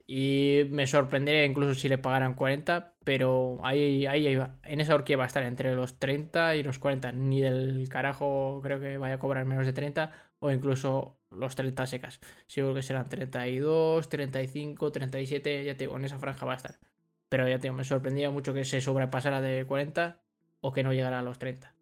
Y 0.08 0.64
me 0.72 0.88
sorprendería 0.88 1.46
incluso 1.46 1.76
si 1.76 1.88
le 1.88 2.00
pagaran 2.00 2.34
40, 2.34 2.96
pero 3.04 3.60
ahí, 3.64 4.08
ahí, 4.08 4.26
en 4.64 4.82
esa 4.82 4.96
horquilla 4.96 5.18
va 5.18 5.26
a 5.26 5.28
estar 5.28 5.44
entre 5.44 5.76
los 5.76 6.00
30 6.00 6.56
y 6.56 6.64
los 6.64 6.80
40. 6.80 7.12
Ni 7.12 7.42
del 7.42 7.88
carajo 7.90 8.60
creo 8.64 8.80
que 8.80 8.98
vaya 8.98 9.16
a 9.16 9.20
cobrar 9.20 9.46
menos 9.46 9.68
de 9.68 9.74
30 9.74 10.12
o 10.40 10.52
incluso 10.52 11.20
los 11.30 11.56
30 11.56 11.86
secas. 11.86 12.20
Seguro 12.48 12.74
que 12.74 12.82
serán 12.82 13.08
32, 13.10 14.10
35, 14.10 14.92
37, 14.92 15.64
ya 15.66 15.74
te 15.76 15.84
digo, 15.86 15.98
en 15.98 16.06
esa 16.06 16.18
franja 16.18 16.46
va 16.46 16.54
a 16.54 16.58
estar. 16.58 16.80
Pero 17.30 17.48
ya 17.48 17.58
te 17.58 17.64
digo, 17.64 17.76
me 17.76 17.84
sorprendía 17.84 18.32
mucho 18.32 18.54
que 18.54 18.66
se 18.66 18.82
sobrepasara 18.82 19.40
de 19.40 19.66
40 19.66 20.20
o 20.62 20.74
que 20.74 20.84
no 20.84 20.94
llegara 20.94 21.20
a 21.20 21.22
los 21.22 21.38
30. 21.38 21.74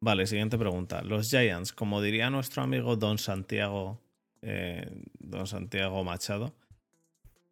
Vale, 0.00 0.26
siguiente 0.26 0.58
pregunta. 0.58 1.02
Los 1.02 1.28
Giants, 1.28 1.72
como 1.72 2.00
diría 2.00 2.30
nuestro 2.30 2.62
amigo 2.62 2.96
Don 2.96 3.18
Santiago, 3.18 4.00
eh, 4.40 4.90
Don 5.18 5.46
Santiago 5.46 6.02
Machado, 6.04 6.54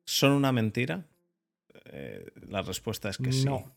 ¿son 0.04 0.32
una 0.32 0.50
mentira? 0.50 1.04
Eh, 1.84 2.26
la 2.48 2.62
respuesta 2.62 3.10
es 3.10 3.18
que 3.18 3.32
sí. 3.32 3.44
No. 3.44 3.76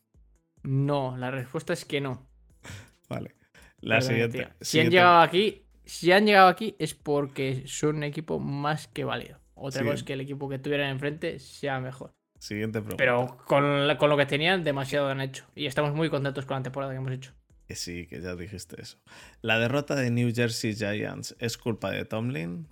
No, 0.64 1.18
la 1.18 1.32
respuesta 1.32 1.74
es 1.74 1.84
que 1.84 2.00
no. 2.00 2.28
vale. 3.10 3.36
La 3.82 4.00
siguiente, 4.00 4.48
Si 4.62 4.80
han 4.80 4.90
llegado 4.90 5.22
aquí, 5.22 5.66
si 5.86 6.12
han 6.12 6.26
llegado 6.26 6.48
aquí 6.48 6.76
es 6.80 6.94
porque 6.94 7.64
son 7.66 7.98
un 7.98 8.04
equipo 8.04 8.40
más 8.40 8.88
que 8.88 9.04
válido. 9.04 9.40
Otra 9.54 9.84
cosa 9.84 9.96
es 9.96 10.04
que 10.04 10.14
el 10.14 10.22
equipo 10.22 10.50
que 10.50 10.58
tuvieran 10.60 10.90
enfrente 10.90 11.40
sea 11.40 11.80
mejor. 11.80 12.14
Siguiente 12.40 12.80
pregunta. 12.80 12.98
Pero 12.98 13.38
con, 13.46 13.96
con 13.98 14.10
lo 14.10 14.18
que 14.18 14.26
tenían, 14.26 14.64
demasiado 14.64 15.10
han 15.10 15.22
hecho. 15.22 15.46
Y 15.56 15.68
estamos 15.68 15.94
muy 15.94 16.10
contentos 16.10 16.46
con 16.46 16.58
la 16.58 16.64
temporada 16.64 16.92
que 16.92 16.98
hemos 16.98 17.12
hecho 17.12 17.34
sí, 17.76 18.08
que 18.08 18.22
ya 18.22 18.36
dijiste 18.36 18.82
eso. 18.82 18.98
¿La 19.42 19.60
derrota 19.60 19.96
de 19.96 20.10
New 20.12 20.32
Jersey 20.34 20.74
Giants 20.74 21.36
es 21.40 21.58
culpa 21.58 21.92
de 21.92 22.06
Tomlin? 22.06 22.68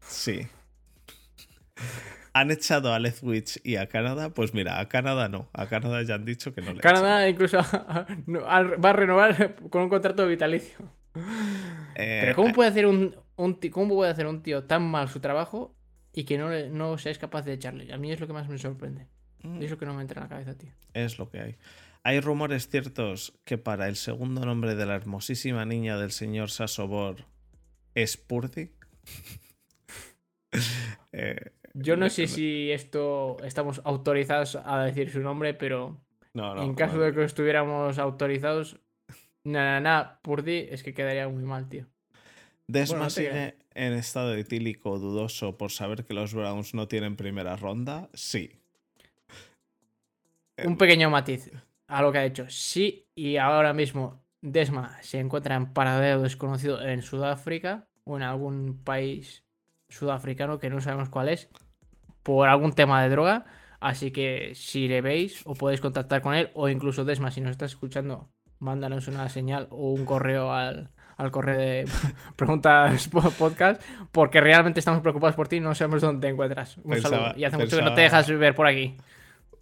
Sí. 0.00 0.46
¿Han 2.32 2.50
echado 2.50 2.92
a 2.92 2.98
Leftwich 2.98 3.60
y 3.64 3.76
a 3.76 3.88
Canadá? 3.88 4.30
Pues 4.30 4.52
mira, 4.54 4.78
a 4.80 4.88
Canadá 4.88 5.28
no. 5.28 5.48
A 5.52 5.66
Canadá 5.68 6.02
ya 6.02 6.14
han 6.14 6.24
dicho 6.24 6.54
que 6.54 6.60
no 6.60 6.74
le 6.74 6.80
Canadá 6.80 7.28
incluso 7.28 7.58
va 8.28 8.90
a 8.90 8.92
renovar 8.92 9.56
con 9.70 9.82
un 9.82 9.88
contrato 9.88 10.26
vitalicio. 10.26 10.76
Eh, 11.94 12.18
Pero 12.22 12.34
¿cómo 12.36 12.52
puede, 12.52 12.68
hacer 12.68 12.86
un, 12.86 13.16
¿cómo 13.70 13.94
puede 13.94 14.10
hacer 14.10 14.26
un 14.26 14.42
tío 14.42 14.64
tan 14.64 14.82
mal 14.82 15.08
su 15.08 15.20
trabajo 15.20 15.74
y 16.12 16.24
que 16.24 16.38
no, 16.38 16.50
no 16.68 16.98
seáis 16.98 17.18
capaz 17.18 17.42
de 17.44 17.54
echarle? 17.54 17.92
A 17.92 17.98
mí 17.98 18.12
es 18.12 18.20
lo 18.20 18.26
que 18.26 18.32
más 18.32 18.48
me 18.48 18.58
sorprende. 18.58 19.06
Mm. 19.42 19.62
Es 19.62 19.70
lo 19.70 19.78
que 19.78 19.86
no 19.86 19.94
me 19.94 20.02
entra 20.02 20.20
en 20.20 20.24
la 20.24 20.28
cabeza, 20.28 20.56
tío. 20.56 20.70
Es 20.94 21.18
lo 21.18 21.30
que 21.30 21.40
hay. 21.40 21.56
Hay 22.02 22.20
rumores 22.20 22.68
ciertos 22.68 23.32
que 23.44 23.58
para 23.58 23.88
el 23.88 23.96
segundo 23.96 24.44
nombre 24.44 24.74
de 24.74 24.86
la 24.86 24.94
hermosísima 24.94 25.64
niña 25.64 25.98
del 25.98 26.12
señor 26.12 26.50
Sasobor 26.50 27.24
es 27.94 28.16
Purdy. 28.16 28.70
Eh, 31.12 31.52
Yo 31.74 31.96
no 31.96 32.08
sé 32.08 32.26
si 32.26 32.70
esto 32.70 33.36
estamos 33.44 33.82
autorizados 33.84 34.56
a 34.56 34.84
decir 34.84 35.10
su 35.10 35.20
nombre, 35.20 35.52
pero 35.52 36.00
en 36.34 36.74
caso 36.74 36.98
de 36.98 37.12
que 37.12 37.24
estuviéramos 37.24 37.98
autorizados, 37.98 38.80
nada, 39.46 39.80
nada, 39.80 40.20
Purdy 40.22 40.68
es 40.70 40.82
que 40.82 40.94
quedaría 40.94 41.28
muy 41.28 41.44
mal, 41.44 41.68
tío. 41.68 41.86
Desma 42.68 43.10
sigue 43.10 43.56
en 43.74 43.92
estado 43.92 44.34
etílico 44.34 44.98
dudoso 44.98 45.56
por 45.56 45.70
saber 45.70 46.04
que 46.04 46.14
los 46.14 46.34
Browns 46.34 46.74
no 46.74 46.88
tienen 46.88 47.16
primera 47.16 47.56
ronda. 47.56 48.08
Sí. 48.12 48.50
Un 50.64 50.76
pequeño 50.76 51.10
matiz 51.10 51.50
a 51.86 52.02
lo 52.02 52.10
que 52.10 52.18
ha 52.18 52.24
hecho. 52.24 52.46
Sí, 52.48 53.06
y 53.14 53.36
ahora 53.36 53.72
mismo 53.72 54.24
Desma 54.42 55.00
se 55.02 55.20
encuentra 55.20 55.54
en 55.54 55.72
paradero 55.72 56.22
desconocido 56.22 56.82
en 56.82 57.02
Sudáfrica 57.02 57.86
o 58.04 58.16
en 58.16 58.22
algún 58.22 58.82
país 58.82 59.44
sudafricano 59.88 60.58
que 60.58 60.70
no 60.70 60.80
sabemos 60.80 61.08
cuál 61.08 61.28
es, 61.28 61.48
por 62.22 62.48
algún 62.48 62.72
tema 62.72 63.02
de 63.02 63.10
droga. 63.10 63.46
Así 63.78 64.10
que 64.10 64.52
si 64.54 64.88
le 64.88 65.02
veis 65.02 65.42
o 65.44 65.54
podéis 65.54 65.80
contactar 65.80 66.22
con 66.22 66.34
él 66.34 66.50
o 66.54 66.68
incluso 66.68 67.04
Desma, 67.04 67.30
si 67.30 67.40
nos 67.40 67.52
estás 67.52 67.72
escuchando, 67.72 68.30
mándanos 68.58 69.08
una 69.08 69.28
señal 69.28 69.68
o 69.70 69.92
un 69.92 70.04
correo 70.04 70.52
al, 70.52 70.90
al 71.16 71.30
correo 71.30 71.58
de 71.58 71.88
preguntas 72.36 73.08
podcast, 73.38 73.82
porque 74.12 74.40
realmente 74.40 74.80
estamos 74.80 75.00
preocupados 75.00 75.36
por 75.36 75.48
ti 75.48 75.56
y 75.56 75.60
no 75.60 75.74
sabemos 75.74 76.02
dónde 76.02 76.26
te 76.26 76.32
encuentras. 76.32 76.76
Un 76.84 77.00
saludo. 77.00 77.32
Y 77.36 77.44
hace 77.44 77.56
mucho 77.56 77.76
que 77.76 77.82
no 77.82 77.94
te 77.94 78.02
dejas 78.02 78.28
ver 78.28 78.54
por 78.54 78.66
aquí 78.66 78.96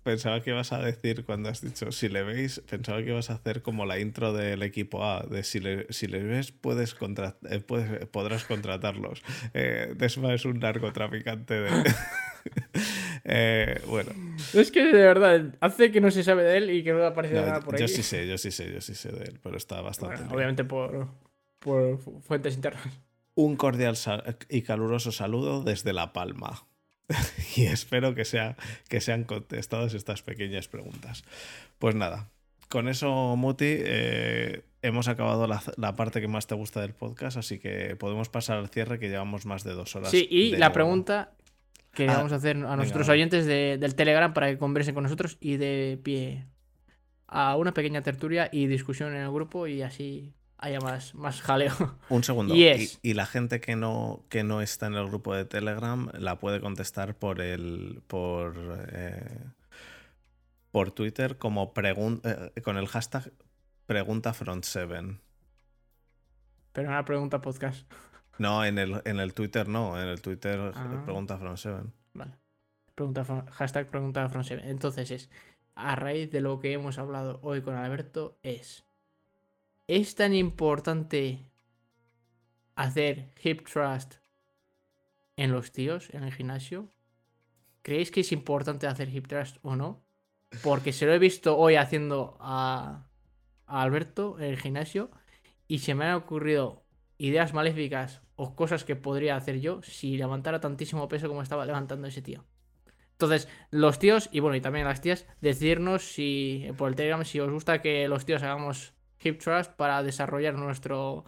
pensaba 0.05 0.41
que 0.41 0.51
ibas 0.51 0.71
a 0.73 0.79
decir 0.79 1.25
cuando 1.25 1.49
has 1.49 1.63
dicho 1.63 1.91
si 1.91 2.09
le 2.09 2.23
veis, 2.23 2.63
pensaba 2.69 3.03
que 3.03 3.09
ibas 3.09 3.31
a 3.31 3.35
hacer 3.35 3.63
como 3.63 3.87
la 3.87 3.99
intro 3.99 4.33
del 4.33 4.63
equipo 4.63 5.05
A, 5.05 5.25
de 5.25 5.43
si 5.43 5.59
le, 5.59 5.87
si 5.91 6.07
le 6.07 6.23
ves 6.23 6.53
puedes, 6.53 6.95
eh, 6.95 7.61
puedes 7.61 8.07
podrás 8.07 8.45
contratarlos. 8.45 9.23
Eh, 9.55 9.95
Desma 9.97 10.35
es 10.35 10.45
un 10.45 10.61
narcotraficante 10.61 11.55
de... 11.55 11.71
eh, 13.25 13.81
bueno. 13.87 14.11
Es 14.53 14.71
que 14.71 14.85
de 14.85 14.93
verdad, 14.93 15.55
hace 15.61 15.91
que 15.91 16.01
no 16.01 16.11
se 16.11 16.23
sabe 16.23 16.45
de 16.45 16.59
él 16.59 16.71
y 16.71 16.85
que 16.85 16.93
no 16.93 17.05
aparece 17.05 17.35
nada 17.35 17.61
por 17.61 17.75
ahí. 17.75 17.81
Yo 17.81 17.89
sí 17.89 18.03
sé, 18.03 18.27
yo 18.27 18.39
sí 18.39 18.51
sé, 18.51 18.73
yo 18.73 18.81
sí 18.81 18.95
sé 18.95 19.11
de 19.11 19.25
él, 19.25 19.41
pero 19.43 19.57
está 19.57 19.81
bastante... 19.81 20.23
obviamente 20.35 20.65
por, 20.65 21.09
por 21.59 21.99
fuentes 22.23 22.55
internas. 22.55 22.85
Un 23.35 23.57
cordial 23.57 23.97
y 24.49 24.63
caluroso 24.63 25.11
saludo 25.11 25.63
desde 25.63 25.93
La 25.93 26.13
Palma. 26.13 26.67
y 27.57 27.65
espero 27.65 28.15
que, 28.15 28.25
sea, 28.25 28.57
que 28.89 29.01
sean 29.01 29.25
contestadas 29.25 29.95
estas 29.95 30.23
pequeñas 30.23 30.69
preguntas. 30.69 31.25
Pues 31.79 31.95
nada, 31.95 32.31
con 32.69 32.89
eso, 32.89 33.37
Muti, 33.37 33.67
eh, 33.69 34.63
hemos 34.83 35.09
acabado 35.09 35.47
la, 35.47 35.97
parte 35.97 36.21
que 36.21 36.29
más 36.29 36.47
te 36.47 36.55
gusta 36.55 36.81
del 36.81 36.93
podcast, 36.93 37.37
así 37.37 37.59
que 37.59 37.97
podemos 37.97 38.29
pasar 38.29 38.59
al 38.59 38.69
cierre 38.69 38.99
que 38.99 39.09
llevamos 39.09 39.47
más 39.47 39.65
de 39.65 39.73
dos 39.75 39.95
horas. 39.97 40.11
Sí, 40.11 40.27
y 40.31 40.57
la 40.57 40.73
pregunta 40.73 41.33
que 41.95 42.09
ah, 42.09 42.17
vamos 42.17 42.33
a 42.33 42.37
hacer 42.37 42.57
a 42.57 42.77
nuestros 42.77 43.09
oyentes 43.09 43.47
del 43.47 43.95
Telegram 43.95 44.33
para 44.35 44.49
que 44.49 44.59
conversen 44.59 44.95
con 44.95 45.05
nosotros 45.05 45.37
y 45.41 45.57
de 45.57 45.99
pie 46.03 46.47
a 47.27 47.57
una 47.57 47.73
pequeña 47.73 48.03
tertulia 48.03 48.49
y 48.53 48.67
discusión 48.67 49.15
en 49.15 49.23
el 49.23 49.31
grupo 49.31 49.67
y 49.67 49.83
así 49.83 50.35
haya 50.59 50.81
más, 50.81 51.15
más 51.15 51.41
jaleo. 51.43 51.99
Un 52.09 52.25
segundo. 52.25 52.55
Y, 53.03 53.15
la 53.15 53.27
gente 53.27 53.61
que 53.61 53.77
no, 53.77 54.25
que 54.29 54.45
no 54.45 54.61
está 54.63 54.87
en 54.87 54.95
el 54.95 55.07
grupo 55.07 55.35
de 55.35 55.45
Telegram 55.45 56.11
la 56.19 56.39
puede 56.39 56.61
contestar 56.61 57.17
por 57.17 57.41
el. 57.41 58.03
por. 58.07 58.87
Eh, 58.93 59.39
por 60.71 60.91
Twitter 60.91 61.39
como 61.39 61.73
pregunta 61.73 62.51
eh, 62.57 62.61
con 62.61 62.77
el 62.77 62.89
hashtag 62.89 63.31
pregunta 63.87 64.35
front 64.35 64.65
7. 64.65 65.19
Pero 66.73 66.89
una 66.89 67.05
pregunta 67.05 67.41
podcast. 67.41 67.89
No, 68.39 68.65
en 68.65 68.79
el, 68.79 69.01
en 69.05 69.21
el 69.21 69.35
Twitter 69.35 69.69
no, 69.69 70.01
en 70.01 70.09
el 70.09 70.21
Twitter 70.21 70.73
ah. 70.75 71.03
pregunta 71.05 71.39
front 71.39 71.59
7. 71.59 71.83
Vale. 72.15 72.33
Pregunta, 72.95 73.25
hashtag 73.53 73.89
pregunta 73.89 74.29
front 74.29 74.47
7. 74.47 74.71
Entonces 74.71 75.11
es, 75.11 75.31
a 75.75 75.97
raíz 75.97 76.31
de 76.31 76.41
lo 76.41 76.61
que 76.61 76.73
hemos 76.73 76.99
hablado 76.99 77.41
hoy 77.43 77.63
con 77.63 77.75
Alberto, 77.75 78.39
es 78.43 78.85
¿Es 79.87 80.15
tan 80.15 80.35
importante 80.35 81.45
hacer 82.75 83.35
hip 83.43 83.69
thrust 83.69 84.15
en 85.37 85.53
los 85.53 85.73
tíos, 85.73 86.09
en 86.15 86.25
el 86.25 86.33
gimnasio? 86.33 86.89
¿Creéis 87.83 88.11
que 88.11 88.21
es 88.21 88.33
importante 88.33 88.87
hacer 88.87 89.15
hip 89.15 89.27
thrust 89.27 89.59
o 89.61 89.77
no? 89.77 90.03
Porque 90.63 90.95
se 90.95 91.05
lo 91.05 91.13
he 91.13 91.19
visto 91.19 91.59
hoy 91.59 91.75
haciendo 91.77 92.39
a, 92.41 93.11
Alberto 93.67 94.39
en 94.39 94.47
el 94.47 94.59
gimnasio 94.59 95.11
y 95.69 95.81
se 95.81 95.95
me 95.95 96.07
han 96.07 96.15
ocurrido 96.15 96.87
ideas 97.19 97.53
maléficas 97.53 98.23
o 98.37 98.55
cosas 98.57 98.85
que 98.85 98.97
podría 98.97 99.37
hacer 99.37 99.61
yo 99.61 99.83
si 99.83 100.17
levantara 100.17 100.61
tantísimo 100.61 101.09
peso 101.09 101.29
como 101.29 101.43
estaba 101.43 101.67
levantando 101.67 102.07
ese 102.09 102.23
tío. 102.23 102.45
Entonces, 103.13 103.49
los 103.71 103.99
tíos, 103.99 104.29
y 104.33 104.41
bueno, 104.41 104.57
y 104.57 104.61
también 104.61 104.87
las 104.87 105.01
tías, 105.01 105.27
decirnos 105.41 106.03
si 106.03 106.67
por 106.77 106.89
el 106.89 106.97
Telegram 106.97 107.25
si 107.25 107.39
os 107.39 107.51
gusta 107.51 107.81
que 107.81 108.09
los 108.09 108.25
tíos 108.25 108.43
hagamos 108.43 108.93
hip 109.21 109.41
thrust 109.41 109.73
para 109.73 110.03
desarrollar 110.03 110.55
nuestro, 110.55 111.25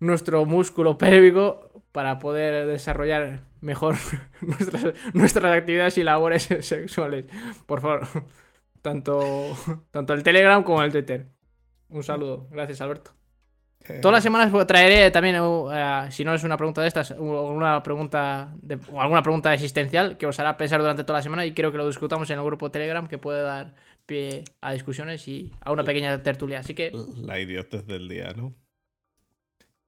nuestro 0.00 0.44
músculo 0.44 0.98
pélvico 0.98 1.82
para 1.92 2.18
poder 2.18 2.66
desarrollar 2.66 3.44
mejor 3.60 3.96
nuestras, 4.40 4.94
nuestras 5.14 5.56
actividades 5.56 5.98
y 5.98 6.02
labores 6.02 6.42
sexuales. 6.60 7.26
Por 7.66 7.80
favor, 7.80 8.06
tanto, 8.82 9.56
tanto 9.90 10.14
el 10.14 10.22
Telegram 10.22 10.62
como 10.64 10.82
el 10.82 10.92
Twitter. 10.92 11.28
Un 11.88 12.02
saludo. 12.02 12.48
Gracias, 12.50 12.80
Alberto. 12.80 13.17
Eh. 13.88 14.00
Todas 14.00 14.16
las 14.16 14.22
semanas 14.22 14.66
traeré 14.66 15.10
también, 15.10 15.40
uh, 15.40 15.70
eh, 15.72 16.08
si 16.10 16.24
no 16.24 16.34
es 16.34 16.44
una 16.44 16.56
pregunta 16.56 16.82
de 16.82 16.88
estas, 16.88 17.10
una 17.12 17.82
pregunta 17.82 18.52
de, 18.60 18.78
o 18.92 19.00
alguna 19.00 19.22
pregunta 19.22 19.52
existencial 19.54 20.16
que 20.16 20.26
os 20.26 20.38
hará 20.38 20.56
pensar 20.56 20.80
durante 20.80 21.04
toda 21.04 21.18
la 21.18 21.22
semana 21.22 21.46
y 21.46 21.52
quiero 21.52 21.72
que 21.72 21.78
lo 21.78 21.86
discutamos 21.86 22.28
en 22.30 22.38
el 22.38 22.44
grupo 22.44 22.70
Telegram 22.70 23.06
que 23.08 23.18
puede 23.18 23.42
dar 23.42 23.74
pie 24.06 24.44
a 24.60 24.72
discusiones 24.72 25.26
y 25.28 25.52
a 25.60 25.72
una 25.72 25.84
pequeña 25.84 26.22
tertulia. 26.22 26.60
Así 26.60 26.74
que. 26.74 26.92
La 27.16 27.38
idiotez 27.38 27.86
del 27.86 28.08
día, 28.08 28.32
¿no? 28.36 28.54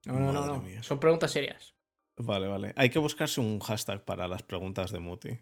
No, 0.07 0.19
no, 0.19 0.33
no, 0.33 0.47
no. 0.47 0.83
Son 0.83 0.99
preguntas 0.99 1.31
serias. 1.31 1.75
Vale, 2.17 2.49
vale. 2.49 2.73
Hay 2.77 2.91
que 2.91 2.99
buscarse 2.99 3.41
un 3.41 3.61
hashtag 3.61 4.05
para 4.05 4.29
las 4.29 4.43
preguntas 4.43 4.93
de 4.93 5.01
Muti. 5.01 5.39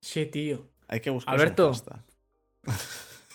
Sí, 0.00 0.26
tío. 0.26 0.68
Hay 0.88 1.00
que 1.00 1.10
buscarse 1.10 1.40
Alberto, 1.40 1.68
un 1.68 1.72
hashtag. 1.74 2.04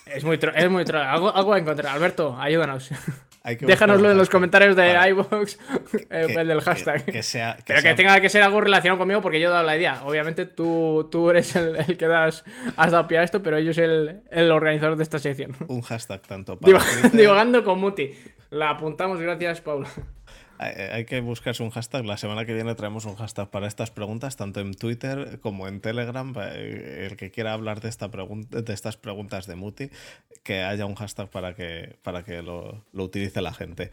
Es 0.06 0.22
muy, 0.22 0.38
es 0.54 0.70
muy 0.70 0.84
Algo, 0.92 1.34
algo 1.34 1.54
a 1.54 1.58
encontrar. 1.58 1.94
Alberto, 1.94 2.36
ayúdanos. 2.38 2.90
Déjanoslo 3.44 4.10
en 4.10 4.16
los 4.16 4.30
comentarios 4.30 4.74
de 4.74 4.96
iVoox, 5.10 5.58
el 6.10 6.48
del 6.48 6.60
hashtag. 6.62 7.04
Que, 7.04 7.22
sea, 7.22 7.58
Pero 7.66 7.82
que 7.82 7.94
tenga 7.94 8.18
que 8.20 8.30
ser 8.30 8.42
algo 8.42 8.58
relacionado 8.62 8.98
conmigo 8.98 9.20
porque 9.20 9.38
yo 9.38 9.48
he 9.48 9.50
dado 9.50 9.64
la 9.64 9.76
idea. 9.76 10.02
Obviamente 10.04 10.46
tú, 10.46 11.08
tú 11.10 11.28
eres 11.28 11.54
el, 11.54 11.98
que 11.98 12.06
das, 12.06 12.42
has 12.76 12.90
dado 12.90 13.06
pie 13.06 13.18
a 13.18 13.22
esto, 13.22 13.42
pero 13.42 13.58
yo 13.58 13.74
soy 13.74 13.84
el, 13.84 14.22
el 14.30 14.50
organizador 14.50 14.96
de 14.96 15.02
esta 15.02 15.18
sección. 15.18 15.54
Un 15.68 15.82
hashtag 15.82 16.22
tanto 16.22 16.58
para. 16.58 16.80
Divagando 17.12 17.62
con 17.64 17.80
Muti. 17.80 18.12
La 18.50 18.70
apuntamos, 18.70 19.20
gracias, 19.20 19.60
Paula. 19.60 19.88
Hay 20.58 21.04
que 21.04 21.20
buscarse 21.20 21.62
un 21.62 21.70
hashtag. 21.70 22.04
La 22.04 22.16
semana 22.16 22.44
que 22.44 22.54
viene 22.54 22.74
traemos 22.74 23.04
un 23.04 23.16
hashtag 23.16 23.50
para 23.50 23.66
estas 23.66 23.90
preguntas, 23.90 24.36
tanto 24.36 24.60
en 24.60 24.74
Twitter 24.74 25.38
como 25.40 25.68
en 25.68 25.80
Telegram. 25.80 26.32
Eh, 26.36 27.08
el 27.10 27.16
que 27.16 27.30
quiera 27.30 27.52
hablar 27.52 27.80
de, 27.80 27.88
esta 27.88 28.10
pregunta, 28.10 28.62
de 28.62 28.72
estas 28.72 28.96
preguntas 28.96 29.46
de 29.46 29.56
Muti, 29.56 29.90
que 30.42 30.62
haya 30.62 30.86
un 30.86 30.94
hashtag 30.94 31.28
para 31.28 31.54
que, 31.54 31.96
para 32.02 32.22
que 32.22 32.42
lo, 32.42 32.84
utilice 32.92 33.42
la 33.42 33.52
gente. 33.52 33.90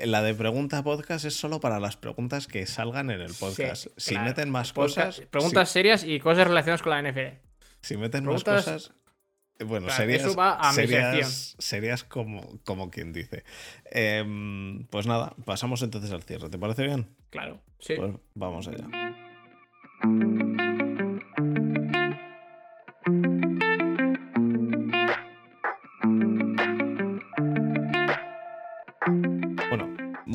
La 0.00 0.22
de 0.22 0.34
pregunta 0.34 0.82
podcast 0.82 1.24
es 1.24 1.36
solo 1.36 1.60
para 1.60 1.78
las 1.78 1.96
preguntas 1.96 2.48
que 2.48 2.66
salgan 2.66 3.10
en 3.10 3.20
el 3.20 3.32
podcast. 3.32 3.86
si 3.96 4.18
meten 4.18 4.50
más 4.50 4.72
cosas. 4.72 5.22
Preguntas 5.30 5.68
serias 5.68 6.02
y 6.02 6.18
cosas 6.18 6.48
relacionadas 6.48 6.82
con 6.82 6.90
la 6.90 7.02
NFL. 7.10 7.36
Si 7.80 7.96
meten 7.96 8.24
más 8.24 8.42
cosas 8.42 8.92
bueno, 9.64 9.88
serías, 9.90 11.56
serías, 11.58 12.04
como, 12.04 12.58
como 12.64 12.90
quien 12.90 13.12
dice. 13.12 13.44
Em, 13.90 14.84
pues 14.86 15.06
nada, 15.06 15.34
pasamos 15.44 15.82
entonces 15.82 16.12
al 16.12 16.22
cierre. 16.22 16.48
¿Te 16.48 16.58
parece 16.58 16.84
bien? 16.84 17.08
Claro, 17.30 17.60
sí. 17.78 17.94
Pues 17.96 18.12
vamos 18.34 18.68
allá. 18.68 18.86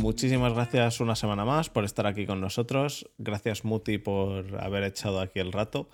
Muchísimas 0.09 0.55
gracias 0.55 1.01
una 1.01 1.15
semana 1.15 1.45
más 1.45 1.69
por 1.69 1.85
estar 1.85 2.07
aquí 2.07 2.25
con 2.25 2.41
nosotros. 2.41 3.07
Gracias 3.19 3.63
Muti 3.63 3.99
por 3.99 4.59
haber 4.59 4.83
echado 4.83 5.19
aquí 5.19 5.39
el 5.39 5.51
rato. 5.51 5.87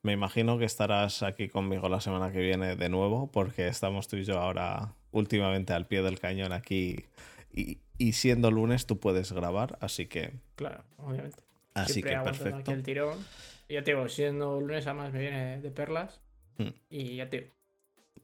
Me 0.00 0.14
imagino 0.14 0.56
que 0.56 0.64
estarás 0.64 1.22
aquí 1.22 1.50
conmigo 1.50 1.90
la 1.90 2.00
semana 2.00 2.32
que 2.32 2.38
viene 2.38 2.76
de 2.76 2.88
nuevo, 2.88 3.30
porque 3.30 3.68
estamos 3.68 4.08
tú 4.08 4.16
y 4.16 4.24
yo 4.24 4.38
ahora 4.38 4.94
últimamente 5.10 5.74
al 5.74 5.86
pie 5.86 6.00
del 6.00 6.18
cañón 6.18 6.54
aquí. 6.54 7.04
Y, 7.52 8.12
siendo 8.12 8.50
lunes 8.50 8.86
tú 8.86 9.00
puedes 9.00 9.32
grabar, 9.32 9.76
así 9.82 10.06
que. 10.06 10.32
Claro, 10.56 10.84
obviamente. 10.96 11.42
Así 11.74 12.02
que 12.02 12.16
perfecto. 12.16 12.56
Aquí 12.56 12.72
el 12.72 12.82
tirón. 12.82 13.18
Y 13.68 13.74
ya 13.74 13.84
te 13.84 13.90
digo, 13.90 14.08
siendo 14.08 14.62
lunes 14.62 14.86
además 14.86 15.12
me 15.12 15.20
viene 15.20 15.60
de 15.60 15.70
perlas. 15.70 16.22
Hmm. 16.56 16.70
Y 16.88 17.16
ya 17.16 17.28
te 17.28 17.40
digo. 17.40 17.57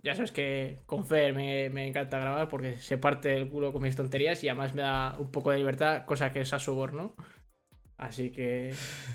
Ya 0.04 0.14
sabes 0.14 0.30
que 0.32 0.82
con 0.86 1.06
Fer 1.06 1.34
me, 1.34 1.86
encanta 1.86 2.18
grabar 2.18 2.48
porque 2.48 2.76
se 2.76 2.98
parte 2.98 3.36
el 3.36 3.48
culo 3.48 3.72
con 3.72 3.82
mis 3.82 3.96
tonterías 3.96 4.44
y 4.44 4.48
además 4.48 4.74
me 4.74 4.82
da 4.82 5.16
un 5.18 5.30
poco 5.32 5.50
de 5.50 5.58
libertad, 5.58 6.04
cosa 6.04 6.32
que 6.32 6.42
es 6.42 6.52
a 6.52 6.58
su 6.60 6.74
¿no? 6.92 7.16
Así 7.96 8.30
que 8.30 8.72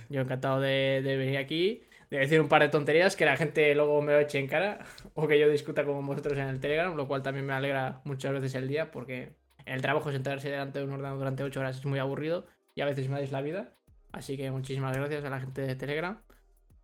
yo 0.10 0.22
encantado 0.22 0.60
de 0.60 1.02
venir 1.06 1.38
aquí 1.38 1.84
de 2.10 2.18
decir 2.18 2.42
un 2.42 2.48
par 2.48 2.62
de 2.62 2.70
tonterías 2.70 3.16
que 3.16 3.26
la 3.26 3.38
gente 3.38 3.74
luego 3.76 4.02
me 4.02 4.14
lo 4.14 4.20
eche 4.20 4.40
en 4.40 4.48
cara 4.48 4.80
o 5.14 5.28
que 5.28 5.40
yo 5.40 5.50
discuta 5.50 5.86
con 5.86 6.06
vosotros 6.06 6.38
en 6.38 6.48
el 6.48 6.60
Telegram, 6.60 6.96
lo 6.96 7.08
cual 7.08 7.22
también 7.22 7.46
me 7.46 7.54
alegra 7.54 8.02
muchas 8.04 8.34
veces 8.34 8.56
el 8.56 8.68
día 8.68 8.92
porque 8.92 9.34
el 9.66 9.82
trabajo 9.82 10.12
sentarse 10.12 10.50
delante 10.50 10.80
de 10.80 10.86
un 10.86 10.92
ordenador 10.92 11.20
durante 11.20 11.44
8 11.44 11.60
horas 11.60 11.78
es 11.78 11.86
muy 11.86 12.00
aburrido 12.00 12.48
y 12.76 12.82
a 12.82 12.86
veces 12.86 13.08
me 13.10 13.16
dais 13.16 13.32
la 13.32 13.42
vida. 13.42 13.74
Así 14.12 14.38
que 14.38 14.50
muchísimas 14.50 14.98
gracias 14.98 15.24
a 15.24 15.30
la 15.30 15.40
gente 15.40 15.62
de 15.62 15.76
Telegram. 15.76 16.20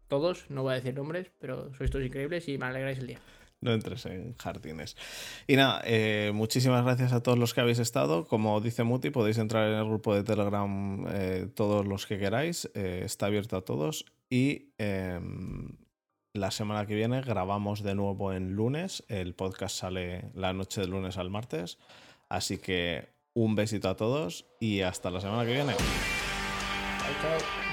Todos, 0.08 0.52
no 0.52 0.62
voy 0.62 0.74
a 0.74 0.76
decir 0.76 0.94
nombres, 0.94 1.32
pero 1.40 1.74
sois 1.74 1.90
todos 1.90 2.06
increíbles 2.06 2.48
y 2.48 2.60
me 2.60 2.68
alegráis 2.68 3.00
el 3.00 3.08
día 3.08 3.20
no 3.66 3.74
entres 3.74 4.06
en 4.06 4.36
jardines. 4.38 4.96
Y 5.48 5.56
nada, 5.56 5.82
eh, 5.86 6.32
muchísimas 6.34 6.86
gracias 6.86 7.12
a 7.12 7.22
todos 7.22 7.38
los 7.38 7.54
que 7.54 7.62
habéis 7.62 7.80
estado. 7.80 8.26
Como 8.28 8.62
dice 8.62 8.84
Muti, 8.84 9.10
podéis 9.10 9.38
entrar 9.38 9.70
en 9.70 9.78
el 9.78 9.86
grupo 9.86 10.16
de 10.16 10.24
Telegram 10.24 11.06
eh, 11.10 11.48
todos 11.54 11.86
los 11.86 12.06
que 12.06 12.18
queráis. 12.18 12.70
Eh, 12.76 13.02
está 13.04 13.26
abierto 13.26 13.58
a 13.58 13.62
todos. 13.62 14.06
Y 14.30 14.70
em, 14.78 15.76
la 16.34 16.52
semana 16.52 16.86
que 16.86 16.96
viene 16.96 17.22
grabamos 17.22 17.84
de 17.84 17.96
nuevo 17.96 18.32
en 18.32 18.54
lunes. 18.54 19.04
El 19.10 19.34
podcast 19.34 19.76
sale 19.76 20.30
la 20.34 20.54
noche 20.54 20.82
de 20.82 20.88
lunes 20.88 21.18
al 21.18 21.30
martes. 21.30 21.78
Así 22.30 22.58
que 22.60 23.10
un 23.34 23.56
besito 23.56 23.90
a 23.90 23.96
todos 23.96 24.46
y 24.60 24.82
hasta 24.82 25.12
la 25.12 25.20
semana 25.20 25.46
que 25.46 25.54
viene. 25.54 25.74
Chao, 25.74 27.40
chao. 27.40 27.65